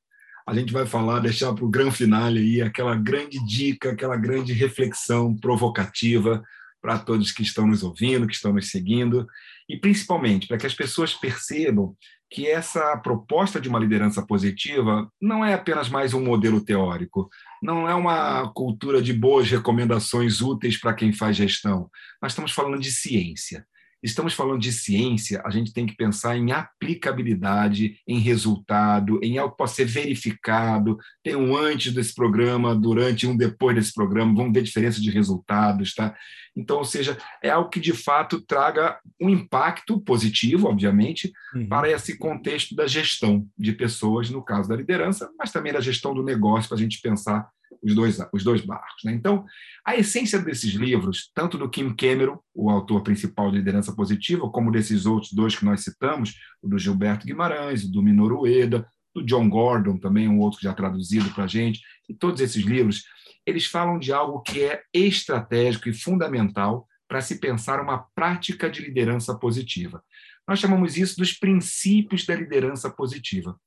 A 0.48 0.56
gente 0.56 0.74
vai 0.74 0.88
falar, 0.88 1.20
deixar 1.20 1.54
para 1.54 1.64
o 1.64 1.70
grande 1.70 1.96
finale 1.96 2.40
aí 2.40 2.62
aquela 2.64 2.96
grande 2.96 3.38
dica, 3.46 3.92
aquela 3.92 4.18
grande 4.18 4.52
reflexão 4.52 5.38
provocativa 5.38 6.42
para 6.82 7.00
todos 7.00 7.32
que 7.32 7.44
estão 7.44 7.68
nos 7.68 7.84
ouvindo, 7.84 8.28
que 8.28 8.34
estão 8.34 8.54
nos 8.54 8.72
seguindo, 8.72 9.28
e 9.70 9.78
principalmente 9.78 10.48
para 10.48 10.58
que 10.58 10.66
as 10.66 10.74
pessoas 10.74 11.14
percebam 11.14 11.96
que 12.30 12.48
essa 12.48 12.98
proposta 12.98 13.60
de 13.60 13.68
uma 13.68 13.80
liderança 13.80 14.26
positiva 14.26 15.08
não 15.22 15.44
é 15.44 15.54
apenas 15.54 15.90
mais 15.90 16.14
um 16.14 16.24
modelo 16.24 16.64
teórico, 16.64 17.30
não 17.62 17.88
é 17.88 17.94
uma 17.94 18.52
cultura 18.54 19.02
de 19.02 19.14
boas 19.14 19.50
recomendações 19.52 20.42
úteis 20.42 20.80
para 20.80 20.94
quem 20.94 21.12
faz 21.12 21.36
gestão. 21.36 21.90
Nós 22.22 22.32
estamos 22.32 22.54
falando 22.54 22.80
de 22.80 22.90
ciência 22.90 23.66
estamos 24.04 24.34
falando 24.34 24.60
de 24.60 24.72
ciência, 24.72 25.42
a 25.46 25.50
gente 25.50 25.74
tem 25.74 25.86
que 25.86 25.96
pensar 25.96 26.38
em 26.38 26.52
aplicabilidade, 26.52 27.98
em 28.08 28.20
resultado, 28.20 29.20
em 29.22 29.38
algo 29.38 29.52
que 29.52 29.58
possa 29.58 29.76
ser 29.76 29.86
verificado. 29.86 30.98
Tem 31.24 31.36
um 31.36 31.56
antes 31.56 31.94
desse 31.94 32.14
programa, 32.14 32.76
durante 32.76 33.26
e 33.26 33.30
um 33.30 33.36
depois 33.36 33.76
desse 33.76 33.94
programa, 33.94 34.36
vamos 34.36 34.54
ver 34.54 34.64
diferença 34.64 35.00
de 35.00 35.12
resultados, 35.12 35.94
tá? 35.94 36.16
Então, 36.56 36.78
ou 36.78 36.86
seja, 36.86 37.18
é 37.42 37.50
algo 37.50 37.70
que 37.70 37.80
de 37.80 37.94
fato 37.94 38.42
traga 38.42 39.00
um 39.20 39.30
impacto 39.30 40.00
positivo, 40.02 40.68
obviamente, 40.68 41.32
uhum. 41.56 41.68
para 41.68 41.90
esse 41.90 42.18
contexto 42.18 42.76
da 42.76 42.88
gestão 42.88 43.48
de 43.58 43.72
pessoas, 43.72 44.30
no 44.30 44.44
caso 44.44 44.68
da 44.68 44.76
liderança, 44.76 45.30
mas 45.38 45.52
também 45.52 45.72
da 45.72 45.80
gestão 45.80 46.14
do 46.14 46.24
negócio, 46.24 46.68
para 46.68 46.78
a 46.78 46.82
gente 46.82 47.00
pensar 47.00 47.48
os 47.82 47.96
dois, 47.96 48.18
os 48.34 48.44
dois 48.44 48.62
barcos. 48.62 49.04
Né? 49.04 49.14
Então, 49.14 49.46
a 49.86 49.96
essência 49.96 50.40
desses 50.40 50.74
livros, 50.74 51.32
tanto 51.34 51.58
do 51.58 51.70
Kim 51.70 51.94
Cameron, 51.94 52.40
o 52.54 52.70
autor 52.70 53.02
principal 53.02 53.52
de 53.52 53.58
Liderança 53.58 53.94
Positiva, 53.96 54.50
como 54.50 54.72
desses 54.72 55.06
outros 55.06 55.32
dois 55.32 55.56
que 55.56 55.66
nós 55.66 55.82
citamos, 55.84 56.36
o 56.62 56.68
do 56.68 56.78
Gilberto 56.78 57.26
Guimarães, 57.26 57.88
do 57.88 58.02
Minoru 58.02 58.42
Ueda, 58.42 58.88
do 59.14 59.24
John 59.26 59.50
Gordon, 59.50 59.98
também 59.98 60.28
um 60.28 60.40
outro 60.40 60.60
já 60.62 60.74
traduzido 60.74 61.30
para 61.32 61.46
a 61.46 61.48
gente, 61.48 61.82
e 62.08 62.14
todos 62.14 62.42
esses 62.42 62.64
livros, 62.64 63.04
eles 63.46 63.66
falam 63.66 64.00
de 64.00 64.14
algo 64.14 64.42
que 64.42 64.64
é 64.64 64.82
estratégico 64.94 65.90
e 65.90 65.94
fundamental 65.94 66.88
para 67.08 67.22
se 67.22 67.40
pensar 67.40 67.82
uma 67.82 68.06
prática 68.16 68.70
de 68.70 68.82
liderança 68.82 69.38
positiva. 69.38 70.02
Nós 70.48 70.60
chamamos 70.60 70.98
isso 70.98 71.18
dos 71.18 71.34
princípios 71.34 72.26
da 72.26 72.36
liderança 72.36 72.90
positiva. 72.90 73.60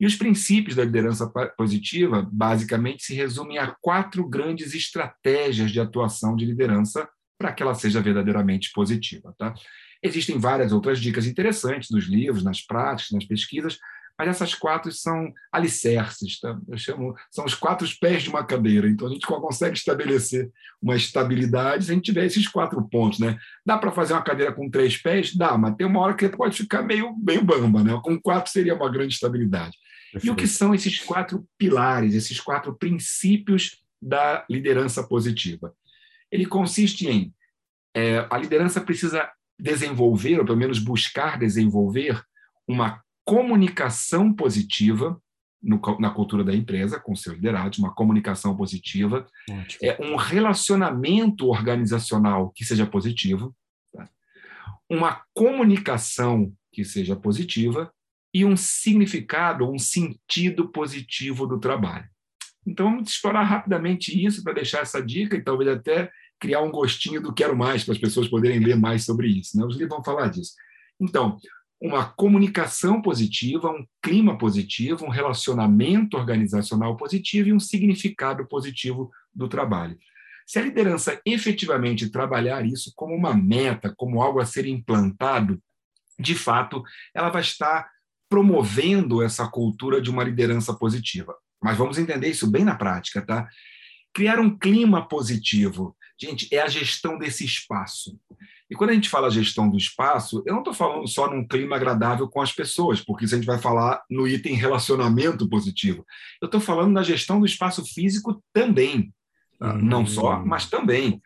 E 0.00 0.06
os 0.06 0.16
princípios 0.16 0.74
da 0.74 0.84
liderança 0.84 1.30
positiva, 1.58 2.26
basicamente, 2.32 3.04
se 3.04 3.14
resumem 3.14 3.58
a 3.58 3.76
quatro 3.82 4.26
grandes 4.26 4.74
estratégias 4.74 5.70
de 5.70 5.78
atuação 5.78 6.34
de 6.34 6.46
liderança 6.46 7.06
para 7.38 7.52
que 7.52 7.62
ela 7.62 7.74
seja 7.74 8.00
verdadeiramente 8.00 8.70
positiva. 8.72 9.34
Tá? 9.38 9.52
Existem 10.02 10.38
várias 10.38 10.72
outras 10.72 10.98
dicas 10.98 11.26
interessantes 11.26 11.90
nos 11.90 12.04
livros, 12.04 12.42
nas 12.42 12.62
práticas, 12.62 13.12
nas 13.12 13.26
pesquisas, 13.26 13.78
mas 14.18 14.28
essas 14.28 14.54
quatro 14.54 14.92
são 14.92 15.32
alicerces, 15.50 16.40
tá? 16.40 16.58
eu 16.68 16.76
chamo, 16.76 17.14
são 17.30 17.44
os 17.44 17.54
quatro 17.54 17.88
pés 17.98 18.22
de 18.22 18.28
uma 18.28 18.44
cadeira. 18.44 18.88
Então 18.88 19.06
a 19.08 19.10
gente 19.10 19.26
consegue 19.26 19.76
estabelecer 19.76 20.50
uma 20.80 20.96
estabilidade 20.96 21.84
se 21.84 21.90
a 21.90 21.94
gente 21.94 22.04
tiver 22.04 22.24
esses 22.24 22.46
quatro 22.48 22.82
pontos. 22.88 23.18
Né? 23.18 23.38
Dá 23.64 23.76
para 23.76 23.92
fazer 23.92 24.14
uma 24.14 24.22
cadeira 24.22 24.52
com 24.52 24.70
três 24.70 24.96
pés? 24.96 25.34
Dá, 25.34 25.56
mas 25.56 25.74
tem 25.76 25.86
uma 25.86 26.00
hora 26.00 26.14
que 26.14 26.28
pode 26.30 26.56
ficar 26.56 26.82
meio, 26.82 27.14
meio 27.16 27.42
bamba. 27.42 27.82
Né? 27.82 27.98
Com 28.02 28.20
quatro 28.20 28.50
seria 28.50 28.74
uma 28.74 28.90
grande 28.90 29.14
estabilidade. 29.14 29.76
Perfeito. 30.12 30.26
E 30.26 30.30
o 30.30 30.36
que 30.36 30.46
são 30.46 30.74
esses 30.74 30.98
quatro 30.98 31.46
pilares, 31.56 32.14
esses 32.14 32.40
quatro 32.40 32.74
princípios 32.76 33.78
da 34.00 34.44
liderança 34.50 35.06
positiva? 35.06 35.74
Ele 36.30 36.46
consiste 36.46 37.08
em 37.08 37.34
é, 37.94 38.26
a 38.30 38.38
liderança 38.38 38.80
precisa 38.80 39.28
desenvolver, 39.58 40.38
ou 40.38 40.44
pelo 40.44 40.56
menos 40.56 40.78
buscar 40.78 41.38
desenvolver, 41.38 42.22
uma 42.66 43.02
comunicação 43.24 44.32
positiva 44.32 45.20
no, 45.62 45.80
na 45.98 46.10
cultura 46.10 46.42
da 46.42 46.54
empresa, 46.54 46.98
com 46.98 47.14
seus 47.14 47.36
liderados, 47.36 47.78
uma 47.78 47.94
comunicação 47.94 48.56
positiva, 48.56 49.26
Ótimo. 49.50 49.78
é 49.82 49.98
um 50.00 50.16
relacionamento 50.16 51.48
organizacional 51.48 52.50
que 52.50 52.64
seja 52.64 52.86
positivo, 52.86 53.54
tá? 53.92 54.08
uma 54.88 55.22
comunicação 55.34 56.52
que 56.72 56.84
seja 56.84 57.14
positiva 57.14 57.92
e 58.32 58.44
um 58.44 58.56
significado, 58.56 59.68
um 59.68 59.78
sentido 59.78 60.68
positivo 60.68 61.46
do 61.46 61.58
trabalho. 61.58 62.08
Então, 62.66 62.90
vamos 62.90 63.10
explorar 63.10 63.42
rapidamente 63.42 64.24
isso 64.24 64.42
para 64.42 64.52
deixar 64.52 64.80
essa 64.80 65.02
dica 65.02 65.36
e 65.36 65.42
talvez 65.42 65.68
até 65.70 66.10
criar 66.38 66.62
um 66.62 66.70
gostinho 66.70 67.20
do 67.20 67.34
quero 67.34 67.56
mais 67.56 67.84
para 67.84 67.94
as 67.94 68.00
pessoas 68.00 68.28
poderem 68.28 68.60
ler 68.60 68.76
mais 68.76 69.04
sobre 69.04 69.28
isso. 69.28 69.58
Né? 69.58 69.64
Os 69.64 69.74
livros 69.74 69.96
vão 69.96 70.04
falar 70.04 70.28
disso. 70.28 70.52
Então, 71.00 71.38
uma 71.80 72.04
comunicação 72.04 73.00
positiva, 73.00 73.70
um 73.70 73.86
clima 74.02 74.36
positivo, 74.36 75.06
um 75.06 75.10
relacionamento 75.10 76.16
organizacional 76.16 76.96
positivo 76.96 77.48
e 77.48 77.52
um 77.52 77.60
significado 77.60 78.46
positivo 78.46 79.10
do 79.34 79.48
trabalho. 79.48 79.98
Se 80.46 80.58
a 80.58 80.62
liderança 80.62 81.20
efetivamente 81.24 82.10
trabalhar 82.10 82.66
isso 82.66 82.92
como 82.94 83.14
uma 83.14 83.34
meta, 83.34 83.94
como 83.96 84.20
algo 84.20 84.40
a 84.40 84.44
ser 84.44 84.66
implantado, 84.66 85.62
de 86.18 86.34
fato, 86.34 86.82
ela 87.14 87.30
vai 87.30 87.40
estar 87.40 87.88
promovendo 88.30 89.22
essa 89.22 89.46
cultura 89.48 90.00
de 90.00 90.08
uma 90.08 90.24
liderança 90.24 90.72
positiva. 90.72 91.34
Mas 91.62 91.76
vamos 91.76 91.98
entender 91.98 92.28
isso 92.28 92.50
bem 92.50 92.64
na 92.64 92.76
prática, 92.76 93.20
tá? 93.20 93.46
Criar 94.14 94.38
um 94.38 94.56
clima 94.56 95.06
positivo, 95.06 95.96
gente, 96.18 96.48
é 96.54 96.60
a 96.60 96.68
gestão 96.68 97.18
desse 97.18 97.44
espaço. 97.44 98.18
E 98.70 98.76
quando 98.76 98.90
a 98.90 98.94
gente 98.94 99.08
fala 99.08 99.30
gestão 99.30 99.68
do 99.68 99.76
espaço, 99.76 100.44
eu 100.46 100.52
não 100.52 100.60
estou 100.60 100.72
falando 100.72 101.06
só 101.08 101.28
num 101.28 101.46
clima 101.46 101.74
agradável 101.74 102.28
com 102.28 102.40
as 102.40 102.52
pessoas, 102.52 103.00
porque 103.00 103.24
isso 103.24 103.34
a 103.34 103.38
gente 103.38 103.46
vai 103.46 103.58
falar 103.58 104.00
no 104.08 104.28
item 104.28 104.54
relacionamento 104.54 105.48
positivo. 105.48 106.06
Eu 106.40 106.46
estou 106.46 106.60
falando 106.60 106.92
na 106.92 107.02
gestão 107.02 107.40
do 107.40 107.46
espaço 107.46 107.84
físico 107.84 108.42
também. 108.52 109.12
Tá? 109.58 109.72
Não 109.74 110.06
só, 110.06 110.38
mas 110.44 110.66
também. 110.66 111.20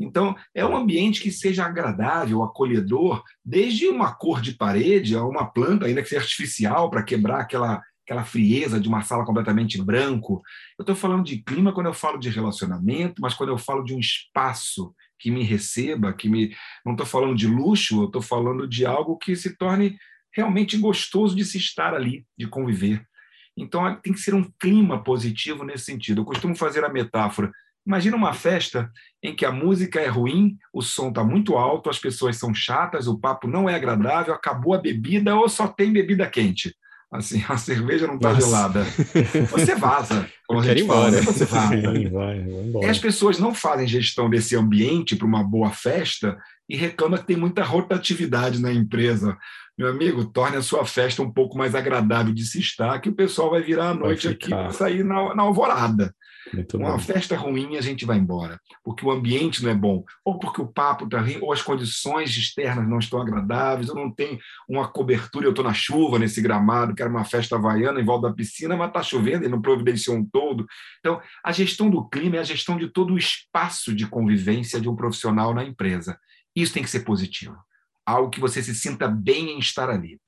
Então, 0.00 0.34
é 0.54 0.64
um 0.64 0.74
ambiente 0.74 1.20
que 1.20 1.30
seja 1.30 1.66
agradável, 1.66 2.42
acolhedor, 2.42 3.22
desde 3.44 3.86
uma 3.86 4.14
cor 4.14 4.40
de 4.40 4.54
parede 4.54 5.14
a 5.14 5.22
uma 5.22 5.44
planta, 5.44 5.84
ainda 5.84 6.02
que 6.02 6.08
seja 6.08 6.22
artificial, 6.22 6.88
para 6.88 7.02
quebrar 7.02 7.40
aquela, 7.40 7.82
aquela 8.06 8.24
frieza 8.24 8.80
de 8.80 8.88
uma 8.88 9.02
sala 9.02 9.26
completamente 9.26 9.80
branco. 9.82 10.40
Eu 10.78 10.84
estou 10.84 10.96
falando 10.96 11.24
de 11.24 11.42
clima 11.42 11.70
quando 11.74 11.88
eu 11.88 11.92
falo 11.92 12.18
de 12.18 12.30
relacionamento, 12.30 13.20
mas 13.20 13.34
quando 13.34 13.50
eu 13.50 13.58
falo 13.58 13.84
de 13.84 13.94
um 13.94 14.00
espaço 14.00 14.94
que 15.18 15.30
me 15.30 15.44
receba, 15.44 16.14
que 16.14 16.30
me. 16.30 16.56
Não 16.84 16.92
estou 16.92 17.06
falando 17.06 17.36
de 17.36 17.46
luxo, 17.46 18.00
eu 18.00 18.06
estou 18.06 18.22
falando 18.22 18.66
de 18.66 18.86
algo 18.86 19.18
que 19.18 19.36
se 19.36 19.54
torne 19.54 19.98
realmente 20.34 20.78
gostoso 20.78 21.36
de 21.36 21.44
se 21.44 21.58
estar 21.58 21.92
ali, 21.92 22.24
de 22.38 22.46
conviver. 22.46 23.04
Então, 23.54 23.94
tem 24.00 24.14
que 24.14 24.20
ser 24.20 24.34
um 24.34 24.50
clima 24.58 25.04
positivo 25.04 25.62
nesse 25.62 25.84
sentido. 25.84 26.22
Eu 26.22 26.24
costumo 26.24 26.56
fazer 26.56 26.84
a 26.84 26.88
metáfora 26.88 27.52
Imagina 27.86 28.16
uma 28.16 28.32
festa 28.32 28.90
em 29.22 29.34
que 29.34 29.44
a 29.44 29.52
música 29.52 30.00
é 30.00 30.06
ruim, 30.06 30.56
o 30.72 30.82
som 30.82 31.08
está 31.08 31.24
muito 31.24 31.56
alto, 31.56 31.90
as 31.90 31.98
pessoas 31.98 32.36
são 32.36 32.54
chatas, 32.54 33.06
o 33.06 33.18
papo 33.18 33.48
não 33.48 33.68
é 33.68 33.74
agradável, 33.74 34.34
acabou 34.34 34.74
a 34.74 34.78
bebida 34.78 35.34
ou 35.34 35.48
só 35.48 35.66
tem 35.66 35.92
bebida 35.92 36.26
quente. 36.26 36.74
Assim, 37.12 37.42
a 37.48 37.56
cerveja 37.56 38.06
não 38.06 38.14
está 38.16 38.34
gelada. 38.34 38.84
Você 39.50 39.74
vaza. 39.74 40.28
Como 40.46 40.60
a 40.60 40.64
gente 40.64 40.86
fala, 40.86 41.10
né? 41.10 41.20
você 41.20 41.44
vaza. 41.44 41.74
e 42.82 42.86
as 42.86 42.98
pessoas 42.98 43.38
não 43.38 43.54
fazem 43.54 43.86
gestão 43.86 44.30
desse 44.30 44.54
ambiente 44.54 45.16
para 45.16 45.26
uma 45.26 45.42
boa 45.42 45.70
festa 45.70 46.38
e 46.68 46.76
reclamam 46.76 47.18
que 47.18 47.26
tem 47.26 47.36
muita 47.36 47.64
rotatividade 47.64 48.60
na 48.60 48.72
empresa. 48.72 49.36
meu 49.76 49.88
amigo, 49.88 50.24
torne 50.26 50.56
a 50.56 50.62
sua 50.62 50.86
festa 50.86 51.20
um 51.20 51.32
pouco 51.32 51.58
mais 51.58 51.74
agradável 51.74 52.32
de 52.32 52.44
se 52.46 52.60
estar, 52.60 53.00
que 53.00 53.08
o 53.08 53.14
pessoal 53.14 53.50
vai 53.50 53.62
virar 53.62 53.90
a 53.90 53.94
noite 53.94 54.28
aqui 54.28 54.50
para 54.50 54.70
sair 54.70 55.04
na, 55.04 55.34
na 55.34 55.42
alvorada. 55.42 56.14
Muito 56.52 56.76
uma 56.76 56.92
bom. 56.92 56.98
festa 56.98 57.36
ruim 57.36 57.76
a 57.76 57.80
gente 57.80 58.04
vai 58.04 58.18
embora, 58.18 58.60
porque 58.82 59.04
o 59.04 59.10
ambiente 59.10 59.62
não 59.62 59.70
é 59.70 59.74
bom, 59.74 60.04
ou 60.24 60.38
porque 60.38 60.60
o 60.60 60.66
papo 60.66 61.04
está 61.04 61.20
ruim, 61.20 61.38
ou 61.40 61.52
as 61.52 61.62
condições 61.62 62.36
externas 62.36 62.88
não 62.88 62.98
estão 62.98 63.20
agradáveis, 63.20 63.88
ou 63.88 63.96
não 63.96 64.10
tem 64.12 64.38
uma 64.68 64.88
cobertura, 64.88 65.46
eu 65.46 65.50
estou 65.50 65.64
na 65.64 65.74
chuva 65.74 66.18
nesse 66.18 66.40
gramado, 66.40 66.94
que 66.94 67.02
era 67.02 67.10
uma 67.10 67.24
festa 67.24 67.56
havaiana 67.56 68.00
em 68.00 68.04
volta 68.04 68.28
da 68.28 68.34
piscina, 68.34 68.76
mas 68.76 68.88
está 68.88 69.02
chovendo 69.02 69.44
e 69.44 69.48
não 69.48 69.60
providenciou 69.60 70.16
um 70.16 70.24
todo. 70.24 70.66
Então, 70.98 71.20
a 71.44 71.52
gestão 71.52 71.88
do 71.88 72.08
clima 72.08 72.36
é 72.36 72.40
a 72.40 72.44
gestão 72.44 72.76
de 72.76 72.88
todo 72.88 73.14
o 73.14 73.18
espaço 73.18 73.94
de 73.94 74.06
convivência 74.06 74.80
de 74.80 74.88
um 74.88 74.96
profissional 74.96 75.54
na 75.54 75.64
empresa. 75.64 76.18
Isso 76.54 76.74
tem 76.74 76.82
que 76.82 76.90
ser 76.90 77.00
positivo. 77.00 77.56
Algo 78.04 78.30
que 78.30 78.40
você 78.40 78.62
se 78.62 78.74
sinta 78.74 79.06
bem 79.06 79.50
em 79.50 79.58
estar 79.58 79.88
ali. 79.88 80.18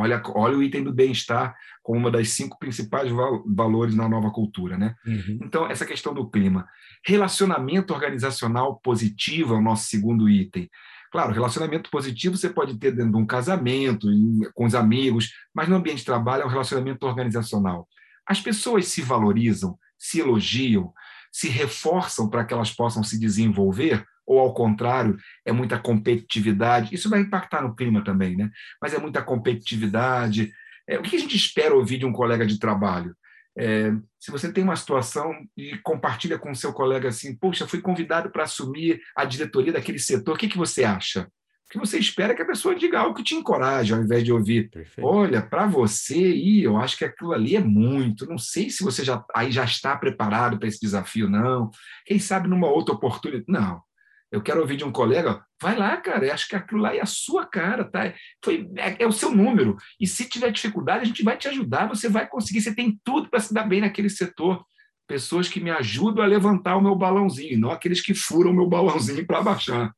Olha, 0.00 0.22
olha 0.34 0.56
o 0.56 0.62
item 0.62 0.84
do 0.84 0.92
bem-estar 0.92 1.54
como 1.82 1.98
uma 1.98 2.10
das 2.10 2.30
cinco 2.30 2.58
principais 2.58 3.10
val 3.10 3.44
valores 3.46 3.94
na 3.94 4.08
nova 4.08 4.30
cultura. 4.30 4.76
Né? 4.76 4.94
Uhum. 5.06 5.38
Então, 5.42 5.66
essa 5.66 5.86
questão 5.86 6.12
do 6.12 6.28
clima. 6.28 6.66
Relacionamento 7.04 7.94
organizacional 7.94 8.78
positivo 8.80 9.54
é 9.54 9.58
o 9.58 9.62
nosso 9.62 9.88
segundo 9.88 10.28
item. 10.28 10.68
Claro, 11.10 11.32
relacionamento 11.32 11.90
positivo 11.90 12.36
você 12.36 12.50
pode 12.50 12.78
ter 12.78 12.92
dentro 12.92 13.12
de 13.12 13.16
um 13.16 13.26
casamento, 13.26 14.06
com 14.54 14.66
os 14.66 14.74
amigos, 14.74 15.32
mas 15.54 15.68
no 15.68 15.76
ambiente 15.76 16.00
de 16.00 16.04
trabalho 16.04 16.42
é 16.42 16.46
um 16.46 16.50
relacionamento 16.50 17.06
organizacional. 17.06 17.88
As 18.26 18.40
pessoas 18.40 18.86
se 18.88 19.00
valorizam, 19.00 19.78
se 19.98 20.20
elogiam, 20.20 20.92
se 21.32 21.48
reforçam 21.48 22.28
para 22.28 22.44
que 22.44 22.52
elas 22.52 22.70
possam 22.72 23.02
se 23.02 23.18
desenvolver 23.18 24.04
ou 24.28 24.38
ao 24.38 24.52
contrário, 24.52 25.16
é 25.42 25.50
muita 25.50 25.78
competitividade. 25.78 26.94
Isso 26.94 27.08
vai 27.08 27.20
impactar 27.20 27.62
no 27.62 27.74
clima 27.74 28.04
também, 28.04 28.36
né? 28.36 28.50
Mas 28.80 28.92
é 28.92 28.98
muita 28.98 29.22
competitividade. 29.22 30.52
É, 30.86 30.98
o 30.98 31.02
que 31.02 31.16
a 31.16 31.18
gente 31.18 31.34
espera 31.34 31.74
ouvir 31.74 31.96
de 31.96 32.04
um 32.04 32.12
colega 32.12 32.46
de 32.46 32.58
trabalho? 32.58 33.16
É, 33.56 33.90
se 34.20 34.30
você 34.30 34.52
tem 34.52 34.62
uma 34.62 34.76
situação 34.76 35.34
e 35.56 35.78
compartilha 35.78 36.38
com 36.38 36.50
o 36.50 36.54
seu 36.54 36.74
colega 36.74 37.08
assim, 37.08 37.34
poxa, 37.34 37.66
fui 37.66 37.80
convidado 37.80 38.30
para 38.30 38.44
assumir 38.44 39.00
a 39.16 39.24
diretoria 39.24 39.72
daquele 39.72 39.98
setor, 39.98 40.34
o 40.34 40.38
que, 40.38 40.46
que 40.46 40.58
você 40.58 40.84
acha? 40.84 41.22
O 41.66 41.70
que 41.70 41.78
você 41.78 41.98
espera 41.98 42.32
é 42.32 42.36
que 42.36 42.42
a 42.42 42.46
pessoa 42.46 42.74
diga 42.74 43.00
algo 43.00 43.14
que 43.14 43.22
te 43.22 43.34
encoraje, 43.34 43.92
ao 43.92 44.00
invés 44.00 44.24
de 44.24 44.32
ouvir, 44.32 44.70
Perfeito. 44.70 45.06
olha, 45.06 45.42
para 45.42 45.66
você, 45.66 46.16
e 46.16 46.62
eu 46.62 46.76
acho 46.76 46.96
que 46.96 47.04
aquilo 47.04 47.32
ali 47.32 47.56
é 47.56 47.60
muito, 47.60 48.26
não 48.26 48.38
sei 48.38 48.70
se 48.70 48.82
você 48.82 49.04
já, 49.04 49.22
aí 49.34 49.50
já 49.50 49.64
está 49.64 49.96
preparado 49.96 50.58
para 50.58 50.68
esse 50.68 50.80
desafio, 50.80 51.28
não. 51.28 51.70
Quem 52.06 52.18
sabe 52.18 52.48
numa 52.48 52.68
outra 52.68 52.94
oportunidade. 52.94 53.44
Não, 53.48 53.82
eu 54.30 54.42
quero 54.42 54.60
ouvir 54.60 54.76
de 54.76 54.84
um 54.84 54.92
colega, 54.92 55.42
vai 55.60 55.76
lá, 55.76 55.96
cara, 55.96 56.26
eu 56.26 56.32
acho 56.32 56.48
que 56.48 56.54
aquilo 56.54 56.82
lá 56.82 56.94
é 56.94 57.00
a 57.00 57.06
sua 57.06 57.46
cara, 57.46 57.84
tá? 57.84 58.12
Foi, 58.44 58.68
é, 58.76 59.02
é, 59.02 59.06
o 59.06 59.12
seu 59.12 59.34
número. 59.34 59.76
E 59.98 60.06
se 60.06 60.28
tiver 60.28 60.50
dificuldade, 60.50 61.02
a 61.02 61.06
gente 61.06 61.22
vai 61.22 61.36
te 61.36 61.48
ajudar, 61.48 61.88
você 61.88 62.08
vai 62.08 62.28
conseguir, 62.28 62.60
você 62.60 62.74
tem 62.74 62.98
tudo 63.02 63.30
para 63.30 63.40
se 63.40 63.54
dar 63.54 63.64
bem 63.64 63.80
naquele 63.80 64.10
setor. 64.10 64.62
Pessoas 65.06 65.48
que 65.48 65.60
me 65.60 65.70
ajudam 65.70 66.22
a 66.22 66.26
levantar 66.26 66.76
o 66.76 66.82
meu 66.82 66.94
balãozinho, 66.94 67.58
não 67.58 67.70
aqueles 67.70 68.02
que 68.02 68.12
furam 68.12 68.50
o 68.50 68.54
meu 68.54 68.68
balãozinho 68.68 69.26
para 69.26 69.42
baixar. 69.42 69.92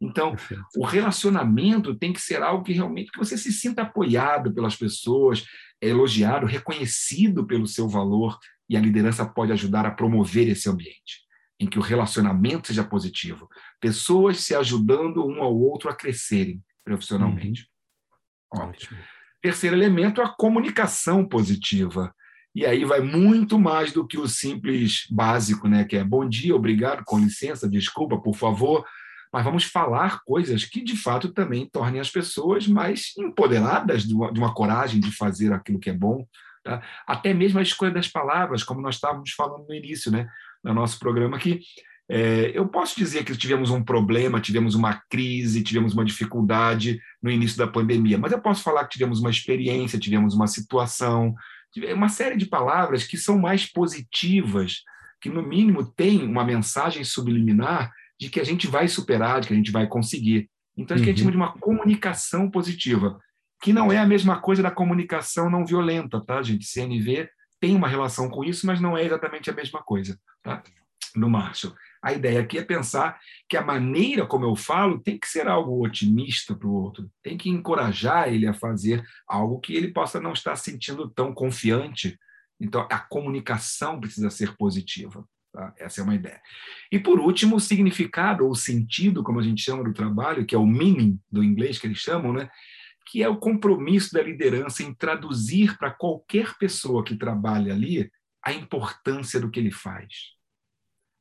Então, 0.00 0.34
o 0.76 0.84
relacionamento 0.84 1.94
tem 1.94 2.12
que 2.12 2.20
ser 2.20 2.42
algo 2.42 2.64
que 2.64 2.72
realmente 2.72 3.12
que 3.12 3.18
você 3.18 3.38
se 3.38 3.52
sinta 3.52 3.82
apoiado 3.82 4.52
pelas 4.52 4.74
pessoas, 4.74 5.44
elogiado, 5.80 6.44
reconhecido 6.44 7.46
pelo 7.46 7.66
seu 7.66 7.88
valor, 7.88 8.36
e 8.68 8.76
a 8.76 8.80
liderança 8.80 9.24
pode 9.24 9.52
ajudar 9.52 9.86
a 9.86 9.92
promover 9.92 10.48
esse 10.48 10.68
ambiente 10.68 11.25
em 11.58 11.66
que 11.66 11.78
o 11.78 11.82
relacionamento 11.82 12.68
seja 12.68 12.84
positivo, 12.84 13.48
pessoas 13.80 14.40
se 14.40 14.54
ajudando 14.54 15.26
um 15.26 15.42
ao 15.42 15.56
outro 15.56 15.88
a 15.88 15.94
crescerem 15.94 16.62
profissionalmente. 16.84 17.68
Uhum. 18.54 18.68
Ótimo. 18.68 18.98
Terceiro 19.42 19.76
elemento, 19.76 20.20
a 20.20 20.28
comunicação 20.28 21.26
positiva. 21.26 22.14
E 22.54 22.64
aí 22.64 22.84
vai 22.84 23.00
muito 23.00 23.58
mais 23.58 23.92
do 23.92 24.06
que 24.06 24.18
o 24.18 24.26
simples 24.26 25.06
básico, 25.10 25.68
né? 25.68 25.84
Que 25.84 25.96
é 25.96 26.04
bom 26.04 26.26
dia, 26.26 26.56
obrigado, 26.56 27.04
com 27.04 27.18
licença, 27.18 27.68
desculpa, 27.68 28.18
por 28.18 28.34
favor. 28.34 28.84
Mas 29.32 29.44
vamos 29.44 29.64
falar 29.64 30.20
coisas 30.24 30.64
que 30.64 30.82
de 30.82 30.96
fato 30.96 31.32
também 31.32 31.68
tornem 31.68 32.00
as 32.00 32.10
pessoas 32.10 32.66
mais 32.66 33.12
empoderadas 33.18 34.04
de 34.04 34.14
uma, 34.14 34.32
de 34.32 34.40
uma 34.40 34.54
coragem 34.54 35.00
de 35.00 35.10
fazer 35.12 35.52
aquilo 35.52 35.78
que 35.78 35.90
é 35.90 35.92
bom. 35.92 36.26
Tá? 36.64 36.82
Até 37.06 37.34
mesmo 37.34 37.58
a 37.58 37.62
escolha 37.62 37.92
das 37.92 38.08
palavras, 38.08 38.64
como 38.64 38.80
nós 38.80 38.94
estávamos 38.94 39.32
falando 39.32 39.66
no 39.66 39.74
início, 39.74 40.10
né? 40.10 40.26
No 40.66 40.74
nosso 40.74 40.98
programa 40.98 41.36
aqui. 41.36 41.60
É, 42.08 42.52
eu 42.54 42.68
posso 42.68 42.96
dizer 42.96 43.24
que 43.24 43.36
tivemos 43.36 43.70
um 43.70 43.82
problema, 43.82 44.40
tivemos 44.40 44.74
uma 44.74 45.02
crise, 45.10 45.62
tivemos 45.62 45.92
uma 45.92 46.04
dificuldade 46.04 47.00
no 47.20 47.30
início 47.30 47.58
da 47.58 47.66
pandemia, 47.66 48.16
mas 48.16 48.30
eu 48.30 48.40
posso 48.40 48.62
falar 48.62 48.84
que 48.84 48.92
tivemos 48.92 49.18
uma 49.18 49.30
experiência, 49.30 49.98
tivemos 49.98 50.34
uma 50.34 50.46
situação, 50.46 51.34
uma 51.94 52.08
série 52.08 52.36
de 52.36 52.46
palavras 52.46 53.04
que 53.04 53.16
são 53.16 53.38
mais 53.38 53.66
positivas, 53.66 54.82
que 55.20 55.28
no 55.28 55.42
mínimo 55.42 55.84
têm 55.84 56.22
uma 56.22 56.44
mensagem 56.44 57.02
subliminar 57.02 57.90
de 58.18 58.30
que 58.30 58.40
a 58.40 58.44
gente 58.44 58.68
vai 58.68 58.86
superar, 58.86 59.40
de 59.40 59.48
que 59.48 59.54
a 59.54 59.56
gente 59.56 59.72
vai 59.72 59.86
conseguir. 59.88 60.48
Então, 60.76 60.96
uhum. 60.96 61.02
a 61.02 61.06
gente 61.06 61.18
chama 61.18 61.30
de 61.32 61.36
uma 61.36 61.52
comunicação 61.58 62.50
positiva, 62.50 63.18
que 63.62 63.72
não 63.72 63.90
é 63.90 63.98
a 63.98 64.06
mesma 64.06 64.40
coisa 64.40 64.62
da 64.62 64.70
comunicação 64.70 65.50
não 65.50 65.66
violenta, 65.66 66.20
tá, 66.24 66.40
gente? 66.42 66.66
CNV 66.66 67.28
tem 67.60 67.74
uma 67.74 67.88
relação 67.88 68.28
com 68.28 68.44
isso, 68.44 68.66
mas 68.66 68.80
não 68.80 68.96
é 68.96 69.04
exatamente 69.04 69.50
a 69.50 69.54
mesma 69.54 69.82
coisa. 69.82 70.18
Tá? 70.42 70.62
No 71.14 71.30
Marshall. 71.30 71.74
A 72.02 72.12
ideia 72.12 72.40
aqui 72.40 72.58
é 72.58 72.62
pensar 72.62 73.18
que 73.48 73.56
a 73.56 73.64
maneira 73.64 74.26
como 74.26 74.44
eu 74.44 74.54
falo 74.54 75.00
tem 75.00 75.18
que 75.18 75.26
ser 75.26 75.48
algo 75.48 75.84
otimista 75.84 76.54
para 76.54 76.68
o 76.68 76.72
outro, 76.72 77.10
tem 77.22 77.36
que 77.36 77.48
encorajar 77.48 78.28
ele 78.28 78.46
a 78.46 78.54
fazer 78.54 79.02
algo 79.26 79.58
que 79.58 79.74
ele 79.74 79.92
possa 79.92 80.20
não 80.20 80.32
estar 80.32 80.56
sentindo 80.56 81.08
tão 81.10 81.32
confiante. 81.32 82.18
Então, 82.60 82.86
a 82.90 82.98
comunicação 82.98 83.98
precisa 83.98 84.30
ser 84.30 84.56
positiva. 84.56 85.26
Tá? 85.52 85.74
Essa 85.78 86.02
é 86.02 86.04
uma 86.04 86.14
ideia. 86.14 86.40
E, 86.92 86.98
por 86.98 87.18
último, 87.18 87.56
o 87.56 87.60
significado 87.60 88.46
ou 88.46 88.54
sentido, 88.54 89.22
como 89.22 89.40
a 89.40 89.42
gente 89.42 89.62
chama 89.62 89.82
do 89.82 89.94
trabalho, 89.94 90.44
que 90.44 90.54
é 90.54 90.58
o 90.58 90.66
meaning 90.66 91.18
do 91.32 91.42
inglês 91.42 91.78
que 91.78 91.86
eles 91.86 91.98
chamam, 91.98 92.32
né? 92.32 92.50
Que 93.06 93.22
é 93.22 93.28
o 93.28 93.38
compromisso 93.38 94.12
da 94.12 94.22
liderança 94.22 94.82
em 94.82 94.92
traduzir 94.92 95.78
para 95.78 95.90
qualquer 95.90 96.54
pessoa 96.58 97.04
que 97.04 97.16
trabalha 97.16 97.72
ali 97.72 98.10
a 98.42 98.52
importância 98.52 99.40
do 99.40 99.50
que 99.50 99.60
ele 99.60 99.70
faz, 99.70 100.32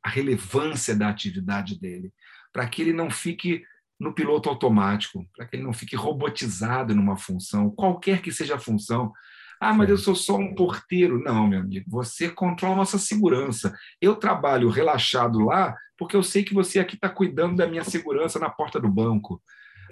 a 0.04 0.10
relevância 0.10 0.96
da 0.96 1.10
atividade 1.10 1.80
dele, 1.80 2.12
para 2.52 2.68
que 2.68 2.82
ele 2.82 2.94
não 2.94 3.10
fique 3.10 3.64
no 4.00 4.14
piloto 4.14 4.50
automático, 4.50 5.28
para 5.36 5.46
que 5.46 5.56
ele 5.56 5.64
não 5.64 5.74
fique 5.74 5.96
robotizado 5.96 6.96
numa 6.96 7.18
função, 7.18 7.70
qualquer 7.70 8.22
que 8.22 8.32
seja 8.32 8.56
a 8.56 8.60
função. 8.60 9.14
Ah, 9.60 9.74
mas 9.74 9.90
eu 9.90 9.98
sou 9.98 10.16
só 10.16 10.36
um 10.36 10.54
porteiro. 10.54 11.24
Não, 11.24 11.48
meu 11.48 11.62
amigo, 11.62 11.90
você 11.90 12.30
controla 12.30 12.74
a 12.74 12.78
nossa 12.78 13.00
segurança. 13.00 13.74
Eu 14.02 14.16
trabalho 14.16 14.70
relaxado 14.70 15.40
lá 15.40 15.76
porque 15.98 16.16
eu 16.16 16.24
sei 16.24 16.44
que 16.44 16.54
você 16.54 16.78
aqui 16.78 16.96
está 16.96 17.10
cuidando 17.10 17.56
da 17.56 17.68
minha 17.68 17.84
segurança 17.84 18.38
na 18.38 18.50
porta 18.50 18.80
do 18.80 18.90
banco. 18.90 19.42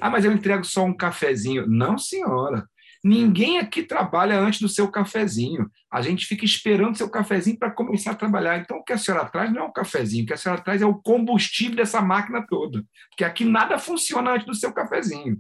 Ah, 0.01 0.09
mas 0.09 0.25
eu 0.25 0.31
entrego 0.31 0.63
só 0.63 0.83
um 0.85 0.95
cafezinho. 0.95 1.67
Não, 1.67 1.97
senhora. 1.97 2.67
Ninguém 3.03 3.59
aqui 3.59 3.83
trabalha 3.83 4.39
antes 4.39 4.61
do 4.61 4.69
seu 4.69 4.89
cafezinho. 4.89 5.69
A 5.91 6.01
gente 6.01 6.25
fica 6.25 6.45
esperando 6.45 6.93
o 6.93 6.97
seu 6.97 7.09
cafezinho 7.09 7.59
para 7.59 7.69
começar 7.69 8.11
a 8.11 8.15
trabalhar. 8.15 8.59
Então, 8.59 8.77
o 8.77 8.83
que 8.83 8.93
a 8.93 8.97
senhora 8.97 9.25
traz 9.25 9.51
não 9.51 9.63
é 9.63 9.65
um 9.65 9.73
cafezinho, 9.73 10.23
o 10.23 10.27
que 10.27 10.33
a 10.33 10.37
senhora 10.37 10.61
traz 10.61 10.81
é 10.81 10.85
o 10.85 10.95
combustível 10.95 11.75
dessa 11.75 12.01
máquina 12.01 12.45
toda. 12.47 12.81
Porque 13.09 13.25
aqui 13.25 13.43
nada 13.43 13.77
funciona 13.77 14.31
antes 14.31 14.47
do 14.47 14.55
seu 14.55 14.71
cafezinho. 14.71 15.37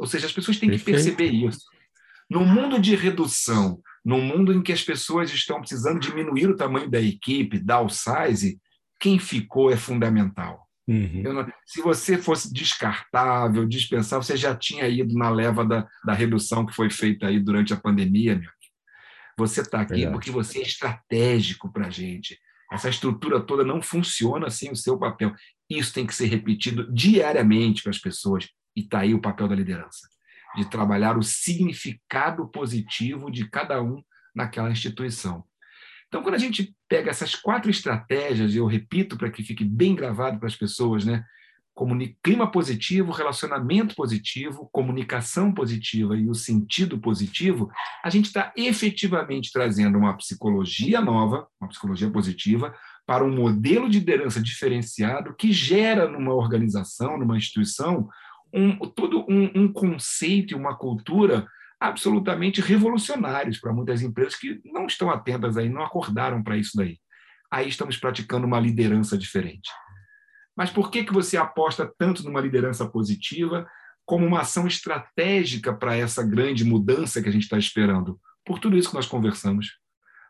Ou 0.00 0.06
seja, 0.06 0.26
as 0.26 0.32
pessoas 0.32 0.58
têm 0.58 0.70
que 0.70 0.78
perceber 0.78 1.30
isso. 1.30 1.60
No 2.28 2.44
mundo 2.44 2.80
de 2.80 2.96
redução, 2.96 3.80
no 4.04 4.18
mundo 4.18 4.52
em 4.52 4.62
que 4.62 4.72
as 4.72 4.82
pessoas 4.82 5.30
estão 5.32 5.60
precisando 5.60 6.00
diminuir 6.00 6.48
o 6.48 6.56
tamanho 6.56 6.90
da 6.90 7.00
equipe, 7.00 7.58
dar 7.58 7.82
o 7.82 7.88
size, 7.88 8.58
quem 8.98 9.18
ficou 9.18 9.70
é 9.70 9.76
fundamental. 9.76 10.68
Uhum. 10.90 11.22
Não, 11.22 11.52
se 11.64 11.80
você 11.80 12.18
fosse 12.18 12.52
descartável, 12.52 13.64
dispensável, 13.64 14.24
você 14.24 14.36
já 14.36 14.56
tinha 14.56 14.88
ido 14.88 15.14
na 15.14 15.30
leva 15.30 15.64
da, 15.64 15.88
da 16.04 16.12
redução 16.12 16.66
que 16.66 16.74
foi 16.74 16.90
feita 16.90 17.28
aí 17.28 17.38
durante 17.38 17.72
a 17.72 17.76
pandemia, 17.76 18.34
meu 18.34 18.50
Você 19.38 19.60
está 19.60 19.82
aqui 19.82 19.94
Verdade. 19.94 20.12
porque 20.12 20.32
você 20.32 20.58
é 20.58 20.62
estratégico 20.62 21.72
para 21.72 21.86
a 21.86 21.90
gente. 21.90 22.36
Essa 22.72 22.88
estrutura 22.88 23.40
toda 23.40 23.64
não 23.64 23.80
funciona 23.80 24.50
sem 24.50 24.72
o 24.72 24.76
seu 24.76 24.98
papel. 24.98 25.32
Isso 25.68 25.94
tem 25.94 26.04
que 26.04 26.14
ser 26.14 26.26
repetido 26.26 26.92
diariamente 26.92 27.82
para 27.84 27.90
as 27.90 27.98
pessoas. 27.98 28.48
E 28.74 28.80
está 28.80 29.00
aí 29.00 29.14
o 29.14 29.20
papel 29.20 29.46
da 29.46 29.54
liderança 29.54 30.08
de 30.56 30.68
trabalhar 30.68 31.16
o 31.16 31.22
significado 31.22 32.48
positivo 32.48 33.30
de 33.30 33.48
cada 33.48 33.80
um 33.80 34.02
naquela 34.34 34.70
instituição. 34.70 35.44
Então, 36.10 36.22
quando 36.22 36.34
a 36.34 36.38
gente 36.38 36.74
pega 36.88 37.08
essas 37.08 37.36
quatro 37.36 37.70
estratégias, 37.70 38.52
e 38.52 38.56
eu 38.56 38.66
repito 38.66 39.16
para 39.16 39.30
que 39.30 39.44
fique 39.44 39.64
bem 39.64 39.94
gravado 39.94 40.40
para 40.40 40.48
as 40.48 40.56
pessoas, 40.56 41.04
né? 41.04 41.24
clima 42.22 42.50
positivo, 42.50 43.12
relacionamento 43.12 43.94
positivo, 43.94 44.68
comunicação 44.72 45.54
positiva 45.54 46.16
e 46.16 46.28
o 46.28 46.34
sentido 46.34 46.98
positivo, 46.98 47.70
a 48.04 48.10
gente 48.10 48.26
está 48.26 48.52
efetivamente 48.56 49.50
trazendo 49.52 49.96
uma 49.96 50.16
psicologia 50.16 51.00
nova, 51.00 51.46
uma 51.60 51.68
psicologia 51.68 52.10
positiva, 52.10 52.74
para 53.06 53.24
um 53.24 53.34
modelo 53.34 53.88
de 53.88 54.00
liderança 54.00 54.42
diferenciado 54.42 55.34
que 55.34 55.52
gera 55.52 56.08
numa 56.08 56.34
organização, 56.34 57.16
numa 57.16 57.36
instituição, 57.36 58.08
um, 58.52 58.76
todo 58.76 59.24
um, 59.28 59.50
um 59.54 59.72
conceito 59.72 60.52
e 60.52 60.56
uma 60.56 60.76
cultura 60.76 61.46
absolutamente 61.80 62.60
revolucionários 62.60 63.58
para 63.58 63.72
muitas 63.72 64.02
empresas 64.02 64.36
que 64.36 64.60
não 64.64 64.86
estão 64.86 65.10
atentas 65.10 65.56
aí, 65.56 65.68
não 65.68 65.82
acordaram 65.82 66.42
para 66.42 66.58
isso 66.58 66.76
daí. 66.76 66.98
Aí 67.50 67.68
estamos 67.68 67.96
praticando 67.96 68.46
uma 68.46 68.60
liderança 68.60 69.16
diferente. 69.16 69.70
Mas 70.54 70.70
por 70.70 70.90
que, 70.90 71.04
que 71.04 71.12
você 71.12 71.38
aposta 71.38 71.90
tanto 71.98 72.22
numa 72.22 72.40
liderança 72.40 72.86
positiva 72.86 73.66
como 74.04 74.26
uma 74.26 74.40
ação 74.40 74.66
estratégica 74.66 75.72
para 75.72 75.96
essa 75.96 76.22
grande 76.22 76.64
mudança 76.64 77.22
que 77.22 77.28
a 77.28 77.32
gente 77.32 77.44
está 77.44 77.56
esperando? 77.56 78.20
Por 78.44 78.58
tudo 78.58 78.76
isso 78.76 78.90
que 78.90 78.94
nós 78.94 79.06
conversamos. 79.06 79.78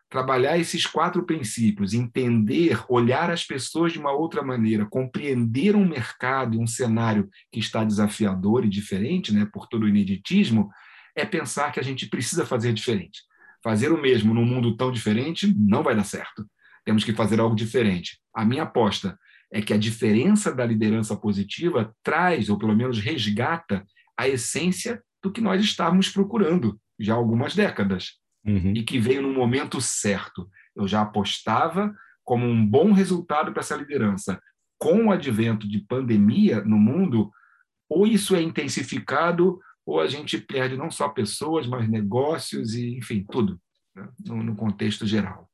Trabalhar 0.09 0.57
esses 0.57 0.85
quatro 0.85 1.25
princípios, 1.25 1.93
entender, 1.93 2.81
olhar 2.87 3.29
as 3.29 3.43
pessoas 3.43 3.93
de 3.93 3.99
uma 3.99 4.11
outra 4.11 4.41
maneira, 4.41 4.85
compreender 4.85 5.75
um 5.75 5.87
mercado 5.87 6.55
e 6.55 6.59
um 6.59 6.67
cenário 6.67 7.29
que 7.51 7.59
está 7.59 7.83
desafiador 7.83 8.65
e 8.65 8.69
diferente, 8.69 9.33
né, 9.33 9.47
por 9.51 9.67
todo 9.67 9.83
o 9.83 9.87
ineditismo, 9.87 10.69
é 11.21 11.25
pensar 11.25 11.71
que 11.71 11.79
a 11.79 11.83
gente 11.83 12.07
precisa 12.07 12.45
fazer 12.45 12.73
diferente. 12.73 13.21
Fazer 13.63 13.91
o 13.91 14.01
mesmo 14.01 14.33
num 14.33 14.45
mundo 14.45 14.75
tão 14.75 14.91
diferente 14.91 15.53
não 15.55 15.83
vai 15.83 15.95
dar 15.95 16.03
certo. 16.03 16.45
Temos 16.83 17.03
que 17.03 17.13
fazer 17.13 17.39
algo 17.39 17.55
diferente. 17.55 18.19
A 18.33 18.43
minha 18.43 18.63
aposta 18.63 19.17
é 19.53 19.61
que 19.61 19.73
a 19.73 19.77
diferença 19.77 20.53
da 20.53 20.65
liderança 20.65 21.15
positiva 21.15 21.93
traz, 22.01 22.49
ou 22.49 22.57
pelo 22.57 22.75
menos 22.75 22.99
resgata, 22.99 23.85
a 24.17 24.27
essência 24.27 25.01
do 25.21 25.31
que 25.31 25.41
nós 25.41 25.61
estávamos 25.61 26.09
procurando 26.09 26.79
já 26.99 27.13
há 27.13 27.17
algumas 27.17 27.53
décadas 27.53 28.13
uhum. 28.43 28.73
e 28.75 28.81
que 28.81 28.97
veio 28.97 29.21
no 29.21 29.31
momento 29.31 29.79
certo. 29.79 30.49
Eu 30.75 30.87
já 30.87 31.01
apostava 31.01 31.93
como 32.23 32.47
um 32.47 32.65
bom 32.65 32.93
resultado 32.93 33.51
para 33.51 33.61
essa 33.61 33.75
liderança. 33.75 34.41
Com 34.79 35.05
o 35.05 35.11
advento 35.11 35.69
de 35.69 35.79
pandemia 35.79 36.61
no 36.61 36.77
mundo, 36.79 37.29
ou 37.87 38.07
isso 38.07 38.35
é 38.35 38.41
intensificado, 38.41 39.59
ou 39.91 39.99
a 39.99 40.07
gente 40.07 40.37
perde 40.37 40.77
não 40.77 40.89
só 40.89 41.09
pessoas, 41.09 41.67
mas 41.67 41.89
negócios 41.89 42.73
e, 42.73 42.97
enfim, 42.97 43.25
tudo, 43.29 43.59
né? 43.93 44.07
no, 44.25 44.41
no 44.41 44.55
contexto 44.55 45.05
geral. 45.05 45.49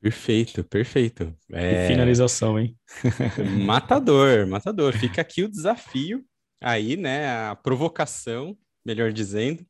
Perfeito, 0.00 0.64
perfeito. 0.64 1.36
É... 1.52 1.86
finalização, 1.88 2.58
hein? 2.58 2.76
matador, 3.66 4.46
matador. 4.46 4.96
Fica 4.96 5.20
aqui 5.20 5.42
o 5.42 5.50
desafio 5.50 6.24
aí, 6.60 6.96
né? 6.96 7.28
A 7.48 7.54
provocação, 7.54 8.56
melhor 8.84 9.12
dizendo, 9.12 9.66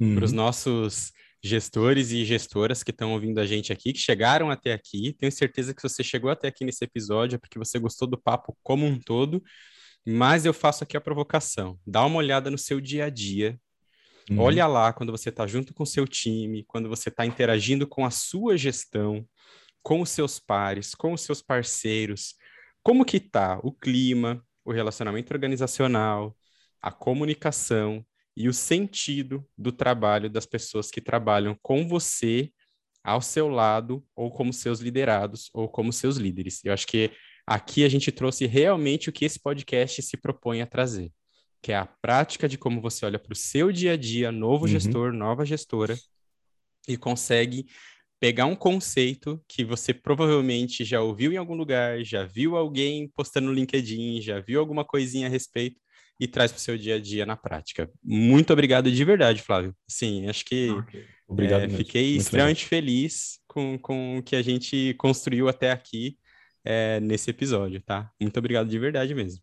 uhum. 0.00 0.14
para 0.14 0.24
os 0.24 0.32
nossos 0.32 1.12
gestores 1.42 2.12
e 2.12 2.24
gestoras 2.24 2.82
que 2.82 2.90
estão 2.90 3.12
ouvindo 3.12 3.40
a 3.40 3.46
gente 3.46 3.72
aqui, 3.72 3.92
que 3.92 3.98
chegaram 3.98 4.50
até 4.50 4.72
aqui. 4.72 5.14
Tenho 5.18 5.32
certeza 5.32 5.74
que 5.74 5.82
você 5.82 6.02
chegou 6.02 6.30
até 6.30 6.48
aqui 6.48 6.64
nesse 6.64 6.84
episódio 6.84 7.36
é 7.36 7.38
porque 7.38 7.58
você 7.58 7.78
gostou 7.78 8.08
do 8.08 8.18
papo 8.18 8.56
como 8.62 8.86
um 8.86 8.98
todo. 8.98 9.42
Mas 10.10 10.44
eu 10.44 10.52
faço 10.52 10.84
aqui 10.84 10.96
a 10.96 11.00
provocação. 11.00 11.78
Dá 11.86 12.04
uma 12.04 12.16
olhada 12.16 12.50
no 12.50 12.58
seu 12.58 12.80
dia 12.80 13.06
a 13.06 13.10
dia. 13.10 13.58
Uhum. 14.30 14.38
Olha 14.40 14.66
lá 14.66 14.92
quando 14.92 15.12
você 15.12 15.28
está 15.28 15.46
junto 15.46 15.74
com 15.74 15.82
o 15.82 15.86
seu 15.86 16.06
time, 16.06 16.64
quando 16.64 16.88
você 16.88 17.08
está 17.08 17.26
interagindo 17.26 17.86
com 17.86 18.04
a 18.04 18.10
sua 18.10 18.56
gestão 18.56 19.26
com 19.82 20.00
os 20.00 20.10
seus 20.10 20.38
pares, 20.38 20.94
com 20.94 21.12
os 21.12 21.22
seus 21.22 21.42
parceiros, 21.42 22.34
como 22.82 23.04
que 23.04 23.16
está 23.16 23.58
o 23.62 23.72
clima, 23.72 24.44
o 24.64 24.72
relacionamento 24.72 25.32
organizacional, 25.32 26.36
a 26.80 26.90
comunicação 26.90 28.04
e 28.36 28.48
o 28.48 28.54
sentido 28.54 29.46
do 29.56 29.72
trabalho 29.72 30.30
das 30.30 30.46
pessoas 30.46 30.90
que 30.90 31.00
trabalham 31.00 31.56
com 31.62 31.86
você 31.86 32.52
ao 33.02 33.20
seu 33.20 33.48
lado 33.48 34.04
ou 34.14 34.30
como 34.30 34.52
seus 34.52 34.80
liderados 34.80 35.50
ou 35.52 35.68
como 35.68 35.92
seus 35.92 36.16
líderes. 36.16 36.64
Eu 36.64 36.72
acho 36.72 36.86
que 36.86 37.10
aqui 37.50 37.84
a 37.84 37.88
gente 37.88 38.12
trouxe 38.12 38.46
realmente 38.46 39.08
o 39.08 39.12
que 39.12 39.24
esse 39.24 39.40
podcast 39.40 40.00
se 40.02 40.16
propõe 40.16 40.62
a 40.62 40.66
trazer, 40.66 41.10
que 41.60 41.72
é 41.72 41.74
a 41.74 41.84
prática 41.84 42.48
de 42.48 42.56
como 42.56 42.80
você 42.80 43.04
olha 43.04 43.18
para 43.18 43.32
o 43.32 43.36
seu 43.36 43.72
dia 43.72 43.94
a 43.94 43.96
dia, 43.96 44.30
novo 44.30 44.66
uhum. 44.66 44.70
gestor, 44.70 45.12
nova 45.12 45.44
gestora, 45.44 45.98
e 46.86 46.96
consegue 46.96 47.66
pegar 48.20 48.46
um 48.46 48.54
conceito 48.54 49.42
que 49.48 49.64
você 49.64 49.92
provavelmente 49.92 50.84
já 50.84 51.00
ouviu 51.00 51.32
em 51.32 51.38
algum 51.38 51.56
lugar, 51.56 52.04
já 52.04 52.22
viu 52.24 52.56
alguém 52.56 53.10
postando 53.16 53.48
no 53.48 53.52
LinkedIn, 53.52 54.20
já 54.20 54.38
viu 54.38 54.60
alguma 54.60 54.84
coisinha 54.84 55.26
a 55.26 55.30
respeito 55.30 55.80
e 56.20 56.28
traz 56.28 56.52
para 56.52 56.58
o 56.58 56.60
seu 56.62 56.78
dia 56.78 56.96
a 56.96 57.00
dia 57.00 57.26
na 57.26 57.36
prática. 57.36 57.90
Muito 58.00 58.52
obrigado 58.52 58.92
de 58.92 59.04
verdade, 59.04 59.42
Flávio. 59.42 59.74
Sim, 59.88 60.28
acho 60.28 60.44
que 60.44 60.70
okay. 60.70 61.04
obrigado, 61.26 61.64
é, 61.64 61.68
fiquei 61.68 62.10
Muito 62.10 62.20
extremamente 62.20 62.62
legal. 62.62 62.68
feliz 62.68 63.40
com, 63.48 63.76
com 63.76 64.18
o 64.18 64.22
que 64.22 64.36
a 64.36 64.42
gente 64.42 64.94
construiu 64.94 65.48
até 65.48 65.72
aqui 65.72 66.16
é, 66.64 67.00
nesse 67.00 67.30
episódio, 67.30 67.80
tá? 67.80 68.10
Muito 68.20 68.38
obrigado 68.38 68.68
de 68.68 68.78
verdade 68.78 69.14
mesmo. 69.14 69.42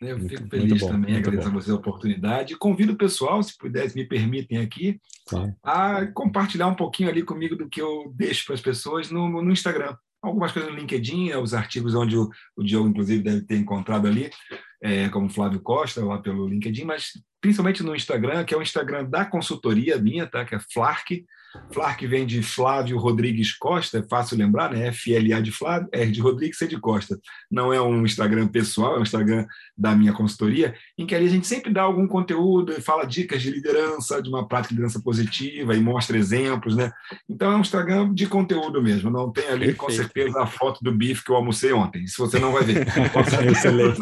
Eu 0.00 0.18
muito, 0.18 0.36
fico 0.36 0.48
feliz 0.48 0.80
bom, 0.80 0.88
também, 0.88 1.16
agradeço 1.16 1.48
a 1.48 1.50
você 1.50 1.70
a 1.70 1.74
oportunidade. 1.74 2.56
Convido 2.56 2.92
o 2.92 2.98
pessoal, 2.98 3.42
se 3.42 3.56
puder, 3.56 3.90
me 3.94 4.04
permitem 4.04 4.58
aqui, 4.58 5.00
claro. 5.26 5.56
a 5.62 6.06
compartilhar 6.08 6.66
um 6.66 6.74
pouquinho 6.74 7.08
ali 7.08 7.22
comigo 7.22 7.56
do 7.56 7.68
que 7.68 7.80
eu 7.80 8.12
deixo 8.14 8.44
para 8.44 8.54
as 8.54 8.60
pessoas 8.60 9.10
no, 9.10 9.42
no 9.42 9.50
Instagram. 9.50 9.96
Algumas 10.22 10.52
coisas 10.52 10.70
no 10.70 10.78
LinkedIn, 10.78 11.32
os 11.34 11.54
artigos 11.54 11.94
onde 11.94 12.16
o, 12.16 12.28
o 12.56 12.62
Diogo, 12.62 12.88
inclusive, 12.88 13.22
deve 13.22 13.42
ter 13.42 13.56
encontrado 13.56 14.06
ali, 14.06 14.30
é, 14.82 15.08
como 15.08 15.30
Flávio 15.30 15.60
Costa, 15.60 16.04
lá 16.04 16.18
pelo 16.18 16.48
LinkedIn, 16.48 16.84
mas 16.84 17.12
principalmente 17.40 17.82
no 17.82 17.94
Instagram, 17.94 18.44
que 18.44 18.52
é 18.52 18.56
o 18.56 18.62
Instagram 18.62 19.04
da 19.04 19.24
consultoria 19.24 19.96
minha, 19.98 20.26
tá? 20.26 20.44
que 20.44 20.54
é 20.54 20.60
Flark, 20.72 21.24
Flark 21.72 22.06
vem 22.06 22.26
de 22.26 22.42
Flávio 22.42 22.98
Rodrigues 22.98 23.52
Costa, 23.52 23.98
é 23.98 24.02
fácil 24.02 24.36
lembrar, 24.36 24.70
né? 24.70 24.92
FLA 24.92 25.40
de 25.42 25.50
Flávio, 25.50 25.88
R 25.92 26.10
de 26.10 26.20
Rodrigues, 26.20 26.58
C 26.58 26.66
de 26.66 26.78
Costa. 26.78 27.18
Não 27.50 27.72
é 27.72 27.80
um 27.80 28.04
Instagram 28.04 28.48
pessoal, 28.48 28.96
é 28.96 28.98
um 28.98 29.02
Instagram 29.02 29.46
da 29.76 29.94
minha 29.94 30.12
consultoria, 30.12 30.74
em 30.96 31.06
que 31.06 31.14
ali 31.14 31.26
a 31.26 31.30
gente 31.30 31.46
sempre 31.46 31.72
dá 31.72 31.82
algum 31.82 32.06
conteúdo 32.06 32.72
e 32.72 32.80
fala 32.80 33.04
dicas 33.04 33.42
de 33.42 33.50
liderança, 33.50 34.22
de 34.22 34.28
uma 34.28 34.46
prática 34.46 34.70
de 34.70 34.74
liderança 34.74 35.00
positiva 35.00 35.74
e 35.74 35.80
mostra 35.80 36.16
exemplos, 36.16 36.76
né? 36.76 36.92
Então 37.28 37.52
é 37.52 37.56
um 37.56 37.60
Instagram 37.60 38.12
de 38.12 38.26
conteúdo 38.26 38.82
mesmo, 38.82 39.10
não 39.10 39.30
tem 39.30 39.46
ali 39.46 39.66
Perfeito. 39.66 39.76
com 39.78 39.90
certeza 39.90 40.42
a 40.42 40.46
foto 40.46 40.82
do 40.82 40.92
bife 40.92 41.24
que 41.24 41.30
eu 41.30 41.36
almocei 41.36 41.72
ontem, 41.72 42.04
isso 42.04 42.18
você 42.18 42.38
não 42.38 42.52
vai 42.52 42.64
ver. 42.64 42.86
Excelente. 43.50 44.00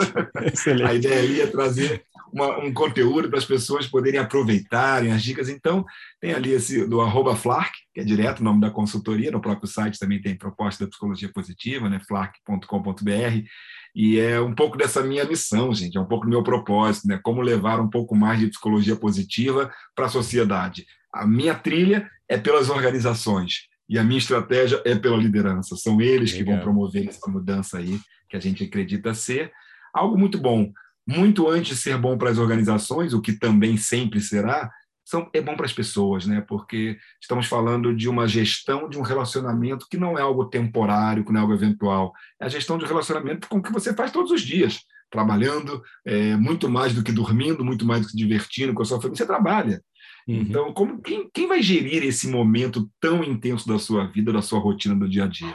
Excelente. 0.53 0.85
A 0.85 0.95
ideia 0.95 1.21
ali 1.21 1.41
é 1.41 1.47
trazer 1.47 2.05
uma, 2.35 2.59
um 2.59 2.75
conteúdo 2.75 3.29
para 3.29 3.39
as 3.39 3.45
pessoas 3.45 3.87
poderem 3.87 4.19
aproveitarem 4.19 5.12
as 5.12 5.23
dicas. 5.23 5.49
Então, 5.49 5.87
tem 6.21 6.35
ali 6.35 6.51
esse 6.51 6.85
do 6.87 7.01
arroba 7.01 7.37
Flark, 7.45 7.75
que 7.93 8.01
é 8.01 8.05
direto 8.05 8.41
o 8.41 8.43
nome 8.43 8.62
da 8.62 8.71
consultoria, 8.71 9.31
no 9.31 9.39
próprio 9.39 9.69
site 9.69 9.99
também 9.99 10.19
tem 10.19 10.35
proposta 10.35 10.83
da 10.83 10.89
psicologia 10.89 11.31
positiva, 11.31 11.91
né? 11.91 12.01
flark.com.br, 12.09 13.47
e 13.95 14.19
é 14.19 14.41
um 14.41 14.55
pouco 14.55 14.79
dessa 14.79 15.03
minha 15.03 15.27
missão, 15.27 15.75
gente, 15.75 15.99
é 15.99 16.01
um 16.01 16.07
pouco 16.07 16.25
do 16.25 16.31
meu 16.31 16.43
propósito, 16.43 17.07
né? 17.07 17.21
Como 17.23 17.43
levar 17.43 17.81
um 17.81 17.91
pouco 17.91 18.16
mais 18.16 18.41
de 18.41 18.49
psicologia 18.49 18.97
positiva 18.97 19.71
para 19.95 20.07
a 20.07 20.09
sociedade. 20.09 20.87
A 21.12 21.27
minha 21.27 21.55
trilha 21.55 22.11
é 22.27 22.39
pelas 22.39 22.71
organizações 22.71 23.69
e 23.87 23.99
a 23.99 24.03
minha 24.03 24.19
estratégia 24.19 24.81
é 24.87 24.95
pela 24.95 25.19
liderança. 25.19 25.77
São 25.77 26.01
eles 26.01 26.33
Legal. 26.33 26.47
que 26.47 26.51
vão 26.51 26.62
promover 26.62 27.09
essa 27.09 27.31
mudança 27.31 27.77
aí 27.77 28.01
que 28.31 28.39
a 28.39 28.41
gente 28.41 28.65
acredita 28.65 29.12
ser 29.12 29.53
algo 29.93 30.16
muito 30.16 30.39
bom 30.39 30.73
muito 31.07 31.49
antes 31.49 31.77
de 31.77 31.83
ser 31.83 31.99
bom 31.99 32.16
para 32.16 32.31
as 32.31 32.39
organizações, 32.39 33.12
o 33.12 33.21
que 33.21 33.35
também 33.35 33.77
sempre 33.77 34.21
será, 34.21 34.71
são, 35.05 35.28
é 35.32 35.40
bom 35.40 35.55
para 35.55 35.66
as 35.66 35.72
pessoas, 35.72 36.26
né? 36.26 36.40
Porque 36.40 36.97
estamos 37.20 37.47
falando 37.47 37.94
de 37.94 38.09
uma 38.09 38.26
gestão 38.26 38.89
de 38.89 38.98
um 38.98 39.02
relacionamento 39.02 39.86
que 39.89 39.98
não 39.98 40.18
é 40.18 40.22
algo 40.22 40.47
temporário, 40.47 41.24
que 41.24 41.32
não 41.32 41.40
é 41.40 41.43
algo 41.43 41.55
eventual. 41.55 42.12
É 42.40 42.47
a 42.47 42.48
gestão 42.48 42.78
de 42.78 42.85
um 42.85 42.89
relacionamento 42.89 43.48
com 43.48 43.59
o 43.59 43.62
que 43.62 43.72
você 43.72 43.94
faz 43.94 44.10
todos 44.10 44.31
os 44.31 44.40
dias, 44.40 44.81
trabalhando, 45.10 45.82
é, 46.06 46.36
muito 46.36 46.70
mais 46.70 46.94
do 46.94 47.02
que 47.02 47.12
dormindo, 47.12 47.64
muito 47.64 47.85
mais 47.85 48.02
do 48.02 48.09
que 48.09 48.16
divertindo 48.16 48.72
com 48.72 48.82
a 48.82 48.85
sua 48.85 48.98
família. 48.98 49.16
Você 49.16 49.26
trabalha. 49.26 49.82
Uhum. 50.26 50.36
Então, 50.36 50.72
como, 50.72 51.02
quem, 51.02 51.28
quem 51.32 51.47
vai 51.47 51.62
gerir 51.62 52.02
esse 52.02 52.28
momento 52.28 52.90
tão 52.98 53.22
intenso 53.22 53.68
da 53.68 53.78
sua 53.78 54.06
vida, 54.06 54.32
da 54.32 54.40
sua 54.40 54.59
rotina 54.59 54.94
do 54.94 55.09
dia 55.09 55.24
a 55.24 55.28
dia? 55.28 55.55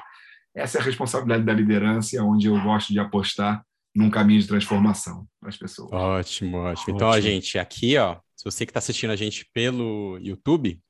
Essa 0.55 0.77
é 0.77 0.81
a 0.81 0.83
responsabilidade 0.83 1.43
da 1.43 1.53
liderança, 1.53 2.17
é 2.17 2.21
onde 2.21 2.47
eu 2.47 2.61
gosto 2.61 2.93
de 2.93 2.99
apostar 2.99 3.63
num 3.95 4.09
caminho 4.09 4.39
de 4.39 4.47
transformação 4.47 5.25
para 5.39 5.49
as 5.49 5.57
pessoas. 5.57 5.91
Ótimo, 5.91 6.57
ótimo. 6.57 6.95
Então, 6.95 7.11
a 7.11 7.19
gente, 7.19 7.57
aqui, 7.57 7.97
ó, 7.97 8.17
se 8.39 8.45
você 8.45 8.65
que 8.65 8.69
está 8.69 8.79
assistindo 8.79 9.09
a 9.09 9.17
gente 9.17 9.45
pelo 9.53 10.17
YouTube, 10.21 10.81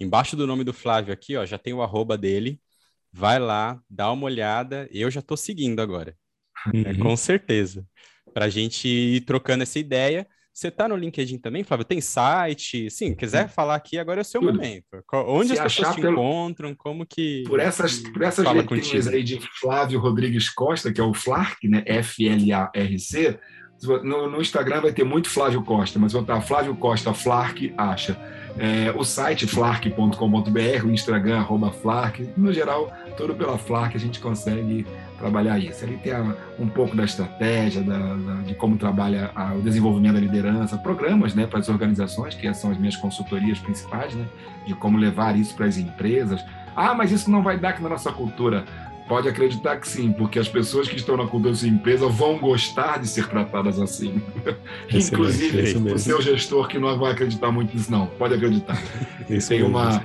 embaixo 0.00 0.34
do 0.34 0.44
nome 0.44 0.64
do 0.64 0.72
Flávio 0.72 1.14
aqui, 1.14 1.36
ó, 1.36 1.46
já 1.46 1.56
tem 1.56 1.72
o 1.72 1.80
arroba 1.80 2.18
dele. 2.18 2.60
Vai 3.12 3.38
lá, 3.38 3.78
dá 3.88 4.10
uma 4.10 4.24
olhada. 4.24 4.88
Eu 4.90 5.08
já 5.08 5.20
estou 5.20 5.36
seguindo 5.36 5.78
agora. 5.78 6.16
Uhum. 6.74 6.82
É, 6.84 6.94
com 6.96 7.16
certeza. 7.16 7.86
Para 8.34 8.46
a 8.46 8.48
gente 8.48 8.88
ir 8.88 9.20
trocando 9.20 9.62
essa 9.62 9.78
ideia. 9.78 10.26
Você 10.52 10.66
está 10.66 10.88
no 10.88 10.96
LinkedIn 10.96 11.38
também, 11.38 11.62
Flávio? 11.62 11.84
Tem 11.84 12.00
site? 12.00 12.90
Sim, 12.90 13.14
quiser 13.14 13.48
falar 13.50 13.76
aqui, 13.76 13.98
agora 13.98 14.20
é 14.20 14.22
o 14.22 14.24
seu 14.24 14.40
Tudo. 14.40 14.54
momento. 14.54 14.86
Onde 15.12 15.54
Se 15.54 15.60
as 15.60 15.76
pessoas 15.76 15.94
te 15.94 16.00
pelo... 16.00 16.14
encontram? 16.14 16.74
Como 16.74 17.06
que. 17.06 17.44
Por 17.46 17.60
essas, 17.60 17.98
por 17.98 18.22
essas 18.22 18.52
letrinhas 18.52 19.06
aí 19.06 19.22
de 19.22 19.38
Flávio 19.60 20.00
Rodrigues 20.00 20.48
Costa, 20.48 20.92
que 20.92 21.00
é 21.00 21.04
o 21.04 21.14
Flark, 21.14 21.68
né? 21.68 21.84
F-L-A-R-C, 21.86 23.38
No, 23.82 24.30
no, 24.30 24.40
Instagram 24.40 24.80
vai 24.80 24.92
ter 24.92 25.04
muito 25.04 25.28
Flávio 25.28 25.62
Costa, 25.62 25.98
mas 25.98 26.12
botar 26.12 26.40
Flávio 26.40 26.74
Costa 26.76 27.12
Flark, 27.12 27.72
acha. 27.76 28.16
É, 28.58 28.90
o 28.96 29.04
site 29.04 29.46
flark.com.br, 29.46 30.86
o 30.86 30.90
Instagram, 30.90 31.38
arroba 31.40 31.70
Flark. 31.70 32.26
No 32.38 32.52
geral, 32.54 32.90
tudo 33.14 33.34
pela 33.34 33.58
Flark 33.58 33.94
a 33.94 34.00
gente 34.00 34.18
consegue 34.18 34.86
trabalhar 35.18 35.58
isso. 35.58 35.84
Ele 35.84 35.98
tem 35.98 36.14
um 36.58 36.68
pouco 36.68 36.96
da 36.96 37.04
estratégia, 37.04 37.82
da, 37.82 37.98
da, 37.98 38.34
de 38.46 38.54
como 38.54 38.78
trabalha 38.78 39.30
a, 39.34 39.52
o 39.54 39.60
desenvolvimento 39.60 40.14
da 40.14 40.20
liderança, 40.20 40.78
programas 40.78 41.34
né, 41.34 41.46
para 41.46 41.58
as 41.58 41.68
organizações, 41.68 42.34
que 42.34 42.52
são 42.54 42.70
as 42.70 42.78
minhas 42.78 42.96
consultorias 42.96 43.58
principais, 43.58 44.14
né, 44.14 44.24
de 44.66 44.74
como 44.74 44.96
levar 44.96 45.36
isso 45.36 45.54
para 45.54 45.66
as 45.66 45.76
empresas. 45.76 46.42
Ah, 46.74 46.94
mas 46.94 47.10
isso 47.10 47.30
não 47.30 47.42
vai 47.42 47.58
dar 47.58 47.70
aqui 47.70 47.82
na 47.82 47.88
nossa 47.88 48.12
cultura. 48.12 48.64
Pode 49.08 49.28
acreditar 49.28 49.76
que 49.76 49.86
sim, 49.86 50.12
porque 50.12 50.38
as 50.38 50.48
pessoas 50.48 50.88
que 50.88 50.96
estão 50.96 51.16
na 51.16 51.26
cultura 51.26 51.52
da 51.52 51.58
sua 51.58 51.68
empresa 51.68 52.08
vão 52.08 52.38
gostar 52.38 52.98
de 52.98 53.06
ser 53.06 53.28
tratadas 53.28 53.80
assim. 53.80 54.20
Inclusive, 54.92 55.92
o 55.92 55.98
seu 55.98 56.20
gestor 56.20 56.66
que 56.66 56.78
não 56.78 56.98
vai 56.98 57.12
acreditar 57.12 57.52
muito 57.52 57.74
nisso, 57.76 57.90
não. 57.90 58.06
Pode 58.06 58.34
acreditar. 58.34 58.76
Tem 59.48 59.62
uma, 59.62 60.02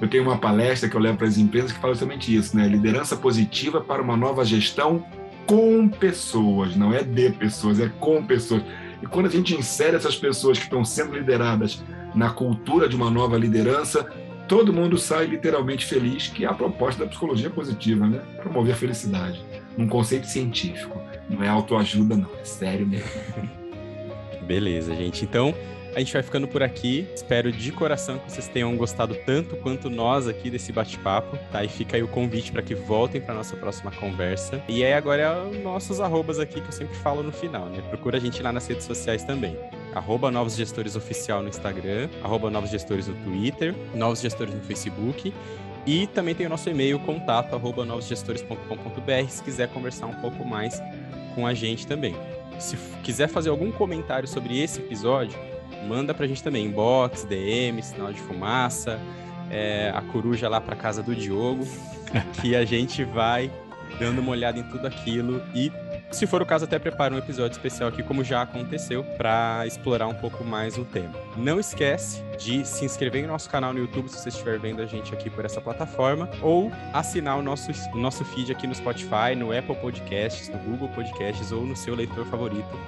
eu 0.00 0.08
tenho 0.08 0.22
uma 0.24 0.36
palestra 0.36 0.88
que 0.88 0.96
eu 0.96 1.00
levo 1.00 1.16
para 1.16 1.28
as 1.28 1.38
empresas 1.38 1.72
que 1.72 1.78
fala 1.78 1.94
justamente 1.94 2.34
isso, 2.34 2.56
né? 2.56 2.66
Liderança 2.66 3.16
positiva 3.16 3.80
para 3.80 4.02
uma 4.02 4.16
nova 4.16 4.44
gestão 4.44 5.04
com 5.46 5.88
pessoas, 5.88 6.76
não 6.76 6.92
é 6.92 7.02
de 7.02 7.30
pessoas, 7.30 7.80
é 7.80 7.88
com 8.00 8.22
pessoas. 8.24 8.62
E 9.02 9.06
quando 9.06 9.26
a 9.26 9.30
gente 9.30 9.54
insere 9.54 9.96
essas 9.96 10.16
pessoas 10.16 10.58
que 10.58 10.64
estão 10.64 10.84
sendo 10.84 11.14
lideradas 11.14 11.82
na 12.14 12.30
cultura 12.30 12.88
de 12.88 12.96
uma 12.96 13.10
nova 13.10 13.36
liderança, 13.36 14.08
todo 14.52 14.70
mundo 14.70 14.98
sai 14.98 15.24
literalmente 15.24 15.86
feliz, 15.86 16.28
que 16.28 16.44
é 16.44 16.46
a 16.46 16.52
proposta 16.52 17.02
da 17.02 17.08
psicologia 17.08 17.48
positiva, 17.48 18.06
né? 18.06 18.20
Promover 18.42 18.74
a 18.74 18.76
felicidade. 18.76 19.42
Um 19.78 19.88
conceito 19.88 20.26
científico. 20.26 21.00
Não 21.26 21.42
é 21.42 21.48
autoajuda, 21.48 22.18
não. 22.18 22.28
É 22.38 22.44
sério 22.44 22.86
mesmo. 22.86 23.08
Beleza, 24.46 24.94
gente. 24.94 25.24
Então, 25.24 25.54
a 25.96 26.00
gente 26.00 26.12
vai 26.12 26.22
ficando 26.22 26.46
por 26.46 26.62
aqui. 26.62 27.08
Espero 27.14 27.50
de 27.50 27.72
coração 27.72 28.18
que 28.18 28.30
vocês 28.30 28.46
tenham 28.46 28.76
gostado 28.76 29.14
tanto 29.24 29.56
quanto 29.56 29.88
nós 29.88 30.28
aqui 30.28 30.50
desse 30.50 30.70
bate-papo, 30.70 31.38
tá? 31.50 31.64
E 31.64 31.68
fica 31.68 31.96
aí 31.96 32.02
o 32.02 32.08
convite 32.08 32.52
para 32.52 32.60
que 32.60 32.74
voltem 32.74 33.22
para 33.22 33.32
nossa 33.32 33.56
próxima 33.56 33.90
conversa. 33.90 34.62
E 34.68 34.84
aí 34.84 34.92
agora 34.92 35.22
é 35.22 35.58
nossos 35.62 35.98
arrobas 35.98 36.38
aqui 36.38 36.60
que 36.60 36.68
eu 36.68 36.72
sempre 36.72 36.94
falo 36.96 37.22
no 37.22 37.32
final, 37.32 37.70
né? 37.70 37.80
Procura 37.88 38.18
a 38.18 38.20
gente 38.20 38.42
lá 38.42 38.52
nas 38.52 38.66
redes 38.66 38.84
sociais 38.84 39.24
também 39.24 39.56
arroba 39.94 40.30
Novos 40.30 40.56
Gestores 40.56 40.96
Oficial 40.96 41.42
no 41.42 41.48
Instagram, 41.48 42.08
arroba 42.22 42.50
Novos 42.50 42.70
Gestores 42.70 43.08
no 43.08 43.14
Twitter, 43.16 43.74
Novos 43.94 44.20
Gestores 44.20 44.54
no 44.54 44.60
Facebook. 44.62 45.32
E 45.84 46.06
também 46.08 46.34
tem 46.34 46.46
o 46.46 46.48
nosso 46.48 46.70
e-mail, 46.70 46.98
contato, 47.00 47.54
arroba 47.54 47.84
novosgestores.com.br, 47.84 49.28
se 49.28 49.42
quiser 49.42 49.68
conversar 49.68 50.06
um 50.06 50.14
pouco 50.14 50.44
mais 50.44 50.80
com 51.34 51.44
a 51.46 51.54
gente 51.54 51.86
também. 51.86 52.14
Se 52.58 52.76
quiser 53.02 53.28
fazer 53.28 53.50
algum 53.50 53.72
comentário 53.72 54.28
sobre 54.28 54.60
esse 54.62 54.78
episódio, 54.78 55.36
manda 55.88 56.14
pra 56.14 56.26
gente 56.26 56.42
também, 56.42 56.66
inbox, 56.66 57.24
DM, 57.24 57.82
sinal 57.82 58.12
de 58.12 58.20
fumaça, 58.20 59.00
é, 59.50 59.92
a 59.92 60.02
coruja 60.02 60.48
lá 60.48 60.60
pra 60.60 60.76
casa 60.76 61.02
do 61.02 61.16
Diogo, 61.16 61.66
que 62.40 62.54
a 62.54 62.64
gente 62.64 63.02
vai 63.02 63.50
dando 63.98 64.20
uma 64.20 64.30
olhada 64.30 64.58
em 64.58 64.62
tudo 64.62 64.86
aquilo 64.86 65.42
e 65.54 65.72
se 66.16 66.26
for 66.26 66.42
o 66.42 66.46
caso, 66.46 66.64
até 66.64 66.78
prepara 66.78 67.14
um 67.14 67.18
episódio 67.18 67.52
especial 67.52 67.88
aqui, 67.88 68.02
como 68.02 68.22
já 68.22 68.42
aconteceu, 68.42 69.04
para 69.16 69.64
explorar 69.66 70.06
um 70.06 70.14
pouco 70.14 70.44
mais 70.44 70.76
o 70.76 70.84
tema. 70.84 71.14
Não 71.36 71.58
esquece 71.58 72.22
de 72.38 72.64
se 72.64 72.84
inscrever 72.84 73.22
no 73.22 73.28
nosso 73.28 73.48
canal 73.48 73.72
no 73.72 73.78
YouTube, 73.78 74.08
se 74.08 74.18
você 74.18 74.28
estiver 74.28 74.58
vendo 74.58 74.82
a 74.82 74.86
gente 74.86 75.14
aqui 75.14 75.30
por 75.30 75.44
essa 75.44 75.60
plataforma, 75.60 76.28
ou 76.40 76.70
assinar 76.92 77.38
o 77.38 77.42
nosso, 77.42 77.70
o 77.92 77.98
nosso 77.98 78.24
feed 78.24 78.52
aqui 78.52 78.66
no 78.66 78.74
Spotify, 78.74 79.34
no 79.36 79.56
Apple 79.56 79.76
Podcasts, 79.76 80.48
no 80.48 80.58
Google 80.58 80.88
Podcasts 80.88 81.52
ou 81.52 81.64
no 81.64 81.76
seu 81.76 81.94
leitor 81.94 82.26
favorito 82.26 82.78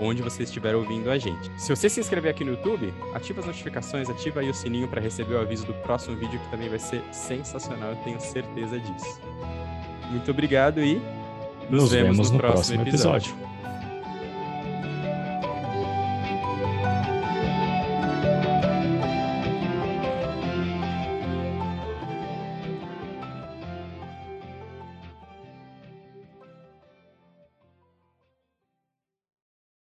onde 0.00 0.20
você 0.20 0.42
estiver 0.42 0.74
ouvindo 0.74 1.10
a 1.10 1.18
gente. 1.18 1.50
Se 1.56 1.68
você 1.68 1.88
se 1.88 2.00
inscrever 2.00 2.30
aqui 2.30 2.44
no 2.44 2.52
YouTube, 2.52 2.92
ativa 3.14 3.40
as 3.40 3.46
notificações, 3.46 4.10
ativa 4.10 4.40
aí 4.40 4.50
o 4.50 4.54
sininho 4.54 4.88
para 4.88 5.00
receber 5.00 5.34
o 5.34 5.40
aviso 5.40 5.64
do 5.64 5.74
próximo 5.74 6.16
vídeo 6.16 6.40
que 6.40 6.50
também 6.50 6.68
vai 6.68 6.78
ser 6.78 7.02
sensacional, 7.12 7.90
eu 7.90 7.96
tenho 7.96 8.20
certeza 8.20 8.80
disso. 8.80 9.20
Muito 10.10 10.30
obrigado 10.30 10.82
e 10.82 11.00
nos, 11.70 11.82
Nos 11.82 11.92
vemos, 11.92 12.16
vemos, 12.16 12.30
no, 12.32 12.38
próximo, 12.38 12.82
próximo 12.82 12.82
episódio. 12.82 13.16
episódio. 13.18 13.51